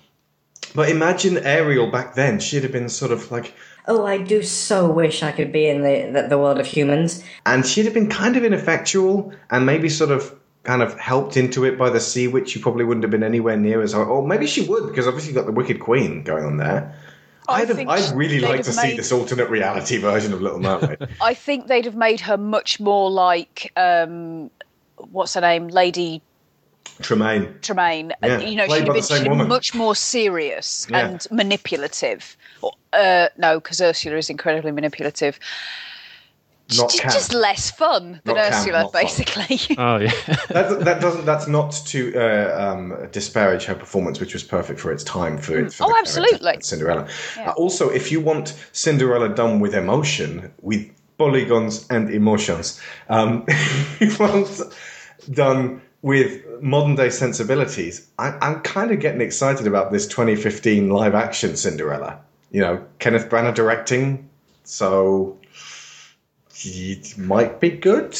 But 0.75 0.89
imagine 0.89 1.37
Ariel 1.39 1.89
back 1.89 2.15
then. 2.15 2.39
She'd 2.39 2.63
have 2.63 2.71
been 2.71 2.89
sort 2.89 3.11
of 3.11 3.31
like, 3.31 3.53
Oh, 3.87 4.05
I 4.05 4.17
do 4.17 4.43
so 4.43 4.91
wish 4.91 5.23
I 5.23 5.31
could 5.31 5.51
be 5.51 5.67
in 5.67 5.81
the, 5.81 6.21
the, 6.21 6.27
the 6.27 6.37
world 6.37 6.59
of 6.59 6.65
humans. 6.67 7.23
and 7.45 7.65
she'd 7.65 7.85
have 7.85 7.93
been 7.93 8.09
kind 8.09 8.35
of 8.35 8.43
ineffectual 8.43 9.33
and 9.49 9.65
maybe 9.65 9.87
sort 9.87 10.11
of 10.11 10.37
kind 10.63 10.81
of 10.81 10.99
helped 10.99 11.37
into 11.37 11.63
it 11.63 11.77
by 11.77 11.89
the 11.89 12.01
sea 12.01 12.27
witch. 12.27 12.49
She 12.49 12.59
probably 12.59 12.83
wouldn't 12.83 13.05
have 13.05 13.11
been 13.11 13.23
anywhere 13.23 13.55
near 13.55 13.81
as, 13.81 13.93
or 13.93 14.27
maybe 14.27 14.45
she 14.45 14.63
would 14.65 14.87
because 14.87 15.07
obviously 15.07 15.29
you've 15.29 15.37
got 15.37 15.45
the 15.45 15.53
Wicked 15.53 15.79
Queen 15.79 16.23
going 16.23 16.43
on 16.43 16.57
there. 16.57 16.93
I 17.47 17.61
I'd, 17.61 17.69
have, 17.69 17.79
I'd 17.87 18.13
really 18.13 18.41
like 18.41 18.57
have 18.57 18.65
to 18.65 18.73
see 18.73 18.97
this 18.97 19.13
alternate 19.13 19.49
reality 19.49 19.95
version 19.97 20.33
of 20.33 20.41
Little 20.41 20.59
Mermaid. 20.59 21.07
I 21.21 21.33
think 21.33 21.67
they'd 21.67 21.85
have 21.85 21.95
made 21.95 22.19
her 22.19 22.35
much 22.37 22.81
more 22.81 23.09
like 23.09 23.71
um, 23.77 24.51
what's 24.97 25.33
her 25.35 25.41
name, 25.41 25.69
Lady 25.69 26.21
Tremaine. 27.01 27.53
Tremaine. 27.61 28.13
Yeah, 28.23 28.39
you 28.39 28.55
know, 28.55 28.65
played 28.65 28.79
she'd 28.79 28.85
have 28.87 28.93
been, 28.95 29.03
same 29.03 29.17
she'd 29.17 29.23
have 29.23 29.23
been 29.25 29.31
woman. 29.31 29.47
much 29.47 29.73
more 29.75 29.95
serious 29.95 30.87
Yeah. 30.89 31.07
and 31.09 31.27
manipulative. 31.31 32.35
Uh, 32.93 33.27
no, 33.37 33.59
because 33.59 33.81
Ursula 33.81 34.17
is 34.17 34.29
incredibly 34.29 34.71
manipulative. 34.71 35.39
Not 36.75 36.89
just, 36.91 37.01
just 37.03 37.33
less 37.33 37.71
fun 37.71 38.19
than 38.25 38.35
Not 38.35 38.49
Cam, 38.51 38.53
Ursula, 38.59 38.81
not 38.83 38.91
fun. 38.91 39.03
basically. 39.03 39.75
Oh 39.77 39.97
yeah. 39.97 40.11
that, 40.49 40.81
that 40.83 40.99
doesn't. 40.99 41.25
That's 41.25 41.47
not 41.47 41.71
to 41.85 42.13
uh, 42.13 42.61
um, 42.73 43.07
disparage 43.11 43.63
her 43.65 43.75
performance, 43.75 44.19
which 44.19 44.33
was 44.33 44.43
perfect 44.43 44.77
for 44.81 44.91
its 44.91 45.03
time. 45.05 45.37
For, 45.37 45.69
for 45.69 45.85
Oh, 45.85 45.95
absolutely. 45.97 46.57
Cinderella. 46.59 47.07
Yeah. 47.37 47.51
Uh, 47.51 47.53
also, 47.53 47.89
if 47.89 48.11
you 48.11 48.19
want 48.19 48.53
Cinderella 48.73 49.29
done 49.29 49.61
with 49.61 49.75
emotion, 49.75 50.51
with 50.61 50.91
polygons 51.17 51.87
and 51.89 52.09
emotions, 52.09 52.81
um, 53.07 53.45
if 53.47 54.19
you 54.19 54.25
want 54.25 54.61
done 55.31 55.81
with 56.07 56.61
modern 56.61 56.95
day 56.95 57.09
sensibilities, 57.09 58.07
I, 58.17 58.29
I'm 58.41 58.61
kind 58.61 58.91
of 58.91 59.01
getting 59.01 59.19
excited 59.19 59.67
about 59.67 59.91
this 59.91 60.07
2015 60.07 60.89
live 60.89 61.13
action 61.13 61.57
Cinderella. 61.57 62.21
You 62.49 62.61
know, 62.61 62.85
Kenneth 62.99 63.27
Branagh 63.27 63.53
directing, 63.55 64.29
so 64.63 65.37
it 66.63 67.17
might 67.17 67.59
be 67.59 67.71
good. 67.71 68.17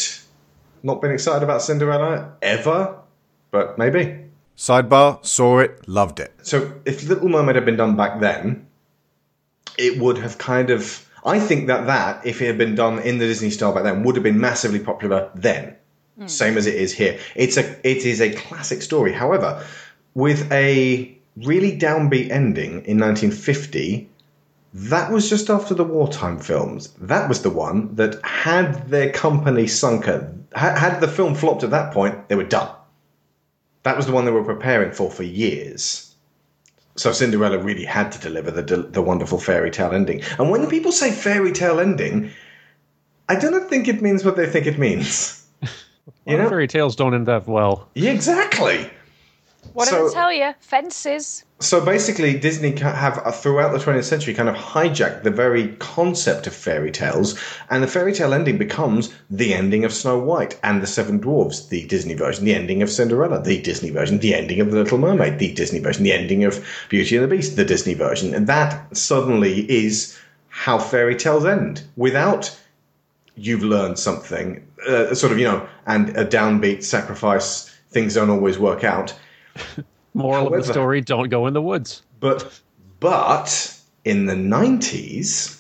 Not 0.84 1.02
been 1.02 1.12
excited 1.12 1.44
about 1.44 1.62
Cinderella 1.62 2.34
ever, 2.42 2.98
but 3.52 3.78
maybe. 3.78 4.26
Sidebar, 4.58 5.26
saw 5.26 5.60
it, 5.60 5.88
loved 5.88 6.20
it. 6.20 6.34
So 6.44 6.74
if 6.84 7.08
Little 7.08 7.30
Mermaid 7.30 7.56
had 7.56 7.64
been 7.64 7.78
done 7.78 7.96
back 7.96 8.20
then, 8.20 8.68
it 9.78 9.98
would 9.98 10.18
have 10.18 10.38
kind 10.38 10.72
of. 10.72 11.10
I 11.26 11.40
think 11.40 11.68
that 11.68 11.88
that, 11.88 12.26
if 12.26 12.42
it 12.42 12.48
had 12.48 12.58
been 12.58 12.76
done 12.76 13.00
in 13.00 13.18
the 13.18 13.28
Disney 13.28 13.50
style 13.50 13.74
back 13.74 13.84
then, 13.84 14.04
would 14.04 14.18
have 14.18 14.24
been 14.24 14.42
massively 14.42 14.80
popular 14.80 15.32
then. 15.36 15.77
Hmm. 16.18 16.28
Same 16.28 16.58
as 16.58 16.66
it 16.66 16.76
is 16.76 16.94
here. 16.94 17.20
It's 17.36 17.58
a 17.58 17.88
it 17.88 18.06
is 18.06 18.22
a 18.22 18.34
classic 18.34 18.82
story. 18.82 19.14
However, 19.14 19.64
with 20.16 20.52
a 20.52 21.16
really 21.36 21.78
downbeat 21.78 22.32
ending 22.32 22.86
in 22.86 22.98
1950, 23.00 24.10
that 24.74 25.12
was 25.12 25.30
just 25.30 25.50
after 25.50 25.74
the 25.74 25.84
wartime 25.84 26.40
films. 26.40 26.90
That 27.00 27.30
was 27.30 27.44
the 27.44 27.52
one 27.52 27.96
that 27.96 28.24
had 28.26 28.90
their 28.90 29.12
company. 29.12 29.68
Had, 30.56 30.78
had 30.78 31.02
the 31.02 31.08
film 31.08 31.36
flopped 31.36 31.64
at 31.64 31.72
that 31.72 31.94
point, 31.94 32.30
they 32.30 32.36
were 32.36 32.44
done. 32.44 32.70
That 33.84 33.96
was 33.96 34.08
the 34.08 34.12
one 34.12 34.26
they 34.26 34.32
were 34.32 34.44
preparing 34.44 34.92
for 34.92 35.12
for 35.12 35.24
years. 35.24 36.16
So 36.96 37.12
Cinderella 37.12 37.60
really 37.60 37.86
had 37.86 38.12
to 38.14 38.20
deliver 38.20 38.50
the 38.50 38.78
the 38.78 39.04
wonderful 39.04 39.40
fairy 39.40 39.70
tale 39.70 39.92
ending. 39.92 40.24
And 40.40 40.50
when 40.50 40.68
people 40.68 40.92
say 40.92 41.12
fairy 41.12 41.52
tale 41.52 41.80
ending, 41.80 42.32
I 43.30 43.36
don't 43.36 43.70
think 43.70 43.88
it 43.88 44.02
means 44.02 44.26
what 44.26 44.36
they 44.36 44.48
think 44.48 44.66
it 44.66 44.80
means. 44.80 45.37
You 46.26 46.38
know, 46.38 46.50
fairy 46.50 46.68
tales 46.68 46.96
don't 46.96 47.14
end 47.14 47.30
up 47.30 47.48
well. 47.48 47.88
Yeah, 47.96 48.12
exactly. 48.12 48.90
what 49.74 49.86
did 49.86 49.92
So- 49.96 50.10
I 50.10 50.14
tell 50.14 50.34
you? 50.34 50.54
Fences. 50.60 51.44
So 51.60 51.84
basically, 51.84 52.38
Disney 52.38 52.78
have 52.78 53.18
uh, 53.26 53.32
throughout 53.32 53.72
the 53.74 53.80
20th 53.80 54.04
century 54.04 54.36
kind 54.36 54.48
of 54.48 54.54
hijacked 54.56 55.24
the 55.24 55.32
very 55.32 55.70
concept 55.80 56.46
of 56.46 56.54
fairy 56.54 56.92
tales, 56.92 57.34
and 57.72 57.82
the 57.82 57.88
fairy 57.88 58.14
tale 58.14 58.32
ending 58.34 58.58
becomes 58.60 59.12
the 59.32 59.56
ending 59.56 59.84
of 59.84 59.92
Snow 59.92 60.20
White 60.20 60.60
and 60.64 60.84
the 60.84 60.88
Seven 60.88 61.18
Dwarfs, 61.18 61.66
the 61.68 61.86
Disney 61.88 62.14
version, 62.14 62.46
the 62.46 62.54
ending 62.54 62.84
of 62.84 62.92
Cinderella, 62.92 63.42
the 63.42 63.60
Disney 63.60 63.90
version, 63.90 64.20
the 64.20 64.36
ending 64.36 64.60
of 64.62 64.70
the 64.70 64.78
Little 64.78 65.00
Mermaid, 65.00 65.40
the 65.40 65.52
Disney 65.54 65.80
version, 65.80 66.04
the 66.04 66.14
ending 66.14 66.44
of 66.44 66.64
Beauty 66.90 67.16
and 67.18 67.24
the 67.26 67.36
Beast, 67.36 67.56
the 67.56 67.66
Disney 67.66 67.96
version, 67.96 68.36
and 68.36 68.46
that 68.46 68.96
suddenly 68.96 69.62
is 69.70 70.16
how 70.50 70.78
fairy 70.78 71.16
tales 71.16 71.44
end 71.46 71.82
without 71.96 72.56
you've 73.38 73.64
learned 73.64 74.00
something, 74.00 74.66
uh, 74.88 75.14
sort 75.14 75.32
of, 75.32 75.40
you 75.40 75.46
know, 75.46 75.68
and 75.86 76.10
a 76.18 76.26
downbeat 76.26 76.84
sacrifice, 76.84 77.74
things 77.90 78.16
don't 78.16 78.30
always 78.30 78.58
work 78.60 78.84
out. 78.84 79.14
Moral 80.14 80.54
of 80.54 80.66
the 80.66 80.74
story: 80.74 81.02
Don't 81.02 81.30
go 81.30 81.46
in 81.46 81.54
the 81.54 81.62
woods. 81.62 82.02
But 82.20 82.60
but 83.00 83.80
in 84.04 84.26
the 84.26 84.36
nineties, 84.36 85.60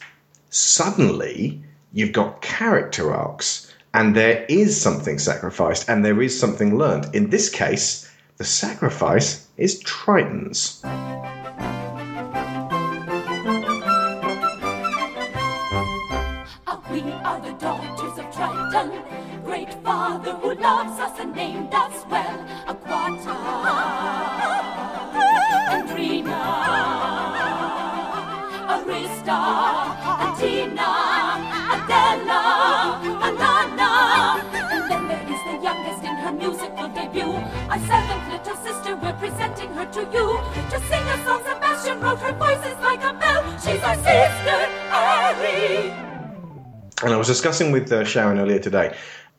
suddenly 0.49 1.61
you've 1.93 2.13
got 2.13 2.41
character 2.41 3.13
arcs, 3.13 3.71
and 3.93 4.15
there 4.15 4.45
is 4.49 4.79
something 4.79 5.19
sacrificed, 5.19 5.87
and 5.87 6.03
there 6.03 6.21
is 6.21 6.37
something 6.37 6.77
learned. 6.77 7.13
In 7.13 7.29
this 7.29 7.49
case, 7.49 8.09
the 8.37 8.43
sacrifice 8.43 9.47
is 9.57 9.79
Triton's. 9.81 10.81
Who 20.41 20.53
loves 20.55 20.99
us 20.99 21.19
and 21.19 21.35
named 21.35 21.73
us 21.73 22.05
well. 22.09 22.38
Aquata 22.68 23.35
and 25.73 25.89
Rina, 25.91 26.41
Arista, 28.73 29.39
Atina, 30.26 30.91
Adela, 31.76 32.41
Alana. 33.27 33.91
And 34.72 34.91
then 34.91 35.07
there 35.07 35.26
is 35.34 35.41
the 35.49 35.57
youngest 35.64 36.03
in 36.03 36.15
her 36.15 36.31
musical 36.31 36.88
debut. 36.89 37.34
Our 37.72 37.80
seventh 37.80 38.26
little 38.31 38.57
sister, 38.64 38.95
we're 38.95 39.14
presenting 39.14 39.73
her 39.73 39.85
to 39.85 40.01
you. 40.15 40.27
To 40.72 40.80
sing 40.88 41.03
a 41.03 41.26
song, 41.26 41.41
Sebastian 41.45 41.99
wrote 42.01 42.19
her 42.19 42.34
voice 42.34 42.65
is 42.65 42.80
like 42.81 43.03
a 43.03 43.14
bell. 43.14 43.43
She's 43.59 43.84
our 43.84 43.95
sister, 43.95 44.59
Ari. 44.91 45.91
And 47.03 47.14
I 47.14 47.18
was 47.18 47.27
discussing 47.27 47.72
with 47.72 47.91
uh, 47.91 48.03
Sharon 48.05 48.39
earlier 48.39 48.59
today. 48.59 48.95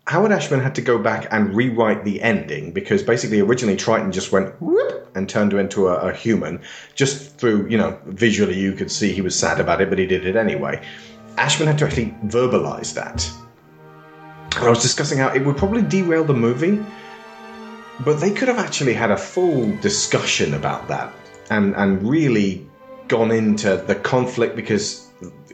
Howard 0.09 0.33
Ashman 0.33 0.61
had 0.61 0.75
to 0.77 0.81
go 0.81 0.99
back 0.99 1.29
and 1.31 1.55
rewrite 1.55 2.03
the 2.03 2.23
ending 2.23 2.73
because 2.73 3.03
basically 3.03 3.41
originally 3.41 3.77
Triton 3.77 4.11
just 4.11 4.33
went 4.33 4.55
whoop 4.59 5.07
and 5.15 5.29
turned 5.29 5.53
into 5.53 5.89
a, 5.89 5.97
a 5.97 6.15
human. 6.15 6.63
Just 6.95 7.37
through, 7.37 7.69
you 7.69 7.77
know, 7.77 7.99
visually 8.07 8.59
you 8.59 8.73
could 8.73 8.91
see 8.91 9.13
he 9.13 9.21
was 9.21 9.39
sad 9.39 9.61
about 9.61 9.83
it, 9.83 9.91
but 9.91 9.99
he 9.99 10.07
did 10.07 10.25
it 10.25 10.35
anyway. 10.35 10.83
Ashman 11.37 11.69
had 11.69 11.77
to 11.81 11.85
actually 11.85 12.17
verbalize 12.25 12.95
that. 12.95 13.31
And 14.57 14.65
I 14.65 14.71
was 14.71 14.81
discussing 14.81 15.19
how 15.19 15.29
it 15.29 15.45
would 15.45 15.59
probably 15.59 15.83
derail 15.83 16.25
the 16.25 16.33
movie, 16.33 16.83
but 18.01 18.19
they 18.19 18.31
could 18.31 18.49
have 18.49 18.59
actually 18.59 18.95
had 18.95 19.11
a 19.11 19.17
full 19.17 19.77
discussion 19.83 20.55
about 20.55 20.89
that 20.89 21.13
and, 21.51 21.77
and 21.77 22.03
really 22.03 22.67
gone 23.09 23.31
into 23.31 23.77
the 23.87 23.95
conflict 23.95 24.57
because 24.57 25.11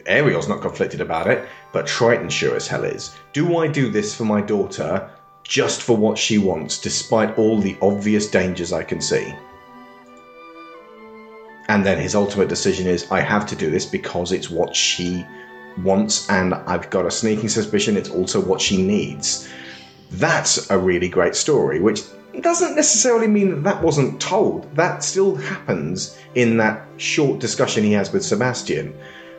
Ariel's 0.07 0.49
not 0.49 0.61
conflicted 0.61 1.01
about 1.01 1.27
it, 1.27 1.49
but 1.75 1.89
Triton 1.89 2.31
sure 2.31 2.55
as 2.55 2.69
hell 2.69 2.85
is. 2.85 3.15
Do 3.33 3.59
I 3.59 3.67
do 3.67 3.91
this 3.91 4.15
for 4.15 4.25
my 4.25 4.41
daughter 4.41 5.11
just 5.43 5.83
for 5.83 5.97
what 5.97 6.17
she 6.17 6.39
wants, 6.39 6.79
despite 6.79 7.37
all 7.37 7.59
the 7.59 7.77
obvious 7.83 8.31
dangers 8.31 8.73
I 8.73 8.85
can 8.85 9.01
see? 9.01 9.35
And 11.69 11.85
then 11.85 11.99
his 11.99 12.15
ultimate 12.15 12.49
decision 12.49 12.87
is 12.87 13.11
I 13.11 13.21
have 13.21 13.45
to 13.47 13.57
do 13.57 13.71
this 13.71 13.87
because 13.87 14.31
it's 14.31 14.49
what 14.49 14.77
she 14.77 15.27
wants, 15.83 16.31
and 16.31 16.55
I've 16.55 16.89
got 16.91 17.07
a 17.07 17.11
sneaking 17.11 17.49
suspicion 17.49 17.97
it's 17.97 18.09
also 18.09 18.41
what 18.41 18.61
she 18.61 18.81
needs. 18.81 19.49
That's 20.13 20.71
a 20.71 20.79
really 20.79 21.09
great 21.09 21.35
story, 21.35 21.81
which 21.81 22.03
doesn't 22.41 22.77
necessarily 22.77 23.27
mean 23.27 23.51
that 23.51 23.65
that 23.65 23.83
wasn't 23.83 24.21
told. 24.21 24.73
That 24.77 25.03
still 25.03 25.35
happens 25.35 26.17
in 26.37 26.57
that 26.59 26.87
short 26.99 27.41
discussion 27.41 27.83
he 27.83 27.93
has 27.93 28.13
with 28.13 28.25
Sebastian. 28.25 28.95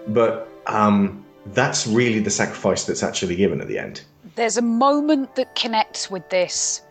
But 0.08 0.50
um, 0.68 1.25
that's 1.48 1.86
really 1.88 2.20
the 2.20 2.32
sacrifice 2.32 2.86
that's 2.86 3.04
actually 3.04 3.36
given 3.36 3.62
at 3.62 3.68
the 3.68 3.78
end. 3.78 4.02
There's 4.36 4.58
a 4.58 4.62
moment 4.62 5.36
that 5.36 5.56
connects 5.56 6.10
with 6.10 6.30
this 6.30 6.82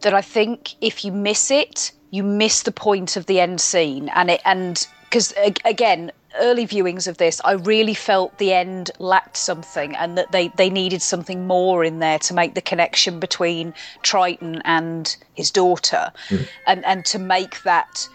that 0.00 0.14
I 0.14 0.22
think 0.22 0.74
if 0.80 1.04
you 1.04 1.12
miss 1.12 1.50
it, 1.50 1.92
you 2.10 2.22
miss 2.22 2.62
the 2.62 2.72
point 2.72 3.16
of 3.16 3.26
the 3.26 3.40
end 3.40 3.60
scene, 3.60 4.08
and 4.14 4.30
it 4.30 4.40
and 4.44 4.86
because 5.04 5.34
again, 5.64 6.12
early 6.38 6.66
viewings 6.66 7.08
of 7.08 7.18
this, 7.18 7.40
I 7.44 7.52
really 7.52 7.94
felt 7.94 8.38
the 8.38 8.52
end 8.52 8.90
lacked 8.98 9.36
something, 9.36 9.94
and 9.96 10.16
that 10.16 10.32
they 10.32 10.48
they 10.56 10.70
needed 10.70 11.02
something 11.02 11.46
more 11.46 11.84
in 11.84 11.98
there 11.98 12.18
to 12.20 12.34
make 12.34 12.54
the 12.54 12.60
connection 12.60 13.20
between 13.20 13.74
Triton 14.02 14.62
and 14.64 15.14
his 15.34 15.50
daughter, 15.50 16.12
mm-hmm. 16.28 16.44
and 16.66 16.84
and 16.84 17.04
to 17.06 17.18
make 17.18 17.62
that 17.62 18.08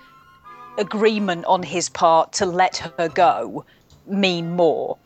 agreement 0.78 1.46
on 1.46 1.62
his 1.62 1.90
part 1.90 2.34
to 2.34 2.46
let 2.46 2.78
her 2.98 3.10
go 3.10 3.64
mean 4.08 4.56
more. 4.56 4.98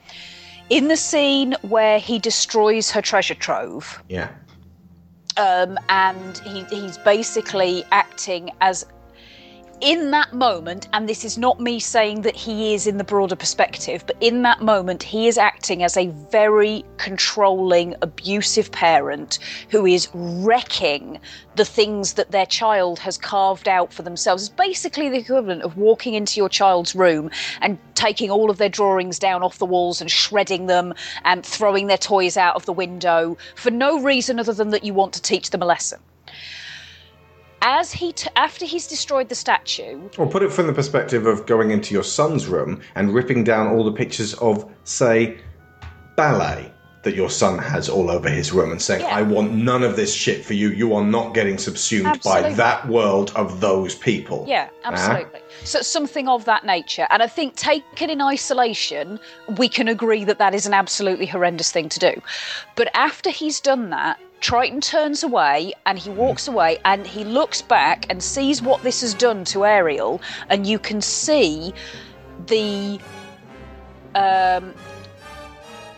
In 0.69 0.89
the 0.89 0.97
scene 0.97 1.55
where 1.61 1.99
he 1.99 2.19
destroys 2.19 2.91
her 2.91 3.01
treasure 3.01 3.35
trove, 3.35 4.03
Yeah. 4.09 4.29
um, 5.37 5.77
and 5.87 6.37
he, 6.39 6.65
he's 6.69 6.97
basically 6.97 7.85
acting 7.91 8.51
as 8.59 8.85
in 9.81 10.09
that 10.11 10.33
moment, 10.33 10.87
and 10.91 11.07
this 11.07 11.23
is 11.23 11.37
not 11.37 11.59
me 11.59 11.79
saying 11.79 12.21
that 12.21 12.35
he 12.35 12.73
is 12.73 12.87
in 12.87 12.97
the 12.97 13.03
broader 13.03 13.35
perspective, 13.35 14.03
but 14.07 14.17
in 14.21 14.41
that 14.41 14.61
moment, 14.61 15.03
he 15.03 15.27
is 15.27 15.37
acting 15.37 15.83
as 15.83 15.95
a 15.95 16.07
very 16.31 16.83
controlling, 16.97 17.95
abusive 18.01 18.71
parent 18.71 19.37
who 19.69 19.85
is 19.85 20.09
wrecking 20.13 21.19
the 21.55 21.65
things 21.65 22.13
that 22.13 22.31
their 22.31 22.45
child 22.45 22.97
has 22.99 23.17
carved 23.17 23.67
out 23.67 23.93
for 23.93 24.01
themselves. 24.01 24.43
It's 24.43 24.49
basically 24.49 25.09
the 25.09 25.17
equivalent 25.17 25.61
of 25.61 25.77
walking 25.77 26.15
into 26.15 26.39
your 26.39 26.49
child's 26.49 26.95
room 26.95 27.29
and 27.61 27.77
taking 27.93 28.31
all 28.31 28.49
of 28.49 28.57
their 28.57 28.69
drawings 28.69 29.19
down 29.19 29.43
off 29.43 29.59
the 29.59 29.65
walls 29.65 30.01
and 30.01 30.09
shredding 30.09 30.65
them 30.67 30.93
and 31.23 31.45
throwing 31.45 31.87
their 31.87 31.97
toys 31.97 32.35
out 32.35 32.55
of 32.55 32.65
the 32.65 32.73
window 32.73 33.37
for 33.55 33.69
no 33.69 34.01
reason 34.01 34.39
other 34.39 34.53
than 34.53 34.69
that 34.71 34.83
you 34.83 34.93
want 34.93 35.13
to 35.13 35.21
teach 35.21 35.51
them 35.51 35.61
a 35.61 35.65
lesson 35.65 35.99
as 37.61 37.91
he 37.91 38.13
t- 38.13 38.29
after 38.35 38.65
he's 38.65 38.87
destroyed 38.87 39.29
the 39.29 39.35
statue 39.35 40.09
Or 40.17 40.27
put 40.27 40.43
it 40.43 40.51
from 40.51 40.67
the 40.67 40.73
perspective 40.73 41.25
of 41.25 41.45
going 41.45 41.71
into 41.71 41.93
your 41.93 42.03
son's 42.03 42.47
room 42.47 42.81
and 42.95 43.13
ripping 43.13 43.43
down 43.43 43.67
all 43.67 43.83
the 43.83 43.91
pictures 43.91 44.33
of, 44.35 44.69
say, 44.83 45.37
ballet 46.15 46.71
that 47.03 47.15
your 47.15 47.29
son 47.29 47.57
has 47.57 47.87
all 47.87 48.09
over 48.09 48.27
his 48.27 48.51
room 48.51 48.71
and 48.71 48.81
saying, 48.81 49.05
I 49.05 49.21
want 49.21 49.53
none 49.53 49.81
of 49.83 49.95
this 49.95 50.13
shit 50.13 50.43
for 50.43 50.53
you. 50.53 50.69
You 50.71 50.93
are 50.95 51.03
not 51.05 51.33
getting 51.33 51.57
subsumed 51.57 52.19
by 52.21 52.51
that 52.53 52.85
world 52.89 53.31
of 53.35 53.61
those 53.61 53.95
people. 53.95 54.43
yeah 54.47 54.69
Ah? 54.83 54.91
absolutely 54.91 55.39
so 55.63 55.81
something 55.81 56.27
of 56.27 56.45
that 56.45 56.65
nature 56.65 57.07
and 57.09 57.21
i 57.23 57.27
think 57.27 57.55
taken 57.55 58.09
in 58.09 58.21
isolation 58.21 59.19
we 59.57 59.67
can 59.69 59.87
agree 59.87 60.23
that 60.23 60.37
that 60.39 60.53
is 60.53 60.65
an 60.65 60.73
absolutely 60.73 61.25
horrendous 61.25 61.71
thing 61.71 61.89
to 61.89 61.99
do 61.99 62.21
but 62.75 62.89
after 62.93 63.29
he's 63.29 63.59
done 63.59 63.89
that 63.89 64.19
Triton 64.39 64.81
turns 64.81 65.23
away 65.23 65.73
and 65.85 65.97
he 65.97 66.09
walks 66.09 66.47
away 66.47 66.77
and 66.85 67.05
he 67.05 67.23
looks 67.23 67.61
back 67.61 68.05
and 68.09 68.21
sees 68.21 68.61
what 68.61 68.83
this 68.83 69.01
has 69.01 69.13
done 69.13 69.43
to 69.45 69.65
Ariel, 69.65 70.21
and 70.49 70.65
you 70.67 70.79
can 70.79 71.01
see 71.01 71.73
the 72.45 72.99
um, 74.15 74.73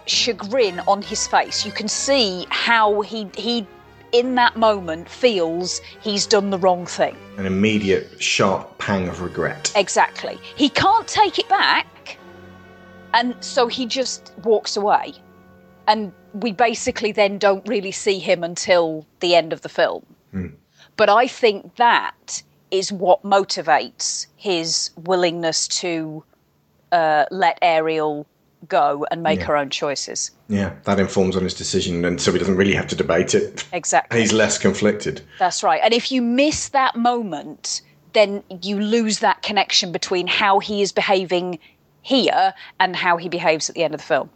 chagrin 0.06 0.80
on 0.82 1.02
his 1.02 1.28
face. 1.28 1.66
You 1.66 1.72
can 1.72 1.88
see 1.88 2.46
how 2.50 3.02
he 3.02 3.30
he 3.36 3.68
in 4.12 4.36
that 4.36 4.58
moment 4.58 5.08
feels 5.08 5.82
he's 6.02 6.26
done 6.26 6.50
the 6.50 6.58
wrong 6.58 6.86
thing. 6.86 7.16
An 7.38 7.46
immediate, 7.46 8.22
sharp 8.22 8.78
pang 8.80 9.08
of 9.08 9.22
regret. 9.22 9.72
Exactly. 9.76 10.40
He 10.56 10.70
can't 10.70 11.08
take 11.08 11.40
it 11.40 11.48
back, 11.50 12.18
and 13.14 13.36
so 13.42 13.68
he 13.68 13.86
just 13.86 14.34
walks 14.44 14.78
away. 14.78 15.14
And 15.88 16.14
we 16.34 16.52
basically 16.52 17.12
then 17.12 17.38
don't 17.38 17.68
really 17.68 17.92
see 17.92 18.20
him 18.20 18.44
until 18.44 19.06
the 19.20 19.36
end 19.36 19.54
of 19.54 19.62
the 19.62 19.70
film. 19.70 20.06
Hmm. 20.32 20.48
But 20.96 21.10
I 21.10 21.28
think 21.28 21.76
that 21.78 22.44
is 22.72 22.92
what 22.92 23.24
motivates 23.24 24.28
his 24.36 24.92
willingness 24.98 25.68
to 25.68 26.24
uh, 26.92 27.26
let 27.32 27.58
Ariel 27.62 28.28
go 28.68 29.06
and 29.10 29.24
make 29.24 29.40
Yeah. 29.40 29.46
her 29.46 29.58
own 29.58 29.70
choices. 29.70 30.32
Yeah, 30.50 30.74
that 30.84 31.00
informs 31.00 31.38
on 31.38 31.44
his 31.44 31.54
decision, 31.54 32.04
and 32.04 32.20
so 32.20 32.32
he 32.32 32.40
doesn't 32.40 32.58
really 32.58 32.74
have 32.74 32.88
to 32.88 32.96
debate 32.96 33.34
it. 33.34 33.66
Exactly. 33.72 34.20
He's 34.20 34.34
less 34.34 34.58
conflicted. 34.58 35.22
That's 35.40 35.64
right. 35.64 35.80
And 35.84 35.94
if 35.94 36.12
you 36.12 36.22
miss 36.22 36.70
that 36.70 36.96
moment, 36.96 37.82
then 38.14 38.44
you 38.62 38.80
lose 38.80 39.20
that 39.20 39.42
connection 39.44 39.92
between 39.92 40.28
how 40.28 40.60
he 40.60 40.82
is 40.82 40.92
behaving 40.92 41.60
here 42.02 42.54
and 42.80 42.96
how 42.96 43.18
he 43.18 43.30
behaves 43.30 43.70
at 43.70 43.76
the 43.76 43.84
end 43.84 43.94
of 43.94 44.02
the 44.02 44.06
film. 44.06 44.30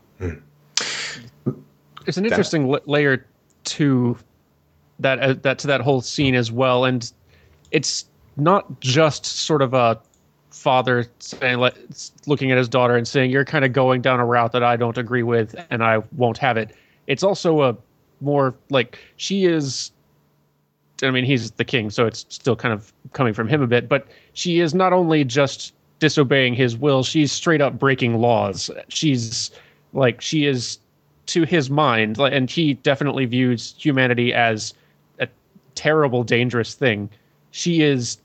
It's 2.06 2.18
an 2.18 2.26
interesting 2.26 2.68
la- 2.68 2.80
layer 2.86 3.26
to 3.66 4.18
that 5.00 5.20
uh, 5.20 5.34
that 5.42 5.60
to 5.60 5.68
that 5.68 5.82
whole 5.82 6.02
scene 6.02 6.36
as 6.36 6.52
well 6.52 6.86
and 6.86 7.12
it's 7.72 8.06
not 8.38 8.80
just 8.80 9.26
sort 9.26 9.62
of 9.62 9.74
a 9.74 10.00
father 10.54 11.08
saying 11.20 11.60
looking 12.28 12.52
at 12.52 12.58
his 12.58 12.70
daughter 12.70 12.96
and 12.96 13.08
saying 13.08 13.32
you're 13.32 13.46
kind 13.46 13.66
of 13.66 13.74
going 13.74 14.02
down 14.02 14.20
a 14.20 14.26
route 14.26 14.52
that 14.52 14.64
I 14.64 14.76
don't 14.76 14.98
agree 14.98 15.24
with 15.24 15.56
and 15.70 15.84
I 15.84 15.98
won't 16.16 16.38
have 16.38 16.58
it. 16.58 16.76
It's 17.08 17.24
also 17.24 17.62
a 17.64 17.76
more 18.22 18.54
like 18.70 19.00
she 19.18 19.46
is 19.46 19.92
I 21.02 21.10
mean 21.12 21.26
he's 21.26 21.52
the 21.52 21.66
king 21.66 21.90
so 21.90 22.06
it's 22.06 22.26
still 22.30 22.56
kind 22.56 22.74
of 22.74 22.94
coming 23.14 23.34
from 23.34 23.48
him 23.48 23.62
a 23.62 23.68
bit 23.68 23.90
but 23.90 24.08
she 24.34 24.60
is 24.60 24.74
not 24.74 24.94
only 24.94 25.24
just 25.24 25.74
disobeying 26.00 26.54
his 26.54 26.78
will 26.78 27.04
she's 27.04 27.32
straight 27.32 27.62
up 27.62 27.78
breaking 27.78 28.20
laws. 28.20 28.70
She's 28.88 29.52
like 29.94 30.22
she 30.22 30.46
is 30.46 30.78
to 31.28 31.44
his 31.44 31.70
mind 31.70 32.20
and 32.20 32.50
he 32.50 32.74
definitely 32.76 33.26
views 33.26 33.76
humanity 33.78 34.34
as 34.34 34.74
a 35.20 35.28
terrible 35.76 36.24
dangerous 36.24 36.74
thing. 36.76 37.10
She 37.52 37.82
is 37.82 38.18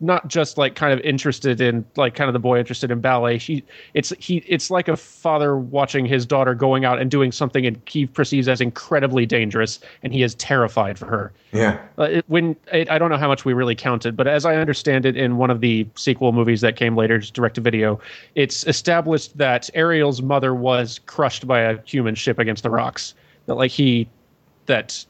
not 0.00 0.26
just 0.28 0.58
like 0.58 0.74
kind 0.74 0.92
of 0.92 1.00
interested 1.00 1.60
in 1.60 1.84
like 1.96 2.14
kind 2.14 2.28
of 2.28 2.32
the 2.32 2.38
boy 2.38 2.58
interested 2.58 2.90
in 2.90 3.00
ballet 3.00 3.38
she 3.38 3.62
it's 3.94 4.12
he 4.18 4.38
it's 4.48 4.68
like 4.70 4.88
a 4.88 4.96
father 4.96 5.56
watching 5.56 6.04
his 6.04 6.26
daughter 6.26 6.54
going 6.54 6.84
out 6.84 7.00
and 7.00 7.10
doing 7.10 7.30
something 7.30 7.64
and 7.64 7.80
he 7.86 8.04
perceives 8.04 8.48
as 8.48 8.60
incredibly 8.60 9.24
dangerous 9.24 9.78
and 10.02 10.12
he 10.12 10.22
is 10.22 10.34
terrified 10.34 10.98
for 10.98 11.06
her 11.06 11.32
Yeah. 11.52 11.78
uh, 11.98 12.04
it, 12.04 12.24
when 12.26 12.56
it, 12.72 12.90
I 12.90 12.98
don't 12.98 13.08
know 13.08 13.16
how 13.16 13.28
much 13.28 13.44
we 13.44 13.52
really 13.52 13.76
counted, 13.76 14.16
but 14.16 14.26
as 14.26 14.44
I 14.44 14.56
understand 14.56 15.06
it, 15.06 15.16
in 15.16 15.36
one 15.36 15.50
of 15.50 15.60
the 15.60 15.86
sequel 15.94 16.32
movies 16.32 16.60
that 16.62 16.74
came 16.76 16.96
later, 16.96 17.18
just 17.18 17.32
direct 17.34 17.54
to 17.54 17.60
video, 17.60 18.00
it's 18.34 18.66
established 18.66 19.38
that 19.38 19.70
Ariel's 19.74 20.20
mother 20.20 20.54
was 20.54 21.00
crushed 21.06 21.46
by 21.46 21.60
a 21.60 21.78
human 21.86 22.16
ship 22.16 22.38
against 22.40 22.64
the 22.64 22.70
rocks. 22.70 23.14
That 23.46 23.54
like 23.54 23.70
he, 23.70 24.08
that 24.66 25.04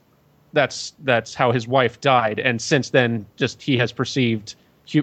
that's 0.52 0.92
that's 1.04 1.34
how 1.34 1.50
his 1.52 1.66
wife 1.66 2.00
died, 2.02 2.38
and 2.38 2.60
since 2.60 2.90
then, 2.90 3.24
just 3.36 3.62
he 3.62 3.78
has 3.78 3.90
perceived 3.90 4.54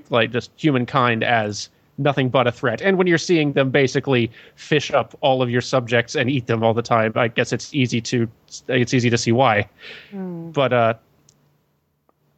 like 0.09 0.31
just 0.31 0.51
humankind 0.57 1.23
as 1.23 1.69
nothing 1.97 2.29
but 2.29 2.47
a 2.47 2.51
threat. 2.51 2.81
And 2.81 2.97
when 2.97 3.07
you're 3.07 3.17
seeing 3.17 3.53
them 3.53 3.69
basically 3.69 4.31
fish 4.55 4.91
up 4.91 5.15
all 5.21 5.41
of 5.41 5.49
your 5.49 5.61
subjects 5.61 6.15
and 6.15 6.29
eat 6.29 6.47
them 6.47 6.63
all 6.63 6.73
the 6.73 6.81
time, 6.81 7.13
I 7.15 7.27
guess 7.27 7.53
it's 7.53 7.73
easy 7.73 8.01
to 8.01 8.27
it's 8.67 8.93
easy 8.93 9.09
to 9.09 9.17
see 9.17 9.31
why. 9.31 9.69
But 10.51 10.73
uh, 10.73 10.93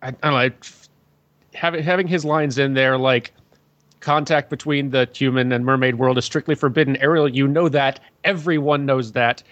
I, 0.01 0.07
I 0.07 0.11
don't 0.11 0.33
know. 0.33 0.55
Having 1.53 1.83
having 1.83 2.07
his 2.07 2.25
lines 2.25 2.57
in 2.57 2.73
there 2.73 2.97
like 2.97 3.31
contact 3.99 4.49
between 4.49 4.89
the 4.89 5.07
human 5.13 5.51
and 5.51 5.65
mermaid 5.65 5.95
world 5.95 6.17
is 6.17 6.25
strictly 6.25 6.55
forbidden. 6.55 6.97
Ariel, 6.97 7.29
you 7.29 7.47
know 7.47 7.69
that. 7.69 7.99
Everyone 8.23 8.85
knows 8.85 9.13
that. 9.13 9.43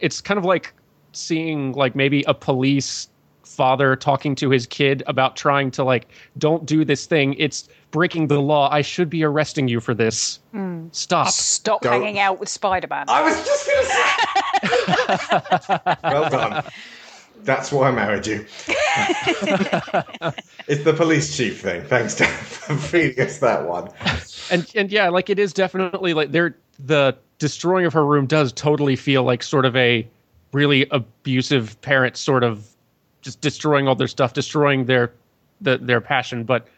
It's 0.00 0.20
kind 0.20 0.38
of 0.38 0.44
like 0.44 0.72
seeing 1.12 1.72
like 1.72 1.94
maybe 1.94 2.24
a 2.26 2.34
police 2.34 3.08
father 3.48 3.96
talking 3.96 4.34
to 4.36 4.50
his 4.50 4.66
kid 4.66 5.02
about 5.06 5.36
trying 5.36 5.70
to 5.72 5.84
like 5.84 6.08
don't 6.36 6.66
do 6.66 6.84
this 6.84 7.06
thing. 7.06 7.34
It's 7.34 7.68
breaking 7.90 8.28
the 8.28 8.40
law. 8.40 8.70
I 8.70 8.82
should 8.82 9.08
be 9.10 9.24
arresting 9.24 9.68
you 9.68 9.80
for 9.80 9.94
this. 9.94 10.38
Mm. 10.54 10.94
Stop. 10.94 11.28
Stop 11.28 11.82
Don't- 11.82 11.92
hanging 11.92 12.18
out 12.18 12.38
with 12.38 12.48
Spider 12.48 12.86
Man. 12.88 13.06
I 13.08 13.22
was 13.22 13.34
just 13.44 13.66
going 13.66 13.84
to 13.84 15.58
say. 15.58 15.96
well 16.04 16.30
done. 16.30 16.64
That's 17.42 17.72
why 17.72 17.88
I 17.88 17.92
married 17.92 18.26
you. 18.26 18.44
it's 20.68 20.84
the 20.84 20.92
police 20.94 21.36
chief 21.36 21.60
thing. 21.62 21.82
Thanks, 21.84 22.14
to 22.16 22.24
for 22.26 22.76
feeding 22.76 23.24
us 23.24 23.38
that 23.38 23.66
one. 23.66 23.88
and 24.50 24.70
and 24.74 24.90
yeah, 24.90 25.08
like 25.08 25.30
it 25.30 25.38
is 25.38 25.52
definitely 25.52 26.14
like 26.14 26.32
they're 26.32 26.56
the 26.78 27.16
destroying 27.38 27.86
of 27.86 27.92
her 27.92 28.04
room 28.04 28.26
does 28.26 28.52
totally 28.52 28.96
feel 28.96 29.22
like 29.22 29.42
sort 29.42 29.64
of 29.64 29.74
a 29.76 30.06
really 30.52 30.86
abusive 30.90 31.80
parent 31.80 32.16
sort 32.16 32.42
of 32.42 32.66
just 33.22 33.40
destroying 33.40 33.88
all 33.88 33.94
their 33.94 34.08
stuff, 34.08 34.32
destroying 34.32 34.84
their 34.86 35.12
the, 35.60 35.78
their 35.78 36.00
passion. 36.00 36.44
But 36.44 36.68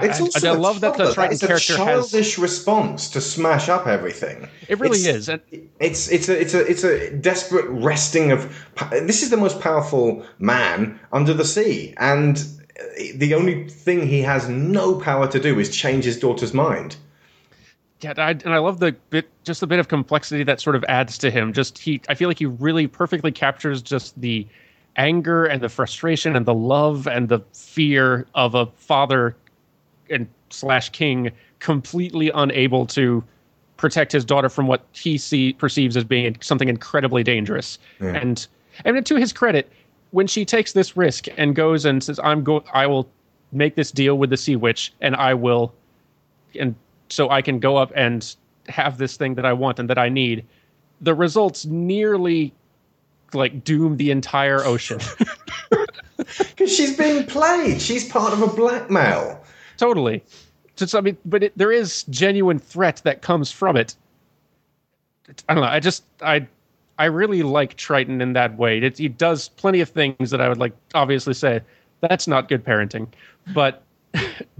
It's 0.00 0.18
I, 0.20 0.22
also 0.22 0.48
I 0.52 0.54
a 0.54 0.58
love 0.58 0.80
that 0.80 0.96
the. 0.96 1.12
Triton 1.12 1.32
It's 1.34 1.42
a 1.42 1.46
character 1.46 1.76
has. 1.76 1.86
childish 2.10 2.38
response 2.38 3.08
to 3.10 3.20
smash 3.20 3.68
up 3.68 3.86
everything. 3.86 4.48
It 4.68 4.78
really 4.78 4.98
It's- 5.00 5.16
is. 5.16 5.28
And 5.28 5.40
It's 5.80 6.08
it's 6.10 6.28
a 6.28 6.40
it's 6.40 6.54
a 6.54 6.66
it's 6.66 6.84
a 6.84 7.10
desperate 7.16 7.66
resting 7.68 8.32
of. 8.32 8.54
This 8.90 9.22
is 9.22 9.30
the 9.30 9.36
most 9.36 9.60
powerful 9.60 10.24
man 10.38 10.98
under 11.12 11.32
the 11.34 11.44
sea, 11.44 11.94
and 11.98 12.44
the 13.16 13.34
only 13.34 13.68
thing 13.68 14.06
he 14.06 14.20
has 14.22 14.48
no 14.48 15.00
power 15.00 15.26
to 15.28 15.40
do 15.40 15.58
is 15.58 15.74
change 15.74 16.04
his 16.04 16.18
daughter's 16.18 16.54
mind. 16.54 16.96
Yeah, 18.00 18.14
I, 18.16 18.30
and 18.30 18.54
I 18.54 18.58
love 18.58 18.78
the 18.78 18.92
bit, 19.10 19.28
just 19.42 19.60
the 19.60 19.66
bit 19.66 19.80
of 19.80 19.88
complexity 19.88 20.44
that 20.44 20.60
sort 20.60 20.76
of 20.76 20.84
adds 20.88 21.18
to 21.18 21.32
him. 21.32 21.52
Just 21.52 21.76
he, 21.78 22.00
I 22.08 22.14
feel 22.14 22.28
like 22.28 22.38
he 22.38 22.46
really 22.46 22.86
perfectly 22.86 23.32
captures 23.32 23.82
just 23.82 24.20
the 24.20 24.46
anger 24.98 25.46
and 25.46 25.62
the 25.62 25.68
frustration 25.68 26.36
and 26.36 26.44
the 26.44 26.54
love 26.54 27.06
and 27.06 27.28
the 27.28 27.38
fear 27.54 28.26
of 28.34 28.54
a 28.54 28.66
father 28.66 29.34
and 30.10 30.26
slash 30.50 30.90
king 30.90 31.30
completely 31.60 32.30
unable 32.34 32.84
to 32.84 33.22
protect 33.76 34.10
his 34.12 34.24
daughter 34.24 34.48
from 34.48 34.66
what 34.66 34.84
he 34.92 35.16
see 35.16 35.52
perceives 35.54 35.96
as 35.96 36.04
being 36.04 36.36
something 36.40 36.68
incredibly 36.68 37.22
dangerous. 37.22 37.78
Yeah. 38.00 38.16
And 38.16 38.46
and 38.84 39.06
to 39.06 39.16
his 39.16 39.32
credit, 39.32 39.70
when 40.10 40.26
she 40.26 40.44
takes 40.44 40.72
this 40.72 40.96
risk 40.96 41.26
and 41.36 41.54
goes 41.54 41.84
and 41.84 42.02
says, 42.02 42.20
"I'm 42.22 42.42
go, 42.42 42.64
I 42.72 42.86
will 42.86 43.08
make 43.52 43.76
this 43.76 43.90
deal 43.90 44.18
with 44.18 44.30
the 44.30 44.36
Sea 44.36 44.56
Witch, 44.56 44.92
and 45.00 45.16
I 45.16 45.34
will," 45.34 45.72
and 46.58 46.74
so 47.08 47.30
I 47.30 47.40
can 47.40 47.58
go 47.58 47.76
up 47.76 47.92
and 47.94 48.34
have 48.68 48.98
this 48.98 49.16
thing 49.16 49.34
that 49.34 49.46
I 49.46 49.52
want 49.52 49.78
and 49.78 49.88
that 49.88 49.98
I 49.98 50.08
need. 50.08 50.44
The 51.00 51.14
results 51.14 51.64
nearly 51.64 52.52
like 53.34 53.64
doom 53.64 53.96
the 53.96 54.10
entire 54.10 54.64
ocean. 54.64 55.00
Because 56.40 56.74
she's 56.74 56.96
been 56.96 57.24
played. 57.26 57.80
She's 57.80 58.06
part 58.08 58.32
of 58.32 58.42
a 58.42 58.48
blackmail. 58.48 59.42
totally. 59.76 60.22
Just, 60.76 60.94
I 60.94 61.00
mean, 61.00 61.16
but 61.24 61.44
it, 61.44 61.52
there 61.56 61.70
is 61.72 62.02
genuine 62.10 62.58
threat 62.58 63.00
that 63.04 63.22
comes 63.22 63.50
from 63.52 63.76
it. 63.76 63.94
It- 65.28 65.42
I 65.48 65.54
don't 65.54 65.62
know. 65.62 65.70
I 65.70 65.78
just 65.80 66.02
I 66.20 66.46
I 66.98 67.04
really 67.06 67.42
like 67.44 67.76
Triton 67.76 68.20
in 68.20 68.32
that 68.34 68.58
way. 68.58 68.78
It, 68.78 68.98
he 68.98 69.08
does 69.08 69.48
plenty 69.50 69.80
of 69.80 69.88
things 69.88 70.30
that 70.30 70.40
I 70.40 70.48
would 70.48 70.58
like 70.58 70.72
obviously 70.94 71.34
say 71.34 71.60
that's 72.00 72.26
not 72.26 72.48
good 72.48 72.64
parenting, 72.64 73.06
but 73.54 73.82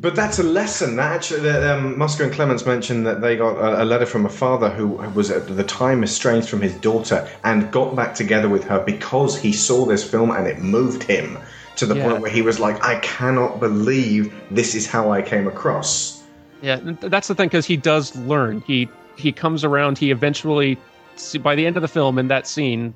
But 0.00 0.14
that's 0.14 0.38
a 0.38 0.42
lesson. 0.44 0.96
That 0.96 1.12
actually, 1.12 1.40
that, 1.40 1.62
um, 1.76 1.96
Musker 1.96 2.24
and 2.24 2.32
Clements 2.32 2.64
mentioned 2.64 3.06
that 3.06 3.20
they 3.20 3.36
got 3.36 3.56
a, 3.56 3.82
a 3.82 3.84
letter 3.84 4.06
from 4.06 4.26
a 4.26 4.28
father 4.28 4.70
who 4.70 4.88
was 4.88 5.30
at 5.30 5.48
the 5.56 5.64
time 5.64 6.04
estranged 6.04 6.48
from 6.48 6.60
his 6.60 6.74
daughter 6.74 7.28
and 7.42 7.70
got 7.72 7.96
back 7.96 8.14
together 8.14 8.48
with 8.48 8.64
her 8.64 8.78
because 8.84 9.36
he 9.36 9.52
saw 9.52 9.84
this 9.84 10.08
film 10.08 10.30
and 10.30 10.46
it 10.46 10.60
moved 10.60 11.02
him 11.02 11.38
to 11.76 11.86
the 11.86 11.96
Yeah. 11.96 12.04
point 12.04 12.20
where 12.22 12.30
he 12.30 12.42
was 12.42 12.60
like, 12.60 12.84
"I 12.84 13.00
cannot 13.00 13.58
believe 13.60 14.32
this 14.50 14.74
is 14.74 14.86
how 14.86 15.10
I 15.10 15.20
came 15.22 15.48
across." 15.48 16.22
Yeah, 16.62 16.78
that's 16.82 17.28
the 17.28 17.34
thing 17.34 17.48
because 17.48 17.66
he 17.66 17.76
does 17.76 18.14
learn. 18.16 18.62
He 18.66 18.88
he 19.16 19.32
comes 19.32 19.64
around. 19.64 19.98
He 19.98 20.10
eventually, 20.12 20.78
see, 21.16 21.38
by 21.38 21.54
the 21.56 21.66
end 21.66 21.76
of 21.76 21.82
the 21.82 21.88
film, 21.88 22.18
in 22.18 22.28
that 22.28 22.46
scene, 22.46 22.94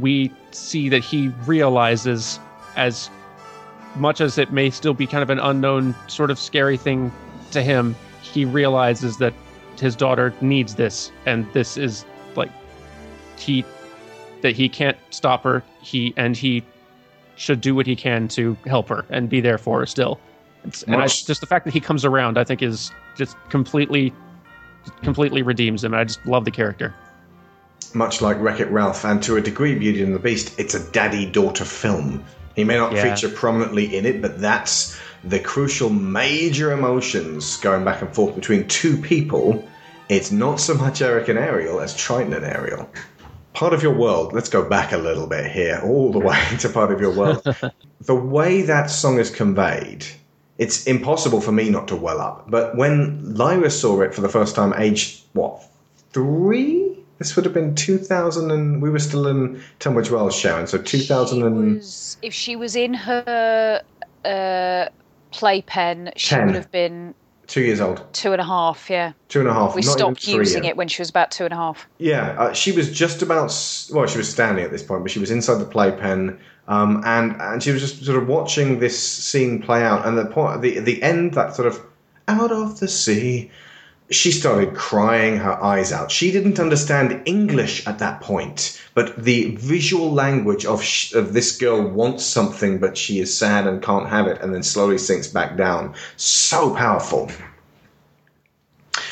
we 0.00 0.30
see 0.52 0.88
that 0.88 1.02
he 1.04 1.28
realizes, 1.46 2.38
as 2.76 3.10
much 3.96 4.20
as 4.20 4.38
it 4.38 4.52
may 4.52 4.70
still 4.70 4.94
be 4.94 5.06
kind 5.06 5.22
of 5.22 5.30
an 5.30 5.38
unknown, 5.38 5.94
sort 6.06 6.30
of 6.30 6.38
scary 6.38 6.76
thing 6.76 7.12
to 7.52 7.62
him, 7.62 7.94
he 8.22 8.44
realizes 8.44 9.18
that 9.18 9.34
his 9.80 9.96
daughter 9.96 10.32
needs 10.40 10.74
this, 10.76 11.10
and 11.26 11.50
this 11.52 11.76
is 11.76 12.04
like 12.36 12.50
he 13.36 13.64
that 14.42 14.54
he 14.54 14.68
can't 14.68 14.96
stop 15.10 15.42
her. 15.44 15.62
He 15.80 16.14
and 16.16 16.36
he 16.36 16.62
should 17.36 17.60
do 17.60 17.74
what 17.74 17.86
he 17.86 17.96
can 17.96 18.28
to 18.28 18.56
help 18.66 18.88
her 18.88 19.04
and 19.10 19.28
be 19.28 19.40
there 19.40 19.58
for 19.58 19.80
her 19.80 19.86
still. 19.86 20.20
It's, 20.64 20.82
and 20.84 20.96
I, 20.96 21.06
just 21.06 21.40
the 21.40 21.46
fact 21.46 21.64
that 21.64 21.74
he 21.74 21.80
comes 21.80 22.04
around, 22.04 22.38
I 22.38 22.44
think, 22.44 22.62
is 22.62 22.90
just 23.16 23.36
completely, 23.50 24.12
completely 25.02 25.42
redeems 25.42 25.84
him. 25.84 25.94
I 25.94 26.04
just 26.04 26.24
love 26.26 26.44
the 26.44 26.50
character. 26.50 26.94
Much 27.92 28.22
like 28.22 28.40
Wreck 28.40 28.60
It 28.60 28.70
Ralph, 28.70 29.04
and 29.04 29.22
to 29.24 29.36
a 29.36 29.40
degree, 29.40 29.74
Beauty 29.74 30.02
and 30.02 30.14
the 30.14 30.18
Beast, 30.18 30.58
it's 30.58 30.74
a 30.74 30.90
daddy-daughter 30.92 31.64
film. 31.64 32.24
He 32.54 32.64
may 32.64 32.76
not 32.76 32.92
Yeah. 32.92 33.14
feature 33.14 33.28
prominently 33.28 33.96
in 33.96 34.06
it, 34.06 34.22
but 34.22 34.40
that's 34.40 34.96
the 35.24 35.38
crucial 35.38 35.90
major 35.90 36.72
emotions 36.72 37.56
going 37.56 37.84
back 37.84 38.02
and 38.02 38.14
forth 38.14 38.34
between 38.34 38.66
two 38.68 38.96
people. 38.96 39.66
It's 40.08 40.30
not 40.30 40.60
so 40.60 40.74
much 40.74 41.00
Eric 41.00 41.28
and 41.28 41.38
Ariel 41.38 41.80
as 41.80 41.96
Triton 41.96 42.34
and 42.34 42.44
Ariel. 42.44 42.88
Part 43.54 43.72
of 43.72 43.82
your 43.82 43.94
world, 43.94 44.32
let's 44.32 44.48
go 44.48 44.62
back 44.68 44.92
a 44.92 44.98
little 44.98 45.26
bit 45.26 45.50
here, 45.50 45.80
all 45.84 46.12
the 46.12 46.18
way 46.18 46.38
to 46.58 46.68
part 46.68 46.92
of 46.92 47.00
your 47.00 47.12
world. 47.12 47.42
the 48.00 48.14
way 48.14 48.62
that 48.62 48.90
song 48.90 49.18
is 49.18 49.30
conveyed, 49.30 50.04
it's 50.58 50.84
impossible 50.86 51.40
for 51.40 51.52
me 51.52 51.70
not 51.70 51.88
to 51.88 51.96
well 51.96 52.20
up. 52.20 52.50
But 52.50 52.76
when 52.76 53.34
Lyra 53.34 53.70
saw 53.70 54.02
it 54.02 54.14
for 54.14 54.20
the 54.20 54.28
first 54.28 54.54
time, 54.54 54.74
age 54.76 55.22
what, 55.32 55.62
three? 56.12 56.83
This 57.24 57.36
would 57.36 57.46
have 57.46 57.54
been 57.54 57.74
2000, 57.74 58.50
and 58.50 58.82
we 58.82 58.90
were 58.90 58.98
still 58.98 59.26
in 59.26 59.58
Tunbridge 59.78 60.10
Wells, 60.10 60.36
Sharon. 60.36 60.66
So 60.66 60.76
2000 60.76 61.42
and 61.42 61.76
was- 61.76 62.18
if 62.20 62.34
she 62.34 62.54
was 62.54 62.76
in 62.76 62.92
her 62.92 63.80
uh, 64.26 64.90
playpen, 65.30 66.12
she 66.16 66.34
Ten. 66.34 66.48
would 66.48 66.54
have 66.54 66.70
been 66.70 67.14
two 67.46 67.62
years 67.62 67.80
old, 67.80 68.04
two 68.12 68.32
and 68.32 68.42
a 68.42 68.44
half. 68.44 68.90
Yeah, 68.90 69.12
two 69.30 69.40
and 69.40 69.48
a 69.48 69.54
half. 69.54 69.74
we 69.74 69.80
stopped 69.80 70.28
using 70.28 70.64
it 70.64 70.76
when 70.76 70.86
she 70.86 71.00
was 71.00 71.08
about 71.08 71.30
two 71.30 71.44
and 71.44 71.54
a 71.54 71.56
half. 71.56 71.88
Yeah, 71.96 72.36
uh, 72.38 72.52
she 72.52 72.72
was 72.72 72.92
just 72.92 73.22
about. 73.22 73.50
Well, 73.90 74.06
she 74.06 74.18
was 74.18 74.28
standing 74.28 74.62
at 74.62 74.70
this 74.70 74.82
point, 74.82 75.02
but 75.02 75.10
she 75.10 75.18
was 75.18 75.30
inside 75.30 75.60
the 75.60 75.64
playpen, 75.64 76.38
um, 76.68 77.02
and 77.06 77.40
and 77.40 77.62
she 77.62 77.70
was 77.70 77.80
just 77.80 78.04
sort 78.04 78.22
of 78.22 78.28
watching 78.28 78.80
this 78.80 79.00
scene 79.02 79.62
play 79.62 79.82
out. 79.82 80.06
And 80.06 80.18
the 80.18 80.26
point, 80.26 80.60
the 80.60 80.78
the 80.78 81.02
end, 81.02 81.32
that 81.32 81.54
sort 81.54 81.68
of 81.68 81.80
out 82.28 82.52
of 82.52 82.80
the 82.80 82.88
sea, 82.88 83.50
she 84.10 84.30
started 84.32 84.74
crying 84.74 85.38
her 85.38 85.62
eyes 85.64 85.90
out. 85.92 86.10
She 86.10 86.30
didn't 86.30 86.60
understand 86.60 87.22
English 87.24 87.86
at 87.86 87.98
that 88.00 88.20
point, 88.20 88.80
but 88.94 89.16
the 89.16 89.54
visual 89.56 90.12
language 90.12 90.66
of 90.66 90.82
sh- 90.82 91.14
of 91.14 91.32
this 91.32 91.56
girl 91.56 91.82
wants 91.88 92.24
something, 92.24 92.78
but 92.78 92.98
she 92.98 93.18
is 93.18 93.36
sad 93.36 93.66
and 93.66 93.82
can't 93.82 94.08
have 94.08 94.26
it, 94.26 94.40
and 94.42 94.54
then 94.54 94.62
slowly 94.62 94.98
sinks 94.98 95.26
back 95.26 95.56
down. 95.56 95.94
So 96.16 96.74
powerful. 96.74 97.30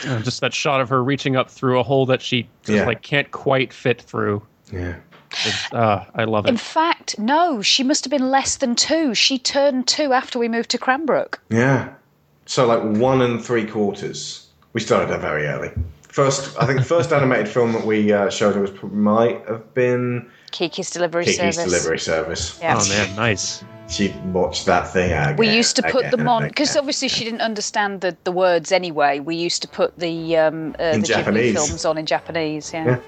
Uh, 0.06 0.20
just 0.20 0.40
that 0.40 0.52
shot 0.52 0.80
of 0.80 0.88
her 0.88 1.02
reaching 1.02 1.36
up 1.36 1.50
through 1.50 1.78
a 1.80 1.82
hole 1.82 2.06
that 2.06 2.20
she 2.22 2.48
just 2.64 2.76
Yeah. 2.76 2.86
like 2.86 3.02
can't 3.02 3.30
quite 3.30 3.72
fit 3.72 4.00
through. 4.02 4.42
Yeah. 4.72 4.96
Uh, 5.72 6.04
I 6.14 6.24
love 6.24 6.44
it. 6.44 6.50
In 6.50 6.56
fact, 6.58 7.18
no, 7.18 7.62
she 7.62 7.82
must 7.82 8.04
have 8.04 8.10
been 8.10 8.30
less 8.30 8.56
than 8.56 8.74
two. 8.74 9.14
She 9.14 9.38
turned 9.38 9.88
two 9.88 10.12
after 10.12 10.38
we 10.38 10.48
moved 10.48 10.70
to 10.70 10.78
Cranbrook. 10.78 11.40
Yeah. 11.48 11.88
So 12.46 12.66
like 12.66 12.82
one 12.82 13.22
and 13.22 13.42
three 13.42 13.64
quarters. 13.66 14.41
We 14.72 14.80
started 14.80 15.08
that 15.10 15.20
very 15.20 15.46
early. 15.46 15.70
First, 16.08 16.56
I 16.60 16.66
think 16.66 16.78
the 16.78 16.84
first 16.84 17.12
animated 17.18 17.48
film 17.48 17.72
that 17.72 17.86
we 17.86 18.12
uh, 18.12 18.30
showed 18.30 18.54
her 18.54 18.62
was 18.62 18.72
might 18.82 19.46
have 19.48 19.72
been 19.74 20.30
Kiki's 20.50 20.90
Delivery 20.90 21.24
Kiki's 21.24 21.56
Service. 21.56 21.64
Delivery 21.64 21.98
Service. 21.98 22.58
Yeah. 22.60 22.78
Oh 22.78 22.88
man, 22.88 23.16
nice. 23.16 23.64
She 23.88 24.08
watched 24.32 24.64
that 24.66 24.90
thing 24.90 25.06
again. 25.12 25.36
We 25.36 25.50
used 25.54 25.76
to 25.76 25.82
put 25.82 26.06
again 26.06 26.10
them 26.12 26.28
on 26.28 26.48
because 26.48 26.76
obviously 26.76 27.08
she 27.08 27.24
didn't 27.24 27.42
understand 27.42 28.00
the, 28.00 28.16
the 28.24 28.32
words 28.32 28.72
anyway. 28.72 29.20
We 29.20 29.36
used 29.36 29.60
to 29.62 29.68
put 29.68 29.98
the 29.98 30.36
um, 30.38 30.74
uh, 30.78 30.84
In 30.84 31.00
the 31.02 31.06
Japanese. 31.08 31.54
Ghibli 31.54 31.66
films 31.66 31.84
on 31.84 31.98
in 31.98 32.06
Japanese. 32.06 32.72
Yeah. 32.72 32.84
Yeah. 32.86 32.98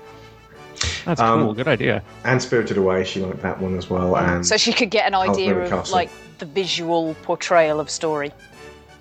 That's 1.06 1.20
Um, 1.20 1.40
cool. 1.44 1.54
Good 1.54 1.68
idea. 1.68 2.02
And 2.24 2.42
Spirited 2.42 2.76
Away, 2.76 3.04
she 3.04 3.20
liked 3.20 3.40
that 3.42 3.60
one 3.60 3.78
as 3.78 3.88
well. 3.88 4.16
And 4.16 4.46
So 4.46 4.56
she 4.58 4.72
could 4.72 4.90
get 4.90 5.06
an 5.06 5.14
idea 5.14 5.56
of 5.58 5.70
Castle. 5.70 5.94
like 5.94 6.10
the 6.38 6.46
visual 6.46 7.14
portrayal 7.22 7.80
of 7.80 7.88
story. 7.88 8.32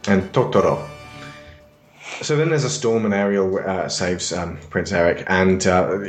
and 0.07 0.31
Totoro. 0.31 0.87
So 2.21 2.35
then 2.35 2.49
there's 2.49 2.63
a 2.63 2.69
storm, 2.69 3.05
and 3.05 3.13
Ariel 3.13 3.59
uh, 3.59 3.89
saves 3.89 4.31
um, 4.31 4.57
Prince 4.69 4.91
Eric. 4.91 5.23
And 5.27 5.65
uh, 5.65 5.99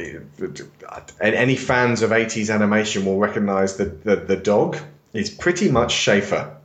any 1.20 1.56
fans 1.56 2.02
of 2.02 2.10
80s 2.10 2.52
animation 2.54 3.04
will 3.04 3.18
recognize 3.18 3.76
that 3.78 4.04
the, 4.04 4.16
the 4.16 4.36
dog 4.36 4.76
is 5.12 5.30
pretty 5.30 5.70
much 5.70 5.92
Schaefer. 5.92 6.56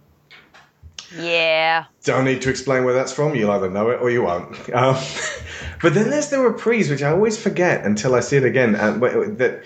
Yeah. 1.17 1.85
Don't 2.03 2.25
need 2.25 2.41
to 2.43 2.49
explain 2.49 2.83
where 2.83 2.93
that's 2.93 3.11
from. 3.11 3.35
You'll 3.35 3.51
either 3.51 3.69
know 3.69 3.89
it 3.89 4.01
or 4.01 4.11
you 4.11 4.23
won't. 4.23 4.55
Um, 4.73 4.95
but 5.81 5.93
then 5.93 6.09
there's 6.09 6.29
the 6.29 6.39
reprise, 6.39 6.89
which 6.89 7.01
I 7.01 7.11
always 7.11 7.41
forget 7.41 7.85
until 7.85 8.15
I 8.15 8.19
see 8.19 8.37
it 8.37 8.43
again. 8.43 8.75
And 8.75 9.01
that, 9.01 9.63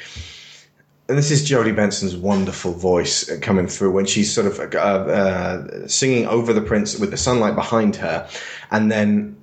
and 1.09 1.17
this 1.17 1.31
is 1.31 1.47
Jodie 1.47 1.75
Benson's 1.75 2.15
wonderful 2.15 2.73
voice 2.73 3.29
coming 3.39 3.67
through 3.67 3.91
when 3.91 4.05
she's 4.05 4.33
sort 4.33 4.47
of 4.47 4.59
uh, 4.59 4.77
uh, 4.77 5.87
singing 5.87 6.27
over 6.27 6.53
the 6.53 6.61
prince 6.61 6.97
with 6.97 7.11
the 7.11 7.17
sunlight 7.17 7.55
behind 7.55 7.97
her, 7.97 8.29
and 8.71 8.89
then 8.89 9.35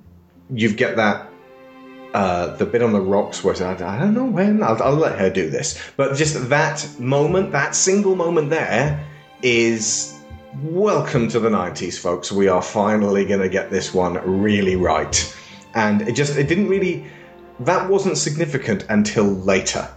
you 0.51 0.73
get 0.73 0.95
that. 0.97 1.27
Uh, 2.13 2.57
the 2.57 2.65
bit 2.65 2.81
on 2.81 2.91
the 2.91 2.99
rocks 2.99 3.41
where 3.41 3.55
I, 3.63 3.71
I 3.71 3.97
don't 3.97 4.13
know 4.13 4.25
when 4.25 4.61
I'll, 4.61 4.83
I'll 4.83 4.95
let 4.95 5.17
her 5.17 5.29
do 5.29 5.49
this, 5.49 5.81
but 5.95 6.17
just 6.17 6.49
that 6.49 6.85
moment, 6.99 7.53
that 7.53 7.73
single 7.73 8.17
moment 8.17 8.49
there, 8.49 9.07
is 9.41 10.19
welcome 10.61 11.29
to 11.29 11.39
the 11.39 11.47
90s 11.47 11.97
folks. 11.97 12.29
We 12.29 12.49
are 12.49 12.61
finally 12.61 13.23
going 13.25 13.39
to 13.39 13.47
get 13.47 13.69
this 13.69 13.93
one 13.93 14.15
really 14.41 14.75
right. 14.75 15.37
And 15.73 16.01
it 16.01 16.11
just 16.13 16.37
it 16.37 16.49
didn't 16.49 16.67
really 16.67 17.05
that 17.61 17.89
wasn't 17.89 18.17
significant 18.17 18.85
until 18.89 19.23
later 19.23 19.87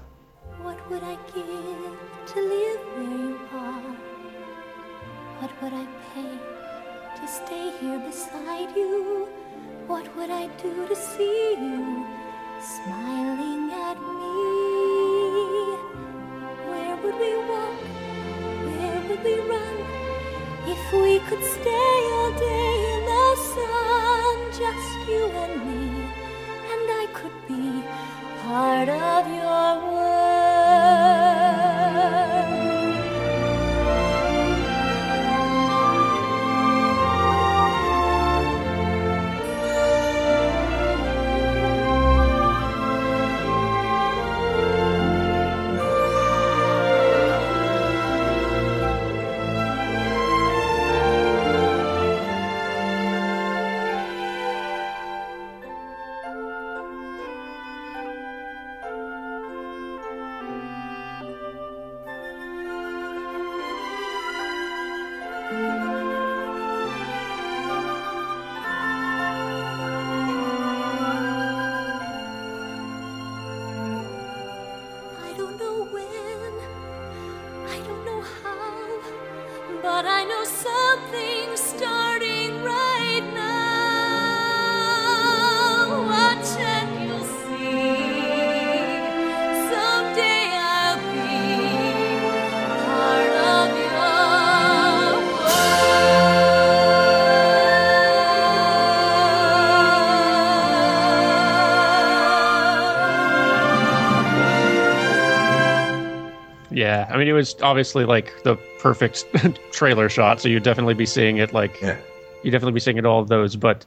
Yeah, 107.08 107.14
I 107.14 107.18
mean, 107.18 107.28
it 107.28 107.32
was 107.32 107.54
obviously 107.62 108.04
like 108.04 108.32
the 108.44 108.56
perfect 108.78 109.24
trailer 109.72 110.08
shot, 110.08 110.40
so 110.40 110.48
you'd 110.48 110.62
definitely 110.62 110.94
be 110.94 111.06
seeing 111.06 111.38
it. 111.38 111.52
Like, 111.52 111.80
yeah. 111.80 111.96
you'd 112.42 112.50
definitely 112.52 112.72
be 112.72 112.80
seeing 112.80 112.96
it 112.98 113.06
all 113.06 113.20
of 113.20 113.28
those. 113.28 113.56
But, 113.56 113.84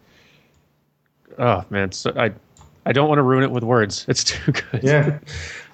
oh 1.39 1.63
man, 1.69 1.91
so 1.91 2.11
I, 2.15 2.31
I 2.85 2.91
don't 2.93 3.07
want 3.09 3.19
to 3.19 3.23
ruin 3.23 3.43
it 3.43 3.51
with 3.51 3.63
words. 3.63 4.05
It's 4.07 4.23
too 4.25 4.51
good. 4.51 4.83
yeah 4.83 5.19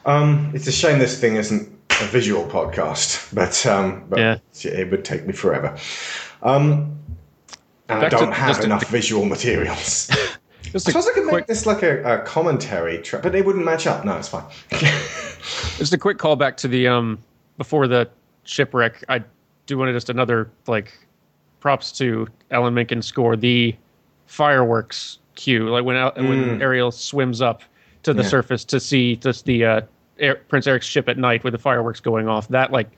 um 0.05 0.51
it's 0.53 0.67
a 0.67 0.71
shame 0.71 0.99
this 0.99 1.17
thing 1.17 1.37
isn't 1.37 1.69
a 2.01 2.05
visual 2.07 2.45
podcast 2.47 3.33
but 3.33 3.65
um 3.65 4.03
but 4.09 4.19
Yeah. 4.19 4.37
it 4.65 4.91
would 4.91 5.05
take 5.05 5.25
me 5.25 5.31
forever 5.31 5.77
um 6.41 6.99
and 7.87 8.01
Back 8.01 8.13
i 8.13 8.17
don't 8.17 8.33
have 8.33 8.49
just 8.49 8.61
a- 8.63 8.65
enough 8.65 8.85
visual 8.89 9.23
materials 9.23 10.09
Just 10.73 10.87
I 10.89 10.91
suppose 10.91 11.07
I 11.07 11.13
could 11.13 11.23
quick- 11.23 11.33
make 11.43 11.47
this 11.47 11.65
like 11.65 11.83
a, 11.83 12.03
a 12.03 12.21
commentary, 12.25 12.97
tra- 13.01 13.19
but 13.19 13.31
they 13.31 13.41
wouldn't 13.43 13.63
match 13.63 13.85
up. 13.87 14.03
No, 14.03 14.17
it's 14.17 14.27
fine. 14.27 14.43
Just 15.77 15.93
a 15.93 15.97
quick 15.99 16.17
callback 16.17 16.57
to 16.57 16.67
the 16.67 16.87
um 16.87 17.19
before 17.57 17.87
the 17.87 18.09
shipwreck. 18.43 19.03
I 19.09 19.23
do 19.65 19.77
want 19.77 19.89
to 19.89 19.93
just 19.93 20.09
another 20.09 20.49
like 20.67 20.93
props 21.59 21.91
to 21.93 22.27
Alan 22.51 22.73
Menken's 22.73 23.05
score. 23.05 23.35
The 23.35 23.75
fireworks 24.27 25.19
cue, 25.35 25.69
like 25.69 25.83
when 25.85 25.95
Al- 25.95 26.13
when 26.15 26.59
Mm. 26.59 26.61
Ariel 26.61 26.91
swims 26.91 27.41
up 27.41 27.61
to 28.03 28.13
the 28.13 28.23
Yeah. 28.23 28.27
surface 28.29 28.65
to 28.65 28.79
see 28.79 29.15
just 29.15 29.45
the 29.45 29.65
uh, 29.65 29.81
Air, 30.19 30.35
Prince 30.47 30.67
Eric's 30.67 30.85
ship 30.85 31.07
at 31.09 31.17
night 31.17 31.43
with 31.43 31.53
the 31.53 31.57
fireworks 31.59 31.99
going 31.99 32.27
off. 32.27 32.47
That 32.49 32.71
like 32.71 32.89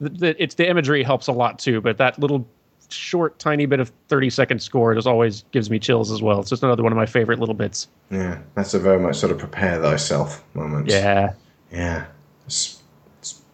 the, 0.00 0.08
the, 0.08 0.42
it's 0.42 0.54
the 0.56 0.68
imagery 0.68 1.02
helps 1.02 1.26
a 1.28 1.32
lot 1.32 1.58
too, 1.58 1.80
but 1.80 1.98
that 1.98 2.18
little 2.18 2.46
short 2.90 3.38
tiny 3.38 3.66
bit 3.66 3.80
of 3.80 3.90
30 4.08 4.28
second 4.30 4.60
score 4.60 4.94
just 4.94 5.06
always 5.06 5.44
gives 5.52 5.70
me 5.70 5.78
chills 5.78 6.10
as 6.10 6.20
well. 6.22 6.40
It's 6.40 6.50
just 6.50 6.62
another 6.62 6.82
one 6.82 6.92
of 6.92 6.96
my 6.96 7.06
favorite 7.06 7.38
little 7.38 7.54
bits. 7.54 7.88
yeah, 8.10 8.38
that's 8.54 8.74
a 8.74 8.78
very 8.78 8.98
much 8.98 9.16
sort 9.16 9.32
of 9.32 9.38
prepare 9.38 9.80
thyself 9.80 10.44
moment. 10.54 10.88
Yeah. 10.88 11.32
Yeah. 11.72 12.06
It's 12.46 12.73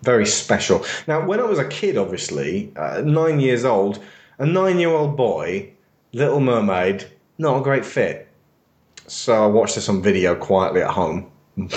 very 0.03 0.27
special. 0.27 0.85
Now, 1.07 1.27
when 1.27 1.41
I 1.41 1.45
was 1.45 1.59
a 1.59 1.69
kid, 1.69 1.97
obviously, 1.97 2.73
uh, 2.77 3.03
nine 3.05 3.41
years 3.41 3.65
old, 3.65 4.03
a 4.39 4.47
nine 4.47 4.79
year 4.79 4.91
old 4.91 5.17
boy, 5.17 5.71
Little 6.13 6.41
Mermaid, 6.41 7.07
not 7.39 7.59
a 7.59 7.63
great 7.63 7.85
fit. 7.85 8.29
So 9.07 9.45
I 9.45 9.47
watched 9.47 9.75
this 9.75 9.89
on 9.89 10.03
video 10.03 10.35
quietly 10.35 10.83
at 10.83 10.91
home. 10.91 11.31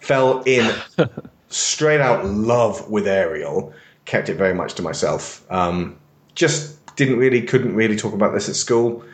Fell 0.00 0.42
in 0.42 0.74
straight 1.48 2.00
out 2.00 2.24
love 2.24 2.88
with 2.88 3.06
Ariel. 3.06 3.72
Kept 4.04 4.28
it 4.28 4.34
very 4.34 4.54
much 4.54 4.74
to 4.74 4.82
myself. 4.82 5.44
Um, 5.50 5.98
just 6.34 6.94
didn't 6.96 7.18
really, 7.18 7.42
couldn't 7.42 7.74
really 7.74 7.96
talk 7.96 8.14
about 8.14 8.32
this 8.32 8.48
at 8.48 8.56
school. 8.56 9.04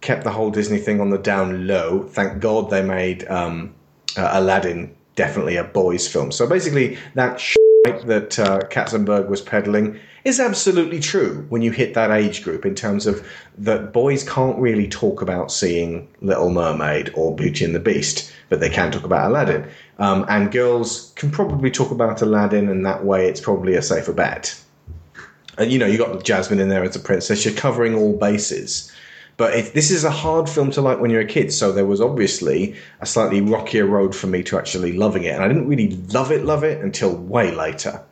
Kept 0.00 0.24
the 0.24 0.30
whole 0.30 0.50
Disney 0.50 0.78
thing 0.78 1.00
on 1.00 1.10
the 1.10 1.18
down 1.18 1.66
low. 1.66 2.02
Thank 2.02 2.40
God 2.40 2.70
they 2.70 2.82
made 2.82 3.26
um, 3.28 3.74
uh, 4.16 4.30
Aladdin 4.32 4.94
definitely 5.16 5.56
a 5.56 5.64
boys' 5.64 6.06
film. 6.06 6.30
So 6.30 6.46
basically, 6.46 6.96
that 7.14 7.42
that 8.04 8.38
uh, 8.38 8.60
Katzenberg 8.68 9.28
was 9.28 9.40
peddling 9.40 9.98
is 10.24 10.40
absolutely 10.40 10.98
true 10.98 11.46
when 11.50 11.62
you 11.62 11.70
hit 11.70 11.94
that 11.94 12.10
age 12.10 12.42
group 12.42 12.66
in 12.66 12.74
terms 12.74 13.06
of 13.06 13.26
that 13.58 13.92
boys 13.92 14.28
can't 14.28 14.58
really 14.58 14.88
talk 14.88 15.22
about 15.22 15.52
seeing 15.52 16.08
Little 16.20 16.50
Mermaid 16.50 17.12
or 17.14 17.34
Beauty 17.34 17.64
and 17.64 17.74
the 17.74 17.80
Beast, 17.80 18.32
but 18.48 18.58
they 18.58 18.68
can 18.68 18.90
talk 18.90 19.04
about 19.04 19.30
Aladdin. 19.30 19.68
Um, 19.98 20.26
and 20.28 20.50
girls 20.50 21.12
can 21.14 21.30
probably 21.30 21.70
talk 21.70 21.90
about 21.90 22.22
Aladdin, 22.22 22.68
and 22.68 22.84
that 22.84 23.04
way 23.04 23.28
it's 23.28 23.40
probably 23.40 23.74
a 23.74 23.82
safer 23.82 24.12
bet. 24.12 24.60
And 25.58 25.70
you 25.70 25.78
know, 25.78 25.86
you 25.86 25.96
got 25.96 26.24
Jasmine 26.24 26.60
in 26.60 26.68
there 26.68 26.82
as 26.82 26.96
a 26.96 27.00
princess. 27.00 27.44
You're 27.44 27.54
covering 27.54 27.94
all 27.94 28.16
bases. 28.16 28.92
But 29.36 29.54
it, 29.54 29.74
this 29.74 29.90
is 29.90 30.04
a 30.04 30.10
hard 30.10 30.48
film 30.48 30.70
to 30.72 30.80
like 30.80 30.98
when 30.98 31.10
you're 31.10 31.20
a 31.20 31.26
kid, 31.26 31.52
so 31.52 31.70
there 31.70 31.84
was 31.84 32.00
obviously 32.00 32.74
a 33.00 33.06
slightly 33.06 33.40
rockier 33.40 33.86
road 33.86 34.14
for 34.14 34.26
me 34.28 34.42
to 34.44 34.58
actually 34.58 34.92
loving 34.92 35.24
it. 35.24 35.34
And 35.34 35.42
I 35.42 35.48
didn't 35.48 35.68
really 35.68 35.90
love 36.12 36.32
it, 36.32 36.44
love 36.44 36.64
it 36.64 36.82
until 36.82 37.14
way 37.14 37.54
later 37.54 38.02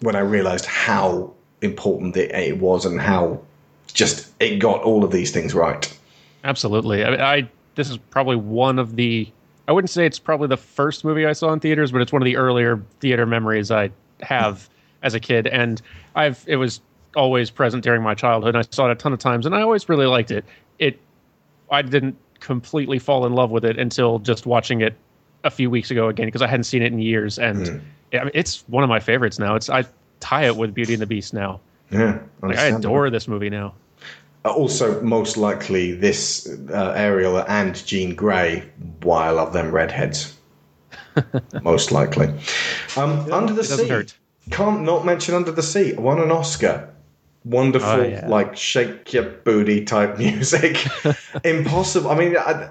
when 0.00 0.16
I 0.16 0.20
realized 0.20 0.64
how 0.64 1.32
important 1.60 2.16
it, 2.16 2.30
it 2.30 2.58
was 2.58 2.86
and 2.86 3.00
how 3.00 3.40
just 3.92 4.28
it 4.40 4.58
got 4.58 4.82
all 4.82 5.04
of 5.04 5.10
these 5.10 5.30
things 5.32 5.54
right. 5.54 5.98
Absolutely. 6.44 7.04
I, 7.04 7.10
mean, 7.10 7.20
I 7.20 7.48
this 7.74 7.90
is 7.90 7.96
probably 7.96 8.36
one 8.36 8.78
of 8.78 8.96
the 8.96 9.30
I 9.66 9.72
wouldn't 9.72 9.90
say 9.90 10.06
it's 10.06 10.18
probably 10.18 10.48
the 10.48 10.56
first 10.56 11.04
movie 11.04 11.26
I 11.26 11.34
saw 11.34 11.52
in 11.52 11.60
theaters, 11.60 11.92
but 11.92 12.00
it's 12.00 12.12
one 12.12 12.22
of 12.22 12.26
the 12.26 12.36
earlier 12.36 12.82
theater 13.00 13.26
memories 13.26 13.70
I 13.70 13.90
have 14.20 14.68
as 15.02 15.14
a 15.14 15.20
kid, 15.20 15.46
and 15.46 15.82
I've 16.14 16.42
it 16.46 16.56
was 16.56 16.80
always 17.16 17.50
present 17.50 17.84
during 17.84 18.02
my 18.02 18.14
childhood. 18.14 18.54
And 18.54 18.64
I 18.64 18.68
saw 18.70 18.88
it 18.88 18.92
a 18.92 18.94
ton 18.94 19.12
of 19.12 19.18
times, 19.18 19.46
and 19.46 19.54
I 19.54 19.62
always 19.62 19.88
really 19.88 20.06
liked 20.06 20.30
it. 20.30 20.44
It 20.78 20.98
I 21.70 21.82
didn't 21.82 22.16
completely 22.40 22.98
fall 22.98 23.26
in 23.26 23.32
love 23.34 23.50
with 23.50 23.64
it 23.64 23.78
until 23.78 24.18
just 24.20 24.46
watching 24.46 24.80
it 24.80 24.94
a 25.44 25.50
few 25.50 25.70
weeks 25.70 25.90
ago 25.90 26.08
again 26.08 26.26
because 26.26 26.42
I 26.42 26.46
hadn't 26.46 26.64
seen 26.64 26.82
it 26.82 26.92
in 26.92 26.98
years, 26.98 27.38
and 27.38 27.66
Mm. 27.66 27.80
I 28.20 28.24
mean, 28.24 28.30
it's 28.34 28.64
one 28.68 28.82
of 28.84 28.88
my 28.88 29.00
favorites 29.00 29.38
now. 29.38 29.54
It's 29.54 29.68
I 29.68 29.84
tie 30.20 30.46
it 30.46 30.56
with 30.56 30.72
Beauty 30.74 30.94
and 30.94 31.02
the 31.02 31.06
Beast 31.06 31.34
now. 31.34 31.60
Yeah, 31.90 32.18
Like 32.42 32.56
I 32.58 32.66
adore 32.66 33.10
this 33.10 33.28
movie 33.28 33.50
now. 33.50 33.74
Uh, 34.44 34.52
Also, 34.52 35.00
most 35.02 35.36
likely, 35.36 35.92
this 35.92 36.48
uh, 36.70 36.92
Ariel 36.96 37.38
and 37.48 37.74
Jean 37.86 38.14
Grey, 38.14 38.68
why 39.02 39.26
I 39.26 39.30
love 39.30 39.52
them 39.52 39.72
redheads. 39.72 40.34
most 41.62 41.92
likely. 41.92 42.28
Um, 42.96 43.30
Under 43.32 43.52
the 43.52 43.60
it 43.60 43.68
doesn't 43.68 43.78
Sea. 43.86 43.88
hurt. 43.88 44.14
Can't 44.50 44.82
not 44.82 45.04
mention 45.04 45.34
Under 45.34 45.52
the 45.52 45.62
Sea. 45.62 45.92
Won 45.94 46.18
an 46.20 46.30
Oscar. 46.30 46.88
Wonderful, 47.48 47.88
Oh, 47.88 48.02
yeah. 48.02 48.28
like 48.28 48.56
shake 48.56 49.12
your 49.12 49.24
booty 49.24 49.84
type 49.84 50.18
music. 50.24 50.86
Impossible. 51.44 52.10
I 52.10 52.14
mean, 52.18 52.36
I, 52.36 52.70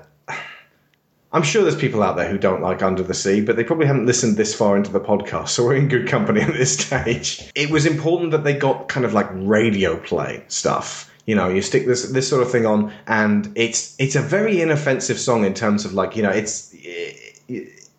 I'm 1.33 1.43
sure 1.43 1.63
there's 1.63 1.75
people 1.75 2.03
out 2.03 2.15
there 2.15 2.29
who 2.29 2.37
don't 2.37 2.61
like 2.61 2.81
Under 2.81 3.03
the 3.03 3.13
Sea, 3.13 3.41
but 3.41 3.55
they 3.57 3.63
probably 3.63 3.85
haven't 3.87 4.05
listened 4.05 4.37
this 4.37 4.53
far 4.55 4.77
into 4.77 4.91
the 4.91 4.99
podcast, 4.99 5.49
so 5.49 5.65
we're 5.65 5.75
in 5.75 5.87
good 5.87 6.07
company 6.07 6.41
at 6.41 6.53
this 6.53 6.77
stage. 6.79 7.51
It 7.55 7.69
was 7.69 7.85
important 7.85 8.31
that 8.31 8.43
they 8.43 8.53
got 8.53 8.87
kind 8.87 9.05
of 9.05 9.13
like 9.13 9.27
radio 9.31 9.97
play 9.97 10.43
stuff. 10.47 11.11
You 11.25 11.35
know, 11.35 11.49
you 11.49 11.61
stick 11.61 11.85
this 11.85 12.09
this 12.11 12.29
sort 12.29 12.41
of 12.41 12.49
thing 12.49 12.65
on, 12.65 12.93
and 13.07 13.51
it's 13.55 13.95
it's 13.99 14.15
a 14.15 14.21
very 14.21 14.61
inoffensive 14.61 15.19
song 15.19 15.43
in 15.43 15.53
terms 15.53 15.83
of 15.83 15.93
like 15.93 16.15
you 16.15 16.23
know 16.23 16.29
it's 16.29 16.73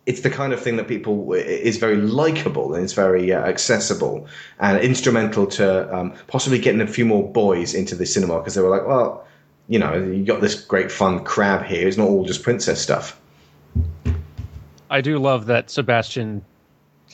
it's 0.09 0.21
the 0.21 0.29
kind 0.31 0.53
of 0.53 0.59
thing 0.59 0.75
that 0.75 0.87
people 0.87 1.33
is 1.33 1.77
very 1.77 1.97
likable 1.97 2.73
and 2.73 2.83
it's 2.83 2.93
very 2.93 3.31
uh, 3.31 3.45
accessible 3.45 4.27
and 4.59 4.79
instrumental 4.79 5.45
to 5.45 5.95
um, 5.95 6.11
possibly 6.25 6.57
getting 6.57 6.81
a 6.81 6.87
few 6.87 7.05
more 7.05 7.31
boys 7.31 7.75
into 7.75 7.93
the 7.93 8.07
cinema 8.07 8.39
because 8.39 8.55
they 8.55 8.61
were 8.61 8.71
like, 8.71 8.87
well, 8.87 9.23
you 9.67 9.77
know, 9.77 9.93
you 9.93 10.25
got 10.25 10.41
this 10.41 10.59
great 10.59 10.91
fun 10.91 11.23
crab 11.23 11.63
here. 11.63 11.87
It's 11.87 11.95
not 11.95 12.07
all 12.07 12.25
just 12.25 12.41
princess 12.41 12.81
stuff. 12.81 13.21
I 14.89 14.99
do 14.99 15.19
love 15.19 15.45
that 15.45 15.69
Sebastian, 15.69 16.43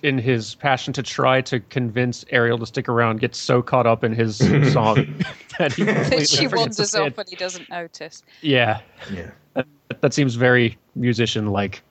in 0.01 0.17
his 0.17 0.55
passion 0.55 0.93
to 0.93 1.03
try 1.03 1.41
to 1.41 1.59
convince 1.59 2.23
Ariel 2.29 2.57
to 2.59 2.65
stick 2.65 2.87
around, 2.87 3.19
gets 3.19 3.37
so 3.37 3.61
caught 3.61 3.85
up 3.85 4.05
in 4.05 4.13
his 4.13 4.37
song 4.71 5.21
that 5.59 5.73
he 5.73 5.83
completely 5.83 6.25
she 6.27 6.47
forgets 6.47 6.77
wanders 6.77 6.91
to 6.91 7.03
off 7.03 7.17
and 7.17 7.27
he 7.27 7.35
doesn't 7.35 7.69
notice. 7.69 8.23
Yeah. 8.41 8.79
Yeah. 9.11 9.31
That, 9.53 9.67
that 9.99 10.13
seems 10.13 10.35
very 10.35 10.77
musician 10.95 11.47
like. 11.47 11.83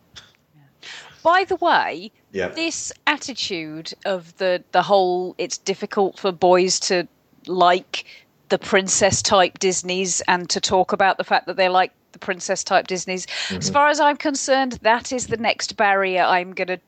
By 1.24 1.44
the 1.44 1.56
way, 1.56 2.12
Yeah. 2.32 2.48
this 2.48 2.92
attitude 3.06 3.94
of 4.04 4.36
the 4.36 4.62
the 4.72 4.82
whole 4.82 5.34
it's 5.38 5.56
difficult 5.58 6.18
for 6.18 6.30
boys 6.30 6.78
to 6.80 7.08
like 7.46 8.04
the 8.50 8.58
princess 8.58 9.22
type 9.22 9.58
Disneys 9.58 10.20
and 10.28 10.48
to 10.50 10.60
talk 10.60 10.92
about 10.92 11.16
the 11.16 11.24
fact 11.24 11.46
that 11.46 11.56
they 11.56 11.68
like 11.70 11.92
the 12.12 12.18
princess 12.18 12.62
type 12.62 12.86
Disneys. 12.86 13.26
As 13.50 13.70
Mhm. 13.70 13.72
far 13.72 13.88
as 13.88 13.98
I'm 14.00 14.18
concerned, 14.18 14.78
that 14.82 15.12
is 15.12 15.26
the 15.28 15.38
next 15.38 15.76
barrier 15.76 16.22
I'm 16.22 16.52
going 16.52 16.68
to 16.68 16.78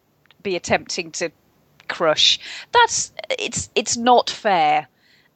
be 0.42 0.54
attempting 0.54 1.10
to 1.12 1.30
crush. 1.88 2.38
That's 2.72 3.12
it's 3.38 3.70
it's 3.74 3.96
not 3.96 4.28
fair 4.28 4.86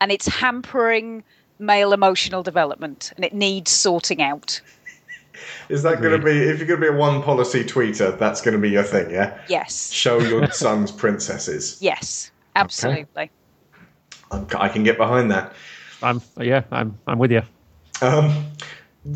and 0.00 0.12
it's 0.12 0.28
hampering 0.28 1.24
male 1.58 1.92
emotional 1.94 2.42
development 2.42 3.12
and 3.16 3.24
it 3.24 3.32
needs 3.34 3.70
sorting 3.70 4.20
out. 4.22 4.60
Is 5.68 5.82
that 5.82 6.00
going 6.00 6.18
to 6.18 6.24
be, 6.24 6.32
if 6.32 6.58
you're 6.58 6.66
going 6.66 6.80
to 6.80 6.90
be 6.90 6.94
a 6.94 6.98
one 6.98 7.22
policy 7.22 7.64
tweeter, 7.64 8.18
that's 8.18 8.40
going 8.40 8.54
to 8.54 8.60
be 8.60 8.70
your 8.70 8.82
thing, 8.82 9.10
yeah? 9.10 9.40
Yes. 9.48 9.90
Show 9.92 10.18
your 10.18 10.50
sons 10.52 10.90
princesses. 10.90 11.78
Yes. 11.80 12.30
Absolutely. 12.56 13.30
I'm- 14.30 14.46
I 14.56 14.68
can 14.68 14.84
get 14.84 14.96
behind 14.96 15.30
that. 15.32 15.52
I'm 16.02 16.22
yeah, 16.38 16.62
I'm 16.70 16.98
I'm 17.06 17.18
with 17.18 17.32
you. 17.32 17.42
Um, 18.00 18.46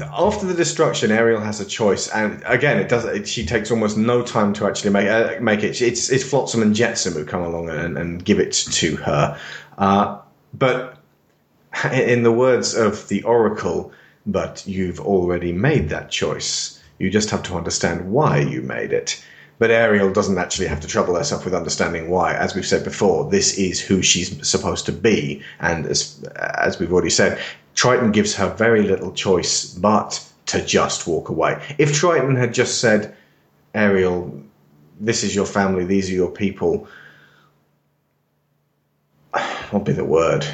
after 0.02 0.46
the 0.46 0.55
destruction, 0.55 1.10
Ariel 1.10 1.40
has 1.40 1.60
a 1.60 1.64
choice, 1.64 2.09
and 2.09 2.42
again, 2.46 2.78
it 2.78 2.88
does. 2.88 3.05
It, 3.05 3.28
she 3.28 3.46
takes 3.46 3.70
almost 3.70 3.96
no 3.96 4.22
time 4.22 4.52
to 4.55 4.66
actually 4.66 4.90
make 4.90 5.09
uh, 5.09 5.40
make 5.40 5.62
it. 5.62 5.80
It's 5.80 6.10
it's 6.10 6.24
Flotsam 6.24 6.62
and 6.62 6.74
Jetsam 6.74 7.14
who 7.14 7.24
come 7.24 7.42
along 7.42 7.70
and, 7.70 7.96
and 7.96 8.24
give 8.24 8.38
it 8.38 8.52
to 8.52 8.96
her. 8.96 9.38
Uh, 9.78 10.18
but 10.52 10.98
in 11.92 12.22
the 12.22 12.32
words 12.32 12.74
of 12.74 13.09
the 13.09 13.22
Oracle, 13.22 13.92
but 14.26 14.66
you've 14.66 15.01
already 15.01 15.52
made 15.52 15.88
that 15.88 16.10
choice. 16.10 16.82
You 16.98 17.10
just 17.10 17.30
have 17.30 17.42
to 17.44 17.56
understand 17.56 18.10
why 18.10 18.38
you 18.38 18.62
made 18.62 18.92
it. 18.92 19.22
But 19.59 19.70
Ariel 19.70 20.12
doesn't 20.12 20.38
actually 20.38 20.66
have 20.66 20.80
to 20.80 20.88
trouble 20.88 21.14
herself 21.14 21.44
with 21.44 21.55
understanding 21.55 22.10
why. 22.10 22.34
As 22.34 22.55
we've 22.55 22.66
said 22.66 22.82
before, 22.84 23.30
this 23.30 23.56
is 23.56 23.80
who 23.80 24.02
she's 24.02 24.46
supposed 24.46 24.86
to 24.86 24.92
be. 24.92 25.42
And 25.60 25.86
as, 25.86 26.22
as 26.36 26.78
we've 26.78 26.92
already 26.92 27.10
said, 27.10 27.40
Triton 27.74 28.12
gives 28.12 28.34
her 28.34 28.48
very 28.55 28.82
little 28.82 29.12
choice 29.12 29.64
but 29.64 30.24
to 30.46 30.64
just 30.64 31.06
walk 31.06 31.28
away. 31.28 31.62
If 31.78 31.94
Triton 31.94 32.36
had 32.36 32.52
just 32.52 32.80
said, 32.80 33.16
Ariel, 33.74 34.42
this 35.01 35.22
is 35.24 35.34
your 35.34 35.46
family, 35.46 35.84
these 35.84 36.10
are 36.10 36.14
your 36.14 36.30
people, 36.30 36.88
what 39.30 39.72
would 39.72 39.84
be 39.84 39.92
the 39.92 40.05
word? 40.05 40.46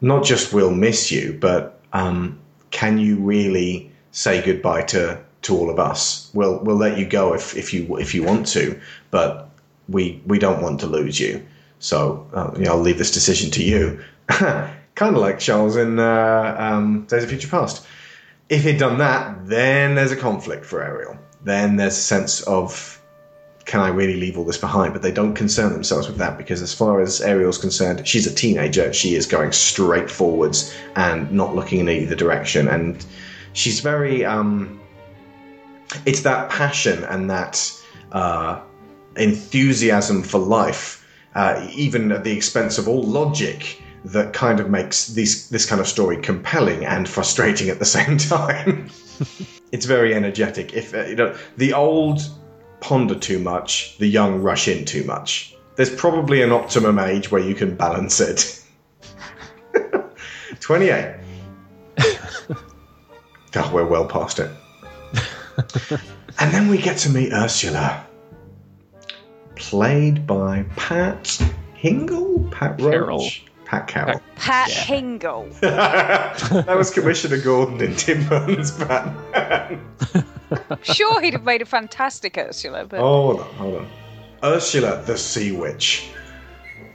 Not 0.00 0.24
just 0.24 0.52
we'll 0.52 0.74
miss 0.74 1.12
you, 1.12 1.36
but 1.40 1.80
um, 1.92 2.38
can 2.70 2.98
you 2.98 3.16
really 3.16 3.90
say 4.12 4.44
goodbye 4.44 4.82
to, 4.82 5.20
to 5.42 5.56
all 5.56 5.70
of 5.70 5.78
us? 5.78 6.30
We'll 6.34 6.58
we'll 6.60 6.76
let 6.76 6.98
you 6.98 7.06
go 7.06 7.34
if, 7.34 7.56
if 7.56 7.72
you 7.72 7.96
if 7.98 8.14
you 8.14 8.22
want 8.22 8.46
to, 8.48 8.80
but 9.10 9.50
we 9.88 10.22
we 10.26 10.38
don't 10.38 10.62
want 10.62 10.80
to 10.80 10.86
lose 10.86 11.18
you. 11.18 11.44
So 11.78 12.28
uh, 12.32 12.52
you 12.56 12.64
know, 12.64 12.72
I'll 12.72 12.80
leave 12.80 12.98
this 12.98 13.10
decision 13.10 13.50
to 13.52 13.62
you. 13.62 14.02
kind 14.28 15.16
of 15.16 15.22
like 15.22 15.38
Charles 15.38 15.76
in 15.76 15.98
uh, 15.98 16.56
um, 16.58 17.06
Days 17.06 17.24
of 17.24 17.30
Future 17.30 17.48
Past. 17.48 17.86
If 18.48 18.64
he'd 18.64 18.78
done 18.78 18.98
that, 18.98 19.46
then 19.46 19.94
there's 19.94 20.12
a 20.12 20.16
conflict 20.16 20.64
for 20.66 20.82
Ariel. 20.82 21.16
Then 21.42 21.76
there's 21.76 21.96
a 21.96 22.02
sense 22.02 22.42
of 22.42 22.99
can 23.70 23.78
I 23.78 23.88
really 23.88 24.16
leave 24.16 24.36
all 24.36 24.44
this 24.44 24.58
behind? 24.58 24.92
But 24.92 25.02
they 25.02 25.12
don't 25.12 25.34
concern 25.34 25.72
themselves 25.72 26.08
with 26.08 26.16
that 26.16 26.36
because, 26.36 26.60
as 26.60 26.74
far 26.74 27.00
as 27.00 27.20
Ariel's 27.20 27.56
concerned, 27.56 28.06
she's 28.06 28.26
a 28.26 28.34
teenager. 28.34 28.92
She 28.92 29.14
is 29.14 29.26
going 29.26 29.52
straight 29.52 30.10
forwards 30.10 30.74
and 30.96 31.30
not 31.30 31.54
looking 31.54 31.78
in 31.78 31.88
either 31.88 32.16
direction. 32.16 32.66
And 32.66 33.06
she's 33.52 33.78
very. 33.78 34.24
Um, 34.24 34.80
it's 36.04 36.22
that 36.22 36.50
passion 36.50 37.04
and 37.04 37.30
that 37.30 37.72
uh, 38.10 38.60
enthusiasm 39.16 40.24
for 40.24 40.38
life, 40.38 41.06
uh, 41.36 41.64
even 41.72 42.10
at 42.10 42.24
the 42.24 42.32
expense 42.32 42.76
of 42.76 42.88
all 42.88 43.04
logic, 43.04 43.80
that 44.04 44.32
kind 44.32 44.58
of 44.58 44.68
makes 44.68 45.06
this 45.06 45.48
this 45.48 45.64
kind 45.64 45.80
of 45.80 45.86
story 45.86 46.16
compelling 46.16 46.84
and 46.84 47.08
frustrating 47.08 47.68
at 47.68 47.78
the 47.78 47.84
same 47.98 48.18
time. 48.18 48.90
it's 49.70 49.86
very 49.86 50.12
energetic. 50.12 50.74
If 50.74 50.92
uh, 50.92 51.04
you 51.04 51.14
know 51.14 51.36
the 51.56 51.72
old 51.72 52.20
ponder 52.80 53.14
too 53.14 53.38
much, 53.38 53.96
the 53.98 54.06
young 54.06 54.42
rush 54.42 54.68
in 54.68 54.84
too 54.84 55.04
much. 55.04 55.54
There's 55.76 55.94
probably 55.94 56.42
an 56.42 56.52
optimum 56.52 56.98
age 56.98 57.30
where 57.30 57.42
you 57.42 57.54
can 57.54 57.76
balance 57.76 58.20
it. 58.20 58.62
28. 60.60 61.16
God, 61.96 62.56
oh, 63.56 63.70
we're 63.72 63.86
well 63.86 64.06
past 64.06 64.38
it. 64.38 64.50
and 66.38 66.52
then 66.52 66.68
we 66.68 66.78
get 66.78 66.98
to 66.98 67.10
meet 67.10 67.32
Ursula, 67.32 68.06
played 69.56 70.26
by 70.26 70.64
Pat 70.76 71.40
Hingle? 71.76 72.50
Pat 72.50 72.80
Roach? 72.80 73.44
Pat 73.64 73.86
Carroll. 73.86 74.20
Pat 74.34 74.68
Hingle. 74.68 75.58
that 75.60 76.76
was 76.76 76.90
Commissioner 76.90 77.40
Gordon 77.40 77.80
in 77.80 77.94
Tim 77.94 78.28
Burton's 78.28 78.72
Batman. 78.72 79.80
sure, 80.82 81.20
he'd 81.20 81.34
have 81.34 81.44
made 81.44 81.62
a 81.62 81.66
fantastic 81.66 82.36
Ursula, 82.38 82.84
but 82.84 83.00
hold 83.00 83.40
on, 83.40 83.54
hold 83.54 83.76
on. 83.78 83.88
Ursula 84.42 85.02
the 85.06 85.18
Sea 85.18 85.52
Witch. 85.52 86.10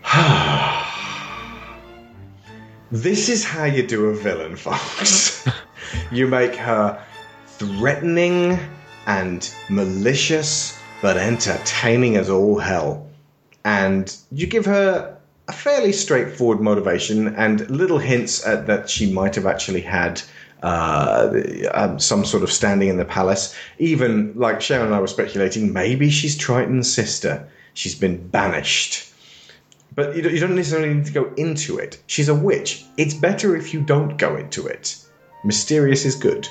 this 2.91 3.30
is 3.30 3.44
how 3.45 3.65
you 3.65 3.86
do 3.86 4.07
a 4.07 4.15
villain, 4.15 4.56
folks. 4.57 5.48
you 6.11 6.27
make 6.27 6.56
her 6.56 7.03
threatening 7.48 8.60
and 9.06 9.53
malicious, 9.69 10.80
but 11.02 11.18
entertaining 11.18 12.18
as 12.18 12.30
all 12.30 12.57
hell. 12.57 13.07
And 13.64 14.15
you 14.32 14.48
give 14.48 14.65
her 14.65 15.18
a 15.48 15.53
fairly 15.53 15.91
straightforward 15.91 16.60
motivation 16.60 17.36
and 17.36 17.69
little 17.69 17.99
hints 17.99 18.45
at 18.45 18.68
that 18.68 18.90
she 18.90 19.11
might 19.11 19.36
have 19.36 19.45
actually 19.45 19.82
had 19.82 20.22
uh, 20.66 21.32
um, 21.76 22.00
some 22.00 22.26
sort 22.26 22.42
of 22.42 22.52
standing 22.52 22.90
in 22.90 22.98
the 22.98 23.06
palace. 23.06 23.56
Even 23.78 24.34
like 24.36 24.62
Sharon 24.62 24.88
and 24.88 24.96
I 24.96 25.00
were 25.00 25.06
speculating, 25.06 25.72
maybe 25.72 26.10
she's 26.10 26.36
Triton's 26.36 26.92
sister. 26.92 27.48
She's 27.76 27.94
been 27.94 28.28
banished. 28.30 29.14
But 29.94 30.16
you 30.16 30.24
don't, 30.24 30.34
you 30.34 30.40
don't 30.40 30.56
necessarily 30.56 30.92
need 30.92 31.06
to 31.06 31.12
go 31.12 31.32
into 31.38 31.78
it. 31.78 32.02
She's 32.08 32.30
a 32.30 32.36
witch. 32.36 32.84
It's 32.98 33.14
better 33.14 33.56
if 33.56 33.76
you 33.76 33.82
don't 33.82 34.18
go 34.18 34.36
into 34.38 34.66
it. 34.66 34.98
Mysterious 35.44 36.04
is 36.04 36.16
good. 36.16 36.48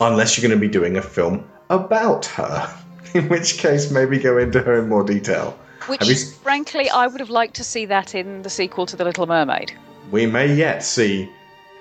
Unless 0.00 0.38
you're 0.38 0.48
going 0.48 0.58
to 0.58 0.66
be 0.66 0.72
doing 0.72 0.96
a 0.96 1.02
film 1.02 1.48
about 1.68 2.24
her. 2.26 2.74
In 3.14 3.28
which 3.28 3.58
case, 3.58 3.90
maybe 3.90 4.18
go 4.18 4.38
into 4.38 4.60
her 4.62 4.80
in 4.80 4.88
more 4.88 5.04
detail. 5.04 5.56
Which, 5.86 6.08
you 6.08 6.16
frankly, 6.42 6.90
I 6.90 7.06
would 7.06 7.20
have 7.20 7.30
liked 7.30 7.54
to 7.56 7.64
see 7.64 7.84
that 7.86 8.14
in 8.14 8.42
the 8.42 8.50
sequel 8.50 8.86
to 8.86 8.96
The 8.96 9.04
Little 9.04 9.26
Mermaid. 9.26 9.72
we 10.10 10.26
may 10.26 10.52
yet 10.52 10.82
see 10.82 11.28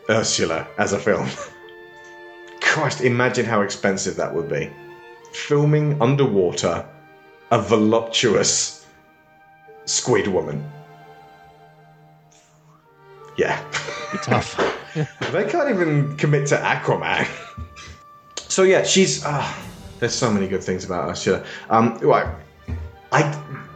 Ursula 0.10 0.68
as 0.78 0.94
a 0.94 1.00
film. 1.00 1.30
Christ, 2.62 3.02
imagine 3.02 3.46
how 3.46 3.62
expensive 3.62 4.16
that 4.16 4.34
would 4.34 4.50
be. 4.50 4.70
Filming 5.34 6.02
underwater 6.02 6.86
a 7.52 7.62
voluptuous 7.62 8.86
squid 9.86 10.28
woman. 10.28 10.64
Yeah. 13.38 13.64
Tough. 14.24 14.58
they 15.32 15.46
can't 15.46 15.70
even 15.70 16.18
commit 16.18 16.48
to 16.48 16.56
Aquaman. 16.56 17.28
So 18.48 18.64
yeah, 18.64 18.84
she's. 18.84 19.26
Uh, 19.26 19.52
there's 20.00 20.14
so 20.14 20.32
many 20.32 20.48
good 20.48 20.64
things 20.64 20.86
about 20.86 21.10
Ursula. 21.10 21.44
Um, 21.70 21.98
right. 22.00 22.28
I 23.12 23.22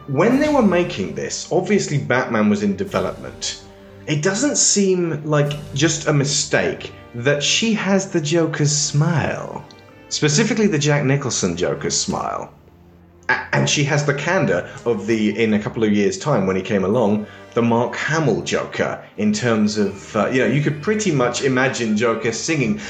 when 0.08 0.40
they 0.40 0.48
were 0.48 0.62
making 0.62 1.14
this, 1.14 1.50
obviously 1.52 1.98
Batman 1.98 2.48
was 2.48 2.62
in 2.62 2.76
development. 2.76 3.64
It 4.08 4.22
doesn't 4.22 4.56
seem 4.56 5.22
like 5.26 5.52
just 5.74 6.08
a 6.08 6.14
mistake 6.14 6.94
that 7.14 7.42
she 7.42 7.74
has 7.74 8.10
the 8.10 8.22
Joker's 8.22 8.74
smile, 8.74 9.62
specifically 10.08 10.66
the 10.66 10.78
Jack 10.78 11.04
Nicholson 11.04 11.54
Joker's 11.54 12.00
smile. 12.00 12.50
And 13.52 13.68
she 13.68 13.84
has 13.84 14.06
the 14.06 14.14
candor 14.14 14.66
of 14.86 15.06
the, 15.06 15.38
in 15.38 15.52
a 15.52 15.58
couple 15.58 15.84
of 15.84 15.92
years' 15.92 16.16
time 16.16 16.46
when 16.46 16.56
he 16.56 16.62
came 16.62 16.84
along, 16.84 17.26
the 17.52 17.60
Mark 17.60 17.94
Hamill 17.96 18.40
Joker, 18.40 19.04
in 19.18 19.34
terms 19.34 19.76
of, 19.76 20.16
uh, 20.16 20.28
you 20.28 20.40
know, 20.40 20.46
you 20.46 20.62
could 20.62 20.80
pretty 20.82 21.10
much 21.10 21.42
imagine 21.42 21.94
Joker 21.94 22.32
singing, 22.32 22.80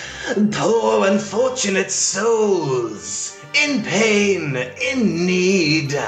Poor 0.53 1.09
unfortunate 1.09 1.91
souls, 1.91 3.41
in 3.61 3.83
pain, 3.83 4.57
in 4.57 5.27
need. 5.27 5.99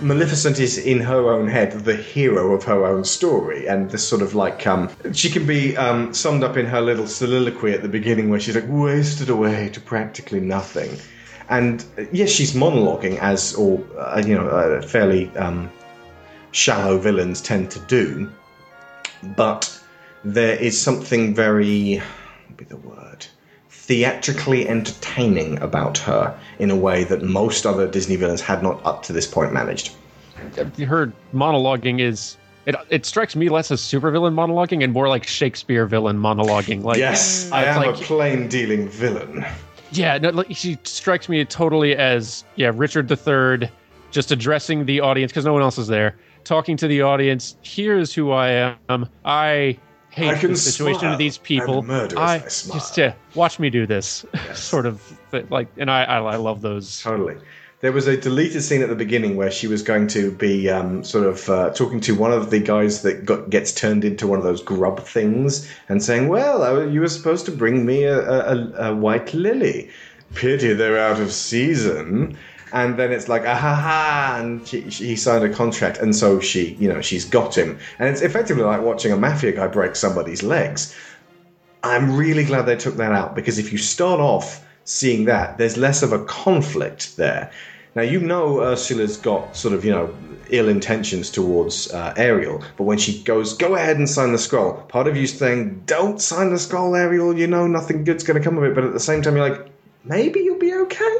Maleficent 0.00 0.60
is 0.60 0.78
in 0.78 1.00
her 1.00 1.32
own 1.32 1.48
head 1.48 1.72
the 1.72 1.96
hero 1.96 2.54
of 2.54 2.62
her 2.64 2.84
own 2.84 3.04
story, 3.04 3.66
and 3.66 3.90
this 3.90 4.06
sort 4.06 4.22
of 4.22 4.34
like 4.34 4.64
um, 4.66 4.90
she 5.12 5.28
can 5.28 5.44
be 5.44 5.76
um, 5.76 6.14
summed 6.14 6.44
up 6.44 6.56
in 6.56 6.66
her 6.66 6.80
little 6.80 7.06
soliloquy 7.06 7.72
at 7.72 7.82
the 7.82 7.88
beginning 7.88 8.30
where 8.30 8.38
she's 8.38 8.54
like 8.54 8.68
wasted 8.68 9.28
away 9.28 9.70
to 9.70 9.80
practically 9.80 10.40
nothing, 10.40 10.96
and 11.48 11.84
uh, 11.98 12.04
yes, 12.12 12.30
she's 12.30 12.52
monologuing 12.52 13.18
as 13.18 13.54
all 13.54 13.84
uh, 13.98 14.22
you 14.24 14.34
know 14.34 14.46
uh, 14.48 14.82
fairly 14.82 15.36
um, 15.36 15.68
shallow 16.52 16.98
villains 16.98 17.40
tend 17.40 17.70
to 17.72 17.80
do, 17.80 18.30
but 19.36 19.80
there 20.22 20.56
is 20.56 20.80
something 20.80 21.34
very 21.34 22.00
be 22.56 22.64
the 22.64 22.76
word 22.76 23.07
theatrically 23.88 24.68
entertaining 24.68 25.58
about 25.62 25.96
her 25.96 26.38
in 26.58 26.70
a 26.70 26.76
way 26.76 27.04
that 27.04 27.22
most 27.22 27.64
other 27.64 27.90
Disney 27.90 28.16
villains 28.16 28.42
had 28.42 28.62
not 28.62 28.84
up 28.84 29.02
to 29.04 29.14
this 29.14 29.26
point 29.26 29.52
managed. 29.52 29.92
Her 30.86 31.10
monologuing 31.32 31.98
is. 31.98 32.36
It, 32.66 32.76
it 32.90 33.06
strikes 33.06 33.34
me 33.34 33.48
less 33.48 33.70
as 33.70 33.80
supervillain 33.80 34.34
monologuing 34.34 34.84
and 34.84 34.92
more 34.92 35.08
like 35.08 35.26
Shakespeare 35.26 35.86
villain 35.86 36.18
monologuing. 36.18 36.84
Like 36.84 36.98
yes, 36.98 37.48
mm. 37.48 37.52
I 37.54 37.64
am 37.64 37.76
like, 37.80 37.98
a 37.98 38.04
plain 38.04 38.46
dealing 38.48 38.90
villain. 38.90 39.44
Yeah, 39.90 40.18
no, 40.18 40.28
like, 40.28 40.48
she 40.50 40.76
strikes 40.84 41.30
me 41.30 41.42
totally 41.46 41.96
as 41.96 42.44
yeah 42.56 42.70
Richard 42.74 43.10
III, 43.10 43.70
just 44.10 44.30
addressing 44.30 44.84
the 44.84 45.00
audience 45.00 45.32
because 45.32 45.46
no 45.46 45.54
one 45.54 45.62
else 45.62 45.78
is 45.78 45.86
there, 45.86 46.14
talking 46.44 46.76
to 46.76 46.86
the 46.86 47.00
audience. 47.00 47.56
Here's 47.62 48.12
who 48.12 48.32
I 48.32 48.74
am. 48.90 49.08
I 49.24 49.78
hate 50.18 50.30
I 50.30 50.38
can 50.38 50.50
the 50.50 50.56
situation 50.56 51.08
of 51.08 51.18
these 51.18 51.38
people. 51.38 51.84
I 51.90 52.04
I 52.16 52.38
just 52.40 52.98
yeah, 52.98 53.14
watch 53.34 53.58
me 53.58 53.70
do 53.70 53.86
this, 53.86 54.26
sort 54.54 54.86
of 54.86 55.00
but, 55.30 55.50
like, 55.50 55.68
and 55.76 55.90
I, 55.90 56.04
I 56.04 56.18
I 56.18 56.36
love 56.36 56.60
those. 56.60 57.00
Totally. 57.00 57.36
There 57.80 57.92
was 57.92 58.08
a 58.08 58.16
deleted 58.16 58.62
scene 58.64 58.82
at 58.82 58.88
the 58.88 58.96
beginning 58.96 59.36
where 59.36 59.52
she 59.52 59.68
was 59.68 59.82
going 59.82 60.08
to 60.08 60.32
be 60.32 60.68
um, 60.68 61.04
sort 61.04 61.26
of 61.26 61.48
uh, 61.48 61.70
talking 61.70 62.00
to 62.00 62.14
one 62.16 62.32
of 62.32 62.50
the 62.50 62.58
guys 62.58 63.02
that 63.02 63.24
got, 63.24 63.50
gets 63.50 63.70
turned 63.72 64.04
into 64.04 64.26
one 64.26 64.40
of 64.40 64.44
those 64.44 64.60
grub 64.60 64.98
things 65.00 65.70
and 65.88 66.02
saying, 66.02 66.26
"Well, 66.26 66.62
I, 66.64 66.84
you 66.86 67.00
were 67.00 67.08
supposed 67.08 67.46
to 67.46 67.52
bring 67.52 67.86
me 67.86 68.02
a, 68.02 68.18
a, 68.18 68.90
a 68.90 68.96
white 68.96 69.32
lily. 69.32 69.90
Pity 70.34 70.72
they're 70.72 70.98
out 70.98 71.20
of 71.20 71.32
season." 71.32 72.36
And 72.72 72.98
then 72.98 73.12
it's 73.12 73.28
like, 73.28 73.42
ah 73.42 73.54
ha 73.54 73.74
ha, 73.74 74.36
and 74.40 74.66
she, 74.66 74.90
she, 74.90 75.06
he 75.08 75.16
signed 75.16 75.44
a 75.44 75.48
contract, 75.48 75.98
and 75.98 76.14
so 76.14 76.40
she, 76.40 76.74
you 76.74 76.88
know, 76.88 77.00
she's 77.00 77.24
got 77.24 77.56
him, 77.56 77.78
and 77.98 78.08
it's 78.08 78.22
effectively 78.22 78.64
like 78.64 78.82
watching 78.82 79.12
a 79.12 79.16
mafia 79.16 79.52
guy 79.52 79.66
break 79.66 79.96
somebody's 79.96 80.42
legs. 80.42 80.94
I'm 81.82 82.16
really 82.16 82.44
glad 82.44 82.62
they 82.62 82.76
took 82.76 82.96
that 82.96 83.12
out 83.12 83.34
because 83.34 83.58
if 83.58 83.72
you 83.72 83.78
start 83.78 84.20
off 84.20 84.66
seeing 84.84 85.26
that, 85.26 85.58
there's 85.58 85.76
less 85.76 86.02
of 86.02 86.12
a 86.12 86.24
conflict 86.24 87.16
there. 87.16 87.50
Now 87.94 88.02
you 88.02 88.20
know 88.20 88.60
Ursula's 88.60 89.16
got 89.16 89.56
sort 89.56 89.74
of 89.74 89.84
you 89.84 89.90
know 89.90 90.14
ill 90.50 90.68
intentions 90.68 91.30
towards 91.30 91.92
uh, 91.92 92.14
Ariel, 92.16 92.62
but 92.76 92.84
when 92.84 92.98
she 92.98 93.22
goes, 93.22 93.54
"Go 93.54 93.74
ahead 93.74 93.96
and 93.96 94.08
sign 94.08 94.32
the 94.32 94.38
scroll," 94.38 94.74
part 94.88 95.06
of 95.06 95.16
you's 95.16 95.36
saying, 95.36 95.82
"Don't 95.86 96.20
sign 96.20 96.50
the 96.50 96.58
scroll, 96.58 96.94
Ariel. 96.94 97.36
You 97.36 97.46
know 97.46 97.66
nothing 97.66 98.04
good's 98.04 98.24
going 98.24 98.40
to 98.40 98.44
come 98.44 98.58
of 98.58 98.64
it." 98.64 98.74
But 98.74 98.84
at 98.84 98.92
the 98.92 99.00
same 99.00 99.22
time, 99.22 99.36
you're 99.36 99.48
like, 99.48 99.66
maybe 100.04 100.40
you'll 100.40 100.58
be 100.58 100.74
okay. 100.74 101.18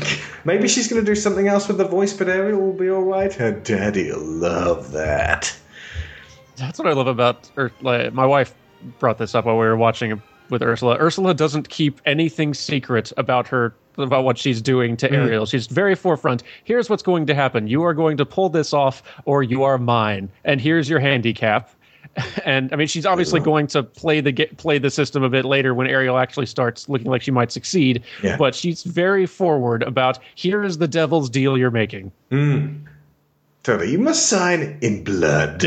maybe 0.44 0.68
she's 0.68 0.88
going 0.88 1.04
to 1.04 1.06
do 1.10 1.14
something 1.14 1.48
else 1.48 1.68
with 1.68 1.78
the 1.78 1.84
voice, 1.86 2.12
but 2.12 2.28
Ariel 2.28 2.60
will 2.60 2.72
be 2.72 2.90
all 2.90 3.02
right. 3.02 3.32
Her 3.32 3.52
daddy'll 3.52 4.20
love 4.20 4.92
that. 4.92 5.54
That's 6.56 6.78
what 6.78 6.88
I 6.88 6.92
love 6.92 7.06
about. 7.06 7.50
Or 7.56 7.70
like, 7.80 8.12
my 8.12 8.26
wife 8.26 8.54
brought 8.98 9.18
this 9.18 9.34
up 9.34 9.44
while 9.44 9.56
we 9.56 9.64
were 9.66 9.76
watching 9.76 10.20
with 10.50 10.62
Ursula. 10.62 10.96
Ursula 10.98 11.34
doesn't 11.34 11.68
keep 11.68 12.00
anything 12.06 12.54
secret 12.54 13.12
about 13.16 13.46
her 13.48 13.74
about 13.96 14.22
what 14.24 14.38
she's 14.38 14.62
doing 14.62 14.96
to 14.96 15.08
Mm. 15.08 15.12
Ariel. 15.12 15.46
She's 15.46 15.66
very 15.66 15.96
forefront. 15.96 16.44
Here's 16.64 16.88
what's 16.88 17.02
going 17.02 17.26
to 17.26 17.34
happen. 17.34 17.66
You 17.66 17.82
are 17.82 17.94
going 17.94 18.16
to 18.18 18.24
pull 18.24 18.48
this 18.48 18.72
off, 18.72 19.02
or 19.24 19.42
you 19.42 19.64
are 19.64 19.76
mine. 19.76 20.30
And 20.44 20.60
here's 20.60 20.88
your 20.88 21.00
handicap. 21.00 21.70
And 22.44 22.72
I 22.72 22.76
mean, 22.76 22.88
she's 22.88 23.06
obviously 23.06 23.40
going 23.40 23.66
to 23.68 23.82
play 23.82 24.20
the 24.20 24.32
get, 24.32 24.56
play 24.56 24.78
the 24.78 24.90
system 24.90 25.22
a 25.22 25.28
bit 25.28 25.44
later 25.44 25.74
when 25.74 25.86
Ariel 25.86 26.18
actually 26.18 26.46
starts 26.46 26.88
looking 26.88 27.10
like 27.10 27.22
she 27.22 27.30
might 27.30 27.52
succeed. 27.52 28.02
Yeah. 28.22 28.36
But 28.36 28.54
she's 28.54 28.82
very 28.82 29.26
forward 29.26 29.82
about 29.82 30.18
here 30.34 30.64
is 30.64 30.78
the 30.78 30.88
devil's 30.88 31.30
deal 31.30 31.56
you're 31.56 31.70
making. 31.70 32.12
Mm. 32.30 32.80
Totally. 33.62 33.92
You 33.92 33.98
must 33.98 34.26
sign 34.28 34.78
in 34.80 35.04
blood. 35.04 35.64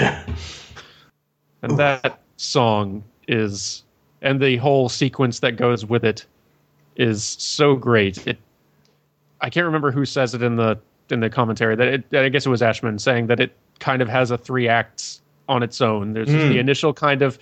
And 1.61 1.77
that 1.77 2.19
song 2.37 3.03
is, 3.27 3.83
and 4.21 4.41
the 4.41 4.57
whole 4.57 4.89
sequence 4.89 5.39
that 5.39 5.55
goes 5.55 5.85
with 5.85 6.03
it, 6.03 6.25
is 6.95 7.23
so 7.23 7.75
great. 7.75 8.25
It, 8.27 8.37
I 9.41 9.49
can't 9.49 9.65
remember 9.65 9.91
who 9.91 10.05
says 10.05 10.33
it 10.33 10.41
in 10.41 10.55
the 10.55 10.79
in 11.09 11.19
the 11.19 11.29
commentary 11.29 11.75
that 11.75 11.87
it. 11.87 12.15
I 12.15 12.29
guess 12.29 12.45
it 12.45 12.49
was 12.49 12.61
Ashman 12.61 12.99
saying 12.99 13.27
that 13.27 13.39
it 13.39 13.55
kind 13.79 14.01
of 14.01 14.09
has 14.09 14.31
a 14.31 14.37
three 14.37 14.67
acts 14.67 15.21
on 15.51 15.61
its 15.63 15.81
own. 15.81 16.13
There's 16.13 16.29
Mm. 16.29 16.49
the 16.49 16.59
initial 16.59 16.93
kind 16.93 17.21
of 17.21 17.37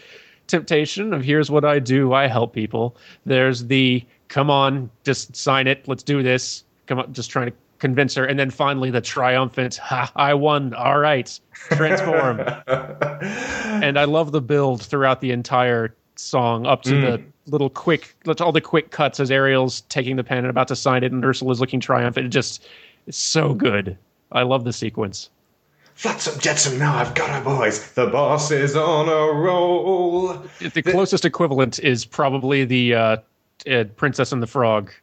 temptation 0.47 1.13
of 1.13 1.23
here's 1.23 1.51
what 1.51 1.63
I 1.63 1.77
do, 1.79 2.11
I 2.13 2.27
help 2.27 2.53
people. 2.53 2.95
There's 3.25 3.67
the 3.67 4.03
come 4.29 4.49
on, 4.49 4.89
just 5.03 5.35
sign 5.35 5.67
it, 5.67 5.87
let's 5.87 6.03
do 6.03 6.21
this. 6.23 6.63
Come 6.87 6.99
on, 6.99 7.13
just 7.13 7.29
trying 7.29 7.47
to 7.47 7.53
convince 7.77 8.13
her, 8.15 8.25
and 8.25 8.37
then 8.37 8.49
finally 8.49 8.89
the 8.91 8.99
triumphant, 9.01 9.77
ha, 9.77 10.11
I 10.15 10.33
won. 10.33 10.73
All 10.73 10.99
right, 10.99 11.39
transform. 11.71 12.41
and 12.67 13.97
I 13.97 14.03
love 14.05 14.31
the 14.31 14.41
build 14.41 14.81
throughout 14.81 15.21
the 15.21 15.31
entire 15.31 15.95
song 16.15 16.65
up 16.65 16.81
to 16.83 16.91
Mm. 16.93 17.01
the 17.45 17.51
little 17.51 17.69
quick, 17.69 18.15
all 18.41 18.51
the 18.51 18.59
quick 18.61 18.91
cuts 18.91 19.19
as 19.19 19.31
Ariel's 19.31 19.81
taking 19.81 20.15
the 20.17 20.23
pen 20.23 20.39
and 20.39 20.47
about 20.47 20.67
to 20.69 20.75
sign 20.75 21.03
it, 21.03 21.11
and 21.11 21.23
Ursula's 21.23 21.59
looking 21.61 21.79
triumphant. 21.79 22.25
It 22.25 22.29
just, 22.29 22.67
it's 23.07 23.17
so 23.17 23.53
good. 23.53 23.97
I 24.31 24.43
love 24.43 24.63
the 24.65 24.73
sequence. 24.73 25.29
Flotsam 25.99 26.39
Jetsam, 26.39 26.79
now 26.79 26.95
I've 26.95 27.13
got 27.13 27.29
her, 27.29 27.43
boys. 27.43 27.91
The 27.91 28.07
boss 28.07 28.51
is 28.51 28.73
on 28.73 29.09
a 29.09 29.37
roll. 29.37 30.41
The 30.61 30.81
closest 30.81 31.25
equivalent 31.25 31.77
is 31.79 32.05
probably 32.05 32.63
the 32.63 32.95
uh, 32.95 33.17
uh, 33.69 33.83
Princess 33.97 34.31
and 34.31 34.41
the 34.41 34.47
Frog. 34.47 34.93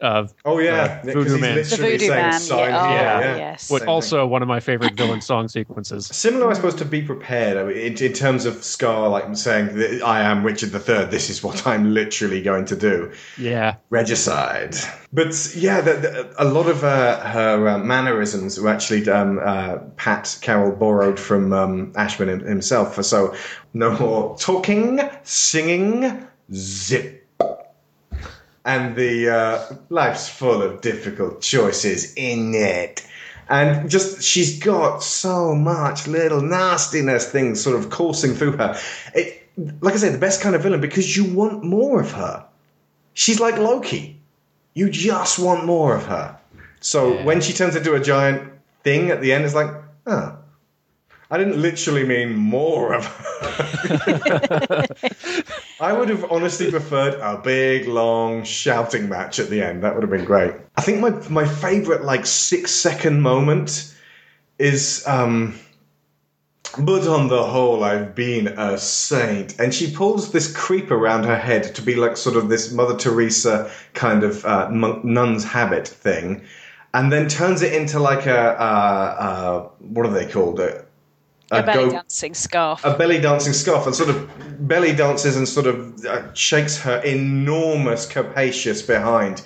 Uh, 0.00 0.26
Oh, 0.44 0.58
yeah, 0.60 0.72
uh, 0.72 0.88
'cause 1.04 1.14
Voodoo 1.14 1.32
he's 1.32 1.40
Man. 1.40 1.54
literally 1.56 1.90
The 1.92 1.98
Voodoo 1.98 2.14
Man, 2.14 2.40
"Sign 2.40 2.70
yeah. 2.70 2.88
here," 2.88 2.98
yeah. 2.98 3.20
yeah. 3.20 3.36
yes. 3.36 3.68
But 3.68 3.80
Same 3.80 3.88
also 3.88 4.26
one 4.26 4.42
of 4.42 4.48
my 4.48 4.60
favorite 4.60 4.94
villain 4.94 5.20
song 5.20 5.48
sequences. 5.48 6.06
Similar, 6.06 6.50
I 6.50 6.52
suppose, 6.54 6.76
to 6.76 6.84
be 6.84 7.02
prepared 7.02 7.56
I 7.56 7.64
mean, 7.64 7.76
in, 7.76 7.96
in 8.02 8.12
terms 8.12 8.44
of 8.44 8.62
Scar, 8.62 9.08
like 9.08 9.24
saying, 9.36 9.76
that 9.76 10.02
I 10.04 10.22
am 10.22 10.44
Richard 10.44 10.72
III, 10.72 11.06
this 11.06 11.30
is 11.30 11.42
what 11.42 11.66
I'm 11.66 11.92
literally 11.94 12.42
going 12.42 12.64
to 12.66 12.76
do. 12.76 13.10
Yeah. 13.36 13.76
Regicide. 13.90 14.76
But 15.12 15.52
yeah, 15.56 15.80
the, 15.80 15.94
the, 15.94 16.34
a 16.38 16.44
lot 16.44 16.68
of 16.68 16.84
uh, 16.84 17.20
her 17.20 17.66
uh, 17.68 17.78
mannerisms 17.78 18.60
were 18.60 18.68
actually 18.68 19.08
um, 19.08 19.40
uh, 19.42 19.78
Pat 19.96 20.38
Carroll 20.42 20.76
borrowed 20.76 21.18
from 21.18 21.52
um, 21.52 21.92
Ashman 21.96 22.28
himself. 22.40 23.02
So 23.04 23.34
no 23.74 23.98
more 23.98 24.36
talking, 24.38 25.00
singing, 25.24 26.26
zip. 26.52 27.17
And 28.64 28.96
the 28.96 29.30
uh, 29.30 29.76
life's 29.88 30.28
full 30.28 30.62
of 30.62 30.80
difficult 30.80 31.40
choices 31.40 32.14
in 32.14 32.54
it. 32.54 33.06
And 33.48 33.88
just, 33.90 34.22
she's 34.22 34.58
got 34.62 35.02
so 35.02 35.54
much 35.54 36.06
little 36.06 36.42
nastiness 36.42 37.30
things 37.30 37.62
sort 37.62 37.78
of 37.78 37.88
coursing 37.88 38.34
through 38.34 38.58
her. 38.58 38.78
It, 39.14 39.48
like 39.80 39.94
I 39.94 39.96
said, 39.96 40.12
the 40.12 40.18
best 40.18 40.42
kind 40.42 40.54
of 40.54 40.62
villain 40.62 40.80
because 40.80 41.16
you 41.16 41.32
want 41.32 41.64
more 41.64 42.00
of 42.00 42.12
her. 42.12 42.46
She's 43.14 43.40
like 43.40 43.56
Loki. 43.56 44.20
You 44.74 44.90
just 44.90 45.38
want 45.38 45.64
more 45.64 45.96
of 45.96 46.06
her. 46.06 46.38
So 46.80 47.22
when 47.24 47.40
she 47.40 47.52
turns 47.52 47.74
into 47.74 47.94
a 47.94 48.00
giant 48.00 48.52
thing 48.84 49.10
at 49.10 49.20
the 49.20 49.32
end, 49.32 49.44
it's 49.44 49.54
like, 49.54 49.74
oh, 50.06 50.37
I 51.30 51.36
didn't 51.36 51.60
literally 51.60 52.04
mean 52.04 52.34
more 52.34 52.94
of. 52.94 53.04
I 55.80 55.92
would 55.92 56.08
have 56.08 56.30
honestly 56.32 56.70
preferred 56.70 57.14
a 57.14 57.38
big, 57.42 57.86
long 57.86 58.44
shouting 58.44 59.08
match 59.08 59.38
at 59.38 59.50
the 59.50 59.62
end. 59.62 59.84
That 59.84 59.94
would 59.94 60.02
have 60.02 60.10
been 60.10 60.24
great. 60.24 60.54
I 60.76 60.80
think 60.80 61.00
my 61.00 61.10
my 61.28 61.46
favorite 61.46 62.02
like 62.04 62.24
six 62.24 62.72
second 62.72 63.20
moment 63.20 63.94
is 64.58 65.04
um 65.06 65.54
but 66.76 67.06
on 67.08 67.28
the 67.28 67.42
whole, 67.42 67.82
I've 67.82 68.14
been 68.14 68.48
a 68.48 68.78
saint. 68.78 69.58
And 69.58 69.74
she 69.74 69.90
pulls 69.90 70.32
this 70.32 70.54
creep 70.54 70.90
around 70.90 71.24
her 71.24 71.38
head 71.38 71.74
to 71.74 71.82
be 71.82 71.94
like 71.94 72.16
sort 72.16 72.36
of 72.36 72.48
this 72.48 72.70
Mother 72.72 72.96
Teresa 72.96 73.70
kind 73.94 74.22
of 74.22 74.44
uh, 74.44 74.68
nun's 74.70 75.44
habit 75.44 75.88
thing, 75.88 76.42
and 76.92 77.12
then 77.12 77.28
turns 77.28 77.62
it 77.62 77.72
into 77.72 77.98
like 77.98 78.26
a, 78.26 78.38
uh, 78.38 79.16
uh, 79.18 79.60
what 79.78 80.06
are 80.06 80.12
they 80.12 80.26
called? 80.26 80.60
A, 80.60 80.84
A 81.50 81.62
belly 81.62 81.86
go- 81.86 81.90
dancing 81.92 82.34
scarf. 82.34 82.84
a 82.84 82.96
belly 82.96 83.20
dancing 83.20 83.52
scarf 83.54 83.86
and 83.86 83.94
sort 83.94 84.10
of 84.10 84.28
belly 84.68 84.94
dances 84.94 85.36
and 85.36 85.48
sort 85.48 85.66
of 85.66 86.04
uh, 86.04 86.32
shakes 86.34 86.76
her 86.78 86.98
enormous 87.02 88.04
capacious 88.06 88.82
behind. 88.82 89.42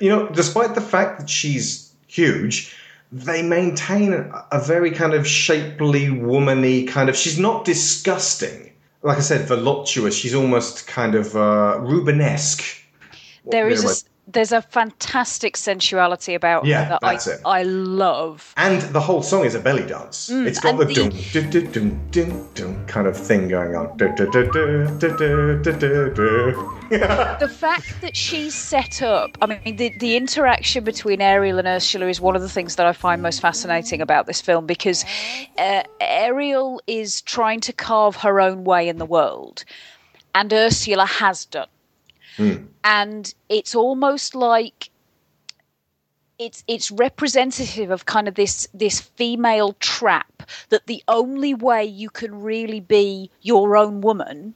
You 0.00 0.08
know, 0.10 0.28
despite 0.28 0.74
the 0.74 0.80
fact 0.80 1.18
that 1.18 1.28
she's 1.28 1.92
huge, 2.06 2.74
they 3.10 3.42
maintain 3.42 4.12
a, 4.12 4.46
a 4.52 4.60
very 4.60 4.90
kind 4.92 5.12
of 5.14 5.26
shapely, 5.26 6.06
womany 6.06 6.86
kind 6.86 7.08
of. 7.08 7.16
She's 7.16 7.38
not 7.38 7.64
disgusting. 7.64 8.72
Like 9.02 9.18
I 9.18 9.20
said, 9.20 9.46
voluptuous. 9.48 10.14
She's 10.16 10.34
almost 10.34 10.86
kind 10.86 11.14
of 11.14 11.34
uh, 11.36 11.78
Rubenesque. 11.80 12.80
There 13.44 13.68
is 13.68 13.82
a, 13.82 13.86
Yeah, 13.86 13.90
s- 13.90 14.04
there's 14.28 14.52
a 14.52 14.60
fantastic 14.60 15.56
sensuality 15.56 16.34
about 16.34 16.66
yeah, 16.66 16.84
her 16.84 16.90
that 16.90 17.00
that's 17.00 17.26
I, 17.26 17.32
it. 17.32 17.40
I 17.46 17.62
love. 17.62 18.52
And 18.56 18.82
the 18.82 19.00
whole 19.00 19.22
song 19.22 19.46
is 19.46 19.54
a 19.54 19.60
belly 19.60 19.86
dance. 19.86 20.28
Mm, 20.28 20.46
it's 20.46 20.60
got 20.60 20.76
the, 20.78 20.84
the 20.84 20.94
dum, 20.94 21.10
dum, 21.32 21.50
dum, 21.50 21.72
dum, 21.72 22.00
dum, 22.10 22.48
dum 22.54 22.86
kind 22.86 23.06
of 23.06 23.16
thing 23.16 23.48
going 23.48 23.74
on. 23.74 23.96
the 23.96 24.06
fact 27.50 28.00
that 28.02 28.14
she's 28.14 28.54
set 28.54 29.00
up, 29.02 29.38
I 29.40 29.46
mean, 29.46 29.76
the, 29.76 29.96
the 29.98 30.16
interaction 30.16 30.84
between 30.84 31.22
Ariel 31.22 31.58
and 31.58 31.66
Ursula 31.66 32.06
is 32.08 32.20
one 32.20 32.36
of 32.36 32.42
the 32.42 32.48
things 32.50 32.76
that 32.76 32.86
I 32.86 32.92
find 32.92 33.22
most 33.22 33.40
fascinating 33.40 34.02
about 34.02 34.26
this 34.26 34.42
film 34.42 34.66
because 34.66 35.06
uh, 35.56 35.82
Ariel 36.00 36.82
is 36.86 37.22
trying 37.22 37.60
to 37.60 37.72
carve 37.72 38.16
her 38.16 38.40
own 38.40 38.64
way 38.64 38.88
in 38.88 38.98
the 38.98 39.06
world, 39.06 39.64
and 40.34 40.52
Ursula 40.52 41.06
has 41.06 41.46
done 41.46 41.68
Hmm. 42.38 42.66
And 42.84 43.34
it's 43.48 43.74
almost 43.74 44.34
like 44.34 44.90
it's 46.38 46.62
it's 46.68 46.90
representative 46.92 47.90
of 47.90 48.06
kind 48.06 48.28
of 48.28 48.36
this 48.36 48.68
this 48.72 49.00
female 49.00 49.72
trap 49.80 50.44
that 50.68 50.86
the 50.86 51.02
only 51.08 51.52
way 51.52 51.84
you 51.84 52.08
can 52.08 52.40
really 52.40 52.80
be 52.80 53.30
your 53.42 53.76
own 53.76 54.00
woman 54.00 54.54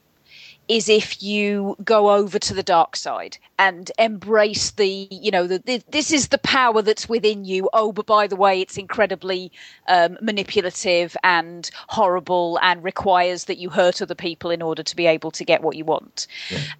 is 0.67 0.87
if 0.89 1.21
you 1.21 1.75
go 1.83 2.11
over 2.11 2.39
to 2.39 2.53
the 2.53 2.63
dark 2.63 2.95
side 2.95 3.37
and 3.59 3.91
embrace 3.99 4.71
the 4.71 5.07
you 5.11 5.31
know 5.31 5.45
the, 5.47 5.59
the, 5.59 5.83
this 5.89 6.11
is 6.11 6.29
the 6.29 6.37
power 6.37 6.81
that's 6.81 7.09
within 7.09 7.45
you 7.45 7.69
oh 7.73 7.91
but 7.91 8.05
by 8.05 8.27
the 8.27 8.35
way 8.35 8.61
it's 8.61 8.77
incredibly 8.77 9.51
um, 9.87 10.17
manipulative 10.21 11.15
and 11.23 11.69
horrible 11.89 12.59
and 12.61 12.83
requires 12.83 13.45
that 13.45 13.57
you 13.57 13.69
hurt 13.69 14.01
other 14.01 14.15
people 14.15 14.49
in 14.49 14.61
order 14.61 14.83
to 14.83 14.95
be 14.95 15.05
able 15.05 15.31
to 15.31 15.43
get 15.43 15.61
what 15.61 15.75
you 15.75 15.85
want 15.85 16.27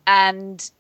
and 0.07 0.72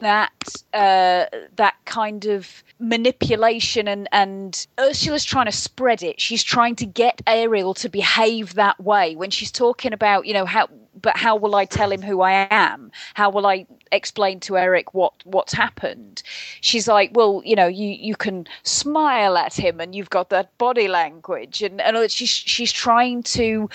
that 0.00 0.32
uh, 0.74 1.26
that 1.56 1.74
kind 1.84 2.26
of 2.26 2.62
manipulation 2.78 3.86
and 3.86 4.08
and 4.12 4.66
Ursula's 4.78 5.24
trying 5.24 5.46
to 5.46 5.52
spread 5.52 6.02
it. 6.02 6.20
She's 6.20 6.42
trying 6.42 6.76
to 6.76 6.86
get 6.86 7.22
Ariel 7.26 7.74
to 7.74 7.88
behave 7.88 8.54
that 8.54 8.80
way 8.80 9.14
when 9.14 9.30
she's 9.30 9.52
talking 9.52 9.92
about 9.92 10.26
you 10.26 10.34
know 10.34 10.44
how. 10.44 10.68
But 11.00 11.16
how 11.16 11.36
will 11.36 11.54
I 11.54 11.64
tell 11.64 11.90
him 11.92 12.02
who 12.02 12.20
I 12.20 12.46
am? 12.50 12.90
How 13.14 13.30
will 13.30 13.46
I 13.46 13.66
explain 13.92 14.40
to 14.40 14.56
Eric 14.56 14.94
what 14.94 15.14
what's 15.24 15.52
happened? 15.52 16.22
She's 16.60 16.88
like, 16.88 17.10
well, 17.14 17.42
you 17.44 17.56
know, 17.56 17.66
you 17.66 17.88
you 17.88 18.16
can 18.16 18.46
smile 18.62 19.36
at 19.36 19.54
him, 19.54 19.80
and 19.80 19.94
you've 19.94 20.10
got 20.10 20.30
that 20.30 20.56
body 20.58 20.88
language, 20.88 21.62
and 21.62 21.80
and 21.80 22.10
she's 22.10 22.28
she's 22.28 22.72
trying 22.72 23.22
to 23.24 23.68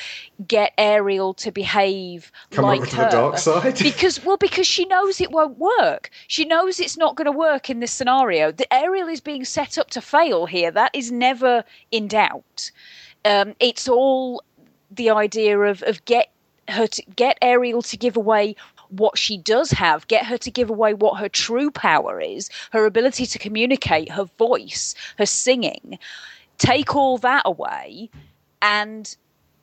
get 0.47 0.73
Ariel 0.77 1.33
to 1.35 1.51
behave 1.51 2.31
Come 2.51 2.65
like 2.65 2.81
over 2.81 2.89
to 2.89 2.95
her 2.97 3.03
the 3.05 3.09
dark 3.09 3.37
side? 3.37 3.77
because 3.81 4.23
well 4.23 4.37
because 4.37 4.67
she 4.67 4.85
knows 4.85 5.21
it 5.21 5.31
won't 5.31 5.57
work 5.57 6.09
she 6.27 6.45
knows 6.45 6.79
it's 6.79 6.97
not 6.97 7.15
going 7.15 7.25
to 7.25 7.31
work 7.31 7.69
in 7.69 7.79
this 7.79 7.91
scenario 7.91 8.51
the 8.51 8.71
ariel 8.73 9.07
is 9.07 9.21
being 9.21 9.45
set 9.45 9.77
up 9.77 9.89
to 9.89 10.01
fail 10.01 10.45
here 10.45 10.71
that 10.71 10.91
is 10.93 11.11
never 11.11 11.63
in 11.91 12.07
doubt 12.07 12.71
um, 13.23 13.55
it's 13.59 13.87
all 13.87 14.43
the 14.91 15.09
idea 15.09 15.59
of 15.59 15.81
of 15.83 16.03
get 16.05 16.31
her 16.69 16.87
to 16.87 17.03
get 17.15 17.37
ariel 17.41 17.81
to 17.81 17.97
give 17.97 18.17
away 18.17 18.55
what 18.89 19.17
she 19.17 19.37
does 19.37 19.71
have 19.71 20.07
get 20.07 20.25
her 20.25 20.37
to 20.37 20.51
give 20.51 20.69
away 20.69 20.93
what 20.93 21.19
her 21.19 21.29
true 21.29 21.71
power 21.71 22.21
is 22.21 22.49
her 22.71 22.85
ability 22.85 23.25
to 23.25 23.39
communicate 23.39 24.11
her 24.11 24.25
voice 24.37 24.95
her 25.17 25.25
singing 25.25 25.97
take 26.57 26.95
all 26.95 27.17
that 27.17 27.41
away 27.45 28.09
and 28.61 29.15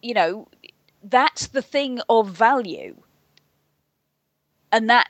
you 0.02 0.14
know 0.14 0.46
that's 1.04 1.48
the 1.48 1.62
thing 1.62 2.00
of 2.08 2.28
value 2.28 2.94
and 4.70 4.88
that 4.88 5.08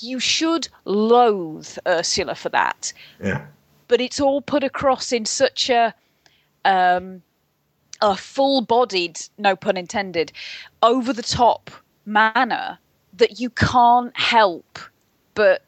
you 0.00 0.18
should 0.18 0.68
loathe 0.84 1.68
Ursula 1.86 2.34
for 2.34 2.48
that. 2.50 2.92
Yeah. 3.22 3.46
But 3.88 4.00
it's 4.00 4.20
all 4.20 4.40
put 4.40 4.64
across 4.64 5.12
in 5.12 5.24
such 5.24 5.70
a 5.70 5.94
um, 6.64 7.22
a 8.00 8.16
full-bodied, 8.16 9.20
no 9.38 9.56
pun 9.56 9.76
intended, 9.76 10.32
over 10.82 11.12
the 11.12 11.22
top 11.22 11.70
manner 12.06 12.78
that 13.16 13.40
you 13.40 13.50
can't 13.50 14.16
help 14.16 14.78
but 15.34 15.62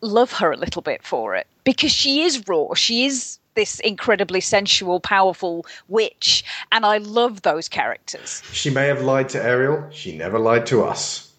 love 0.00 0.32
her 0.32 0.52
a 0.52 0.56
little 0.56 0.82
bit 0.82 1.02
for 1.02 1.34
it 1.34 1.46
because 1.64 1.90
she 1.90 2.22
is 2.22 2.46
raw. 2.48 2.74
She 2.74 3.06
is 3.06 3.38
this 3.54 3.80
incredibly 3.80 4.40
sensual, 4.40 5.00
powerful 5.00 5.66
witch, 5.88 6.44
and 6.72 6.84
I 6.84 6.98
love 6.98 7.42
those 7.42 7.68
characters. 7.68 8.42
She 8.52 8.70
may 8.70 8.86
have 8.86 9.02
lied 9.02 9.30
to 9.30 9.42
Ariel. 9.42 9.88
She 9.90 10.16
never 10.16 10.38
lied 10.38 10.66
to 10.66 10.84
us. 10.84 11.32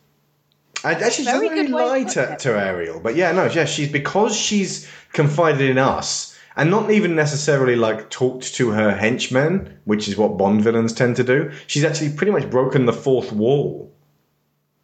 And 0.83 0.95
actually, 0.95 1.25
she 1.25 1.31
doesn't 1.31 1.49
really 1.49 1.67
lie 1.67 2.03
to, 2.03 2.37
to 2.39 2.49
Ariel. 2.49 2.99
But 2.99 3.15
yeah, 3.15 3.31
no, 3.31 3.45
yeah, 3.45 3.65
she's 3.65 3.91
because 3.91 4.35
she's 4.35 4.89
confided 5.13 5.69
in 5.69 5.77
us 5.77 6.36
and 6.57 6.69
not 6.71 6.91
even 6.91 7.15
necessarily 7.15 7.75
like 7.75 8.09
talked 8.09 8.55
to 8.55 8.71
her 8.71 8.91
henchmen, 8.91 9.79
which 9.85 10.07
is 10.07 10.17
what 10.17 10.37
Bond 10.37 10.61
villains 10.63 10.91
tend 10.91 11.15
to 11.17 11.23
do. 11.23 11.51
She's 11.67 11.83
actually 11.83 12.09
pretty 12.09 12.31
much 12.31 12.49
broken 12.49 12.85
the 12.85 12.93
fourth 12.93 13.31
wall 13.31 13.93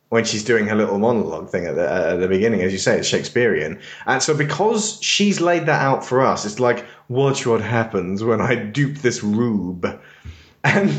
when 0.09 0.23
she's 0.23 0.43
doing 0.43 0.67
her 0.67 0.75
little 0.75 0.99
monologue 0.99 1.49
thing 1.49 1.65
at 1.65 1.73
the, 1.73 1.91
uh, 1.91 2.13
at 2.13 2.19
the 2.19 2.27
beginning, 2.27 2.61
as 2.61 2.71
you 2.71 2.77
say, 2.77 2.99
it's 2.99 3.07
Shakespearean. 3.07 3.81
And 4.05 4.21
so, 4.21 4.37
because 4.37 5.01
she's 5.01 5.41
laid 5.41 5.65
that 5.65 5.81
out 5.81 6.05
for 6.05 6.21
us, 6.21 6.45
it's 6.45 6.59
like, 6.59 6.85
watch 7.09 7.47
what 7.47 7.61
happens 7.61 8.23
when 8.23 8.39
I 8.39 8.53
dupe 8.53 8.99
this 8.99 9.23
rube, 9.23 9.99
and 10.63 10.91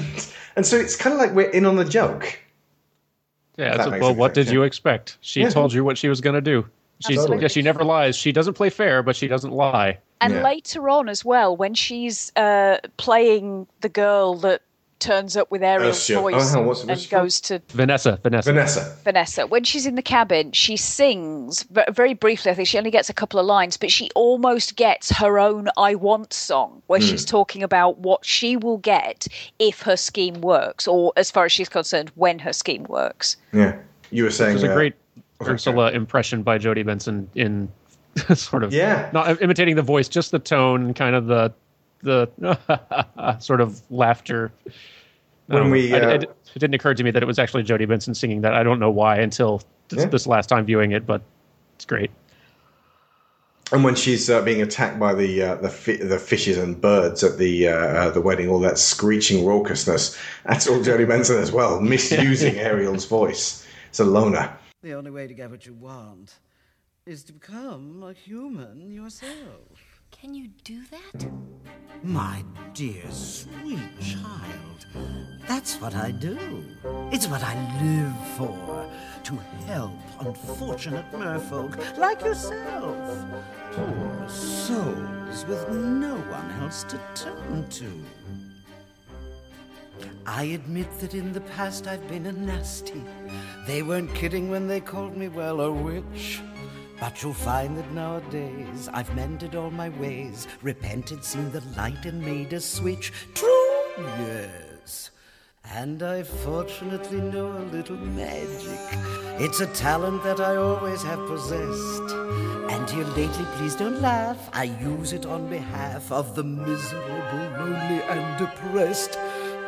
and 0.56 0.66
so 0.66 0.76
it's 0.76 0.96
kind 0.96 1.14
of 1.14 1.20
like 1.20 1.32
we're 1.32 1.50
in 1.50 1.64
on 1.64 1.76
the 1.76 1.84
joke. 1.84 2.40
Yeah. 3.56 3.76
That 3.76 3.84
so- 3.84 3.98
well, 4.00 4.14
what 4.16 4.34
did 4.34 4.48
yeah. 4.48 4.54
you 4.54 4.62
expect? 4.64 5.18
She 5.20 5.42
Yeah. 5.42 5.50
told 5.50 5.72
you 5.72 5.84
what 5.84 5.96
she 5.96 6.08
was 6.08 6.20
going 6.20 6.34
to 6.34 6.40
do. 6.40 6.66
She's 7.06 7.18
Absolutely. 7.18 7.42
yeah, 7.42 7.48
she 7.48 7.62
never 7.62 7.84
lies. 7.84 8.16
She 8.16 8.32
doesn't 8.32 8.54
play 8.54 8.70
fair, 8.70 9.02
but 9.04 9.14
she 9.14 9.28
doesn't 9.28 9.52
lie. 9.52 9.98
And 10.20 10.42
later 10.42 10.88
on 10.88 11.08
as 11.08 11.24
well, 11.24 11.56
when 11.56 11.74
she's 11.74 12.32
uh, 12.36 12.78
playing 12.96 13.66
the 13.82 13.88
girl 13.88 14.36
that 14.36 14.62
turns 15.00 15.36
up 15.36 15.50
with 15.50 15.62
Ariel's 15.62 15.96
Ursula. 15.98 16.20
voice 16.30 16.34
Oh, 16.34 16.52
on, 16.52 16.58
and, 16.60 16.66
what's- 16.66 16.82
and 16.84 17.10
goes 17.10 17.38
to 17.42 17.60
Vanessa. 17.70 18.18
Vanessa. 18.22 18.50
Vanessa. 18.52 18.96
Vanessa, 19.04 19.46
when 19.46 19.62
she's 19.64 19.84
in 19.84 19.96
the 19.96 20.02
cabin, 20.02 20.50
she 20.52 20.78
sings 20.78 21.62
very 21.90 22.14
briefly. 22.14 22.50
I 22.50 22.54
think 22.54 22.68
she 22.68 22.78
only 22.78 22.90
gets 22.90 23.10
a 23.10 23.12
couple 23.12 23.38
of 23.38 23.44
lines, 23.44 23.76
but 23.76 23.90
she 23.90 24.08
almost 24.14 24.76
gets 24.76 25.10
her 25.10 25.38
own 25.38 25.68
"I 25.76 25.94
Want" 25.94 26.32
song, 26.32 26.80
where 26.86 27.00
Hmm. 27.00 27.06
she's 27.06 27.24
talking 27.26 27.62
about 27.62 27.98
what 27.98 28.24
she 28.24 28.56
will 28.56 28.78
get 28.78 29.26
if 29.58 29.82
her 29.82 29.96
scheme 29.96 30.40
works, 30.40 30.88
or 30.88 31.12
as 31.18 31.30
far 31.30 31.44
as 31.44 31.52
she's 31.52 31.68
concerned, 31.68 32.10
when 32.14 32.38
her 32.38 32.54
scheme 32.54 32.84
works. 32.84 33.36
Yeah, 33.52 33.76
you 34.10 34.24
were 34.24 34.30
saying 34.30 34.52
It 34.52 34.54
was 34.54 34.62
a 34.64 34.70
uh, 34.72 34.74
great 34.74 34.94
okay, 35.42 35.50
Ursula 35.52 35.90
impression 35.90 36.42
by 36.42 36.56
Jodi 36.56 36.82
Benson 36.82 37.28
in 37.34 37.68
sort 38.34 38.62
of 38.64 38.72
Yeah. 38.72 39.10
not 39.12 39.40
imitating 39.42 39.76
the 39.76 39.82
voice, 39.82 40.08
just 40.08 40.30
the 40.30 40.38
tone, 40.38 40.94
kind 40.94 41.14
of 41.16 41.26
the 41.26 41.52
the 42.02 43.38
sort 43.40 43.60
of 43.60 43.80
laughter. 43.90 44.52
When 45.46 45.58
don't 45.58 45.66
know. 45.68 45.72
we, 45.72 45.94
I- 45.94 45.98
uh, 46.00 46.08
it, 46.10 46.22
it 46.54 46.58
didn't 46.58 46.74
occur 46.74 46.94
to 46.94 47.02
me 47.04 47.10
that 47.10 47.22
it 47.22 47.26
was 47.26 47.38
actually 47.38 47.62
Jodi 47.62 47.86
Benson 47.86 48.14
singing 48.14 48.42
that. 48.42 48.54
I 48.54 48.62
don't 48.62 48.78
know 48.78 48.90
why 48.90 49.16
until 49.18 49.62
this, 49.88 50.00
Yeah. 50.00 50.06
this 50.10 50.26
last 50.26 50.48
time 50.48 50.64
viewing 50.66 50.92
it, 50.92 51.06
but 51.06 51.22
it's 51.76 51.84
great. 51.84 52.10
And 53.72 53.82
when 53.82 53.94
she's 53.94 54.28
uh, 54.28 54.42
being 54.42 54.60
attacked 54.62 54.98
by 55.00 55.14
the 55.14 55.42
uh, 55.42 55.54
the 55.56 55.70
fi- 55.70 55.96
the 55.96 56.18
fishes 56.18 56.58
and 56.58 56.78
birds 56.80 57.24
at 57.24 57.38
the 57.38 57.68
uh, 57.68 57.72
uh, 57.74 58.10
the 58.10 58.20
wedding, 58.20 58.48
all 58.50 58.60
that 58.60 58.78
screeching 58.78 59.42
raucousness, 59.44 60.16
that's 60.44 60.68
all 60.68 60.82
Jodi 60.82 61.06
Benson 61.06 61.38
as 61.38 61.50
well, 61.50 61.80
misusing 61.80 62.56
Ariel's 62.58 63.06
voice. 63.06 63.66
It's 63.88 64.00
a 64.00 64.04
loner. 64.04 64.54
The 64.82 64.92
only 64.92 65.10
way 65.10 65.26
to 65.26 65.32
get 65.34 65.50
what 65.50 65.64
you 65.64 65.72
want 65.72 66.34
is 67.06 67.22
to 67.22 67.34
become 67.34 68.02
a 68.02 68.14
human 68.14 68.90
yourself. 68.90 70.00
Can 70.10 70.32
you 70.32 70.48
do 70.64 70.80
that? 70.90 71.30
My 72.02 72.42
dear, 72.72 73.02
sweet 73.10 74.00
child, 74.00 74.86
that's 75.46 75.78
what 75.82 75.94
I 75.94 76.12
do. 76.12 76.38
It's 77.12 77.26
what 77.26 77.42
I 77.44 77.54
live 77.82 78.28
for. 78.38 78.90
To 79.24 79.34
help 79.66 79.92
unfortunate 80.20 81.04
merfolk 81.12 81.76
like 81.98 82.22
yourself. 82.22 83.22
Poor 83.72 84.28
souls 84.28 85.44
with 85.46 85.68
no 85.70 86.16
one 86.16 86.50
else 86.62 86.84
to 86.84 86.98
turn 87.14 87.68
to. 87.68 87.90
I 90.24 90.44
admit 90.44 90.88
that 91.00 91.12
in 91.12 91.34
the 91.34 91.42
past 91.42 91.86
I've 91.86 92.08
been 92.08 92.24
a 92.24 92.32
nasty. 92.32 93.04
They 93.66 93.82
weren't 93.82 94.14
kidding 94.14 94.48
when 94.48 94.68
they 94.68 94.80
called 94.80 95.18
me, 95.18 95.28
well, 95.28 95.60
a 95.60 95.70
witch. 95.70 96.40
But 97.00 97.22
you'll 97.22 97.34
find 97.34 97.76
that 97.76 97.92
nowadays 97.92 98.88
I've 98.92 99.14
mended 99.14 99.54
all 99.54 99.70
my 99.70 99.88
ways, 99.90 100.46
repented, 100.62 101.24
seen 101.24 101.50
the 101.50 101.60
light, 101.76 102.06
and 102.06 102.20
made 102.20 102.52
a 102.52 102.60
switch. 102.60 103.12
True, 103.34 103.80
yes. 103.96 105.10
And 105.72 106.02
I 106.02 106.22
fortunately 106.22 107.20
know 107.20 107.50
a 107.52 107.64
little 107.72 107.96
magic. 107.96 108.78
It's 109.40 109.60
a 109.60 109.66
talent 109.68 110.22
that 110.22 110.40
I 110.40 110.56
always 110.56 111.02
have 111.02 111.26
possessed. 111.26 112.12
And 112.70 112.88
here 112.90 113.06
lately, 113.16 113.44
please 113.56 113.74
don't 113.74 114.00
laugh, 114.00 114.50
I 114.52 114.64
use 114.64 115.12
it 115.12 115.26
on 115.26 115.48
behalf 115.48 116.12
of 116.12 116.34
the 116.34 116.44
miserable, 116.44 117.58
lonely, 117.58 118.02
and 118.02 118.38
depressed. 118.38 119.18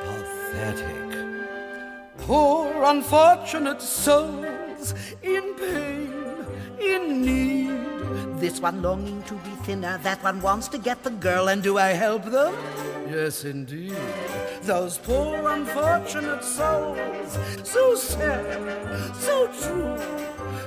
Pathetic. 0.05 1.07
Poor 2.19 2.85
unfortunate 2.85 3.81
souls 3.81 4.95
in 5.23 5.55
pain, 5.55 6.16
in 6.81 7.23
need. 7.23 8.41
This 8.41 8.61
one 8.61 8.83
longing 8.83 9.23
to 9.25 9.35
be 9.35 9.51
thinner, 9.65 9.99
that 10.03 10.23
one 10.23 10.41
wants 10.41 10.69
to 10.69 10.79
get 10.79 11.03
the 11.03 11.11
girl, 11.11 11.49
and 11.49 11.63
do 11.63 11.79
I 11.79 11.89
help 11.89 12.25
them? 12.25 12.55
Yes, 13.09 13.45
indeed. 13.45 13.97
Those 14.63 14.99
poor 14.99 15.49
unfortunate 15.49 16.45
souls, 16.45 17.39
so 17.65 17.95
sad, 17.95 19.17
so 19.17 19.47
true. 19.63 19.97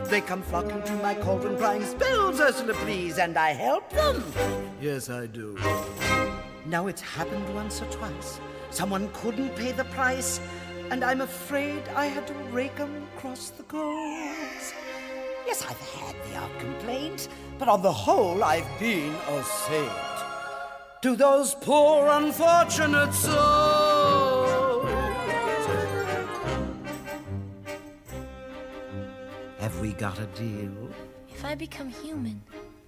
They 0.10 0.22
come 0.22 0.42
flocking 0.42 0.82
to 0.84 0.94
my 0.94 1.14
cauldron, 1.14 1.58
crying, 1.58 1.86
Spells, 1.86 2.40
Ursula, 2.40 2.74
please, 2.74 3.20
and 3.20 3.38
I 3.38 3.52
help 3.52 3.90
them. 3.92 4.24
Yes, 4.82 5.10
I 5.10 5.28
do. 5.28 5.58
Now 6.66 6.88
it's 6.88 7.02
happened 7.02 7.54
once 7.54 7.82
or 7.82 7.86
twice. 7.86 8.40
Someone 8.72 9.10
couldn't 9.14 9.56
pay 9.56 9.72
the 9.72 9.86
price, 9.86 10.40
and 10.90 11.04
I'm 11.04 11.22
afraid 11.22 11.84
I 11.96 12.06
had 12.06 12.26
to 12.28 12.34
rake 12.52 12.80
'em 12.80 13.08
across 13.16 13.52
the 13.52 13.64
coals. 13.64 14.36
Yes, 15.50 15.66
I've 15.66 15.82
had 15.96 16.16
the 16.30 16.38
odd 16.38 16.60
complaint, 16.60 17.28
but 17.58 17.68
on 17.68 17.82
the 17.82 17.92
whole, 17.92 18.44
I've 18.44 18.70
been 18.80 19.16
a 19.30 19.44
saint. 19.44 19.92
To 21.02 21.16
those 21.16 21.56
poor 21.56 22.08
unfortunate 22.08 23.12
souls. 23.16 24.86
Have 29.58 29.80
we 29.80 29.94
got 29.94 30.20
a 30.20 30.28
deal? 30.38 30.72
If 31.30 31.44
I 31.44 31.56
become 31.56 31.90
human, 31.90 32.44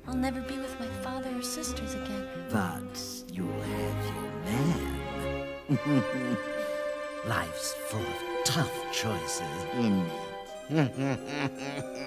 I'll 0.08 0.14
never 0.14 0.42
be 0.42 0.60
with 0.60 0.80
my 0.80 0.90
father 1.02 1.36
or 1.36 1.42
sisters 1.42 1.96
again. 1.96 2.28
But 2.52 2.96
you'll 3.34 3.60
have 3.60 4.06
your 4.14 4.30
man. 4.46 6.38
Life's 7.26 7.74
full 7.88 8.02
of 8.02 8.24
tough 8.46 8.92
choices, 8.92 9.42
isn't 9.80 10.06
mm. 10.06 10.10
it? 11.98 12.01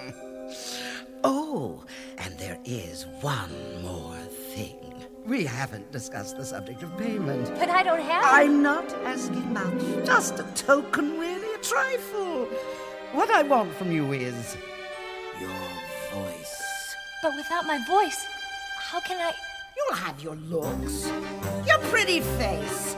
And 2.65 2.75
there 2.75 2.91
is 2.91 3.05
one 3.21 3.81
more 3.81 4.15
thing. 4.53 4.93
We 5.25 5.43
haven't 5.43 5.91
discussed 5.91 6.37
the 6.37 6.45
subject 6.45 6.83
of 6.83 6.95
payment. 6.97 7.51
But 7.57 7.69
I 7.69 7.83
don't 7.83 8.01
have. 8.01 8.23
I'm 8.25 8.61
not 8.61 8.93
asking 9.03 9.53
much. 9.53 10.05
Just 10.05 10.39
a 10.39 10.43
token, 10.55 11.19
really, 11.19 11.53
a 11.53 11.57
trifle. 11.57 12.45
What 13.13 13.29
I 13.31 13.43
want 13.43 13.73
from 13.73 13.91
you 13.91 14.11
is 14.13 14.55
your 15.39 15.49
voice. 16.13 16.95
But 17.23 17.35
without 17.35 17.65
my 17.65 17.83
voice, 17.87 18.25
how 18.79 18.99
can 18.99 19.19
I? 19.19 19.33
You'll 19.77 19.97
have 19.97 20.21
your 20.21 20.35
looks, 20.35 21.11
your 21.67 21.79
pretty 21.89 22.21
face, 22.21 22.95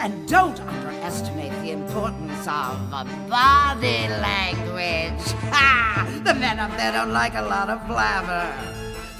and 0.00 0.28
don't 0.28 0.60
underestimate 0.60 1.52
the 1.62 1.70
importance 1.70 2.46
of 2.46 2.90
body 3.30 4.08
language. 4.08 5.32
Ha! 5.50 6.20
The 6.24 6.34
men 6.34 6.58
up 6.58 6.76
there 6.76 6.92
don't 6.92 7.12
like 7.12 7.34
a 7.34 7.42
lot 7.42 7.70
of 7.70 7.86
blabber. 7.86 8.69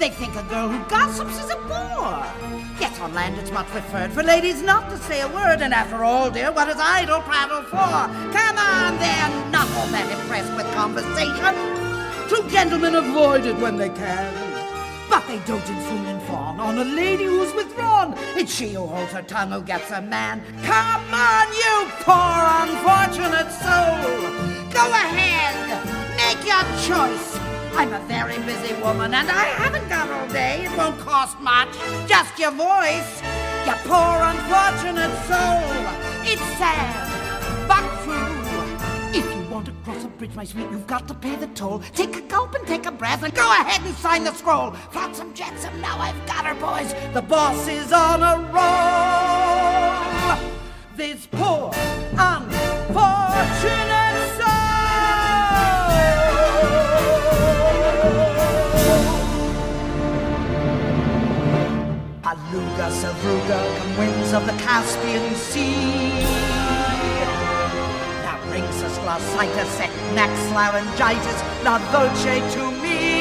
They 0.01 0.09
think 0.09 0.35
a 0.35 0.41
girl 0.49 0.67
who 0.67 0.83
gossips 0.89 1.37
is 1.37 1.51
a 1.51 1.57
bore. 1.69 2.25
Yet 2.79 2.99
on 3.01 3.13
land 3.13 3.37
it's 3.37 3.51
much 3.51 3.67
preferred 3.67 4.11
for 4.11 4.23
ladies 4.23 4.63
not 4.63 4.89
to 4.89 4.97
say 4.97 5.21
a 5.21 5.27
word. 5.27 5.61
And 5.61 5.75
after 5.75 6.03
all, 6.03 6.31
dear, 6.31 6.51
what 6.51 6.67
is 6.69 6.77
idle 6.79 7.21
prattle 7.21 7.61
for? 7.61 7.77
Come 8.33 8.57
on, 8.57 8.97
they're 8.97 9.29
not 9.51 9.69
all 9.77 9.85
that 9.93 10.09
impressed 10.11 10.55
with 10.55 10.65
conversation. 10.73 11.53
True 12.29 12.49
gentlemen 12.49 12.95
avoid 12.95 13.45
it 13.45 13.55
when 13.57 13.77
they 13.77 13.89
can. 13.89 14.33
But 15.07 15.27
they 15.27 15.37
don't 15.45 15.61
infoon 15.61 16.07
and 16.07 16.21
fawn 16.23 16.59
on 16.59 16.79
a 16.79 16.83
lady 16.83 17.25
who's 17.25 17.53
withdrawn. 17.53 18.15
It's 18.35 18.51
she 18.51 18.73
who 18.73 18.87
holds 18.87 19.11
her 19.11 19.21
tongue 19.21 19.51
who 19.51 19.61
gets 19.61 19.91
a 19.91 20.01
man. 20.01 20.41
Come 20.63 21.13
on, 21.13 21.47
you 21.53 21.75
poor 22.01 22.39
unfortunate 22.65 23.51
soul. 23.53 24.01
Go 24.73 24.83
ahead, 24.89 25.53
make 26.17 26.43
your 26.43 26.65
choice. 26.87 27.40
I'm 27.73 27.93
a 27.93 27.99
very 28.07 28.37
busy 28.39 28.73
woman 28.81 29.13
and 29.13 29.29
I 29.29 29.45
haven't 29.45 29.87
got 29.89 30.09
all 30.09 30.27
day. 30.29 30.65
It 30.65 30.77
won't 30.77 30.99
cost 30.99 31.39
much, 31.39 31.69
just 32.07 32.37
your 32.37 32.51
voice. 32.51 33.21
your 33.65 33.75
poor 33.85 34.17
unfortunate 34.31 35.13
soul. 35.29 35.63
It's 36.23 36.41
sad, 36.57 37.67
but 37.67 37.83
true. 38.03 38.37
If 39.13 39.25
you 39.35 39.41
want 39.49 39.65
to 39.67 39.73
cross 39.83 40.03
a 40.03 40.07
bridge, 40.07 40.35
my 40.35 40.43
sweet, 40.45 40.69
you've 40.71 40.87
got 40.87 41.07
to 41.07 41.13
pay 41.13 41.35
the 41.35 41.47
toll. 41.47 41.81
Take 41.93 42.15
a 42.17 42.21
gulp 42.21 42.53
and 42.55 42.65
take 42.67 42.85
a 42.85 42.91
breath 42.91 43.23
and 43.23 43.33
go 43.33 43.49
ahead 43.51 43.81
and 43.85 43.95
sign 43.95 44.23
the 44.23 44.33
scroll. 44.33 44.71
Flotsam 44.91 45.33
Jetsam, 45.33 45.79
now 45.81 45.97
I've 45.99 46.25
got 46.27 46.45
her, 46.45 46.55
boys. 46.55 46.93
The 47.13 47.21
boss 47.21 47.67
is 47.67 47.91
on 47.91 48.21
a 48.21 48.37
roll. 48.53 50.37
This 50.95 51.25
poor, 51.31 51.71
unfortunate 52.17 54.00
Aluga, 62.51 62.91
Sevruga, 62.91 63.77
come 63.77 63.97
winds 63.97 64.33
of 64.33 64.45
the 64.45 64.51
Caspian 64.63 65.35
Sea. 65.35 66.19
Now 68.25 68.37
brings 68.49 68.83
us 68.83 68.97
glossitis, 68.99 69.79
neck 70.15 70.29
laryngitis, 70.53 71.63
la 71.63 71.79
dolce 71.93 72.41
to 72.55 72.71
me. 72.81 73.20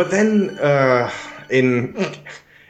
But 0.00 0.10
then, 0.10 0.58
uh, 0.58 1.12
in 1.50 1.94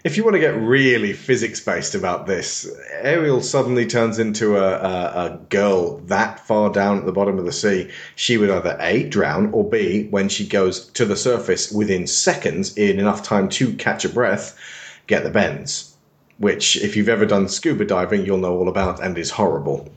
if 0.02 0.16
you 0.16 0.24
want 0.24 0.34
to 0.34 0.40
get 0.40 0.56
really 0.56 1.12
physics 1.12 1.60
based 1.60 1.94
about 1.94 2.26
this, 2.26 2.68
Ariel 3.02 3.40
suddenly 3.40 3.86
turns 3.86 4.18
into 4.18 4.56
a, 4.56 4.68
a, 4.68 5.26
a 5.26 5.38
girl 5.48 5.98
that 6.08 6.44
far 6.44 6.72
down 6.72 6.98
at 6.98 7.06
the 7.06 7.12
bottom 7.12 7.38
of 7.38 7.44
the 7.44 7.52
sea. 7.52 7.88
She 8.16 8.36
would 8.36 8.50
either 8.50 8.76
A, 8.80 9.08
drown, 9.08 9.52
or 9.52 9.62
B, 9.62 10.08
when 10.08 10.28
she 10.28 10.44
goes 10.44 10.86
to 10.88 11.04
the 11.04 11.14
surface 11.14 11.70
within 11.70 12.08
seconds, 12.08 12.76
in 12.76 12.98
enough 12.98 13.22
time 13.22 13.48
to 13.50 13.74
catch 13.74 14.04
a 14.04 14.08
breath, 14.08 14.58
get 15.06 15.22
the 15.22 15.30
bends. 15.30 15.94
Which, 16.38 16.78
if 16.78 16.96
you've 16.96 17.08
ever 17.08 17.26
done 17.26 17.48
scuba 17.48 17.84
diving, 17.84 18.26
you'll 18.26 18.38
know 18.38 18.58
all 18.58 18.68
about 18.68 19.00
and 19.00 19.16
is 19.16 19.30
horrible. 19.30 19.88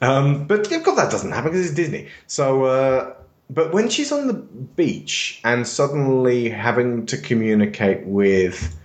Um, 0.00 0.46
but 0.46 0.72
of 0.72 0.84
course 0.84 0.96
that 0.96 1.10
doesn't 1.10 1.32
happen 1.32 1.50
because 1.50 1.66
it's 1.66 1.74
Disney. 1.74 2.08
So, 2.26 2.64
uh, 2.64 3.14
but 3.48 3.72
when 3.72 3.88
she's 3.88 4.12
on 4.12 4.26
the 4.26 4.34
beach 4.34 5.40
and 5.44 5.66
suddenly 5.66 6.48
having 6.48 7.06
to 7.06 7.16
communicate 7.16 8.04
with 8.04 8.76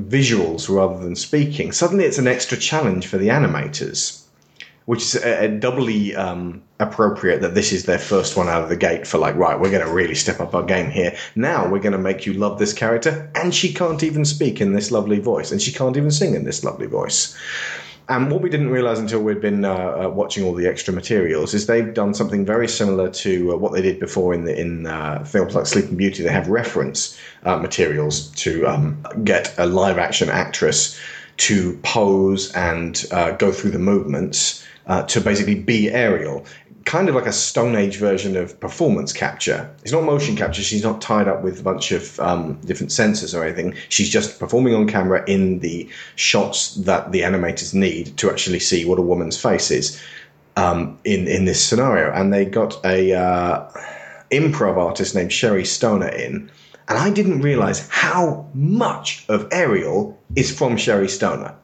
visuals 0.00 0.68
rather 0.74 0.98
than 0.98 1.16
speaking, 1.16 1.72
suddenly 1.72 2.04
it's 2.04 2.18
an 2.18 2.28
extra 2.28 2.56
challenge 2.56 3.06
for 3.06 3.18
the 3.18 3.28
animators, 3.28 4.24
which 4.86 5.02
is 5.02 5.16
a, 5.16 5.44
a 5.44 5.48
doubly 5.48 6.14
um, 6.14 6.62
appropriate 6.78 7.40
that 7.40 7.54
this 7.54 7.72
is 7.72 7.86
their 7.86 7.98
first 7.98 8.36
one 8.36 8.48
out 8.48 8.62
of 8.62 8.68
the 8.68 8.76
gate 8.76 9.06
for 9.06 9.18
like, 9.18 9.34
right, 9.34 9.58
we're 9.58 9.70
going 9.70 9.86
to 9.86 9.92
really 9.92 10.14
step 10.14 10.40
up 10.40 10.54
our 10.54 10.62
game 10.62 10.90
here. 10.90 11.16
Now 11.34 11.68
we're 11.68 11.80
going 11.80 11.92
to 11.92 11.98
make 11.98 12.26
you 12.26 12.34
love 12.34 12.58
this 12.58 12.72
character, 12.72 13.30
and 13.34 13.52
she 13.54 13.74
can't 13.74 14.02
even 14.04 14.24
speak 14.24 14.60
in 14.60 14.74
this 14.74 14.92
lovely 14.92 15.18
voice, 15.18 15.50
and 15.50 15.60
she 15.60 15.72
can't 15.72 15.96
even 15.96 16.12
sing 16.12 16.34
in 16.34 16.44
this 16.44 16.62
lovely 16.62 16.86
voice. 16.86 17.36
And 18.10 18.28
what 18.28 18.42
we 18.42 18.50
didn't 18.50 18.70
realize 18.70 18.98
until 18.98 19.22
we'd 19.22 19.40
been 19.40 19.64
uh, 19.64 19.72
uh, 19.72 20.08
watching 20.08 20.42
all 20.42 20.52
the 20.52 20.66
extra 20.66 20.92
materials 20.92 21.54
is 21.54 21.66
they've 21.66 21.94
done 21.94 22.12
something 22.12 22.44
very 22.44 22.66
similar 22.66 23.08
to 23.08 23.52
uh, 23.52 23.56
what 23.56 23.72
they 23.72 23.82
did 23.82 24.00
before 24.00 24.34
in 24.34 24.46
the, 24.46 24.60
in 24.60 24.84
uh, 24.84 25.22
films 25.22 25.54
like 25.54 25.64
Sleeping 25.64 25.96
Beauty. 25.96 26.24
They 26.24 26.32
have 26.32 26.48
reference 26.48 27.16
uh, 27.44 27.58
materials 27.58 28.32
to 28.32 28.66
um, 28.66 29.06
get 29.22 29.54
a 29.58 29.66
live 29.66 29.96
action 29.96 30.28
actress 30.28 30.98
to 31.36 31.78
pose 31.84 32.52
and 32.52 33.06
uh, 33.12 33.30
go 33.30 33.52
through 33.52 33.70
the 33.70 33.78
movements 33.78 34.66
to 35.06 35.20
basically 35.20 35.54
be 35.54 35.88
Ariel 35.88 36.44
kind 36.90 37.08
of 37.08 37.14
like 37.14 37.26
a 37.26 37.32
Stone 37.32 37.76
Age 37.76 37.98
version 37.98 38.36
of 38.36 38.58
performance 38.58 39.12
capture. 39.12 39.72
It's 39.84 39.92
not 39.92 40.02
motion 40.02 40.34
capture. 40.34 40.60
She's 40.60 40.82
not 40.82 41.00
tied 41.00 41.28
up 41.28 41.40
with 41.44 41.60
a 41.60 41.62
bunch 41.62 41.92
of 41.92 42.18
um, 42.18 42.54
different 42.64 42.90
sensors 42.90 43.32
or 43.32 43.44
anything. 43.44 43.76
She's 43.90 44.10
just 44.10 44.40
performing 44.40 44.74
on 44.74 44.88
camera 44.88 45.22
in 45.28 45.60
the 45.60 45.88
shots 46.16 46.74
that 46.74 47.12
the 47.12 47.20
animators 47.20 47.72
need 47.74 48.16
to 48.16 48.28
actually 48.28 48.58
see 48.58 48.84
what 48.84 48.98
a 48.98 49.02
woman's 49.02 49.40
face 49.40 49.70
is 49.70 50.02
um, 50.56 50.98
in 51.04 51.28
in 51.28 51.44
this 51.44 51.64
scenario. 51.64 52.12
And 52.12 52.32
they 52.32 52.44
got 52.44 52.84
a 52.84 53.14
uh, 53.14 53.70
improv 54.32 54.76
artist 54.76 55.14
named 55.14 55.32
Sherry 55.32 55.64
Stoner 55.64 56.08
in. 56.08 56.50
And 56.88 56.98
I 56.98 57.10
didn't 57.10 57.40
realize 57.40 57.88
how 57.88 58.48
much 58.52 59.24
of 59.28 59.46
Ariel 59.52 60.18
is 60.34 60.50
from 60.50 60.76
Sherry 60.76 61.08
Stoner 61.08 61.54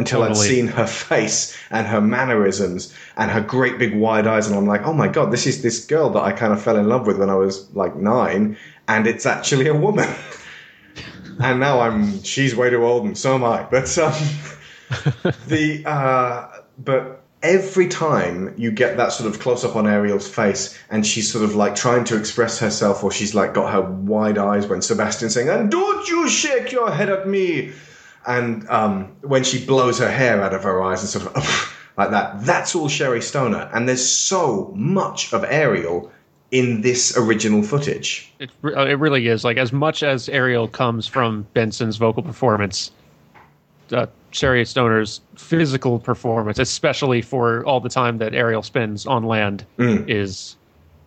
until 0.00 0.22
I'd 0.22 0.36
seen 0.36 0.66
her 0.66 0.86
face 0.86 1.56
and 1.70 1.86
her 1.86 2.00
mannerisms 2.00 2.92
and 3.16 3.30
her 3.30 3.40
great 3.40 3.78
big 3.78 3.94
wide 3.94 4.26
eyes, 4.26 4.46
and 4.46 4.56
I'm 4.56 4.66
like, 4.66 4.86
oh 4.86 4.92
my 4.92 5.08
god, 5.08 5.30
this 5.30 5.46
is 5.46 5.62
this 5.62 5.84
girl 5.84 6.10
that 6.10 6.22
I 6.22 6.32
kind 6.32 6.52
of 6.52 6.62
fell 6.62 6.76
in 6.76 6.88
love 6.88 7.06
with 7.06 7.18
when 7.18 7.30
I 7.30 7.34
was 7.34 7.70
like 7.74 7.94
nine, 7.96 8.56
and 8.88 9.06
it's 9.06 9.26
actually 9.26 9.68
a 9.68 9.74
woman. 9.74 10.08
and 11.40 11.60
now 11.60 11.80
I'm 11.80 12.22
she's 12.22 12.56
way 12.56 12.70
too 12.70 12.84
old, 12.84 13.04
and 13.04 13.16
so 13.16 13.34
am 13.34 13.44
I. 13.44 13.62
But 13.64 13.96
um, 13.98 14.12
the 15.46 15.82
uh, 15.86 16.48
but 16.78 17.22
every 17.42 17.88
time 17.88 18.54
you 18.56 18.70
get 18.70 18.96
that 18.96 19.12
sort 19.12 19.32
of 19.32 19.40
close 19.40 19.64
up 19.64 19.76
on 19.76 19.86
Ariel's 19.86 20.28
face, 20.28 20.78
and 20.90 21.06
she's 21.06 21.30
sort 21.30 21.44
of 21.44 21.54
like 21.54 21.74
trying 21.74 22.04
to 22.04 22.16
express 22.16 22.58
herself, 22.58 23.04
or 23.04 23.12
she's 23.12 23.34
like 23.34 23.52
got 23.52 23.72
her 23.72 23.82
wide 23.82 24.38
eyes 24.38 24.66
when 24.66 24.80
Sebastian's 24.80 25.34
saying, 25.34 25.50
"And 25.50 25.70
don't 25.70 26.08
you 26.08 26.28
shake 26.28 26.72
your 26.72 26.90
head 26.90 27.10
at 27.10 27.28
me." 27.28 27.72
And 28.26 28.68
um, 28.68 29.12
when 29.22 29.44
she 29.44 29.64
blows 29.64 29.98
her 29.98 30.10
hair 30.10 30.42
out 30.42 30.52
of 30.54 30.62
her 30.62 30.82
eyes 30.82 31.00
and 31.00 31.08
sort 31.08 31.34
of 31.36 31.76
like 31.96 32.10
that, 32.10 32.44
that's 32.44 32.74
all 32.74 32.88
Sherry 32.88 33.22
Stoner. 33.22 33.70
And 33.72 33.88
there's 33.88 34.06
so 34.06 34.72
much 34.76 35.32
of 35.32 35.44
Ariel 35.44 36.10
in 36.50 36.80
this 36.80 37.16
original 37.16 37.62
footage. 37.62 38.32
It, 38.40 38.50
uh, 38.64 38.86
it 38.86 38.98
really 38.98 39.28
is. 39.28 39.44
Like, 39.44 39.56
as 39.56 39.72
much 39.72 40.02
as 40.02 40.28
Ariel 40.28 40.66
comes 40.66 41.06
from 41.06 41.46
Benson's 41.54 41.96
vocal 41.96 42.22
performance, 42.22 42.90
uh, 43.92 44.06
Sherry 44.32 44.64
Stoner's 44.64 45.20
physical 45.36 45.98
performance, 45.98 46.58
especially 46.58 47.22
for 47.22 47.64
all 47.66 47.80
the 47.80 47.88
time 47.88 48.18
that 48.18 48.34
Ariel 48.34 48.62
spends 48.62 49.06
on 49.06 49.24
land, 49.24 49.64
Mm. 49.78 50.08
is 50.08 50.56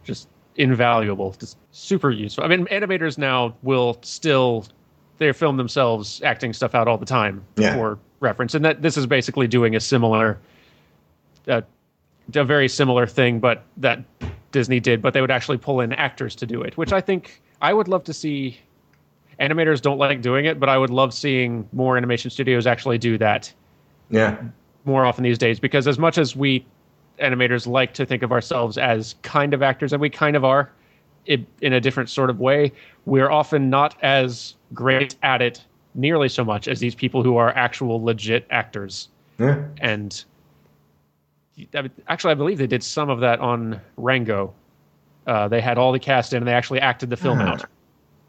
just 0.06 0.28
invaluable. 0.56 1.36
Just 1.40 1.58
super 1.72 2.12
useful. 2.12 2.44
I 2.44 2.48
mean, 2.48 2.66
animators 2.68 3.18
now 3.18 3.54
will 3.64 3.98
still 4.02 4.66
they 5.24 5.34
film 5.34 5.58
themselves 5.58 6.22
acting 6.24 6.54
stuff 6.54 6.76
out 6.76 6.88
all 6.88 6.98
the 6.98 7.06
time 7.06 7.44
Yeah. 7.58 7.74
for 7.76 7.98
reference, 8.20 8.54
and 8.56 8.64
that 8.66 8.82
this 8.82 8.98
is 8.98 9.06
basically 9.06 9.48
doing 9.48 9.76
a 9.76 9.80
similar, 9.80 10.38
uh, 11.48 11.62
a 12.36 12.44
very 12.44 12.68
similar 12.68 13.08
thing, 13.08 13.40
but 13.40 13.64
that 13.78 14.04
Disney 14.52 14.80
did. 14.80 15.02
But 15.02 15.14
they 15.14 15.22
would 15.22 15.32
actually 15.32 15.58
pull 15.58 15.80
in 15.82 15.94
actors 15.94 16.36
to 16.36 16.46
do 16.46 16.62
it, 16.62 16.78
which 16.78 16.94
I 16.94 17.02
think 17.02 17.42
I 17.62 17.74
would 17.74 17.88
love 17.88 18.04
to 18.06 18.14
see. 18.14 18.58
Animators 19.40 19.82
don't 19.82 19.98
like 19.98 20.22
doing 20.22 20.46
it, 20.46 20.60
but 20.60 20.70
I 20.70 20.78
would 20.78 20.92
love 20.92 21.12
seeing 21.14 21.68
more 21.74 21.98
animation 21.98 22.30
studios 22.30 22.68
actually 22.68 23.00
do 23.00 23.18
that 23.18 23.52
Yeah. 24.12 24.38
more 24.86 25.06
often 25.06 25.24
these 25.24 25.40
days 25.40 25.60
because 25.60 25.88
as 25.88 25.98
much 25.98 26.18
as 26.20 26.36
we 26.36 26.64
animators 27.20 27.66
like 27.66 27.94
to 27.96 28.06
think 28.06 28.22
of 28.22 28.32
ourselves 28.32 28.78
as 28.78 29.16
kind 29.24 29.54
of 29.54 29.64
actors 29.64 29.92
and 29.92 30.00
we 30.02 30.10
kind 30.10 30.36
of 30.36 30.44
are 30.46 30.70
i- 31.30 31.46
in 31.62 31.74
a 31.74 31.80
different 31.80 32.10
sort 32.10 32.30
of 32.30 32.40
way. 32.40 32.72
We're 33.06 33.30
often 33.32 33.70
not 33.70 33.96
as 34.02 34.56
great 34.74 35.16
at 35.24 35.42
it 35.42 35.64
nearly 35.96 36.28
so 36.30 36.44
much 36.44 36.68
as 36.68 36.80
these 36.80 36.96
people 36.96 37.22
who 37.24 37.38
are 37.38 37.50
actual 37.56 38.04
legit 38.04 38.48
actors. 38.50 39.10
Yeah. 39.40 39.64
and 39.82 40.24
actually 42.08 42.32
i 42.32 42.34
believe 42.36 42.58
they 42.58 42.68
did 42.68 42.84
some 42.84 43.10
of 43.10 43.20
that 43.20 43.40
on 43.40 43.80
rango. 43.98 44.54
Uh, 45.28 45.48
they 45.48 45.62
had 45.62 45.78
all 45.78 45.92
the 45.92 46.00
cast 46.00 46.34
in 46.34 46.38
and 46.38 46.48
they 46.48 46.54
actually 46.54 46.80
acted 46.80 47.10
the 47.10 47.18
film 47.18 47.40
Ah. 47.40 47.54
out 47.54 47.66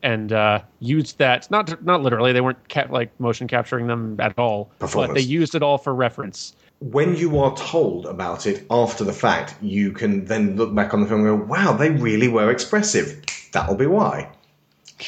and 0.02 0.32
uh, 0.32 0.60
used 0.80 1.18
that 1.18 1.50
not 1.50 1.82
not 1.84 2.02
literally 2.02 2.32
they 2.32 2.40
weren't 2.40 2.68
ca- 2.68 2.86
like 2.90 3.10
motion 3.20 3.46
capturing 3.48 3.86
them 3.86 4.16
at 4.20 4.38
all 4.38 4.70
but 4.78 5.14
they 5.14 5.20
used 5.20 5.54
it 5.54 5.62
all 5.62 5.78
for 5.78 5.94
reference 5.94 6.54
When 6.80 7.16
you 7.16 7.38
are 7.38 7.56
told 7.56 8.06
about 8.06 8.46
it 8.46 8.66
after 8.70 9.04
the 9.04 9.12
fact, 9.12 9.54
you 9.62 9.92
can 9.92 10.26
then 10.26 10.56
look 10.56 10.74
back 10.74 10.92
on 10.92 11.00
the 11.00 11.06
film 11.06 11.26
and 11.26 11.40
go, 11.40 11.44
wow, 11.46 11.72
they 11.72 11.90
really 11.90 12.28
were 12.28 12.50
expressive. 12.50 13.22
That'll 13.52 13.76
be 13.76 13.86
why. 13.86 14.30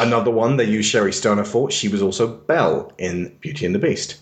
Another 0.01 0.30
one 0.30 0.56
they 0.56 0.64
used 0.64 0.90
Sherry 0.90 1.12
Stoner 1.12 1.44
for, 1.44 1.70
she 1.70 1.88
was 1.88 2.02
also 2.02 2.26
Belle 2.26 2.93
in 2.98 3.36
Beauty 3.40 3.66
and 3.66 3.74
the 3.74 3.78
Beast. 3.78 4.20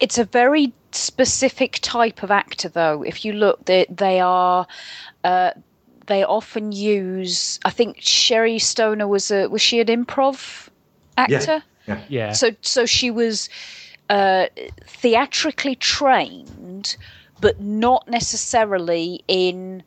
It's 0.00 0.18
a 0.18 0.24
very 0.24 0.72
specific 0.92 1.78
type 1.82 2.22
of 2.22 2.30
actor, 2.30 2.68
though. 2.68 3.02
If 3.02 3.24
you 3.24 3.32
look, 3.32 3.64
they, 3.66 3.86
they 3.88 4.20
are. 4.20 4.66
Uh, 5.22 5.52
they 6.06 6.24
often 6.24 6.72
use. 6.72 7.60
I 7.64 7.70
think 7.70 8.00
Sherry 8.00 8.58
Stoner 8.58 9.06
was 9.06 9.30
a. 9.30 9.46
Was 9.48 9.62
she 9.62 9.80
an 9.80 9.86
improv 9.86 10.68
actor? 11.16 11.62
Yeah. 11.86 12.00
Yeah. 12.08 12.32
So 12.32 12.50
so 12.62 12.86
she 12.86 13.10
was 13.10 13.48
uh, 14.08 14.46
theatrically 14.86 15.76
trained, 15.76 16.50
but 17.40 17.60
not 17.60 18.06
necessarily 18.08 19.24
in 19.28 19.82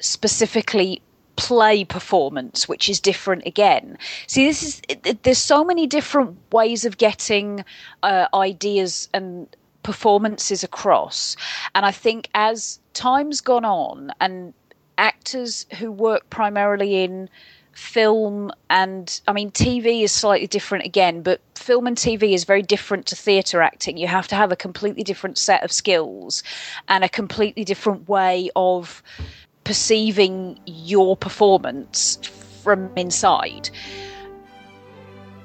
specifically 0.00 1.00
play 1.36 1.84
performance, 1.84 2.68
which 2.68 2.88
is 2.88 3.00
different 3.00 3.46
again. 3.46 3.96
See, 4.26 4.44
this 4.44 4.62
is 4.62 4.82
there's 5.22 5.38
so 5.38 5.64
many 5.64 5.86
different 5.86 6.36
ways 6.52 6.84
of 6.84 6.98
getting 6.98 7.64
uh, 8.02 8.26
ideas 8.34 9.08
and 9.14 9.46
performances 9.82 10.64
across, 10.64 11.36
and 11.74 11.86
I 11.86 11.92
think 11.92 12.28
as 12.34 12.80
time's 12.92 13.40
gone 13.40 13.64
on 13.64 14.12
and 14.20 14.52
actors 14.98 15.64
who 15.78 15.92
work 15.92 16.28
primarily 16.28 17.04
in 17.04 17.30
film 17.78 18.50
and 18.68 19.20
I 19.28 19.32
mean 19.32 19.50
TV 19.52 20.02
is 20.02 20.10
slightly 20.10 20.48
different 20.48 20.84
again, 20.84 21.22
but 21.22 21.40
film 21.54 21.86
and 21.86 21.96
TV 21.96 22.34
is 22.34 22.42
very 22.44 22.60
different 22.60 23.06
to 23.06 23.16
theatre 23.16 23.62
acting. 23.62 23.96
You 23.96 24.08
have 24.08 24.26
to 24.28 24.34
have 24.34 24.50
a 24.50 24.56
completely 24.56 25.04
different 25.04 25.38
set 25.38 25.62
of 25.62 25.70
skills 25.70 26.42
and 26.88 27.04
a 27.04 27.08
completely 27.08 27.64
different 27.64 28.08
way 28.08 28.50
of 28.56 29.00
perceiving 29.62 30.58
your 30.66 31.16
performance 31.16 32.18
from 32.62 32.90
inside. 32.96 33.70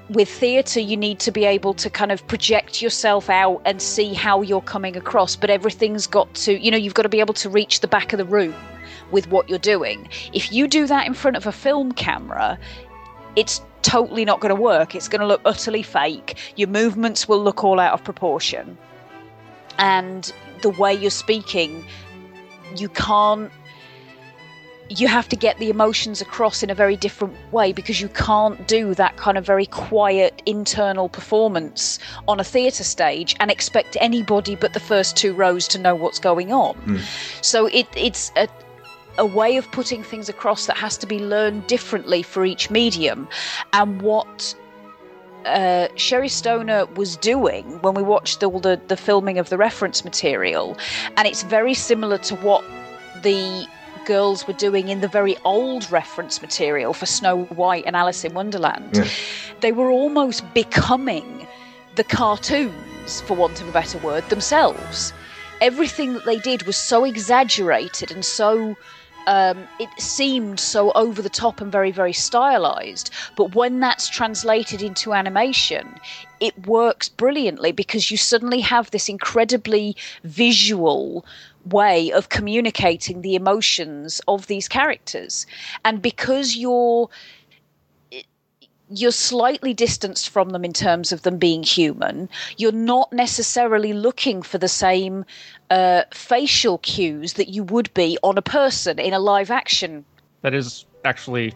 With 0.10 0.28
theatre, 0.28 0.80
you 0.80 0.98
need 0.98 1.20
to 1.20 1.32
be 1.32 1.46
able 1.46 1.76
to 1.76 1.90
kind 1.90 2.12
of 2.12 2.26
project 2.28 2.82
yourself 2.82 3.30
out 3.30 3.62
and 3.64 3.82
see 3.82 4.14
how 4.14 4.42
you're 4.42 4.62
coming 4.62 4.98
across, 4.98 5.36
but 5.36 5.50
everything's 5.52 6.08
got 6.08 6.34
to, 6.36 6.60
you 6.60 6.72
know, 6.72 6.78
you've 6.78 6.96
got 6.96 7.04
to 7.04 7.10
be 7.10 7.20
able 7.20 7.36
to 7.36 7.50
reach 7.50 7.80
the 7.80 7.88
back 7.88 8.12
of 8.12 8.18
the 8.18 8.26
room 8.26 8.56
with 9.14 9.30
what 9.30 9.48
you're 9.48 9.60
doing. 9.60 10.10
If 10.34 10.52
you 10.52 10.68
do 10.68 10.86
that 10.88 11.08
in 11.08 11.14
front 11.14 11.38
of 11.38 11.48
a 11.48 11.54
film 11.54 11.94
camera, 11.94 12.60
it's 13.38 13.62
totally 13.84 14.26
not 14.26 14.42
going 14.42 14.54
to 14.54 14.62
work. 14.62 14.96
It's 14.96 15.08
going 15.08 15.22
to 15.22 15.28
look 15.28 15.42
utterly 15.46 15.84
fake. 15.84 16.38
Your 16.58 16.68
movements 16.68 17.28
will 17.28 17.42
look 17.42 17.64
all 17.64 17.80
out 17.80 17.94
of 17.94 18.04
proportion. 18.04 18.78
And 19.78 20.34
the 20.62 20.70
way 20.72 20.94
you're 20.94 21.12
speaking, 21.12 21.86
you 22.76 22.90
can't 22.90 23.52
you 24.90 25.08
have 25.08 25.28
to 25.30 25.36
get 25.36 25.58
the 25.60 25.70
emotions 25.70 26.22
across 26.22 26.62
in 26.62 26.70
a 26.70 26.76
very 26.76 26.96
different 26.96 27.34
way 27.52 27.72
because 27.72 28.02
you 28.02 28.10
can't 28.10 28.68
do 28.68 28.94
that 28.94 29.16
kind 29.18 29.38
of 29.38 29.46
very 29.46 29.66
quiet 29.66 30.42
internal 30.46 31.10
performance 31.10 32.00
on 32.28 32.40
a 32.40 32.44
theatre 32.44 32.84
stage 32.84 33.36
and 33.40 33.50
expect 33.50 33.98
anybody 34.02 34.56
but 34.56 34.74
the 34.74 34.80
first 34.80 35.16
two 35.16 35.34
rows 35.34 35.68
to 35.70 35.80
know 35.80 35.96
what's 35.96 36.20
going 36.20 36.52
on. 36.52 36.76
Hmm. 36.76 36.98
So 37.42 37.68
it, 37.68 37.88
it's 37.96 38.32
a, 38.36 38.48
a 39.18 39.26
way 39.26 39.58
of 39.58 39.72
putting 39.72 40.04
things 40.04 40.30
across 40.30 40.66
that 40.66 40.78
has 40.78 40.98
to 40.98 41.08
be 41.08 41.20
learned 41.20 41.68
differently 41.68 42.24
for 42.24 42.46
each 42.46 42.70
medium. 42.70 43.28
And 43.72 44.02
what 44.02 44.56
uh, 45.46 45.88
Sherry 45.96 46.30
Stoner 46.30 46.86
was 46.86 47.18
doing 47.18 47.66
when 47.82 47.94
we 47.94 48.02
watched 48.02 48.44
all 48.44 48.60
the 48.60 48.80
the 48.88 48.98
filming 48.98 49.38
of 49.38 49.50
the 49.50 49.58
reference 49.58 50.04
material, 50.04 50.78
and 51.18 51.28
it's 51.28 51.44
very 51.44 51.74
similar 51.74 52.18
to 52.20 52.36
what 52.38 52.64
the 53.22 53.68
girls 54.06 54.48
were 54.48 54.54
doing 54.54 54.90
in 54.90 55.02
the 55.02 55.08
very 55.08 55.38
old 55.46 55.90
reference 55.92 56.42
material 56.42 56.94
for 56.94 57.06
Snow 57.06 57.44
White 57.46 57.86
and 57.86 57.96
Alice 57.96 58.24
in 58.26 58.34
Wonderland. 58.34 58.92
Yeah. 58.94 59.08
They 59.62 59.72
were 59.72 59.90
almost 59.90 60.54
becoming 60.54 61.48
the 61.96 62.04
cartoons, 62.04 63.22
for 63.22 63.36
want 63.36 63.62
of 63.62 63.70
a 63.70 63.72
better 63.72 63.98
word, 64.00 64.28
themselves. 64.30 65.14
Everything 65.62 66.14
that 66.14 66.26
they 66.26 66.40
did 66.40 66.64
was 66.64 66.76
so 66.76 67.06
exaggerated 67.06 68.12
and 68.12 68.26
so 68.26 68.76
um, 69.28 69.68
it 69.80 69.90
seemed 69.98 70.60
so 70.60 70.92
over 70.94 71.22
the 71.22 71.30
top 71.30 71.62
and 71.62 71.72
very, 71.72 71.92
very 71.92 72.14
stylized. 72.14 73.10
But 73.36 73.56
when 73.56 73.80
that's 73.80 74.10
translated 74.10 74.82
into 74.82 75.14
animation, 75.14 75.96
it 76.40 76.68
works 76.68 77.10
brilliantly 77.10 77.72
because 77.72 78.12
you 78.12 78.18
suddenly 78.18 78.60
have 78.62 78.92
this 78.92 79.10
incredibly 79.10 79.96
visual 80.24 81.26
way 81.66 82.12
of 82.12 82.30
communicating 82.30 83.22
the 83.22 83.36
emotions 83.36 84.22
of 84.28 84.48
these 84.48 84.68
characters. 84.68 85.46
And 85.86 86.02
because 86.02 86.56
you're 86.56 87.10
you're 88.90 89.12
slightly 89.12 89.74
distanced 89.74 90.30
from 90.30 90.50
them 90.50 90.64
in 90.64 90.74
terms 90.74 91.12
of 91.12 91.24
them 91.24 91.38
being 91.38 91.64
human. 91.64 92.30
You're 92.58 92.72
not 92.72 93.12
necessarily 93.12 93.92
looking 93.94 94.44
for 94.44 94.60
the 94.60 94.68
same 94.68 95.26
uh, 95.70 96.04
facial 96.12 96.78
cues 96.80 97.34
that 97.34 97.50
you 97.50 97.64
would 97.66 97.94
be 97.94 98.18
on 98.24 98.38
a 98.38 98.42
person 98.42 99.00
in 99.00 99.14
a 99.14 99.20
live 99.20 99.52
action. 99.52 100.06
That 100.42 100.54
is 100.54 100.86
actually 101.06 101.54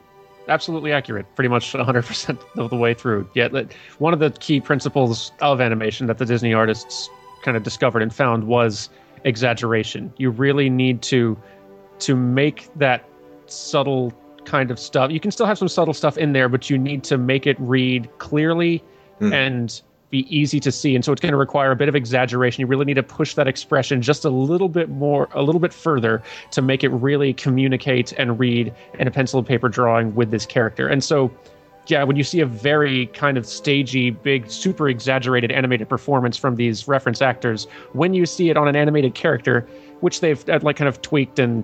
absolutely 0.48 0.94
accurate, 0.94 1.26
pretty 1.36 1.50
much 1.50 1.74
100% 1.74 2.40
of 2.58 2.70
the 2.70 2.78
way 2.78 2.94
through. 2.94 3.30
Yet, 3.34 3.52
that 3.52 3.74
one 4.00 4.14
of 4.14 4.20
the 4.20 4.32
key 4.32 4.62
principles 4.62 5.32
of 5.42 5.60
animation 5.62 6.08
that 6.08 6.18
the 6.18 6.26
Disney 6.26 6.54
artists 6.54 7.10
kind 7.44 7.58
of 7.58 7.64
discovered 7.64 8.02
and 8.02 8.14
found 8.14 8.46
was 8.46 8.90
exaggeration. 9.24 10.14
You 10.18 10.30
really 10.30 10.70
need 10.70 11.02
to 11.04 11.38
to 12.00 12.16
make 12.16 12.70
that 12.76 13.04
subtle 13.48 14.14
kind 14.46 14.70
of 14.72 14.80
stuff. 14.80 15.12
You 15.12 15.20
can 15.20 15.32
still 15.32 15.46
have 15.48 15.58
some 15.58 15.68
subtle 15.68 15.94
stuff 15.94 16.18
in 16.18 16.34
there, 16.34 16.48
but 16.48 16.70
you 16.70 16.78
need 16.78 17.04
to 17.06 17.18
make 17.18 17.48
it 17.48 17.58
read 17.60 18.10
clearly 18.20 18.84
Hmm. 19.20 19.34
and 19.34 19.82
be 20.10 20.26
easy 20.36 20.60
to 20.62 20.72
see. 20.72 20.96
And 20.96 21.04
so 21.04 21.12
it's 21.12 21.22
going 21.22 21.32
to 21.32 21.38
require 21.38 21.72
a 21.72 21.76
bit 21.76 21.90
of 21.90 21.96
exaggeration. 21.96 22.62
You 22.62 22.68
really 22.68 22.86
need 22.86 22.96
to 22.96 23.04
push 23.04 23.34
that 23.34 23.48
expression 23.48 24.02
just 24.02 24.24
a 24.26 24.30
little 24.30 24.70
bit 24.70 24.90
more, 24.90 25.28
a 25.34 25.44
little 25.44 25.60
bit 25.60 25.74
further 25.74 26.24
to 26.52 26.62
make 26.62 26.84
it 26.84 26.90
really 26.90 27.34
communicate 27.34 28.14
and 28.14 28.40
read 28.40 28.74
in 29.00 29.08
a 29.08 29.12
pencil 29.12 29.40
and 29.40 29.48
paper 29.48 29.68
drawing 29.70 30.16
with 30.16 30.32
this 30.32 30.46
character. 30.46 30.88
And 30.88 31.04
so, 31.04 31.32
yeah, 31.88 32.04
when 32.04 32.16
you 32.16 32.24
see 32.24 32.40
a 32.40 32.46
very 32.46 33.08
kind 33.08 33.38
of 33.38 33.46
stagey, 33.46 34.10
big, 34.12 34.50
super 34.50 34.90
exaggerated 34.90 35.52
animated 35.52 35.90
performance 35.90 36.38
from 36.38 36.56
these 36.56 36.88
reference 36.88 37.22
actors, 37.22 37.66
when 37.94 38.14
you 38.14 38.26
see 38.26 38.50
it 38.50 38.58
on 38.58 38.68
an 38.68 38.76
animated 38.76 39.14
character, 39.14 39.68
which 40.02 40.22
they've 40.22 40.48
uh, 40.50 40.60
like 40.62 40.76
kind 40.78 40.88
of 40.88 41.02
tweaked 41.02 41.40
and 41.40 41.64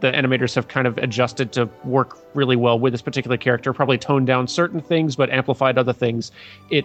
the 0.00 0.12
animators 0.12 0.54
have 0.54 0.68
kind 0.68 0.86
of 0.86 0.98
adjusted 0.98 1.52
to 1.52 1.68
work 1.84 2.18
really 2.34 2.56
well 2.56 2.78
with 2.78 2.92
this 2.92 3.02
particular 3.02 3.36
character, 3.36 3.72
probably 3.72 3.96
toned 3.96 4.26
down 4.26 4.46
certain 4.46 4.80
things 4.80 5.16
but 5.16 5.30
amplified 5.30 5.78
other 5.78 5.92
things. 5.92 6.32
It 6.70 6.84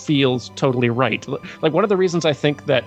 feels 0.00 0.50
totally 0.56 0.90
right. 0.90 1.26
Like 1.62 1.72
one 1.72 1.84
of 1.84 1.88
the 1.90 1.96
reasons 1.96 2.24
I 2.24 2.32
think 2.32 2.66
that 2.66 2.84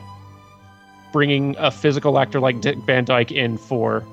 bringing 1.12 1.56
a 1.58 1.72
physical 1.72 2.20
actor 2.20 2.40
like 2.40 2.60
Dick 2.62 2.78
Van 2.80 3.06
Dyke 3.06 3.32
in 3.32 3.58
for 3.58 4.04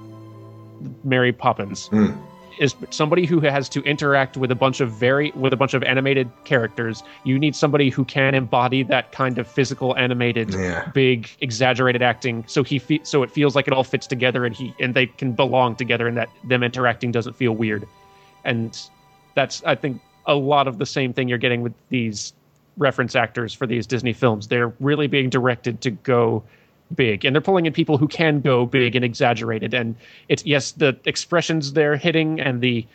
Mary 1.05 1.33
Poppins 1.33 1.89
Hmm. 1.89 2.11
is 2.61 2.75
somebody 2.91 3.25
who 3.27 3.41
has 3.41 3.69
to 3.71 3.83
interact 3.83 4.37
with 4.37 4.51
a 4.51 4.55
bunch 4.55 4.81
of 4.81 4.91
very 4.91 5.33
with 5.35 5.53
a 5.53 5.57
bunch 5.57 5.75
of 5.75 5.83
animated 5.83 6.31
characters. 6.45 7.03
You 7.25 7.39
need 7.39 7.57
somebody 7.57 7.89
who 7.91 8.05
can 8.05 8.35
embody 8.35 8.83
that 8.85 9.11
kind 9.11 9.39
of 9.39 9.49
physical 9.49 9.97
animated 9.97 10.55
Yeah. 10.55 10.89
big 10.95 11.29
exaggerated 11.41 12.03
acting 12.03 12.45
so 12.47 12.63
he 12.63 12.79
fe- 12.79 13.01
so 13.05 13.23
it 13.23 13.31
feels 13.31 13.57
like 13.57 13.67
it 13.67 13.73
all 13.73 13.85
fits 13.85 14.07
together 14.07 14.45
and 14.45 14.55
he 14.55 14.75
and 14.81 14.95
they 14.95 15.07
can 15.07 15.33
belong 15.33 15.75
together 15.77 16.07
and 16.07 16.17
that 16.17 16.29
them 16.45 16.63
interacting 16.63 17.11
doesn't 17.11 17.35
feel 17.35 17.53
weird. 17.53 17.87
And 18.45 18.79
that's 19.35 19.63
I 19.65 19.75
think 19.75 20.01
a 20.27 20.35
lot 20.35 20.69
of 20.69 20.79
the 20.79 20.87
same 20.87 21.13
thing 21.13 21.29
you're 21.29 21.39
getting 21.39 21.63
with 21.63 21.73
these 21.89 22.33
reference 22.77 23.15
actors 23.15 23.53
for 23.53 23.67
these 23.67 23.87
Disney 23.87 24.13
films. 24.13 24.49
They're 24.49 24.73
really 24.81 25.07
being 25.07 25.31
directed 25.31 25.81
to 25.83 25.91
go 25.91 26.43
big 26.95 27.25
and 27.25 27.35
they're 27.35 27.41
pulling 27.41 27.67
in 27.67 27.73
people 27.73 27.99
who 27.99 28.09
can 28.09 28.41
go 28.41 28.67
big 28.67 28.95
and 28.95 29.05
exaggerated. 29.05 29.75
And 29.75 29.97
it's 30.29 30.45
yes 30.45 30.73
the 30.73 30.99
expressions 31.05 31.73
they're 31.73 31.97
hitting 31.97 32.41
and 32.41 32.61
the 32.61 32.87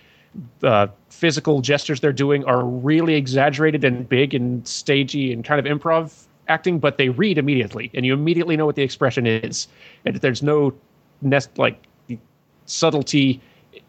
uh, 0.63 0.87
physical 1.09 1.61
gestures 1.61 1.99
they're 1.99 2.13
doing 2.13 2.43
are 2.45 2.63
really 2.63 3.15
exaggerated 3.15 3.83
and 3.83 4.07
big 4.07 4.33
and 4.33 4.67
stagey 4.67 5.33
and 5.33 5.43
kind 5.43 5.65
of 5.65 5.79
improv 5.79 6.25
acting 6.47 6.79
but 6.79 6.97
they 6.97 7.09
read 7.09 7.37
immediately 7.37 7.89
and 7.93 8.05
you 8.05 8.13
immediately 8.13 8.55
know 8.55 8.65
what 8.65 8.75
the 8.75 8.83
expression 8.83 9.25
is. 9.25 9.67
And 10.05 10.15
there's 10.17 10.43
no 10.43 10.73
nest 11.21 11.49
like 11.57 11.83
subtlety 12.65 13.41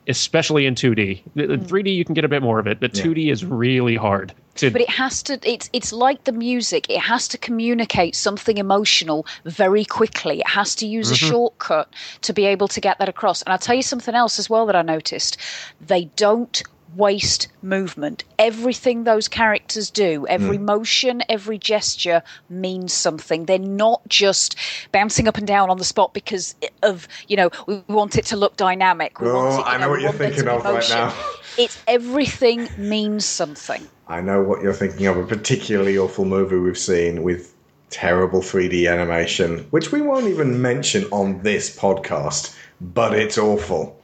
especially 0.06 0.64
in 0.64 0.74
2d 0.74 1.20
in 1.36 1.48
the 1.48 1.56
3d 1.56 1.94
you 1.94 2.04
can 2.04 2.14
get 2.14 2.24
a 2.24 2.28
bit 2.28 2.42
more 2.42 2.58
of 2.58 2.66
it 2.66 2.80
but 2.80 2.92
2d 2.92 3.30
is 3.30 3.44
really 3.44 3.96
hard 3.96 4.32
to 4.58 4.70
But 4.70 4.82
it 4.82 4.90
has 4.90 5.22
to 5.24 5.38
it's 5.42 5.70
it's 5.72 5.92
like 5.92 6.24
the 6.24 6.32
music. 6.32 6.88
It 6.90 7.00
has 7.00 7.28
to 7.28 7.38
communicate 7.38 8.14
something 8.14 8.58
emotional 8.58 9.26
very 9.44 9.84
quickly. 9.84 10.40
It 10.40 10.48
has 10.48 10.74
to 10.76 10.86
use 10.86 11.10
a 11.10 11.14
Mhm. 11.14 11.28
shortcut 11.28 11.88
to 12.22 12.32
be 12.32 12.44
able 12.46 12.68
to 12.68 12.80
get 12.80 12.98
that 12.98 13.08
across. 13.08 13.42
And 13.42 13.52
I'll 13.52 13.58
tell 13.58 13.76
you 13.76 13.82
something 13.82 14.14
else 14.14 14.38
as 14.38 14.50
well 14.50 14.66
that 14.66 14.76
I 14.76 14.82
noticed. 14.82 15.36
They 15.80 16.04
don't 16.16 16.62
waste 16.96 17.48
movement. 17.62 18.24
Everything 18.38 19.04
those 19.04 19.28
characters 19.28 19.90
do, 19.90 20.26
every 20.28 20.58
Mm. 20.58 20.64
motion, 20.64 21.22
every 21.28 21.58
gesture 21.58 22.22
means 22.48 22.92
something. 22.92 23.44
They're 23.44 23.58
not 23.58 24.00
just 24.08 24.56
bouncing 24.92 25.28
up 25.28 25.36
and 25.36 25.46
down 25.46 25.70
on 25.70 25.78
the 25.78 25.84
spot 25.84 26.14
because 26.14 26.54
of, 26.82 27.06
you 27.26 27.36
know, 27.36 27.50
we 27.66 27.82
want 27.88 28.16
it 28.16 28.24
to 28.26 28.36
look 28.36 28.56
dynamic. 28.56 29.20
We 29.20 29.30
want 29.30 29.54
Oh, 29.54 29.60
it, 29.60 29.66
I 29.66 29.74
you 29.74 29.78
know 29.80 29.90
what 29.90 30.00
you're 30.00 30.08
want 30.10 30.18
there 30.18 30.30
to 30.30 30.34
thinking 30.36 30.54
of 30.54 30.64
right 30.64 30.88
now. 30.88 31.14
It's 31.58 31.76
everything 31.86 32.68
means 32.76 33.24
something. 33.24 33.88
I 34.06 34.20
know 34.20 34.42
what 34.42 34.62
you're 34.62 34.72
thinking 34.72 35.06
of. 35.06 35.18
A 35.18 35.24
particularly 35.26 35.98
awful 35.98 36.24
movie 36.24 36.56
we've 36.56 36.78
seen 36.78 37.22
with 37.22 37.54
terrible 37.90 38.40
3D 38.40 38.90
animation, 38.90 39.66
which 39.70 39.92
we 39.92 40.00
won't 40.00 40.26
even 40.28 40.62
mention 40.62 41.04
on 41.10 41.42
this 41.42 41.76
podcast, 41.76 42.54
but 42.80 43.14
it's 43.14 43.36
awful. 43.38 43.97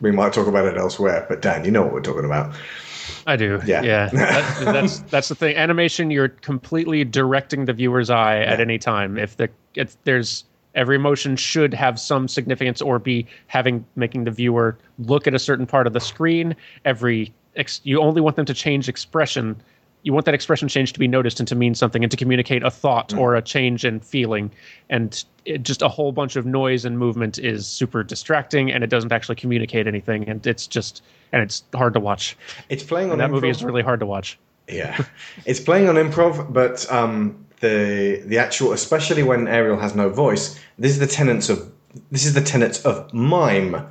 We 0.00 0.10
might 0.10 0.32
talk 0.32 0.46
about 0.46 0.66
it 0.66 0.76
elsewhere, 0.76 1.26
but 1.28 1.42
Dan, 1.42 1.64
you 1.64 1.70
know 1.70 1.82
what 1.82 1.92
we're 1.92 2.00
talking 2.00 2.24
about. 2.24 2.54
I 3.26 3.36
do. 3.36 3.60
Yeah. 3.66 3.82
Yeah. 3.82 4.10
That, 4.12 4.72
that's 4.72 5.00
that's 5.00 5.28
the 5.28 5.34
thing. 5.34 5.56
Animation, 5.56 6.10
you're 6.10 6.28
completely 6.28 7.04
directing 7.04 7.64
the 7.64 7.72
viewer's 7.72 8.10
eye 8.10 8.40
at 8.40 8.60
any 8.60 8.78
time. 8.78 9.18
If 9.18 9.36
the 9.36 9.48
if 9.74 9.96
there's 10.04 10.44
every 10.74 10.98
motion 10.98 11.36
should 11.36 11.74
have 11.74 11.98
some 11.98 12.28
significance 12.28 12.80
or 12.80 12.98
be 12.98 13.26
having 13.48 13.84
making 13.96 14.24
the 14.24 14.30
viewer 14.30 14.78
look 14.98 15.26
at 15.26 15.34
a 15.34 15.38
certain 15.38 15.66
part 15.66 15.86
of 15.86 15.92
the 15.92 16.00
screen. 16.00 16.54
Every 16.84 17.32
ex, 17.56 17.80
you 17.84 18.00
only 18.00 18.20
want 18.20 18.36
them 18.36 18.46
to 18.46 18.54
change 18.54 18.88
expression. 18.88 19.60
You 20.02 20.12
want 20.12 20.24
that 20.26 20.34
expression 20.34 20.68
change 20.68 20.92
to 20.94 20.98
be 20.98 21.08
noticed 21.08 21.40
and 21.40 21.48
to 21.48 21.54
mean 21.54 21.74
something 21.74 22.02
and 22.02 22.10
to 22.10 22.16
communicate 22.16 22.62
a 22.62 22.70
thought 22.70 23.12
or 23.14 23.34
a 23.34 23.42
change 23.42 23.84
in 23.84 24.00
feeling. 24.00 24.50
And 24.88 25.22
it, 25.44 25.62
just 25.62 25.82
a 25.82 25.88
whole 25.88 26.12
bunch 26.12 26.36
of 26.36 26.46
noise 26.46 26.84
and 26.84 26.98
movement 26.98 27.38
is 27.38 27.66
super 27.66 28.02
distracting 28.02 28.72
and 28.72 28.82
it 28.82 28.88
doesn't 28.88 29.12
actually 29.12 29.36
communicate 29.36 29.86
anything. 29.86 30.28
And 30.28 30.46
it's 30.46 30.66
just 30.66 31.02
and 31.32 31.42
it's 31.42 31.62
hard 31.74 31.94
to 31.94 32.00
watch. 32.00 32.36
It's 32.68 32.82
playing 32.82 33.10
And 33.10 33.12
on 33.12 33.18
that 33.18 33.30
movie 33.30 33.48
improv. 33.48 33.50
is 33.50 33.64
really 33.64 33.82
hard 33.82 34.00
to 34.00 34.06
watch. 34.06 34.38
Yeah, 34.68 35.04
it's 35.46 35.60
playing 35.60 35.88
on 35.88 35.96
improv, 35.96 36.52
but 36.52 36.90
um, 36.92 37.46
the 37.60 38.22
the 38.24 38.38
actual, 38.38 38.72
especially 38.72 39.22
when 39.22 39.48
Ariel 39.48 39.78
has 39.78 39.94
no 39.94 40.08
voice, 40.10 40.58
this 40.78 40.92
is 40.92 40.98
the 40.98 41.06
tenets 41.06 41.48
of 41.48 41.70
this 42.10 42.24
is 42.24 42.34
the 42.34 42.40
tenets 42.40 42.84
of 42.84 43.12
mime, 43.12 43.88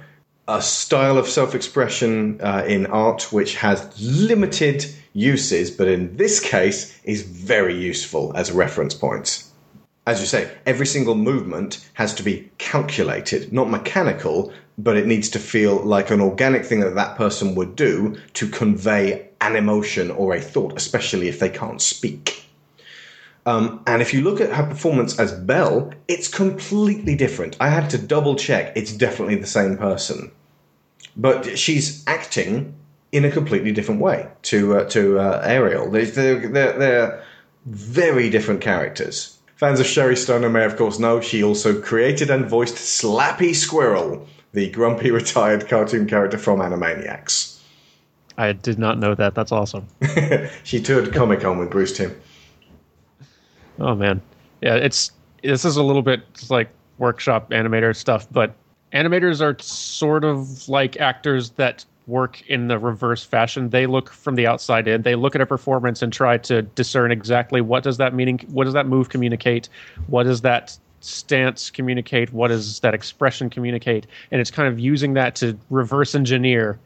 a 0.47 0.61
style 0.61 1.17
of 1.17 1.27
self 1.27 1.53
expression 1.53 2.39
uh, 2.41 2.63
in 2.65 2.85
art 2.87 3.31
which 3.31 3.55
has 3.55 4.01
limited 4.01 4.85
uses, 5.19 5.69
but 5.69 5.87
in 5.87 6.15
this 6.15 6.39
case 6.39 6.99
is 7.03 7.23
very 7.23 7.75
useful 7.75 8.31
as 8.35 8.51
reference 8.51 8.93
point. 8.93 9.43
As 10.07 10.21
you 10.21 10.25
say, 10.25 10.51
every 10.65 10.85
single 10.85 11.15
movement 11.15 11.87
has 11.93 12.13
to 12.15 12.23
be 12.23 12.49
calculated, 12.57 13.51
not 13.53 13.69
mechanical, 13.69 14.51
but 14.77 14.97
it 14.97 15.05
needs 15.05 15.29
to 15.29 15.39
feel 15.39 15.75
like 15.83 16.09
an 16.09 16.21
organic 16.21 16.65
thing 16.65 16.79
that 16.79 16.95
that 16.95 17.17
person 17.17 17.53
would 17.55 17.75
do 17.75 18.15
to 18.33 18.47
convey 18.47 19.29
an 19.41 19.55
emotion 19.55 20.09
or 20.09 20.33
a 20.33 20.41
thought, 20.41 20.73
especially 20.77 21.27
if 21.27 21.39
they 21.39 21.49
can't 21.49 21.81
speak. 21.81 22.45
Um, 23.45 23.83
and 23.85 24.01
if 24.01 24.13
you 24.13 24.21
look 24.21 24.41
at 24.41 24.53
her 24.53 24.63
performance 24.63 25.19
as 25.19 25.31
Belle, 25.31 25.93
it's 26.07 26.27
completely 26.27 27.15
different. 27.15 27.57
I 27.59 27.69
had 27.69 27.89
to 27.91 27.97
double 27.97 28.35
check; 28.35 28.73
it's 28.75 28.93
definitely 28.93 29.35
the 29.35 29.47
same 29.47 29.77
person. 29.77 30.31
but 31.15 31.57
she's 31.57 32.03
acting 32.07 32.73
in 33.11 33.25
a 33.25 33.31
completely 33.31 33.71
different 33.71 34.01
way 34.01 34.27
to 34.43 34.77
uh, 34.77 34.89
to 34.89 35.19
uh, 35.19 35.41
Ariel. 35.43 35.89
They're, 35.89 36.05
they're, 36.05 36.73
they're, 36.73 37.23
very 37.65 38.29
different 38.29 38.61
characters. 38.61 39.37
Fans 39.57 39.79
of 39.79 39.85
Sherry 39.85 40.15
Stoner 40.15 40.49
may, 40.49 40.63
of 40.63 40.77
course, 40.77 40.97
know 40.97 41.19
she 41.19 41.43
also 41.43 41.79
created 41.81 42.29
and 42.29 42.45
voiced 42.45 42.75
Slappy 42.75 43.53
Squirrel, 43.53 44.25
the 44.53 44.69
grumpy 44.69 45.11
retired 45.21 45.67
cartoon 45.67 46.07
character 46.07 46.37
from 46.37 46.59
Animaniacs. 46.59 47.59
I 48.37 48.53
did 48.53 48.79
not 48.79 48.97
know 48.97 49.13
that. 49.15 49.35
That's 49.35 49.51
awesome. 49.51 49.85
she 50.63 50.81
toured 50.81 51.13
Comic 51.13 51.41
Con 51.41 51.59
with 51.59 51.69
Bruce 51.69 51.95
Timm. 51.95 52.15
Oh 53.79 53.95
man, 53.95 54.21
yeah. 54.61 54.75
It's 54.75 55.11
this 55.43 55.65
is 55.65 55.75
a 55.75 55.83
little 55.83 56.01
bit 56.01 56.21
like 56.49 56.69
workshop 56.97 57.49
animator 57.49 57.93
stuff, 57.93 58.27
but 58.31 58.55
animators 58.93 59.41
are 59.41 59.57
sort 59.59 60.23
of 60.23 60.67
like 60.69 60.97
actors 60.97 61.51
that 61.51 61.85
work 62.09 62.41
in 62.49 62.67
the 62.67 62.77
reverse 62.79 63.23
fashion. 63.23 63.69
They 63.69 63.85
look 63.85 64.09
from 64.09 64.35
the 64.35 64.47
outside 64.47 64.87
in. 64.87 65.03
They 65.03 65.15
look 65.15 65.35
at 65.35 65.41
a 65.41 65.45
performance 65.45 66.01
and 66.01 66.11
try 66.11 66.37
to 66.39 66.63
discern 66.63 67.11
exactly 67.11 67.61
what 67.61 67.83
does 67.83 67.97
that 67.97 68.13
meaning, 68.13 68.39
what 68.49 68.65
does 68.65 68.73
that 68.73 68.87
move 68.87 69.09
communicate, 69.09 69.69
what 70.07 70.23
does 70.23 70.41
that 70.41 70.77
stance 71.01 71.69
communicate, 71.69 72.33
what 72.33 72.49
does 72.49 72.79
that 72.81 72.93
expression 72.93 73.49
communicate, 73.49 74.07
and 74.31 74.41
it's 74.41 74.51
kind 74.51 74.67
of 74.67 74.79
using 74.79 75.13
that 75.13 75.35
to 75.35 75.57
reverse 75.69 76.15
engineer 76.15 76.77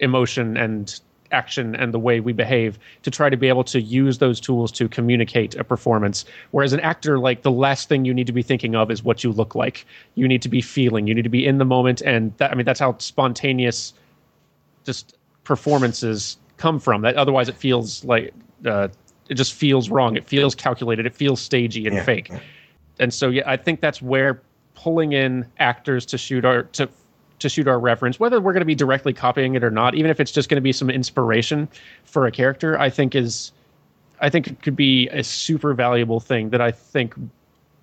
emotion 0.00 0.56
and 0.56 1.00
action 1.30 1.74
and 1.76 1.94
the 1.94 1.98
way 1.98 2.20
we 2.20 2.32
behave 2.32 2.78
to 3.02 3.10
try 3.10 3.30
to 3.30 3.36
be 3.36 3.48
able 3.48 3.64
to 3.64 3.80
use 3.80 4.18
those 4.18 4.38
tools 4.38 4.70
to 4.70 4.88
communicate 4.88 5.54
a 5.54 5.64
performance. 5.64 6.24
Whereas 6.50 6.72
an 6.72 6.80
actor 6.80 7.18
like 7.18 7.42
the 7.42 7.50
last 7.50 7.88
thing 7.88 8.04
you 8.04 8.12
need 8.12 8.26
to 8.26 8.32
be 8.32 8.42
thinking 8.42 8.74
of 8.76 8.90
is 8.90 9.02
what 9.02 9.24
you 9.24 9.32
look 9.32 9.54
like. 9.54 9.86
You 10.14 10.28
need 10.28 10.42
to 10.42 10.48
be 10.48 10.60
feeling. 10.60 11.06
You 11.06 11.14
need 11.14 11.22
to 11.22 11.30
be 11.30 11.46
in 11.46 11.58
the 11.58 11.64
moment. 11.64 12.02
And 12.02 12.36
that 12.36 12.50
i 12.52 12.54
mean 12.54 12.66
that's 12.66 12.80
how 12.80 12.96
spontaneous 12.98 13.94
just 14.84 15.16
performances 15.44 16.36
come 16.56 16.78
from 16.78 17.02
that. 17.02 17.16
Otherwise 17.16 17.48
it 17.48 17.56
feels 17.56 18.04
like 18.04 18.32
uh, 18.64 18.88
it 19.28 19.34
just 19.34 19.52
feels 19.54 19.88
wrong. 19.90 20.16
It 20.16 20.26
feels 20.26 20.54
calculated. 20.54 21.06
It 21.06 21.14
feels 21.14 21.40
stagey 21.40 21.86
and 21.86 21.96
Yeah. 21.96 22.04
fake. 22.04 22.30
and 22.98 23.12
so 23.12 23.30
yeah 23.30 23.42
i 23.46 23.56
think 23.56 23.80
that's 23.80 24.02
where 24.02 24.42
pulling 24.74 25.12
in 25.12 25.46
actors 25.58 26.04
to 26.04 26.18
shoot 26.18 26.44
our 26.44 26.64
to 26.64 26.86
to 27.38 27.48
shoot 27.48 27.66
our 27.66 27.80
reference 27.80 28.20
whether 28.20 28.38
we're 28.38 28.52
going 28.52 28.60
to 28.60 28.66
be 28.66 28.74
directly 28.74 29.14
copying 29.14 29.54
it 29.54 29.64
or 29.64 29.70
not 29.70 29.94
even 29.94 30.10
if 30.10 30.20
it's 30.20 30.30
just 30.30 30.50
going 30.50 30.56
to 30.56 30.60
be 30.62 30.72
some 30.72 30.90
inspiration 30.90 31.66
for 32.04 32.26
a 32.26 32.30
character 32.30 32.78
i 32.78 32.90
think 32.90 33.14
is 33.14 33.50
i 34.20 34.28
think 34.28 34.46
it 34.46 34.60
could 34.62 34.76
be 34.76 35.08
a 35.08 35.24
super 35.24 35.72
valuable 35.72 36.20
thing 36.20 36.50
that 36.50 36.60
i 36.60 36.70
think 36.70 37.14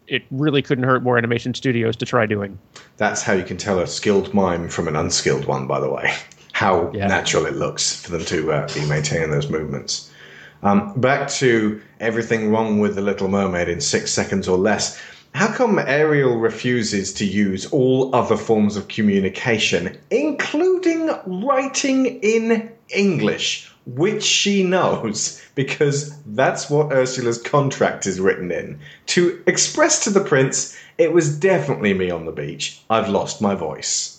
it 0.05 0.21
really 0.29 0.61
couldn't 0.61 0.83
hurt 0.83 1.01
more 1.01 1.17
animation 1.17 1.55
studios 1.55 1.95
to 1.95 2.05
try 2.05 2.25
doing. 2.27 2.57
That's 2.97 3.21
how 3.23 3.33
you 3.33 3.43
can 3.43 3.57
tell 3.57 3.79
a 3.79 3.87
skilled 3.87 4.33
mime 4.33 4.67
from 4.69 4.87
an 4.87 4.95
unskilled 4.95 5.45
one, 5.45 5.67
by 5.67 5.79
the 5.79 5.91
way. 5.91 6.13
How 6.59 6.91
natural 6.93 7.45
it 7.45 7.55
looks 7.55 7.95
for 8.01 8.11
them 8.11 8.25
to 8.25 8.51
uh, 8.51 8.73
be 8.73 8.85
maintaining 8.85 9.31
those 9.31 9.49
movements. 9.49 10.11
Um, 10.61 10.91
back 10.99 11.29
to 11.39 11.81
everything 12.01 12.51
wrong 12.51 12.79
with 12.81 12.95
the 12.95 13.01
Little 13.01 13.29
Mermaid 13.29 13.69
in 13.69 13.79
six 13.79 14.11
seconds 14.11 14.45
or 14.45 14.57
less. 14.57 15.01
How 15.33 15.47
come 15.47 15.79
Ariel 15.79 16.35
refuses 16.35 17.13
to 17.13 17.25
use 17.25 17.65
all 17.67 18.13
other 18.13 18.35
forms 18.35 18.75
of 18.75 18.89
communication, 18.89 19.97
including 20.11 21.09
writing 21.25 22.07
in 22.21 22.69
English, 22.89 23.71
which 23.85 24.25
she 24.25 24.61
knows, 24.61 25.41
because 25.55 26.13
that's 26.25 26.69
what 26.69 26.91
Ursula's 26.91 27.41
contract 27.41 28.05
is 28.05 28.19
written 28.19 28.51
in, 28.51 28.77
to 29.05 29.41
express 29.47 30.03
to 30.03 30.09
the 30.09 30.25
prince, 30.25 30.77
it 30.97 31.13
was 31.13 31.39
definitely 31.39 31.93
me 31.93 32.11
on 32.11 32.25
the 32.25 32.33
beach. 32.33 32.81
I've 32.89 33.07
lost 33.07 33.41
my 33.41 33.55
voice. 33.55 34.18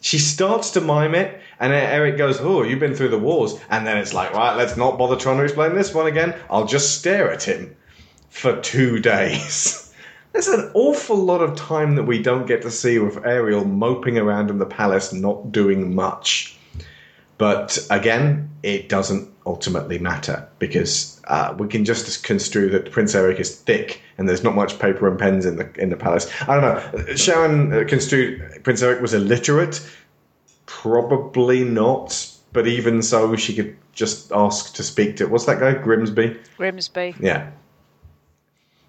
She 0.00 0.18
starts 0.18 0.70
to 0.72 0.80
mime 0.80 1.14
it, 1.14 1.40
and 1.58 1.72
Eric 1.72 2.16
goes, 2.16 2.38
Oh, 2.40 2.62
you've 2.62 2.78
been 2.78 2.94
through 2.94 3.08
the 3.08 3.18
wars. 3.18 3.58
And 3.70 3.86
then 3.86 3.96
it's 3.98 4.14
like, 4.14 4.32
Right, 4.32 4.56
let's 4.56 4.76
not 4.76 4.98
bother 4.98 5.16
trying 5.16 5.38
to 5.38 5.44
explain 5.44 5.74
this 5.74 5.94
one 5.94 6.06
again. 6.06 6.34
I'll 6.50 6.66
just 6.66 6.98
stare 6.98 7.32
at 7.32 7.42
him 7.42 7.76
for 8.30 8.60
two 8.60 8.98
days. 9.00 9.92
There's 10.32 10.48
an 10.48 10.70
awful 10.74 11.16
lot 11.16 11.40
of 11.40 11.56
time 11.56 11.96
that 11.96 12.04
we 12.04 12.22
don't 12.22 12.46
get 12.46 12.62
to 12.62 12.70
see 12.70 12.98
with 12.98 13.24
Ariel 13.24 13.64
moping 13.64 14.18
around 14.18 14.50
in 14.50 14.58
the 14.58 14.66
palace, 14.66 15.12
not 15.12 15.50
doing 15.50 15.94
much. 15.94 16.56
But 17.38 17.78
again, 17.90 18.50
it 18.62 18.88
doesn't 18.88 19.37
ultimately 19.48 19.98
matter 19.98 20.46
because 20.58 21.20
uh, 21.24 21.54
we 21.58 21.66
can 21.66 21.84
just 21.84 22.22
construe 22.22 22.68
that 22.68 22.92
Prince 22.92 23.14
Eric 23.14 23.40
is 23.40 23.56
thick 23.56 24.02
and 24.18 24.28
there's 24.28 24.44
not 24.44 24.54
much 24.54 24.78
paper 24.78 25.08
and 25.08 25.18
pens 25.18 25.46
in 25.46 25.56
the 25.56 25.68
in 25.80 25.88
the 25.88 25.96
palace. 25.96 26.30
I 26.42 26.60
don't 26.60 26.64
know. 26.64 27.14
Sharon 27.16 27.72
uh, 27.72 27.84
construed 27.88 28.62
Prince 28.62 28.82
Eric 28.82 29.00
was 29.00 29.14
illiterate. 29.14 29.80
Probably 30.66 31.64
not, 31.64 32.30
but 32.52 32.66
even 32.66 33.00
so, 33.02 33.34
she 33.36 33.54
could 33.56 33.74
just 33.92 34.30
ask 34.32 34.74
to 34.74 34.82
speak 34.82 35.16
to. 35.16 35.26
What's 35.26 35.46
that 35.46 35.58
guy? 35.60 35.72
Grimsby. 35.72 36.38
Grimsby. 36.58 37.14
Yeah. 37.18 37.50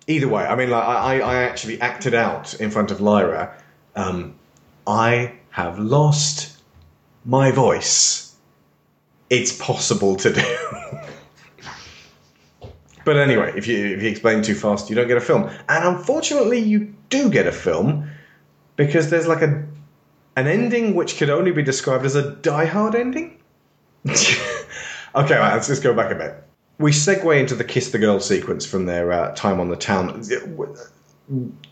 Either 0.08 0.28
way, 0.28 0.44
I 0.44 0.56
mean, 0.56 0.70
like, 0.70 0.84
I, 0.84 1.22
I 1.22 1.36
actually 1.44 1.80
acted 1.80 2.14
out 2.14 2.54
in 2.56 2.70
front 2.70 2.92
of 2.92 3.00
Lyra. 3.00 3.56
Um, 3.96 4.36
I 4.86 5.36
have 5.52 5.80
lost 5.80 6.58
my 7.24 7.52
voice. 7.52 8.29
It's 9.30 9.56
possible 9.56 10.16
to 10.18 10.34
do. 10.34 10.42
but 13.06 13.18
anyway, 13.18 13.54
if 13.56 13.68
you 13.68 13.86
if 13.86 14.02
you 14.02 14.10
explain 14.10 14.42
too 14.42 14.56
fast, 14.56 14.90
you 14.90 14.96
don't 14.96 15.08
get 15.08 15.18
a 15.18 15.22
film. 15.22 15.50
And 15.68 15.98
unfortunately, 15.98 16.60
you 16.60 16.94
do 17.10 17.30
get 17.30 17.48
a 17.48 17.52
film 17.52 18.10
because 18.76 19.10
there's 19.10 19.28
like 19.28 19.42
a 19.42 19.66
an 20.36 20.48
ending 20.48 20.96
which 20.96 21.18
could 21.18 21.30
only 21.30 21.52
be 21.52 21.62
described 21.62 22.06
as 22.06 22.16
a 22.16 22.32
Die 22.32 22.66
Hard 22.66 22.96
ending. 22.96 23.38
okay, 24.08 24.56
right, 25.16 25.54
let's 25.54 25.68
just 25.68 25.84
go 25.84 25.94
back 25.94 26.12
a 26.12 26.16
bit. 26.16 26.44
We 26.78 26.92
segue 26.92 27.38
into 27.38 27.56
the 27.56 27.66
kiss 27.66 27.92
the 27.92 28.00
girl 28.00 28.22
sequence 28.22 28.66
from 28.66 28.86
their 28.86 29.12
uh, 29.12 29.36
time 29.36 29.60
on 29.60 29.70
the 29.70 29.76
town. 29.76 30.24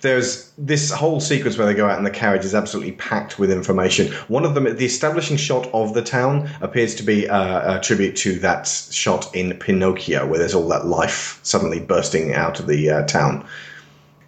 There's 0.02 0.52
this 0.58 0.92
whole 0.92 1.20
sequence 1.20 1.58
where 1.58 1.66
they 1.66 1.74
go 1.74 1.90
out 1.90 1.98
in 1.98 2.04
the 2.04 2.12
carriage 2.12 2.46
is 2.46 2.54
absolutely 2.54 2.92
packed 2.92 3.40
with 3.40 3.50
information. 3.52 4.12
One 4.28 4.46
of 4.46 4.54
them, 4.54 4.66
the 4.66 4.86
establishing 4.86 5.36
shot 5.38 5.68
of 5.74 5.96
the 5.96 6.04
town, 6.04 6.50
appears 6.62 6.94
to 6.96 7.04
be 7.04 7.28
uh, 7.28 7.78
a 7.78 7.82
tribute 7.82 8.16
to 8.18 8.38
that 8.40 8.68
shot 8.68 9.36
in 9.36 9.58
Pinocchio, 9.58 10.28
where 10.28 10.38
there's 10.38 10.54
all 10.54 10.68
that 10.70 10.86
life 10.86 11.40
suddenly 11.42 11.80
bursting 11.80 12.34
out 12.36 12.60
of 12.60 12.68
the 12.68 12.90
uh, 12.90 13.04
town. 13.08 13.48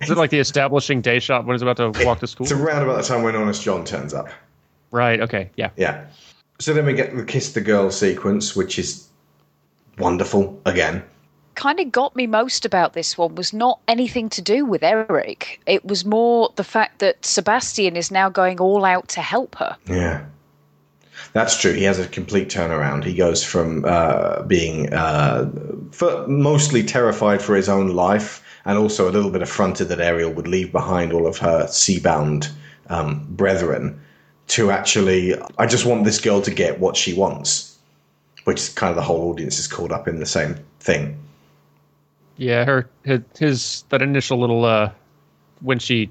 is 0.01 0.09
it 0.09 0.17
like 0.17 0.31
the 0.31 0.39
establishing 0.39 1.01
day 1.01 1.19
shot 1.19 1.45
when 1.45 1.53
he's 1.53 1.61
about 1.61 1.77
to 1.77 2.05
walk 2.05 2.19
to 2.21 2.27
school 2.27 2.45
It's 2.45 2.51
around 2.51 2.81
about 2.81 2.97
the 2.97 3.03
time 3.07 3.21
when 3.21 3.35
Honest 3.35 3.61
John 3.61 3.85
turns 3.85 4.13
up. 4.15 4.29
right 4.91 5.19
okay 5.21 5.51
yeah 5.57 5.69
Yeah. 5.77 6.07
So 6.59 6.73
then 6.73 6.85
we 6.85 6.93
get 6.93 7.15
the 7.15 7.23
kiss 7.23 7.53
the 7.53 7.61
girl 7.61 7.91
sequence, 7.91 8.55
which 8.55 8.79
is 8.79 9.07
wonderful 9.97 10.59
again. 10.65 11.03
Kind 11.59 11.81
of 11.81 11.91
got 11.91 12.15
me 12.15 12.25
most 12.25 12.63
about 12.63 12.93
this 12.93 13.17
one 13.17 13.35
was 13.35 13.51
not 13.51 13.81
anything 13.89 14.29
to 14.29 14.41
do 14.41 14.63
with 14.63 14.81
Eric. 14.81 15.59
It 15.65 15.83
was 15.83 16.05
more 16.05 16.53
the 16.55 16.63
fact 16.63 16.99
that 16.99 17.25
Sebastian 17.25 17.97
is 17.97 18.11
now 18.11 18.29
going 18.29 18.61
all 18.61 18.85
out 18.85 19.09
to 19.09 19.21
help 19.21 19.55
her. 19.55 19.75
Yeah. 19.85 20.25
That's 21.33 21.59
true. 21.59 21.73
He 21.73 21.83
has 21.83 21.99
a 21.99 22.07
complete 22.07 22.47
turnaround. 22.47 23.03
He 23.03 23.13
goes 23.13 23.43
from 23.43 23.83
uh, 23.85 24.43
being 24.43 24.93
uh, 24.93 25.51
mostly 26.27 26.81
terrified 26.81 27.41
for 27.41 27.57
his 27.57 27.67
own 27.67 27.89
life 27.89 28.41
and 28.63 28.77
also 28.77 29.09
a 29.09 29.11
little 29.11 29.29
bit 29.29 29.41
affronted 29.41 29.89
that 29.89 29.99
Ariel 29.99 30.31
would 30.31 30.47
leave 30.47 30.71
behind 30.71 31.11
all 31.11 31.27
of 31.27 31.39
her 31.39 31.65
seabound 31.65 32.49
um, 32.87 33.27
brethren 33.31 33.99
to 34.47 34.71
actually, 34.71 35.35
I 35.57 35.65
just 35.65 35.85
want 35.85 36.05
this 36.05 36.21
girl 36.21 36.41
to 36.41 36.51
get 36.51 36.79
what 36.79 36.95
she 36.95 37.13
wants, 37.13 37.77
which 38.45 38.59
is 38.61 38.69
kind 38.69 38.91
of 38.91 38.95
the 38.95 39.01
whole 39.01 39.29
audience 39.29 39.59
is 39.59 39.67
caught 39.67 39.91
up 39.91 40.07
in 40.07 40.19
the 40.19 40.25
same 40.25 40.55
thing. 40.79 41.19
Yeah, 42.39 42.63
her 42.63 42.89
his, 43.03 43.21
his 43.37 43.83
that 43.89 44.01
initial 44.01 44.39
little 44.39 44.63
uh 44.63 44.91
when 45.59 45.77
she 45.77 46.09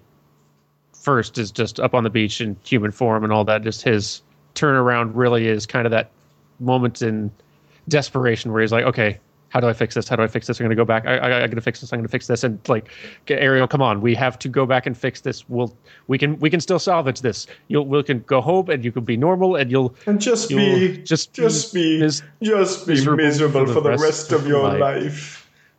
first 0.92 1.38
is 1.38 1.50
just 1.50 1.80
up 1.80 1.94
on 1.94 2.05
the 2.05 2.10
beach 2.10 2.42
in 2.42 2.55
human 2.62 2.90
form 2.90 3.24
and 3.24 3.32
all 3.32 3.44
that, 3.44 3.62
just 3.62 3.82
his 3.82 4.22
turnaround 4.55 5.12
really 5.14 5.48
is 5.48 5.64
kind 5.64 5.86
of 5.86 5.90
that 5.92 6.10
moment 6.60 7.00
in 7.00 7.32
desperation 7.88 8.52
where 8.52 8.60
he's 8.60 8.72
like, 8.72 8.84
okay, 8.84 9.18
how 9.48 9.60
do 9.60 9.68
I 9.68 9.72
fix 9.72 9.94
this? 9.94 10.06
How 10.06 10.16
do 10.16 10.22
I 10.22 10.26
fix 10.26 10.46
this? 10.46 10.60
I'm 10.60 10.64
gonna 10.64 10.74
go 10.74 10.84
back. 10.84 11.06
I, 11.06 11.16
I, 11.16 11.42
I'm 11.42 11.48
gonna 11.48 11.62
fix 11.62 11.80
this. 11.80 11.94
I'm 11.94 12.00
gonna 12.00 12.09
fix 12.09 12.26
this. 12.26 12.44
And 12.44 12.60
like, 12.68 12.90
get 13.24 13.40
Ariel, 13.40 13.66
come 13.66 13.80
on, 13.80 14.02
we 14.02 14.14
have 14.14 14.38
to 14.40 14.50
go 14.50 14.66
back 14.66 14.84
and 14.84 14.94
fix 14.94 15.22
this. 15.22 15.48
We'll 15.48 15.74
we 16.09 16.18
can 16.18 16.38
we 16.40 16.50
can 16.50 16.60
still 16.60 16.78
salvage 16.78 17.22
this. 17.22 17.46
You'll 17.68 17.86
we 17.86 18.02
can 18.02 18.20
go 18.20 18.42
home 18.42 18.68
and 18.68 18.84
you 18.84 18.92
can 18.92 19.05
be 19.05 19.16
normal 19.16 19.56
and 19.56 19.70
you'll 19.70 19.94
and 20.05 20.20
just 20.20 20.50
you'll 20.50 20.59
be 20.59 20.98
just 20.98 21.32
just 21.32 21.72
be 21.72 22.00
mis- 22.00 22.22
just 22.42 22.86
be 22.86 23.06
miserable, 23.06 23.66
for 23.66 23.80
the 23.80 23.96
rest, 23.96 24.32
of 24.32 24.46
your 24.46 24.78
life. 24.78 25.38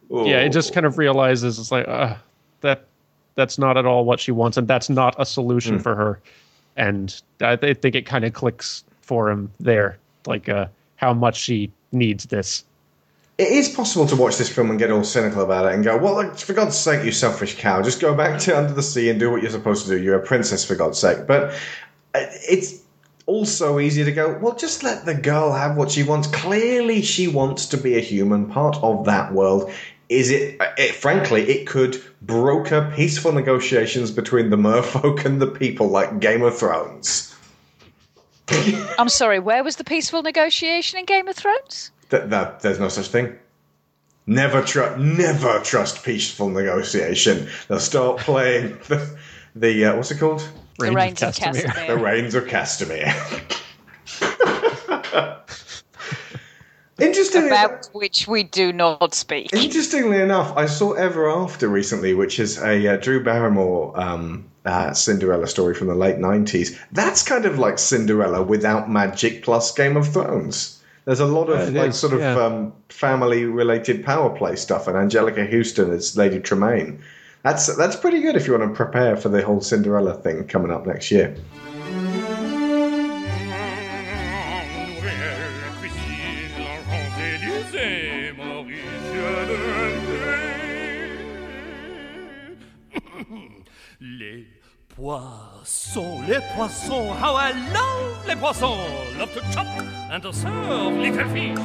Yeah, 0.10 0.40
it 0.40 0.50
just 0.50 0.74
kind 0.74 0.86
of 0.86 0.98
realizes 0.98 1.60
it's 1.60 1.72
like 1.72 1.88
uh, 1.88 2.16
that 2.62 2.86
that's 3.36 3.58
not 3.58 3.78
at 3.78 3.86
all 3.86 4.06
what 4.06 4.20
she 4.20 4.32
wants, 4.32 4.58
and 4.58 4.68
that's 4.68 4.90
not 4.90 5.16
a 5.18 5.26
solution 5.26 5.76
Hmm. 5.76 5.82
for 5.82 5.96
her. 5.96 6.20
And 6.76 7.22
I 7.42 7.56
th- 7.56 7.78
think 7.80 7.96
it 7.96 8.06
kind 8.06 8.26
of 8.26 8.34
clicks 8.34 8.84
for 9.02 9.30
him 9.30 9.52
there, 9.60 9.98
like 10.26 10.50
uh, 10.50 10.68
how 10.96 11.14
much 11.14 11.38
she 11.38 11.72
needs 11.92 12.26
this. 12.26 12.64
It 13.38 13.48
is 13.48 13.70
possible 13.70 14.06
to 14.08 14.16
watch 14.16 14.38
this 14.38 14.50
film 14.50 14.70
and 14.70 14.78
get 14.78 14.92
all 14.92 15.04
cynical 15.04 15.42
about 15.42 15.66
it 15.66 15.74
and 15.74 15.84
go, 15.84 15.98
well, 15.98 16.14
like, 16.14 16.38
for 16.38 16.54
God's 16.54 16.78
sake, 16.78 17.06
you 17.06 17.12
selfish 17.12 17.58
cow, 17.58 17.82
just 17.82 18.02
go 18.02 18.14
back 18.14 18.40
to 18.42 18.58
under 18.58 18.74
the 18.74 18.84
sea 18.84 19.10
and 19.10 19.18
do 19.20 19.32
what 19.32 19.42
you're 19.42 19.52
supposed 19.52 19.86
to 19.88 19.98
do. 19.98 20.04
You're 20.04 20.20
a 20.20 20.26
princess, 20.26 20.66
for 20.66 20.76
God's 20.76 21.00
sake. 21.00 21.26
But 21.26 21.52
uh, 22.14 22.26
it's 22.50 22.82
also 23.28 23.80
easy 23.80 24.04
to 24.04 24.12
go, 24.12 24.38
well, 24.42 24.56
just 24.56 24.84
let 24.84 25.06
the 25.06 25.14
girl 25.14 25.54
have 25.54 25.78
what 25.78 25.92
she 25.92 26.04
wants. 26.04 26.28
Clearly, 26.28 27.02
she 27.02 27.28
wants 27.30 27.66
to 27.68 27.78
be 27.78 27.96
a 27.96 28.02
human, 28.02 28.48
part 28.48 28.76
of 28.84 29.06
that 29.06 29.32
world. 29.34 29.72
Is 30.10 30.32
it, 30.32 30.60
it 30.78 30.96
frankly, 30.96 31.48
it 31.50 31.68
could 31.68 32.04
broker 32.22 32.92
peaceful 32.96 33.32
negotiations 33.32 34.12
between 34.12 34.50
the 34.50 34.58
merfolk 34.58 35.24
and 35.24 35.40
the 35.40 35.48
people 35.48 35.88
like 35.88 36.20
Game 36.20 36.42
of 36.42 36.58
Thrones. 36.58 37.36
I'm 38.98 39.10
sorry, 39.10 39.40
where 39.40 39.64
was 39.64 39.76
the 39.76 39.84
peaceful 39.84 40.24
negotiation 40.24 40.98
in 41.00 41.06
Game 41.06 41.28
of 41.28 41.36
Thrones? 41.36 41.92
That, 42.10 42.32
that 42.32 42.62
there's 42.62 42.80
no 42.80 42.90
such 42.90 43.08
thing. 43.08 43.38
Never 44.26 44.64
trust, 44.64 45.00
never 45.00 45.60
trust 45.60 46.04
peaceful 46.04 46.50
negotiation. 46.50 47.48
They'll 47.68 47.80
start 47.80 48.20
playing 48.20 48.80
the, 48.88 49.18
the 49.56 49.86
uh, 49.86 49.96
what's 49.96 50.12
it 50.12 50.20
called? 50.20 50.48
The 50.80 50.92
Rains 50.92 51.22
of 51.22 51.36
Castamere. 51.36 51.88
The 51.88 51.98
Rains 51.98 52.36
of 52.36 52.46
Castamere. 52.46 53.14
Interestingly, 57.02 57.48
About 57.50 57.88
which 57.94 58.28
we 58.28 58.44
do 58.44 58.74
not 58.74 59.14
speak. 59.14 59.54
interestingly 59.54 60.18
enough, 60.22 60.56
I 60.58 60.66
saw 60.66 60.94
Ever 60.94 61.30
After 61.30 61.68
recently, 61.68 62.14
which 62.14 62.40
is 62.40 62.58
a 62.62 62.88
uh, 62.88 62.98
Drew 62.98 63.24
Barrymore 63.24 64.00
um, 64.00 64.46
uh, 64.66 64.94
Cinderella 64.94 65.48
story 65.48 65.74
from 65.74 65.88
the 65.88 65.96
late 65.96 66.18
'90s. 66.18 66.78
That's 66.92 67.24
kind 67.24 67.46
of 67.46 67.58
like 67.60 67.80
Cinderella 67.80 68.44
without 68.44 68.90
magic 68.90 69.44
plus 69.44 69.72
Game 69.74 69.98
of 69.98 70.12
Thrones. 70.12 70.82
There's 71.06 71.20
a 71.22 71.26
lot 71.26 71.50
of 71.50 71.74
Yeah, 71.74 71.82
like 71.82 71.90
is, 71.92 72.00
sort 72.00 72.14
of 72.14 72.20
yeah. 72.20 72.38
um, 72.38 72.74
family-related 72.90 74.06
power 74.06 74.30
play 74.30 74.56
stuff, 74.56 74.88
and 74.88 74.96
Anjelica 74.96 75.50
Huston 75.50 75.92
is 75.92 76.16
Lady 76.18 76.40
Tremaine. 76.40 77.02
That's 77.44 77.74
that's 77.78 77.96
pretty 77.96 78.22
good 78.22 78.36
if 78.36 78.46
you 78.46 78.58
want 78.58 78.70
to 78.70 78.76
prepare 78.76 79.16
for 79.16 79.30
the 79.30 79.42
whole 79.42 79.62
Cinderella 79.62 80.14
thing 80.14 80.46
coming 80.48 80.72
up 80.72 80.86
next 80.86 81.10
year. 81.10 81.36
Poissons, 95.00 96.22
les 96.28 96.40
poissons, 96.56 97.14
how 97.14 97.36
I 97.36 97.52
love 97.74 98.28
les 98.28 98.36
poissons. 98.36 98.78
Love 99.18 99.34
to 99.34 99.42
chop 99.54 99.66
and 100.12 100.22
to 100.22 100.34
serve 100.34 100.94
little 100.98 101.30
fish. 101.30 101.58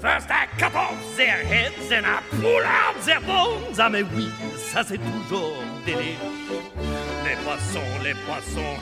First 0.00 0.30
I 0.30 0.46
cut 0.58 0.74
off 0.74 1.16
their 1.16 1.44
heads 1.44 1.90
and 1.90 2.04
I 2.04 2.20
pull 2.30 2.62
out 2.62 3.00
their 3.04 3.20
bones. 3.20 3.78
Ah 3.78 3.88
mais 3.88 4.02
oui, 4.14 4.28
ça 4.56 4.82
c'est 4.84 4.98
toujours 4.98 5.56
délice. 5.86 6.61
Les 7.24 7.36
poissons, 7.44 8.02
les 8.02 8.14
poissons, 8.14 8.76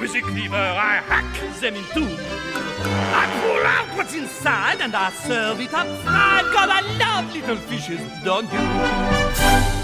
with 0.00 0.12
the 0.12 0.20
cleaver 0.22 0.56
I 0.56 1.00
hack 1.06 1.60
them 1.60 1.74
in 1.74 1.84
two. 1.92 2.08
I 3.12 3.26
pull 3.42 3.66
out 3.66 3.96
what's 3.96 4.14
inside 4.14 4.80
and 4.80 4.94
I 4.94 5.10
serve 5.10 5.60
it 5.60 5.74
up 5.74 5.86
fried. 6.02 6.44
God, 6.52 6.70
I 6.70 6.80
love 6.98 7.34
little 7.34 7.56
fishes, 7.56 8.00
don't 8.24 8.50
you? 8.52 8.58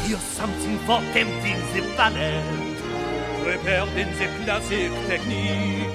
Here's 0.09 0.23
something 0.23 0.79
for 0.81 1.01
tempting 1.13 1.61
the 1.75 1.83
palate. 1.97 2.77
Prepared 3.45 3.89
in 3.97 4.09
the 4.19 4.45
classic 4.45 4.93
technique. 5.09 5.86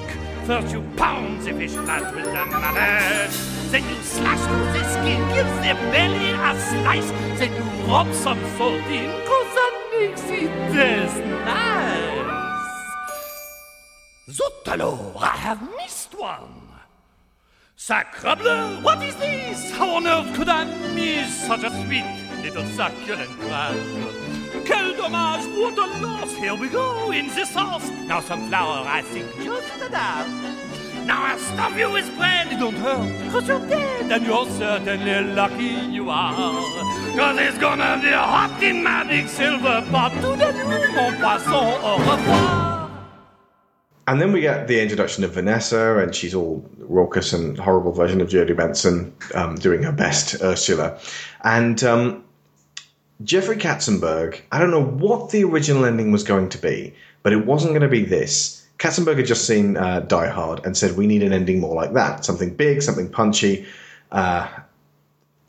First 0.45 0.73
you 0.73 0.81
pound 0.97 1.41
the 1.43 1.53
fish 1.53 1.75
fat 1.85 2.13
with 2.15 2.25
the 2.25 2.45
mallet. 2.45 3.31
Then 3.71 3.83
you 3.87 3.95
slash 4.01 4.39
through 4.47 4.71
the 4.73 4.83
skin, 4.91 5.21
give 5.35 5.51
the 5.63 5.73
belly 5.91 6.31
a 6.31 6.51
slice. 6.59 7.11
Then 7.39 7.53
you 7.53 7.63
rub 7.85 8.11
some 8.13 8.39
salt 8.57 8.87
in, 8.89 9.11
cause 9.27 9.51
that 9.57 9.73
makes 9.93 10.23
it 10.25 10.51
taste 10.73 11.23
nice. 11.45 12.01
Zut 14.29 14.67
alors, 14.67 15.15
I 15.21 15.37
have 15.37 15.61
missed 15.77 16.17
one. 16.19 16.69
Sacrebleu, 17.77 18.81
what 18.83 19.01
is 19.03 19.15
this? 19.17 19.71
How 19.71 19.89
on 19.95 20.07
earth 20.07 20.35
could 20.35 20.49
I 20.49 20.65
miss 20.95 21.47
such 21.47 21.63
a 21.63 21.69
sweet 21.69 22.05
little 22.43 22.65
succulent 22.65 23.29
crab? 23.39 24.20
Quel 24.65 24.95
dommage, 24.95 25.45
what 25.57 25.77
a 25.77 25.87
loss! 26.05 26.33
Here 26.35 26.55
we 26.55 26.69
go, 26.69 27.11
in 27.11 27.27
the 27.27 27.45
sauce. 27.45 27.89
Now 28.07 28.19
some 28.21 28.47
flour, 28.47 28.85
I 28.87 29.01
think, 29.01 29.27
just 29.43 29.75
enough. 29.81 30.27
Now 31.05 31.23
I'll 31.23 31.39
stuff 31.39 31.77
you 31.77 31.91
with 31.91 32.15
bread, 32.15 32.49
don't 32.59 32.75
hurt, 32.75 33.31
cause 33.31 33.47
you're 33.47 33.59
dead, 33.67 34.11
and 34.11 34.25
you're 34.25 34.45
certainly 34.51 35.33
lucky 35.33 35.73
you 35.91 36.09
are. 36.09 36.33
Cause 37.15 37.37
it's 37.39 37.57
gonna 37.57 37.99
be 38.01 38.11
hot 38.11 38.61
in 38.61 38.83
my 38.83 39.03
big 39.03 39.27
silver 39.27 39.83
pot. 39.91 40.11
Tout 40.21 40.37
de 40.37 40.53
nuit, 40.53 40.93
mon 40.95 41.13
poisson, 41.19 41.79
au 41.83 41.97
revoir. 41.97 42.89
And 44.07 44.19
then 44.19 44.31
we 44.31 44.41
get 44.41 44.67
the 44.67 44.81
introduction 44.81 45.23
of 45.23 45.31
Vanessa, 45.31 45.97
and 45.97 46.13
she's 46.13 46.35
all 46.35 46.63
raucous 46.79 47.33
and 47.33 47.57
horrible 47.57 47.93
version 47.93 48.19
of 48.19 48.29
Jodi 48.29 48.53
Benson 48.53 49.13
um, 49.35 49.55
doing 49.55 49.83
her 49.83 49.91
best 49.91 50.41
Ursula. 50.41 50.99
And 51.43 51.83
um, 51.83 52.23
Jeffrey 53.23 53.57
Katzenberg, 53.57 54.41
I 54.51 54.59
don't 54.59 54.71
know 54.71 54.83
what 54.83 55.31
the 55.31 55.43
original 55.43 55.85
ending 55.85 56.11
was 56.11 56.23
going 56.23 56.49
to 56.49 56.57
be, 56.57 56.93
but 57.23 57.33
it 57.33 57.45
wasn't 57.45 57.73
going 57.73 57.81
to 57.81 57.87
be 57.87 58.05
this. 58.05 58.65
Katzenberg 58.77 59.17
had 59.17 59.25
just 59.25 59.45
seen 59.45 59.77
uh, 59.77 59.99
Die 60.01 60.29
Hard 60.29 60.65
and 60.65 60.75
said, 60.75 60.97
We 60.97 61.07
need 61.07 61.23
an 61.23 61.33
ending 61.33 61.59
more 61.59 61.75
like 61.75 61.93
that. 61.93 62.25
Something 62.25 62.55
big, 62.55 62.81
something 62.81 63.09
punchy, 63.09 63.65
uh, 64.11 64.47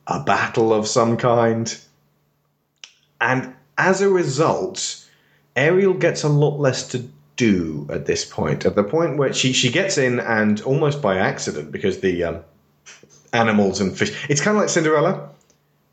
a 0.07 0.20
battle 0.20 0.74
of 0.74 0.86
some 0.86 1.16
kind. 1.16 1.74
And 3.20 3.55
as 3.78 4.03
a 4.03 4.09
result, 4.09 5.07
Ariel 5.57 5.94
gets 5.94 6.24
a 6.24 6.28
lot 6.28 6.59
less 6.59 6.89
to 6.89 7.09
do 7.36 7.86
at 7.90 8.07
this 8.07 8.24
point. 8.24 8.66
At 8.66 8.74
the 8.74 8.85
point 8.85 9.16
where 9.16 9.32
she, 9.32 9.53
she 9.53 9.70
gets 9.70 9.97
in 9.97 10.20
and 10.20 10.61
almost 10.62 11.01
by 11.01 11.16
accident, 11.16 11.73
because 11.73 12.01
the 12.01 12.24
um, 12.24 12.40
animals 13.32 13.81
and 13.81 13.97
fish. 13.97 14.27
It's 14.28 14.40
kind 14.40 14.57
of 14.57 14.62
like 14.62 14.70
Cinderella. 14.70 15.31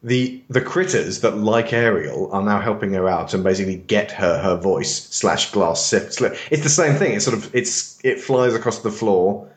The 0.02 0.42
the 0.50 0.62
critters 0.62 1.22
that 1.22 1.38
like 1.38 1.74
Ariel 1.74 2.32
are 2.32 2.42
now 2.42 2.62
helping 2.62 2.94
her 2.94 3.10
out 3.10 3.34
and 3.34 3.44
basically 3.44 3.76
get 3.76 4.12
her 4.12 4.40
her 4.40 4.56
voice 4.56 5.08
slash 5.10 5.52
glass 5.52 5.86
slip. 5.86 6.38
It's 6.50 6.64
the 6.64 6.70
same 6.70 6.96
thing. 6.96 7.14
It's 7.14 7.26
sort 7.26 7.38
of 7.38 7.54
it's 7.54 8.00
it 8.04 8.22
flies 8.22 8.54
across 8.54 8.80
the 8.80 8.92
floor. 8.92 9.50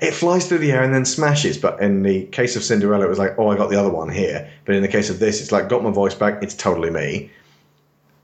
It 0.00 0.12
flies 0.12 0.46
through 0.46 0.58
the 0.58 0.70
air 0.70 0.82
and 0.82 0.94
then 0.94 1.04
smashes. 1.04 1.58
But 1.58 1.80
in 1.80 2.02
the 2.02 2.26
case 2.26 2.54
of 2.54 2.62
Cinderella, 2.62 3.06
it 3.06 3.08
was 3.08 3.18
like, 3.18 3.34
oh, 3.38 3.48
I 3.48 3.56
got 3.56 3.70
the 3.70 3.80
other 3.80 3.90
one 3.90 4.10
here. 4.10 4.48
But 4.64 4.74
in 4.74 4.82
the 4.82 4.88
case 4.88 5.10
of 5.10 5.18
this, 5.18 5.40
it's 5.40 5.50
like, 5.50 5.68
got 5.68 5.82
my 5.82 5.90
voice 5.90 6.14
back. 6.14 6.42
It's 6.42 6.54
totally 6.54 6.90
me. 6.90 7.30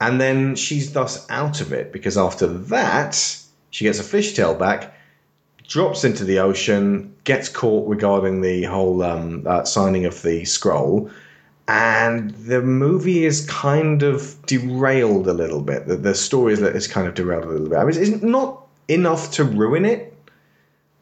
And 0.00 0.20
then 0.20 0.56
she's 0.56 0.92
thus 0.92 1.28
out 1.30 1.60
of 1.60 1.72
it 1.72 1.90
because 1.90 2.18
after 2.18 2.46
that, 2.46 3.14
she 3.70 3.84
gets 3.84 3.98
a 3.98 4.02
fishtail 4.02 4.58
back, 4.58 4.94
drops 5.66 6.04
into 6.04 6.24
the 6.24 6.40
ocean, 6.40 7.14
gets 7.24 7.48
caught 7.48 7.88
regarding 7.88 8.42
the 8.42 8.64
whole 8.64 9.02
um, 9.02 9.44
uh, 9.46 9.64
signing 9.64 10.04
of 10.04 10.20
the 10.22 10.44
scroll, 10.44 11.10
and 11.66 12.30
the 12.30 12.60
movie 12.60 13.24
is 13.24 13.46
kind 13.46 14.02
of 14.02 14.36
derailed 14.46 15.28
a 15.28 15.32
little 15.32 15.62
bit. 15.62 15.86
The, 15.86 15.96
the 15.96 16.14
story 16.14 16.52
is, 16.52 16.60
is 16.60 16.86
kind 16.86 17.06
of 17.06 17.14
derailed 17.14 17.44
a 17.44 17.48
little 17.48 17.68
bit. 17.68 17.78
I 17.78 17.84
mean, 17.84 17.96
it's 17.96 18.22
not 18.22 18.66
enough 18.88 19.32
to 19.32 19.44
ruin 19.44 19.84
it, 19.84 20.14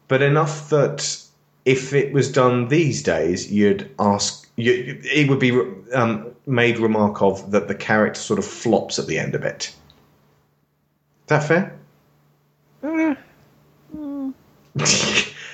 but 0.07 0.21
enough 0.21 0.69
that 0.69 1.21
if 1.65 1.93
it 1.93 2.13
was 2.13 2.31
done 2.31 2.67
these 2.69 3.03
days, 3.03 3.51
you'd 3.51 3.89
ask. 3.99 4.49
You, 4.55 4.99
it 5.03 5.29
would 5.29 5.39
be 5.39 5.59
um, 5.93 6.33
made 6.45 6.77
remark 6.77 7.21
of 7.21 7.51
that 7.51 7.67
the 7.67 7.75
character 7.75 8.19
sort 8.19 8.39
of 8.39 8.45
flops 8.45 8.99
at 8.99 9.07
the 9.07 9.17
end 9.17 9.33
of 9.33 9.43
it. 9.43 9.63
Is 9.63 9.73
that 11.27 11.43
fair? 11.43 11.75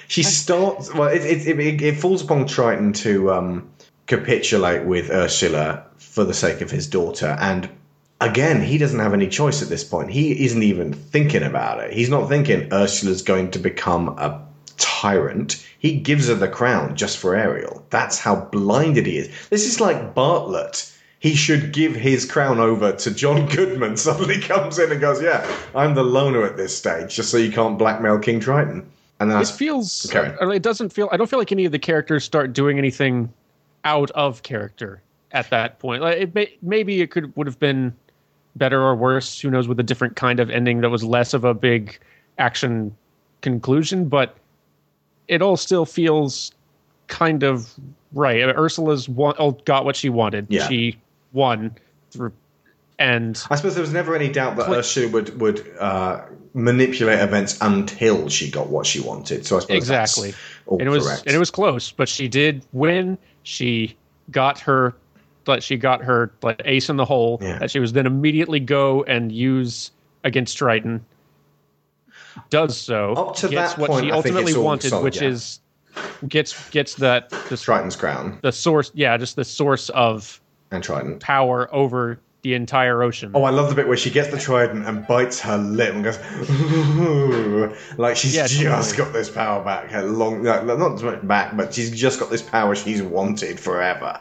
she 0.08 0.24
starts 0.24 0.94
well 0.94 1.10
it, 1.10 1.22
it, 1.22 1.60
it, 1.60 1.82
it 1.82 1.98
falls 1.98 2.22
upon 2.24 2.48
triton 2.48 2.94
to 2.94 3.32
um, 3.32 3.70
capitulate 4.10 4.84
with 4.86 5.12
ursula 5.12 5.86
for 5.98 6.24
the 6.24 6.34
sake 6.34 6.62
of 6.62 6.72
his 6.72 6.88
daughter. 6.88 7.38
And 7.40 7.70
again 8.20 8.60
he 8.62 8.80
doesn't 8.80 9.00
have 9.00 9.14
any 9.14 9.30
choice 9.30 9.62
at 9.62 9.70
this 9.70 9.84
point. 9.84 10.10
He 10.10 10.44
isn't 10.46 10.64
even 10.64 10.92
thinking 10.94 11.44
about 11.44 11.80
it. 11.80 11.94
He's 11.94 12.10
not 12.10 12.28
thinking 12.28 12.74
ursula's 12.74 13.22
going 13.22 13.52
to 13.52 13.60
become 13.60 14.10
a 14.18 14.42
tyrant. 14.78 15.64
He 15.78 16.00
gives 16.00 16.28
her 16.28 16.34
the 16.34 16.48
crown 16.48 16.96
just 16.96 17.20
for 17.20 17.36
ariel. 17.36 17.86
That's 17.92 18.18
how 18.18 18.36
blinded 18.36 19.06
he 19.06 19.18
is. 19.18 19.30
This 19.52 19.66
is 19.68 19.80
like 19.80 20.16
Bartlet. 20.16 20.92
He 21.20 21.36
should 21.36 21.72
give 21.72 21.96
his 21.96 22.26
crown 22.26 22.60
over 22.60 22.94
to 22.94 23.12
John 23.12 23.46
Goodman. 23.48 23.96
Suddenly 24.08 24.40
comes 24.40 24.80
in 24.80 24.90
and 24.92 25.02
goes, 25.02 25.22
"Yeah, 25.22 25.46
I'm 25.76 25.94
the 25.94 26.04
loner 26.04 26.44
at 26.46 26.56
this 26.56 26.76
stage, 26.76 27.14
just 27.14 27.30
so 27.30 27.38
you 27.38 27.52
can't 27.52 27.78
blackmail 27.78 28.20
King 28.20 28.40
Triton." 28.40 28.90
And 29.20 29.30
then 29.30 29.42
it 29.42 29.50
feels 29.50 30.10
Okay. 30.10 30.34
it 30.56 30.64
doesn't 30.64 30.94
feel 30.94 31.10
i 31.12 31.18
don't 31.18 31.30
feel 31.30 31.40
like 31.40 31.52
any 31.52 31.66
of 31.66 31.74
the 31.74 31.80
characters 31.80 32.24
start 32.24 32.54
doing 32.54 32.78
anything 32.78 33.34
out 33.84 34.12
of 34.12 34.44
character 34.44 35.02
at 35.32 35.50
that 35.50 35.80
point. 35.80 36.02
Like 36.02 36.18
it 36.18 36.36
may, 36.36 36.58
maybe 36.62 37.02
it 37.02 37.12
could 37.12 37.36
would 37.36 37.48
have 37.48 37.60
been 37.60 37.94
better 38.56 38.82
or 38.82 38.96
worse. 38.96 39.40
Who 39.40 39.50
knows 39.50 39.68
with 39.68 39.80
a 39.80 39.84
different 39.84 40.16
kind 40.16 40.40
of 40.40 40.50
ending 40.50 40.82
that 40.82 40.90
was 40.90 41.04
less 41.04 41.34
of 41.34 41.44
a 41.44 41.54
big 41.54 42.00
action 42.38 42.96
conclusion 43.42 44.10
but 44.10 44.36
it 45.30 45.42
all 45.42 45.56
still 45.56 45.86
feels 45.86 46.52
kind 47.08 47.44
of 47.44 47.74
right. 48.14 48.44
I 48.44 48.48
mean, 48.48 48.56
ursula's 48.56 49.08
won, 49.08 49.36
got 49.66 49.86
what 49.86 49.96
she 49.96 50.10
wanted. 50.10 50.48
Yeah. 50.50 50.68
she 50.68 50.98
won 51.32 51.76
through 52.12 52.34
And 53.00 53.42
I 53.50 53.56
suppose 53.56 53.76
there 53.76 53.82
was 53.82 53.94
never 53.94 54.14
any 54.14 54.30
doubt 54.30 54.58
that 54.58 54.70
Ursula 54.70 55.10
would 55.10 55.40
would 55.40 55.66
uh, 55.80 56.22
manipulate 56.54 57.20
events 57.20 57.58
until 57.62 58.28
she 58.28 58.52
got 58.52 58.68
what 58.68 58.86
she 58.86 59.00
wanted. 59.00 59.46
So 59.46 59.56
I 59.56 59.62
suppose 59.62 59.78
exactly. 59.78 60.34
and 60.70 60.82
it 60.82 60.90
was 60.90 61.08
correct. 61.08 61.24
and 61.26 61.34
it 61.34 61.40
was 61.40 61.50
close, 61.50 61.94
but 61.94 62.10
she 62.10 62.28
did 62.28 62.66
win. 62.74 63.18
She 63.44 63.96
got 64.32 64.60
her, 64.60 64.96
but 65.46 65.64
she 65.64 65.78
got 65.78 66.04
her 66.04 66.34
like 66.44 66.62
ace 66.66 66.90
in 66.90 66.98
the 66.98 67.06
hole 67.06 67.38
that 67.38 67.72
she 67.72 67.80
was 67.80 67.94
then 67.94 68.06
immediately 68.06 68.60
go 68.60 69.04
and 69.04 69.32
use 69.32 69.92
against 70.26 70.58
Triton. 70.58 71.06
Does 72.50 72.78
so 72.78 73.14
Up 73.14 73.36
to 73.38 73.48
gets 73.48 73.74
that 73.74 73.82
what 73.82 73.92
point, 73.92 74.06
she 74.06 74.12
ultimately 74.12 74.58
wanted, 74.58 74.90
solid, 74.90 75.04
which 75.06 75.22
yeah. 75.22 75.30
is 75.30 75.62
gets 76.28 76.70
gets 76.70 76.96
that 76.96 77.30
the 77.30 77.56
Triton's 77.56 77.96
crown, 77.96 78.40
the 78.42 78.52
source. 78.52 78.92
Yeah, 78.94 79.16
just 79.16 79.38
the 79.38 79.46
source 79.46 79.90
of 79.90 80.42
and 80.72 80.84
Trident 80.84 81.22
power 81.22 81.74
over 81.74 82.20
the 82.42 82.54
entire 82.54 83.04
ocean. 83.04 83.32
Oh, 83.34 83.44
I 83.44 83.50
love 83.50 83.70
the 83.70 83.76
bit 83.76 83.88
where 83.88 83.98
she 83.98 84.10
gets 84.10 84.30
the 84.30 84.38
trident 84.40 84.86
and 84.88 85.06
bites 85.08 85.40
her 85.42 85.58
lip 85.58 85.94
and 85.94 86.04
goes, 86.04 86.18
"Ooh," 86.50 87.74
like 87.98 88.16
she's 88.16 88.36
Yeah, 88.36 88.48
just 88.48 88.62
totally. 88.92 88.98
got 88.98 89.14
this 89.14 89.30
power 89.30 89.64
back. 89.64 89.90
Her 89.92 90.04
long, 90.04 90.44
no, 90.44 90.64
not 90.64 91.00
so 91.00 91.06
much 91.08 91.28
back, 91.28 91.56
but 91.58 91.74
she's 91.74 91.92
just 91.92 92.20
got 92.20 92.30
this 92.30 92.42
power 92.42 92.76
she's 92.76 93.02
wanted 93.02 93.60
forever. 93.60 94.20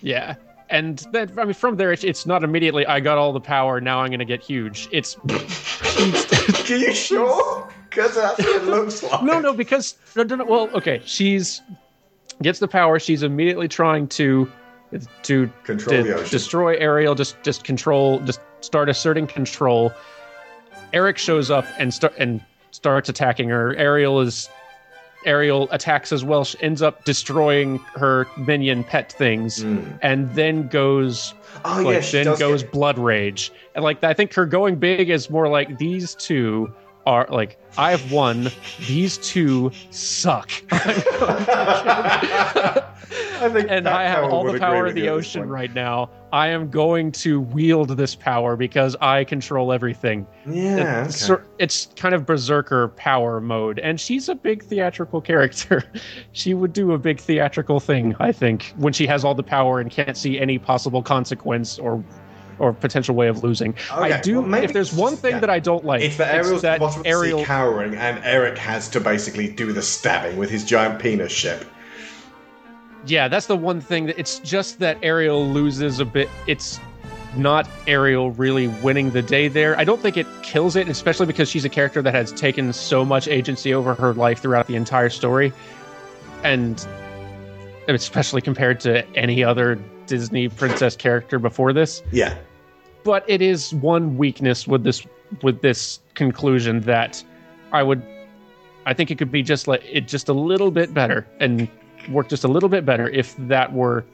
Yeah. 0.00 0.36
And 0.70 1.06
then, 1.12 1.38
I 1.38 1.44
mean, 1.44 1.52
from 1.52 1.76
there, 1.76 1.92
it's, 1.92 2.02
it's 2.02 2.24
not 2.24 2.42
immediately, 2.42 2.86
I 2.86 3.00
got 3.00 3.18
all 3.18 3.34
the 3.34 3.40
power, 3.40 3.78
now 3.78 4.00
I'm 4.00 4.08
going 4.08 4.20
to 4.20 4.24
get 4.24 4.40
huge. 4.40 4.88
It's. 4.90 5.16
Are 6.70 6.76
you 6.76 6.94
sure? 6.94 7.68
Because 7.90 8.14
that's 8.14 8.38
what 8.38 8.62
it 8.62 8.64
looks 8.64 9.02
like. 9.02 9.22
No, 9.22 9.38
no, 9.38 9.52
because. 9.52 9.96
No, 10.16 10.22
no, 10.22 10.36
no, 10.36 10.44
well, 10.46 10.70
okay. 10.74 11.02
She's. 11.04 11.60
Gets 12.40 12.58
the 12.58 12.68
power. 12.68 12.98
She's 12.98 13.22
immediately 13.22 13.68
trying 13.68 14.08
to. 14.08 14.50
To 15.22 15.50
Control 15.64 15.96
to 15.96 16.02
the 16.02 16.14
ocean. 16.16 16.30
destroy 16.30 16.76
Ariel, 16.76 17.14
just 17.14 17.42
just 17.42 17.64
control, 17.64 18.20
just 18.20 18.40
start 18.60 18.88
asserting 18.88 19.26
control. 19.26 19.92
Eric 20.92 21.16
shows 21.16 21.50
up 21.50 21.64
and 21.78 21.92
start 21.94 22.14
and 22.18 22.42
starts 22.70 23.08
attacking 23.08 23.48
her. 23.48 23.74
Ariel 23.76 24.20
is 24.20 24.48
Ariel 25.24 25.68
attacks 25.70 26.12
as 26.12 26.24
well. 26.24 26.44
She 26.44 26.60
ends 26.60 26.82
up 26.82 27.04
destroying 27.04 27.78
her 27.94 28.26
minion 28.36 28.84
pet 28.84 29.12
things, 29.12 29.62
hmm. 29.62 29.82
and 30.02 30.32
then 30.34 30.68
goes. 30.68 31.34
Oh, 31.64 31.82
like, 31.84 31.94
yeah, 31.94 32.00
she 32.00 32.22
then 32.24 32.38
goes 32.38 32.62
get- 32.62 32.72
blood 32.72 32.98
rage, 32.98 33.52
and 33.74 33.84
like 33.84 34.02
I 34.04 34.14
think 34.14 34.34
her 34.34 34.46
going 34.46 34.76
big 34.76 35.10
is 35.10 35.30
more 35.30 35.48
like 35.48 35.78
these 35.78 36.14
two 36.14 36.72
are 37.06 37.26
like 37.30 37.58
I 37.76 37.90
have 37.90 38.12
won. 38.12 38.50
These 38.86 39.18
two 39.18 39.72
suck. 39.90 40.50
I 43.42 43.48
think 43.48 43.66
and 43.70 43.88
I 43.88 44.04
have 44.04 44.30
all 44.30 44.44
the 44.44 44.58
power 44.58 44.86
of 44.86 44.94
the 44.94 45.02
you 45.02 45.10
at 45.10 45.16
this 45.16 45.26
ocean 45.26 45.48
right 45.48 45.72
now. 45.74 46.10
I 46.32 46.48
am 46.48 46.70
going 46.70 47.12
to 47.12 47.40
wield 47.40 47.90
this 47.90 48.14
power 48.14 48.56
because 48.56 48.96
I 49.00 49.24
control 49.24 49.72
everything. 49.72 50.26
Yeah, 50.46 51.04
It's, 51.04 51.28
okay. 51.28 51.42
it's 51.58 51.88
kind 51.96 52.14
of 52.14 52.24
berserker 52.24 52.88
power 52.88 53.40
mode, 53.40 53.80
and 53.80 54.00
she's 54.00 54.28
a 54.28 54.34
big 54.34 54.62
theatrical 54.62 55.20
character. 55.20 55.84
she 56.32 56.54
would 56.54 56.72
do 56.72 56.92
a 56.92 56.98
big 56.98 57.20
theatrical 57.20 57.80
thing, 57.80 58.14
I 58.20 58.32
think, 58.32 58.72
when 58.76 58.92
she 58.92 59.06
has 59.08 59.24
all 59.24 59.34
the 59.34 59.42
power 59.42 59.80
and 59.80 59.90
can't 59.90 60.16
see 60.16 60.38
any 60.38 60.58
possible 60.58 61.02
consequence 61.02 61.78
or 61.78 62.02
or 62.62 62.72
potential 62.72 63.16
way 63.16 63.26
of 63.26 63.42
losing. 63.42 63.74
I 63.90 64.20
do. 64.20 64.40
well, 64.40 64.62
if 64.62 64.72
there's 64.72 64.92
one 64.92 65.16
thing 65.16 65.40
that 65.40 65.50
I 65.50 65.58
don't 65.58 65.84
like, 65.84 66.00
It's 66.00 66.16
that 66.18 66.32
Ariel's 66.32 66.62
that 66.62 66.78
bottom 66.78 67.00
of 67.00 67.04
the 67.04 67.10
Ariel 67.10 67.44
cowering, 67.44 67.96
and 67.96 68.24
Eric 68.24 68.56
has 68.56 68.88
to 68.90 69.00
basically 69.00 69.48
do 69.48 69.72
the 69.72 69.82
stabbing 69.82 70.36
with 70.36 70.48
his 70.48 70.64
giant 70.64 71.00
penis 71.00 71.32
ship. 71.32 71.66
Yeah, 73.04 73.26
that's 73.26 73.46
the 73.46 73.56
one 73.56 73.80
thing 73.80 74.06
that 74.06 74.18
it's 74.18 74.38
just 74.38 74.78
that 74.78 74.96
Ariel 75.02 75.44
loses 75.44 75.98
a 75.98 76.04
bit. 76.04 76.30
It's 76.46 76.78
not 77.36 77.68
Ariel 77.88 78.30
really 78.30 78.68
winning 78.68 79.10
the 79.10 79.22
day 79.22 79.48
there. 79.48 79.76
I 79.76 79.82
don't 79.82 80.00
think 80.00 80.16
it 80.16 80.26
kills 80.42 80.76
it, 80.76 80.88
especially 80.88 81.26
because 81.26 81.48
she's 81.48 81.64
a 81.64 81.68
character 81.68 82.00
that 82.00 82.14
has 82.14 82.30
taken 82.30 82.72
so 82.72 83.04
much 83.04 83.26
agency 83.26 83.74
over 83.74 83.94
her 83.94 84.14
life 84.14 84.40
throughout 84.40 84.68
the 84.68 84.76
entire 84.76 85.10
story. 85.10 85.52
And 86.44 86.86
especially 87.88 88.40
compared 88.40 88.78
to 88.80 89.04
any 89.16 89.42
other 89.42 89.80
Disney 90.06 90.48
princess 90.48 90.94
character 90.94 91.38
before 91.38 91.72
this. 91.72 92.02
Yeah. 92.12 92.36
But 93.04 93.24
it 93.28 93.42
is 93.42 93.74
one 93.74 94.16
weakness 94.16 94.66
with 94.66 94.84
this 94.84 95.06
with 95.42 95.60
this 95.62 96.00
conclusion 96.14 96.80
that 96.82 97.22
I 97.72 97.82
would 97.82 98.02
I 98.86 98.94
think 98.94 99.10
it 99.10 99.18
could 99.18 99.32
be 99.32 99.42
just 99.42 99.68
like 99.68 99.82
it 99.90 100.08
just 100.08 100.28
a 100.28 100.32
little 100.32 100.70
bit 100.70 100.92
better 100.94 101.26
and 101.40 101.68
work 102.10 102.28
just 102.28 102.44
a 102.44 102.48
little 102.48 102.68
bit 102.68 102.84
better 102.84 103.08
if 103.08 103.36
that 103.38 103.72
were 103.72 104.04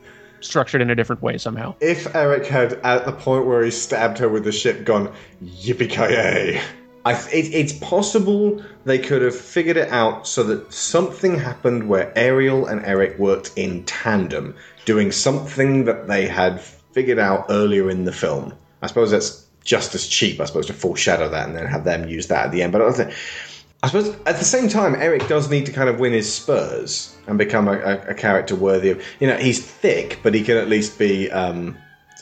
structured 0.41 0.81
in 0.81 0.91
a 0.91 0.95
different 0.95 1.23
way 1.23 1.39
somehow. 1.39 1.75
If 1.81 2.15
Eric 2.15 2.47
had, 2.47 2.75
at 2.85 3.07
the 3.07 3.13
point 3.13 3.47
where 3.47 3.65
he 3.65 3.71
stabbed 3.71 4.19
her 4.19 4.29
with 4.29 4.45
the 4.45 4.53
ship, 4.53 4.85
gone 4.85 5.13
yippee 5.43 6.61
I, 7.05 7.13
it, 7.33 7.55
it's 7.55 7.73
possible 7.73 8.63
they 8.85 8.99
could 8.99 9.23
have 9.23 9.35
figured 9.35 9.77
it 9.77 9.91
out 9.91 10.27
so 10.27 10.43
that 10.45 10.73
something 10.73 11.39
happened 11.39 11.89
where 11.89 12.13
Ariel 12.17 12.67
and 12.67 12.85
Eric 12.85 13.19
worked 13.19 13.53
in 13.57 13.85
tandem, 13.85 14.55
doing 14.85 15.13
something 15.13 15.85
that 15.87 16.09
they 16.09 16.27
had 16.27 16.61
figured 16.61 17.19
out 17.19 17.47
earlier 17.49 17.89
in 17.89 18.05
the 18.05 18.13
film. 18.13 18.53
I 18.83 18.87
suppose 18.87 19.11
that's 19.11 19.47
just 19.65 19.95
as 19.95 20.07
cheap, 20.07 20.41
I 20.41 20.45
suppose, 20.45 20.67
to 20.67 20.73
foreshadow 20.73 21.29
that 21.29 21.47
and 21.49 21.57
then 21.57 21.67
have 21.67 21.85
them 21.85 22.09
use 22.09 22.29
that 22.29 22.47
at 22.47 22.53
the 22.53 22.63
end. 22.63 22.73
But 22.73 22.83
I, 22.83 22.93
think, 22.93 23.15
I 23.83 23.89
suppose 23.89 24.17
at 24.27 24.39
the 24.39 24.45
same 24.45 24.69
time, 24.69 24.95
Eric 24.95 25.29
does 25.29 25.51
need 25.51 25.67
to 25.67 25.73
kind 25.73 25.89
of 25.89 26.01
win 26.01 26.13
his 26.13 26.33
spurs 26.33 27.15
and 27.27 27.39
become 27.39 27.69
a, 27.69 27.79
a, 27.79 27.99
a 28.09 28.15
character 28.15 28.55
worthy 28.55 28.91
of. 28.91 29.05
You 29.21 29.27
know, 29.27 29.37
he's 29.37 29.65
thick, 29.65 30.21
but 30.23 30.35
he 30.35 30.43
can 30.43 30.57
at 30.57 30.69
least 30.69 30.99
be 30.99 31.31
um, 31.31 31.77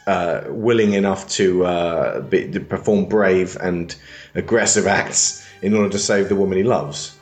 uh, 0.06 0.42
willing 0.48 0.94
enough 0.94 1.28
to, 1.30 1.64
uh, 1.64 2.20
be, 2.20 2.50
to 2.50 2.60
perform 2.60 3.06
brave 3.06 3.56
and 3.60 3.94
aggressive 4.34 4.86
acts 4.86 5.46
in 5.62 5.74
order 5.74 5.90
to 5.90 5.98
save 5.98 6.28
the 6.28 6.36
woman 6.36 6.58
he 6.58 6.64
loves. 6.64 7.15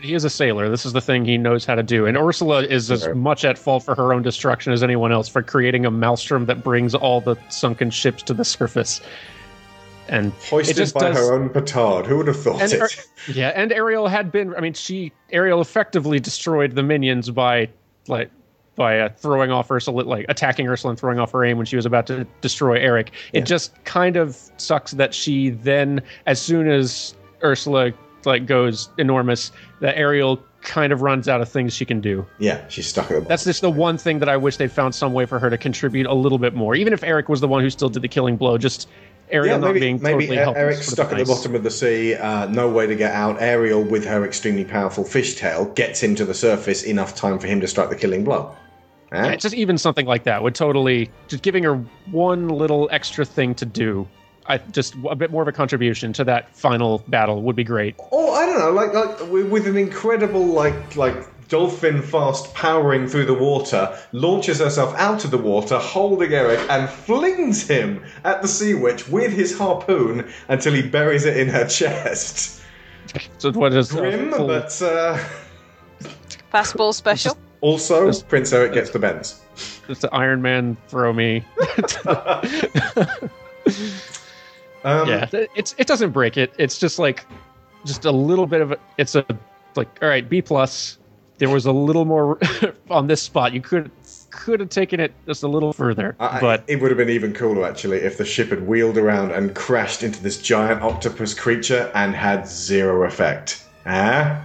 He 0.00 0.14
is 0.14 0.24
a 0.24 0.30
sailor. 0.30 0.68
This 0.68 0.86
is 0.86 0.92
the 0.92 1.00
thing 1.00 1.24
he 1.24 1.36
knows 1.36 1.64
how 1.64 1.74
to 1.74 1.82
do. 1.82 2.06
And 2.06 2.16
Ursula 2.16 2.62
is 2.62 2.90
as 2.90 3.08
much 3.14 3.44
at 3.44 3.58
fault 3.58 3.84
for 3.84 3.94
her 3.94 4.12
own 4.12 4.22
destruction 4.22 4.72
as 4.72 4.82
anyone 4.82 5.10
else 5.10 5.28
for 5.28 5.42
creating 5.42 5.84
a 5.84 5.90
maelstrom 5.90 6.46
that 6.46 6.62
brings 6.62 6.94
all 6.94 7.20
the 7.20 7.36
sunken 7.48 7.90
ships 7.90 8.22
to 8.24 8.34
the 8.34 8.44
surface. 8.44 9.00
And 10.08 10.26
it 10.26 10.32
Hoisted 10.48 10.76
just 10.76 10.94
by 10.94 11.08
does, 11.08 11.16
her 11.18 11.34
own 11.34 11.50
petard. 11.50 12.06
Who 12.06 12.16
would 12.18 12.28
have 12.28 12.40
thought 12.40 12.62
and 12.62 12.72
it? 12.72 13.06
Yeah, 13.28 13.48
and 13.54 13.72
Ariel 13.72 14.08
had 14.08 14.32
been. 14.32 14.54
I 14.54 14.60
mean, 14.60 14.72
she 14.72 15.12
Ariel 15.30 15.60
effectively 15.60 16.18
destroyed 16.18 16.76
the 16.76 16.82
minions 16.82 17.28
by 17.30 17.68
like 18.06 18.30
by 18.78 19.00
uh, 19.00 19.08
throwing 19.10 19.50
off 19.50 19.70
Ursula, 19.70 20.02
like 20.02 20.24
attacking 20.28 20.66
Ursula 20.66 20.92
and 20.92 20.98
throwing 20.98 21.18
off 21.18 21.32
her 21.32 21.44
aim 21.44 21.58
when 21.58 21.66
she 21.66 21.76
was 21.76 21.84
about 21.84 22.06
to 22.06 22.24
destroy 22.40 22.78
Eric. 22.78 23.10
It 23.32 23.42
just 23.42 23.74
kind 23.84 24.16
of 24.16 24.38
sucks 24.56 24.92
that 24.92 25.12
she 25.12 25.50
then, 25.50 26.00
as 26.24 26.40
soon 26.40 26.70
as 26.70 27.14
Ursula 27.42 27.92
like 28.28 28.46
goes 28.46 28.88
enormous, 28.98 29.50
that 29.80 29.96
Ariel 29.98 30.40
kind 30.60 30.92
of 30.92 31.02
runs 31.02 31.28
out 31.28 31.40
of 31.40 31.48
things 31.48 31.72
she 31.72 31.84
can 31.84 32.00
do. 32.00 32.26
yeah, 32.38 32.66
she's 32.68 32.86
stuck 32.86 33.04
at 33.06 33.08
the 33.08 33.14
bottom. 33.14 33.28
That's 33.28 33.44
just 33.44 33.60
the 33.60 33.70
one 33.70 33.98
thing 33.98 34.18
that 34.20 34.28
I 34.28 34.36
wish 34.36 34.56
they'd 34.56 34.70
found 34.70 34.94
some 34.94 35.12
way 35.12 35.24
for 35.26 35.38
her 35.38 35.50
to 35.50 35.58
contribute 35.58 36.06
a 36.06 36.14
little 36.14 36.38
bit 36.38 36.54
more. 36.54 36.74
Even 36.74 36.92
if 36.92 37.02
Eric 37.02 37.28
was 37.28 37.40
the 37.40 37.48
one 37.48 37.62
who 37.62 37.70
still 37.70 37.88
did 37.88 38.02
the 38.02 38.08
killing 38.08 38.36
blow, 38.36 38.58
just 38.58 38.88
Ariel 39.30 39.58
yeah, 39.58 39.66
not 39.66 39.74
being 39.74 40.00
maybe 40.02 40.26
totally. 40.26 40.56
Eric's 40.56 40.86
stuck 40.86 41.12
at 41.12 41.18
the 41.18 41.24
bottom 41.24 41.54
of 41.54 41.62
the 41.62 41.70
sea, 41.70 42.14
uh, 42.14 42.46
no 42.46 42.68
way 42.70 42.86
to 42.86 42.94
get 42.94 43.12
out. 43.12 43.40
Ariel, 43.40 43.82
with 43.82 44.04
her 44.04 44.24
extremely 44.24 44.64
powerful 44.64 45.04
fishtail, 45.04 45.74
gets 45.74 46.02
him 46.02 46.14
to 46.16 46.24
the 46.24 46.34
surface 46.34 46.82
enough 46.84 47.14
time 47.14 47.38
for 47.38 47.46
him 47.46 47.60
to 47.60 47.66
strike 47.66 47.90
the 47.90 47.96
killing 47.96 48.24
blow. 48.24 48.54
Huh? 49.12 49.22
Yeah, 49.24 49.36
just 49.36 49.54
even 49.54 49.78
something 49.78 50.06
like 50.06 50.24
that 50.24 50.42
would 50.42 50.54
totally 50.54 51.10
just 51.28 51.42
giving 51.42 51.62
her 51.64 51.76
one 52.10 52.48
little 52.48 52.88
extra 52.92 53.24
thing 53.24 53.54
to 53.56 53.64
do. 53.66 54.06
I 54.48 54.58
just 54.58 54.94
a 55.08 55.14
bit 55.14 55.30
more 55.30 55.42
of 55.42 55.48
a 55.48 55.52
contribution 55.52 56.12
to 56.14 56.24
that 56.24 56.54
final 56.56 56.98
battle 57.08 57.42
would 57.42 57.56
be 57.56 57.64
great. 57.64 57.94
Oh, 58.12 58.32
I 58.32 58.46
don't 58.46 58.58
know, 58.58 58.70
like 58.72 58.94
like 58.94 59.20
with, 59.30 59.48
with 59.50 59.66
an 59.66 59.76
incredible 59.76 60.44
like 60.46 60.96
like 60.96 61.16
dolphin 61.48 62.02
fast 62.02 62.52
powering 62.54 63.08
through 63.08 63.26
the 63.26 63.34
water, 63.34 63.96
launches 64.12 64.58
herself 64.58 64.94
out 64.96 65.24
of 65.24 65.30
the 65.30 65.38
water, 65.38 65.78
holding 65.78 66.32
Eric, 66.32 66.60
and 66.70 66.88
flings 66.88 67.66
him 67.66 68.02
at 68.24 68.42
the 68.42 68.48
sea 68.48 68.74
witch 68.74 69.08
with 69.08 69.32
his 69.32 69.56
harpoon 69.56 70.28
until 70.48 70.74
he 70.74 70.82
buries 70.82 71.24
it 71.24 71.36
in 71.36 71.48
her 71.48 71.66
chest. 71.66 72.54
So 73.38 73.50
what 73.52 73.72
is 73.72 73.90
uh, 73.90 74.00
Grim, 74.00 74.30
full- 74.32 74.48
but 74.48 74.82
uh, 74.82 75.18
Fastball 76.52 76.92
special. 76.92 77.38
also 77.62 78.12
Prince 78.24 78.52
Eric 78.52 78.74
gets 78.74 78.90
the 78.90 78.98
bends. 78.98 79.40
It's 79.88 80.00
the 80.00 80.14
Iron 80.14 80.42
Man 80.42 80.76
throw 80.88 81.14
me. 81.14 81.42
Um, 84.84 85.08
yeah, 85.08 85.28
it's 85.56 85.74
it 85.78 85.86
doesn't 85.86 86.10
break 86.10 86.36
it. 86.36 86.52
It's 86.58 86.78
just 86.78 86.98
like 86.98 87.26
just 87.84 88.04
a 88.04 88.10
little 88.12 88.46
bit 88.46 88.60
of 88.60 88.72
a, 88.72 88.78
it's 88.96 89.14
a 89.14 89.24
like 89.76 89.88
all 90.02 90.08
right 90.08 90.28
B 90.28 90.40
plus. 90.42 90.98
There 91.38 91.48
was 91.48 91.66
a 91.66 91.72
little 91.72 92.04
more 92.04 92.36
on 92.90 93.06
this 93.06 93.22
spot. 93.22 93.52
You 93.52 93.60
could 93.60 93.90
could 94.30 94.58
have 94.60 94.68
taken 94.70 94.98
it 95.00 95.12
just 95.26 95.42
a 95.44 95.48
little 95.48 95.72
further, 95.72 96.16
I- 96.18 96.40
but 96.40 96.64
it 96.66 96.80
would 96.80 96.90
have 96.90 96.98
been 96.98 97.10
even 97.10 97.32
cooler 97.32 97.64
actually 97.66 97.98
if 97.98 98.18
the 98.18 98.24
ship 98.24 98.48
had 98.50 98.66
wheeled 98.66 98.98
around 98.98 99.30
and 99.32 99.54
crashed 99.54 100.02
into 100.02 100.20
this 100.22 100.40
giant 100.42 100.82
octopus 100.82 101.34
creature 101.34 101.90
and 101.94 102.14
had 102.14 102.46
zero 102.48 103.06
effect. 103.06 103.64
Ah, 103.86 104.44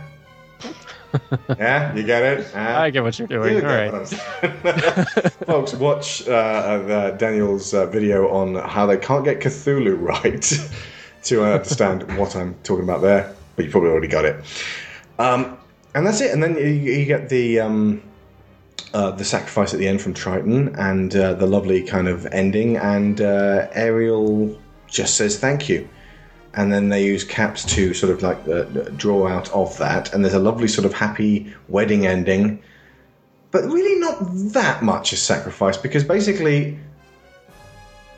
yeah, 1.58 1.94
you 1.96 2.04
get 2.04 2.24
it. 2.24 2.52
Ah. 2.56 2.82
I 2.82 2.90
get 2.90 3.04
what 3.04 3.18
you're 3.18 3.28
doing. 3.28 3.58
You 3.58 3.62
All 3.62 3.68
right. 3.68 3.92
what 3.92 5.34
Folks, 5.46 5.74
watch 5.74 6.28
uh, 6.28 6.32
uh, 6.32 7.12
Daniel's 7.12 7.74
uh, 7.74 7.86
video 7.88 8.30
on 8.30 8.56
how 8.56 8.86
they 8.86 8.98
can't 8.98 9.24
get 9.24 9.40
Cthulhu 9.40 10.00
right 10.02 10.70
to 11.24 11.44
understand 11.44 12.18
what 12.18 12.36
I'm 12.36 12.56
talking 12.64 12.84
about 12.84 13.02
there, 13.02 13.34
but 13.56 13.66
you 13.66 13.72
probably 13.72 13.90
already 13.90 14.08
got 14.08 14.26
it. 14.26 14.44
Um, 15.20 15.58
and 15.96 16.06
that's 16.06 16.22
it. 16.22 16.32
And 16.32 16.42
then 16.42 16.56
you, 16.56 16.66
you 16.66 17.06
get 17.06 17.30
the 17.30 17.60
um, 17.60 18.02
uh, 18.94 19.12
the 19.12 19.26
sacrifice 19.26 19.74
at 19.74 19.80
the 19.80 19.88
end 19.88 20.02
from 20.02 20.14
Triton 20.14 20.76
and 20.76 21.16
uh, 21.16 21.34
the 21.34 21.48
lovely 21.48 21.84
kind 21.84 22.08
of 22.08 22.26
ending, 22.28 22.78
and 22.78 23.22
uh, 23.22 23.68
Ariel 23.74 24.60
just 24.88 25.16
says 25.18 25.40
thank 25.40 25.70
you. 25.70 25.88
And 26.56 26.72
then 26.72 26.90
they 26.90 27.04
use 27.04 27.24
caps 27.24 27.66
to 27.76 27.94
sort 27.94 28.12
of 28.12 28.22
like 28.22 28.48
uh, 28.48 28.64
draw 28.96 29.28
out 29.28 29.50
of 29.52 29.76
that, 29.80 30.14
and 30.14 30.24
there's 30.24 30.36
a 30.36 30.40
lovely 30.40 30.68
sort 30.68 30.86
of 30.86 30.94
happy 30.94 31.52
wedding 31.68 32.06
ending. 32.06 32.62
But 33.52 33.64
really 33.66 34.00
not 34.00 34.18
that 34.54 34.84
much 34.84 35.14
is 35.14 35.22
sacrificed 35.22 35.82
because 35.84 36.04
basically 36.04 36.78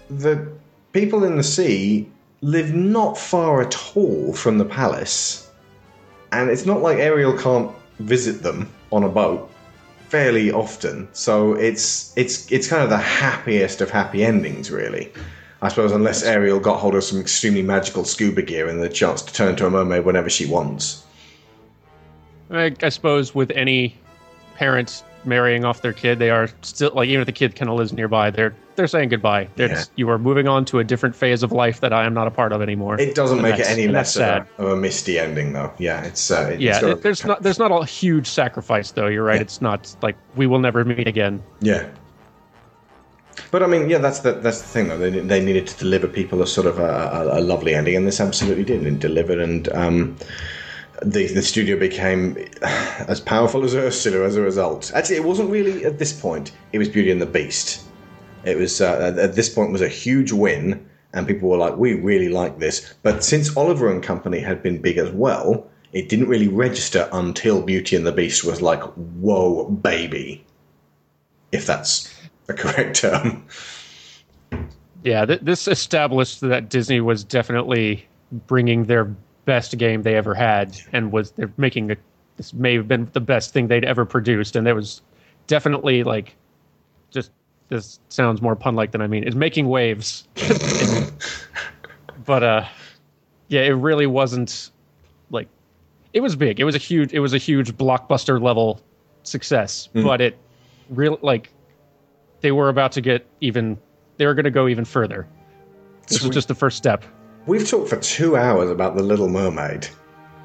the 0.09 0.47
people 0.93 1.23
in 1.23 1.35
the 1.37 1.43
sea 1.43 2.09
live 2.41 2.73
not 2.73 3.17
far 3.17 3.61
at 3.61 3.97
all 3.97 4.33
from 4.33 4.57
the 4.57 4.65
palace. 4.65 5.49
And 6.31 6.49
it's 6.49 6.65
not 6.65 6.81
like 6.81 6.97
ariel 6.97 7.37
can't 7.37 7.71
visit 7.99 8.43
them 8.43 8.71
on 8.91 9.03
a 9.03 9.09
boat 9.09 9.49
fairly 10.09 10.51
often. 10.51 11.07
So 11.13 11.53
it's 11.53 12.15
it's 12.15 12.51
it's 12.51 12.67
kind 12.67 12.83
of 12.83 12.89
the 12.89 12.97
happiest 12.97 13.81
of 13.81 13.89
happy 13.89 14.23
endings 14.23 14.71
really 14.71 15.11
i 15.61 15.67
suppose 15.69 15.91
unless 15.91 16.23
ariel 16.23 16.59
got 16.59 16.77
hold 16.79 16.95
of 16.95 17.03
some 17.03 17.19
extremely 17.19 17.61
magical 17.61 18.03
scuba 18.03 18.41
gear 18.41 18.67
and 18.67 18.81
the 18.81 18.89
chance 18.89 19.21
to 19.21 19.33
turn 19.33 19.49
into 19.49 19.65
a 19.65 19.69
mermaid 19.69 20.05
whenever 20.05 20.29
she 20.29 20.45
wants 20.45 21.03
I, 22.51 22.75
I 22.83 22.89
suppose 22.89 23.33
with 23.33 23.49
any 23.51 23.95
parent 24.55 25.03
marrying 25.25 25.65
off 25.65 25.81
their 25.81 25.93
kid, 25.93 26.19
they 26.19 26.29
are 26.29 26.47
still 26.61 26.91
like 26.93 27.07
even 27.09 27.21
if 27.21 27.25
the 27.25 27.31
kid 27.31 27.55
kind 27.55 27.71
of 27.71 27.77
lives 27.77 27.91
nearby, 27.91 28.29
they're 28.29 28.53
they're 28.75 28.85
saying 28.85 29.09
goodbye. 29.09 29.47
Yeah. 29.55 29.83
you 29.95 30.07
are 30.11 30.19
moving 30.19 30.47
on 30.47 30.63
to 30.65 30.77
a 30.77 30.83
different 30.83 31.15
phase 31.15 31.41
of 31.41 31.51
life 31.51 31.79
that 31.79 31.91
I 31.91 32.05
am 32.05 32.13
not 32.13 32.27
a 32.27 32.31
part 32.31 32.51
of 32.51 32.61
anymore. 32.61 32.99
it 33.01 33.15
doesn't 33.15 33.39
And 33.39 33.47
make 33.47 33.59
it 33.59 33.65
any 33.67 33.87
less 33.87 34.13
sad. 34.13 34.45
a, 34.59 34.61
of 34.61 34.71
a 34.73 34.75
misty 34.75 35.17
ending 35.17 35.53
though 35.53 35.73
yeah 35.79 36.03
it's 36.03 36.29
uh, 36.29 36.49
it's 36.53 36.61
Yeah, 36.61 36.79
a- 36.81 36.89
it- 36.91 37.01
there's 37.01 37.25
not 37.25 37.41
there's 37.41 37.57
not 37.57 37.71
a 37.71 37.83
huge 37.83 38.27
sacrifice 38.27 38.91
though. 38.91 39.07
You're 39.07 39.23
right. 39.23 39.41
It's 39.41 39.59
not 39.59 39.95
like 40.03 40.15
we 40.35 40.45
will 40.45 40.59
never 40.59 40.85
meet 40.85 41.07
again. 41.07 41.41
Yeah. 41.61 41.89
But 43.51 43.63
I 43.63 43.67
mean, 43.67 43.89
yeah, 43.89 43.99
that's 43.99 44.19
the 44.19 44.33
that's 44.33 44.61
the 44.61 44.67
thing 44.67 44.87
though. 44.89 44.97
They, 44.97 45.09
they 45.19 45.43
needed 45.43 45.67
to 45.67 45.77
deliver 45.77 46.07
people 46.07 46.41
a 46.41 46.47
sort 46.47 46.67
of 46.67 46.79
a, 46.79 46.83
a, 46.83 47.39
a 47.39 47.41
lovely 47.41 47.73
ending, 47.73 47.95
and 47.95 48.07
this 48.07 48.19
absolutely 48.19 48.63
did. 48.63 48.85
It 48.85 48.99
delivered, 48.99 49.39
and 49.39 49.69
um, 49.73 50.17
the 51.01 51.27
the 51.27 51.41
studio 51.41 51.77
became 51.77 52.37
as 52.61 53.19
powerful 53.19 53.63
as 53.63 53.75
Ursula 53.75 54.25
as 54.25 54.35
a 54.35 54.41
result. 54.41 54.91
Actually, 54.93 55.17
it 55.17 55.23
wasn't 55.23 55.49
really 55.49 55.85
at 55.85 55.99
this 55.99 56.13
point. 56.13 56.51
It 56.73 56.79
was 56.79 56.89
Beauty 56.89 57.11
and 57.11 57.21
the 57.21 57.25
Beast. 57.25 57.83
It 58.43 58.57
was 58.57 58.81
uh, 58.81 58.99
at- 59.13 59.19
at 59.19 59.35
this 59.35 59.49
point 59.49 59.71
was 59.71 59.81
a 59.81 59.87
huge 59.89 60.31
win, 60.31 60.85
and 61.13 61.27
people 61.27 61.49
were 61.49 61.57
like, 61.57 61.77
"We 61.77 61.93
really 61.93 62.29
like 62.29 62.59
this." 62.59 62.93
But 63.03 63.23
since 63.23 63.55
Oliver 63.55 63.89
and 63.91 64.03
Company 64.03 64.39
had 64.39 64.61
been 64.63 64.81
big 64.81 64.97
as 64.97 65.11
well, 65.11 65.67
it 65.93 66.09
didn't 66.09 66.27
really 66.27 66.47
register 66.47 67.07
until 67.11 67.61
Beauty 67.61 67.95
and 67.95 68.05
the 68.05 68.11
Beast 68.11 68.43
was 68.43 68.61
like, 68.61 68.81
"Whoa, 68.83 69.65
baby!" 69.69 70.45
If 71.51 71.65
that's 71.65 72.09
a 72.49 72.53
correct 72.53 72.97
term. 73.01 73.45
Yeah, 75.03 75.25
th- 75.25 75.41
this 75.41 75.67
established 75.67 76.41
that 76.41 76.69
Disney 76.69 76.99
was 77.01 77.23
definitely 77.23 78.05
bringing 78.47 78.85
their 78.85 79.05
best 79.45 79.77
game 79.77 80.01
they 80.03 80.15
ever 80.15 80.33
had, 80.33 80.77
and 80.93 81.11
was 81.11 81.31
they're 81.31 81.51
making 81.57 81.91
a, 81.91 81.95
this 82.37 82.53
may 82.53 82.73
have 82.75 82.87
been 82.87 83.07
the 83.13 83.19
best 83.19 83.53
thing 83.53 83.67
they'd 83.67 83.85
ever 83.85 84.05
produced, 84.05 84.55
and 84.55 84.65
there 84.65 84.73
was 84.75 85.01
definitely 85.47 86.03
like 86.03 86.35
just 87.11 87.31
this 87.69 87.99
sounds 88.09 88.41
more 88.41 88.55
pun 88.55 88.75
like 88.75 88.91
than 88.91 89.01
I 89.01 89.07
mean 89.07 89.23
is 89.23 89.35
making 89.35 89.67
waves, 89.67 90.27
but 92.25 92.43
uh, 92.43 92.65
yeah, 93.47 93.61
it 93.61 93.71
really 93.73 94.07
wasn't 94.07 94.71
like 95.29 95.47
it 96.13 96.21
was 96.21 96.35
big. 96.35 96.59
It 96.59 96.63
was 96.63 96.75
a 96.75 96.79
huge 96.79 97.13
it 97.13 97.19
was 97.19 97.33
a 97.33 97.37
huge 97.37 97.75
blockbuster 97.77 98.41
level 98.41 98.81
success, 99.23 99.89
Mm. 99.93 100.03
but 100.03 100.21
it 100.21 100.37
really 100.89 101.17
like 101.21 101.49
they 102.45 102.51
were 102.51 102.69
about 102.69 102.91
to 102.91 103.01
get 103.01 103.25
even 103.41 103.75
they 104.17 104.25
were 104.27 104.35
going 104.35 104.43
to 104.45 104.51
go 104.51 104.67
even 104.67 104.85
further. 104.85 105.27
This 106.07 106.21
was 106.21 106.29
just 106.31 106.47
the 106.47 106.53
first 106.53 106.77
step. 106.77 107.03
We've 107.47 107.67
talked 107.67 107.89
for 107.89 107.95
two 107.97 108.37
hours 108.37 108.69
about 108.69 108.95
the 108.95 109.01
Little 109.01 109.27
Mermaid. 109.27 109.87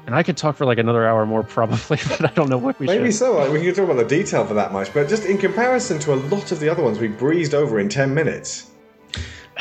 And 0.07 0.15
I 0.15 0.23
could 0.23 0.35
talk 0.35 0.55
for 0.55 0.65
like 0.65 0.79
another 0.79 1.07
hour 1.07 1.27
more 1.27 1.43
probably, 1.43 1.99
but 2.09 2.25
I 2.25 2.33
don't 2.33 2.49
know 2.49 2.57
what 2.57 2.79
we 2.79 2.87
Maybe 2.87 3.11
should. 3.11 3.19
so. 3.19 3.37
Like, 3.37 3.51
we 3.51 3.61
can 3.61 3.75
talk 3.75 3.83
about 3.85 3.97
the 3.97 4.15
detail 4.17 4.47
for 4.47 4.55
that 4.55 4.73
much, 4.73 4.91
but 4.95 5.07
just 5.09 5.25
in 5.25 5.37
comparison 5.37 5.99
to 5.99 6.13
a 6.15 6.17
lot 6.33 6.51
of 6.51 6.59
the 6.59 6.67
other 6.69 6.81
ones, 6.81 6.97
we 6.97 7.07
breezed 7.07 7.53
over 7.53 7.79
in 7.79 7.87
ten 7.87 8.15
minutes. 8.15 8.71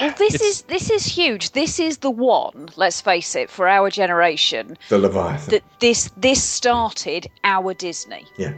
Well, 0.01 0.15
this 0.17 0.41
is 0.41 0.63
this 0.63 0.91
is 0.91 1.05
huge. 1.05 1.51
This 1.53 1.79
is 1.79 1.99
the 1.99 2.11
one. 2.11 2.71
Let's 2.77 3.03
face 3.03 3.35
it, 3.37 3.51
for 3.51 3.69
our 3.69 3.91
generation, 3.91 4.79
The 4.89 4.97
Leviathan. 4.99 5.51
that 5.51 5.63
this 5.81 6.11
this 6.17 6.43
started 6.43 7.27
our 7.45 7.75
Disney. 7.75 8.25
yeah. 8.39 8.55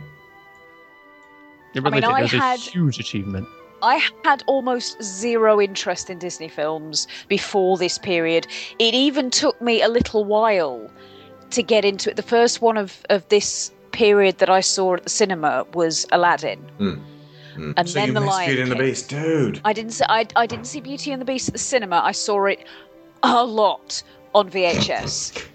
It 1.74 1.80
I 1.84 1.90
mean, 1.90 2.02
did. 2.02 2.04
I 2.04 2.18
It 2.20 2.22
was 2.22 2.30
had- 2.32 2.58
a 2.60 2.62
huge 2.62 3.00
achievement. 3.00 3.48
I 3.82 4.00
had 4.24 4.44
almost 4.46 5.02
zero 5.02 5.60
interest 5.60 6.08
in 6.08 6.18
Disney 6.18 6.48
films 6.48 7.08
before 7.28 7.76
this 7.76 7.98
period. 7.98 8.46
It 8.78 8.94
even 8.94 9.30
took 9.30 9.60
me 9.60 9.82
a 9.82 9.88
little 9.88 10.24
while 10.24 10.88
to 11.50 11.62
get 11.62 11.84
into 11.84 12.10
it. 12.10 12.16
The 12.16 12.22
first 12.22 12.62
one 12.62 12.76
of, 12.76 13.04
of 13.10 13.28
this 13.28 13.72
period 13.90 14.38
that 14.38 14.48
I 14.48 14.60
saw 14.60 14.94
at 14.94 15.02
the 15.02 15.10
cinema 15.10 15.66
was 15.74 16.06
Aladdin. 16.12 16.64
Mm. 16.78 17.02
Mm. 17.56 17.74
And 17.76 17.88
so 17.88 17.94
then 17.94 18.08
you 18.08 18.14
The 18.14 18.20
missed 18.20 18.32
Lion 18.32 18.48
Beauty 18.48 18.62
and 18.62 18.70
the 18.70 18.76
King. 18.76 18.84
Beast, 18.84 19.08
dude. 19.08 19.60
I 19.64 19.72
didn't 19.72 19.92
see 19.92 20.04
I, 20.08 20.26
I 20.36 20.46
didn't 20.46 20.66
see 20.66 20.80
Beauty 20.80 21.10
and 21.10 21.20
the 21.20 21.26
Beast 21.26 21.48
at 21.48 21.52
the 21.52 21.58
cinema. 21.58 22.00
I 22.02 22.12
saw 22.12 22.46
it 22.46 22.64
a 23.22 23.44
lot 23.44 24.02
on 24.34 24.48
VHS. 24.50 25.48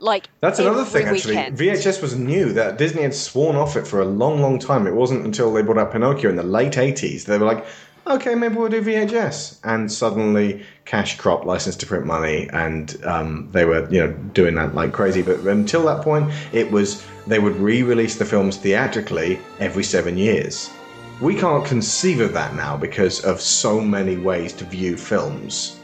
Like 0.00 0.28
That's 0.40 0.58
another 0.58 0.84
thing, 0.84 1.06
actually. 1.06 1.36
weekend. 1.36 1.58
VHS 1.58 2.00
was 2.00 2.16
new. 2.16 2.52
That 2.52 2.78
Disney 2.78 3.02
had 3.02 3.14
sworn 3.14 3.56
off 3.56 3.76
it 3.76 3.86
for 3.86 4.00
a 4.00 4.04
long, 4.04 4.40
long 4.40 4.58
time. 4.58 4.86
It 4.86 4.94
wasn't 4.94 5.24
until 5.24 5.52
they 5.52 5.62
brought 5.62 5.78
out 5.78 5.92
Pinocchio 5.92 6.30
in 6.30 6.36
the 6.36 6.42
late 6.42 6.72
'80s 6.72 7.24
they 7.24 7.36
were 7.36 7.46
like, 7.46 7.66
"Okay, 8.06 8.34
maybe 8.34 8.56
we'll 8.56 8.70
do 8.70 8.80
VHS." 8.80 9.58
And 9.62 9.92
suddenly, 9.92 10.64
cash 10.86 11.18
crop, 11.18 11.44
license 11.44 11.76
to 11.76 11.86
print 11.86 12.06
money, 12.06 12.48
and 12.52 12.96
um, 13.04 13.48
they 13.52 13.64
were, 13.66 13.88
you 13.90 14.00
know, 14.00 14.12
doing 14.32 14.54
that 14.54 14.74
like 14.74 14.92
crazy. 14.92 15.22
But 15.22 15.40
until 15.40 15.84
that 15.84 16.02
point, 16.02 16.32
it 16.52 16.70
was 16.70 17.04
they 17.26 17.38
would 17.38 17.56
re-release 17.56 18.16
the 18.16 18.24
films 18.24 18.56
theatrically 18.56 19.38
every 19.58 19.84
seven 19.84 20.16
years. 20.16 20.70
We 21.20 21.34
can't 21.34 21.66
conceive 21.66 22.20
of 22.20 22.32
that 22.32 22.54
now 22.54 22.78
because 22.78 23.22
of 23.26 23.42
so 23.42 23.78
many 23.78 24.16
ways 24.16 24.54
to 24.54 24.64
view 24.64 24.96
films 24.96 25.79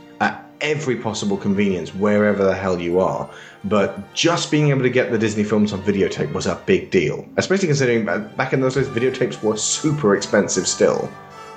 every 0.61 0.97
possible 0.97 1.37
convenience 1.37 1.95
wherever 1.95 2.45
the 2.45 2.55
hell 2.55 2.81
you 2.81 3.01
are. 3.01 3.29
But 3.65 4.15
just 4.15 4.51
being 4.51 4.71
able 4.71 4.83
to 4.83 4.91
get 4.91 5.11
the 5.11 5.19
Disney 5.19 5.45
films 5.45 5.73
on 5.73 5.83
videotape 5.83 6.33
was 6.33 6.47
a 6.47 6.61
big 6.67 6.91
deal, 6.91 7.27
especially 7.37 7.67
considering 7.67 8.05
back 8.05 8.53
in 8.53 8.61
those 8.61 8.75
days 8.75 8.89
videotapes 8.89 9.43
were 9.43 9.57
super 9.57 10.15
expensive 10.15 10.69
still. 10.69 11.11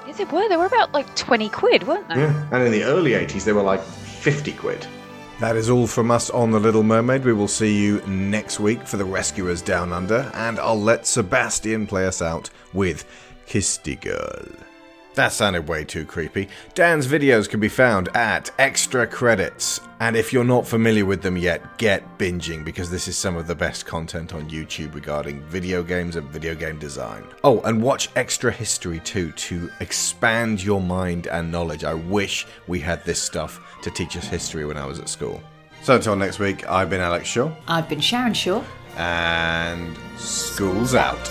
Yeah, 0.08 0.14
they 0.14 0.26
were. 0.26 0.50
They 0.50 0.58
were 0.58 0.66
about 0.66 0.92
like 0.94 1.16
twenty 1.16 1.50
quid, 1.50 1.86
weren't 1.88 2.08
they? 2.10 2.16
Yeah, 2.16 2.50
and 2.52 2.64
in 2.64 2.72
the 2.72 2.84
early 2.84 3.12
80s 3.12 3.44
they 3.44 3.54
were 3.54 3.62
like 3.62 3.82
50 3.82 4.54
quid. 4.54 4.88
That 5.40 5.56
is 5.56 5.70
all 5.70 5.88
from 5.88 6.12
us 6.12 6.30
on 6.32 6.52
The 6.52 6.60
Little 6.60 6.84
Mermaid. 6.84 7.24
We 7.24 7.32
will 7.32 7.48
see 7.48 7.82
you 7.82 8.02
next 8.06 8.60
week 8.60 8.86
for 8.86 8.98
The 8.98 9.06
Rescuers 9.06 9.62
Down 9.62 9.94
Under, 9.94 10.30
and 10.34 10.60
I'll 10.60 10.82
let 10.82 11.06
Sebastian 11.06 11.88
play 11.88 12.06
us 12.06 12.22
out 12.22 12.50
with 12.74 13.06
Kiss 13.46 13.78
the 13.78 13.96
Girl. 13.96 14.69
That 15.16 15.34
sounded 15.34 15.68
way 15.68 15.84
too 15.84 16.06
creepy. 16.06 16.48
Dan's 16.76 17.06
videos 17.08 17.50
can 17.50 17.60
be 17.60 17.68
found 17.68 18.08
at 18.16 18.52
Extra 18.58 19.06
Credits, 19.06 19.82
and 20.00 20.16
if 20.16 20.32
you're 20.32 20.46
not 20.46 20.66
familiar 20.66 21.06
with 21.06 21.22
them 21.22 21.36
yet, 21.36 21.78
get 21.78 22.18
binging 22.18 22.64
because 22.64 22.90
this 22.90 23.08
is 23.08 23.18
some 23.18 23.36
of 23.36 23.46
the 23.48 23.56
best 23.56 23.86
content 23.86 24.34
on 24.34 24.50
YouTube 24.50 24.94
regarding 24.96 25.42
video 25.44 25.84
games 25.84 26.16
and 26.16 26.30
video 26.30 26.56
game 26.56 26.80
design. 26.80 27.24
Oh, 27.44 27.60
and 27.62 27.82
watch 27.82 28.10
Extra 28.16 28.52
History 28.52 29.00
too 29.00 29.32
to 29.34 29.70
expand 29.82 30.64
your 30.64 30.80
mind 30.80 31.28
and 31.28 31.52
knowledge. 31.52 31.84
I 31.84 31.96
wish 31.96 32.46
we 32.68 32.80
had 32.80 33.04
this 33.04 33.22
stuff 33.22 33.60
to 33.82 33.92
teach 33.92 34.16
us 34.16 34.26
history 34.28 34.66
when 34.66 34.78
I 34.78 34.86
was 34.86 35.00
at 35.00 35.10
school. 35.10 35.42
So 35.84 35.96
until 35.96 36.16
next 36.16 36.40
week, 36.40 36.66
I've 36.70 36.90
been 36.90 37.02
Alex 37.02 37.28
Shaw, 37.28 37.52
I've 37.68 37.90
been 37.90 38.00
Sharon 38.02 38.34
Shaw. 38.34 38.64
and 38.96 39.98
school's 40.18 40.94
out. 40.96 41.30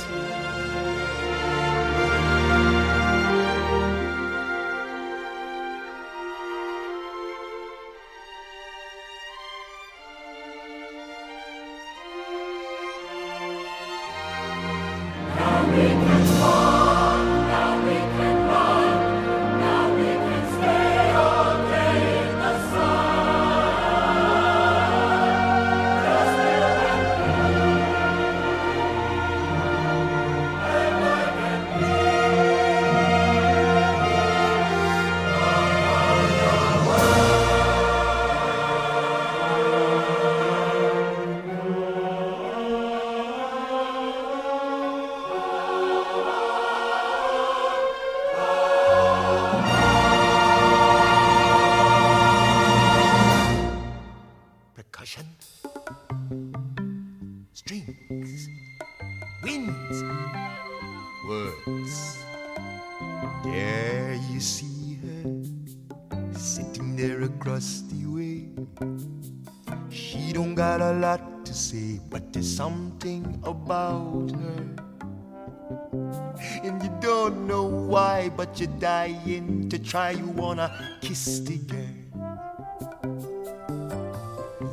And 76.62 76.82
you 76.82 76.90
don't 77.00 77.46
know 77.46 77.64
why, 77.64 78.30
but 78.36 78.58
you're 78.58 78.68
dying 78.78 79.68
to 79.68 79.78
try. 79.78 80.10
You 80.10 80.26
wanna 80.28 80.70
kiss 81.00 81.40
the 81.40 81.58
girl. 81.58 81.98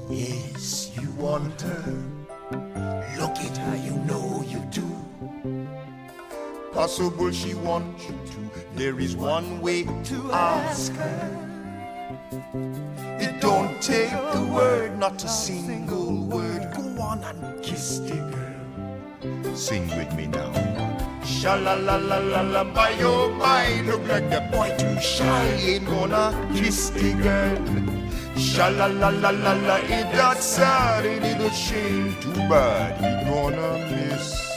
Yes, 0.10 0.92
you 1.00 1.10
want 1.12 1.62
her. 1.62 1.94
Look 3.20 3.38
at 3.38 3.58
her, 3.58 3.76
you 3.76 3.96
know 4.06 4.44
you 4.48 4.60
do. 4.72 4.88
Possible 6.72 7.32
she 7.32 7.54
wants 7.54 8.04
you 8.08 8.16
to. 8.32 8.52
There 8.76 9.00
is 9.00 9.16
one 9.16 9.62
way 9.62 9.84
to 9.84 10.32
ask 10.32 10.94
her. 10.94 11.46
It 13.20 13.42
don't 13.42 13.82
take 13.82 14.12
a 14.12 14.46
word, 14.54 14.98
not 15.00 15.24
a 15.24 15.28
single 15.28 16.28
word. 16.28 16.74
Go 16.76 17.02
on 17.02 17.24
and 17.24 17.64
kiss 17.64 18.00
the 18.00 18.16
girl. 18.16 19.56
Sing 19.56 19.88
with 19.88 20.14
me 20.16 20.28
now. 20.28 20.85
Sha 21.38 21.56
la 21.56 21.74
la 21.74 21.98
la 21.98 22.18
la 22.18 22.42
la, 22.42 22.64
by 22.64 22.92
your 22.92 23.30
mind, 23.36 23.88
look 23.88 24.08
like 24.08 24.30
the 24.30 24.40
boy 24.52 24.74
too 24.78 25.00
shy. 25.02 25.46
Ain't 25.60 25.86
gonna 25.86 26.32
kiss 26.56 26.90
the 26.92 27.14
girl. 27.14 27.58
Sha 28.38 28.68
la 28.70 28.86
la 28.86 29.10
la 29.10 29.32
la 29.32 29.54
la, 29.54 29.76
it 29.84 30.42
sad, 30.42 31.06
it 31.06 31.42
a 31.42 31.50
shame? 31.54 32.16
Too 32.22 32.34
bad, 32.50 32.96
he 33.02 33.30
gonna 33.30 33.70
miss 33.92 34.55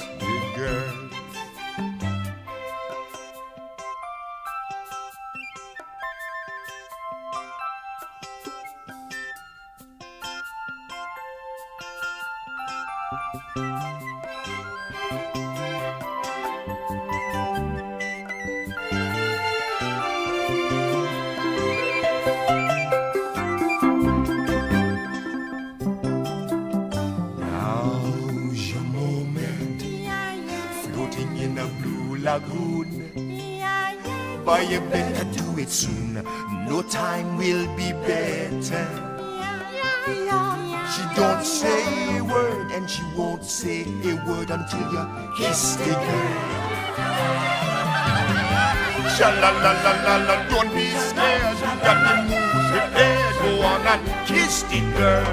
But 34.49 34.71
you 34.71 34.81
better 34.81 35.25
do 35.25 35.59
it 35.59 35.69
soon, 35.69 36.15
no 36.67 36.81
time 36.81 37.37
will 37.37 37.67
be 37.77 37.93
better. 37.93 38.89
She 40.89 41.03
don't 41.15 41.45
say 41.45 42.17
a 42.17 42.25
word, 42.25 42.73
and 42.73 42.89
she 42.89 43.03
won't 43.15 43.45
say 43.45 43.83
a 43.83 44.15
word 44.27 44.49
until 44.49 44.91
you 44.91 45.05
kiss 45.37 45.77
the 45.77 45.93
girl. 45.93 46.39
Sha 49.19 49.29
la 49.37 49.51
la 49.51 49.73
la 49.85 49.93
la 50.07 50.17
la, 50.17 50.49
don't 50.49 50.75
be 50.75 50.89
scared, 50.97 51.59
you 51.61 51.73
got 51.85 52.25
moves 52.25 52.71
prepared. 52.73 53.28
Go 53.39 53.63
on 53.63 53.87
and 53.87 54.03
kiss 54.27 54.63
the 54.65 54.81
girl. 54.99 55.25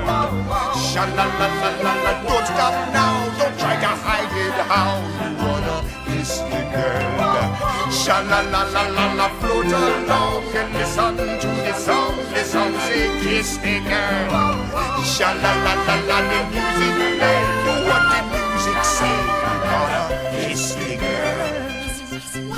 Sha 0.78 1.04
la 1.18 1.26
la 1.40 1.48
la 1.62 1.70
la 1.84 1.94
la, 2.04 2.12
don't 2.24 2.46
stop 2.46 2.76
now, 2.94 3.16
don't 3.38 3.58
try 3.58 3.76
to 3.82 3.92
hide 4.06 4.30
it. 4.46 4.54
How 4.70 5.02
you 5.20 5.34
wanna 5.42 5.78
kiss 6.06 6.38
the 6.38 6.62
girl? 6.70 7.92
Sha 7.92 8.20
la 8.30 8.42
la 8.54 8.62
la 8.74 8.84
la 8.98 9.06
la, 9.14 9.28
float 9.40 9.66
along 9.66 10.44
and 10.54 10.74
listen 10.74 11.18
to 11.18 11.50
the 11.66 11.74
song. 11.74 12.16
The 12.34 12.44
song 12.44 12.74
say 12.86 13.10
kiss 13.24 13.58
the 13.58 13.80
girl. 13.90 14.30
Sha 15.04 15.34
la 15.42 15.52
la 15.66 15.74
la 15.88 15.96
la, 16.10 16.18
the 16.30 16.40
music 16.54 16.94
play. 17.18 17.42
Do 17.66 17.74
what 17.90 18.04
the 18.12 18.20
music 18.30 18.84
say. 18.84 19.18
You 19.46 19.58
gotta 19.66 20.04
kiss 20.32 20.76
the 20.76 20.92
girl. 21.04 21.66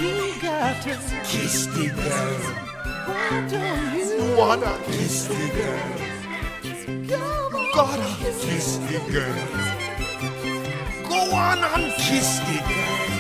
You 0.02 0.42
got 0.42 0.82
to 0.84 0.94
Kiss 1.24 1.68
the 1.68 1.88
girl. 1.90 2.67
Wanna 4.38 4.78
kiss 4.86 5.28
the 5.28 5.36
girl. 5.58 5.98
Gotta 7.74 8.10
kiss 8.22 8.78
the 8.78 9.00
girl. 9.12 9.48
Go 11.10 11.36
on 11.36 11.60
and 11.60 11.94
kiss 11.94 12.40
the 12.40 12.58
girl. 12.68 13.17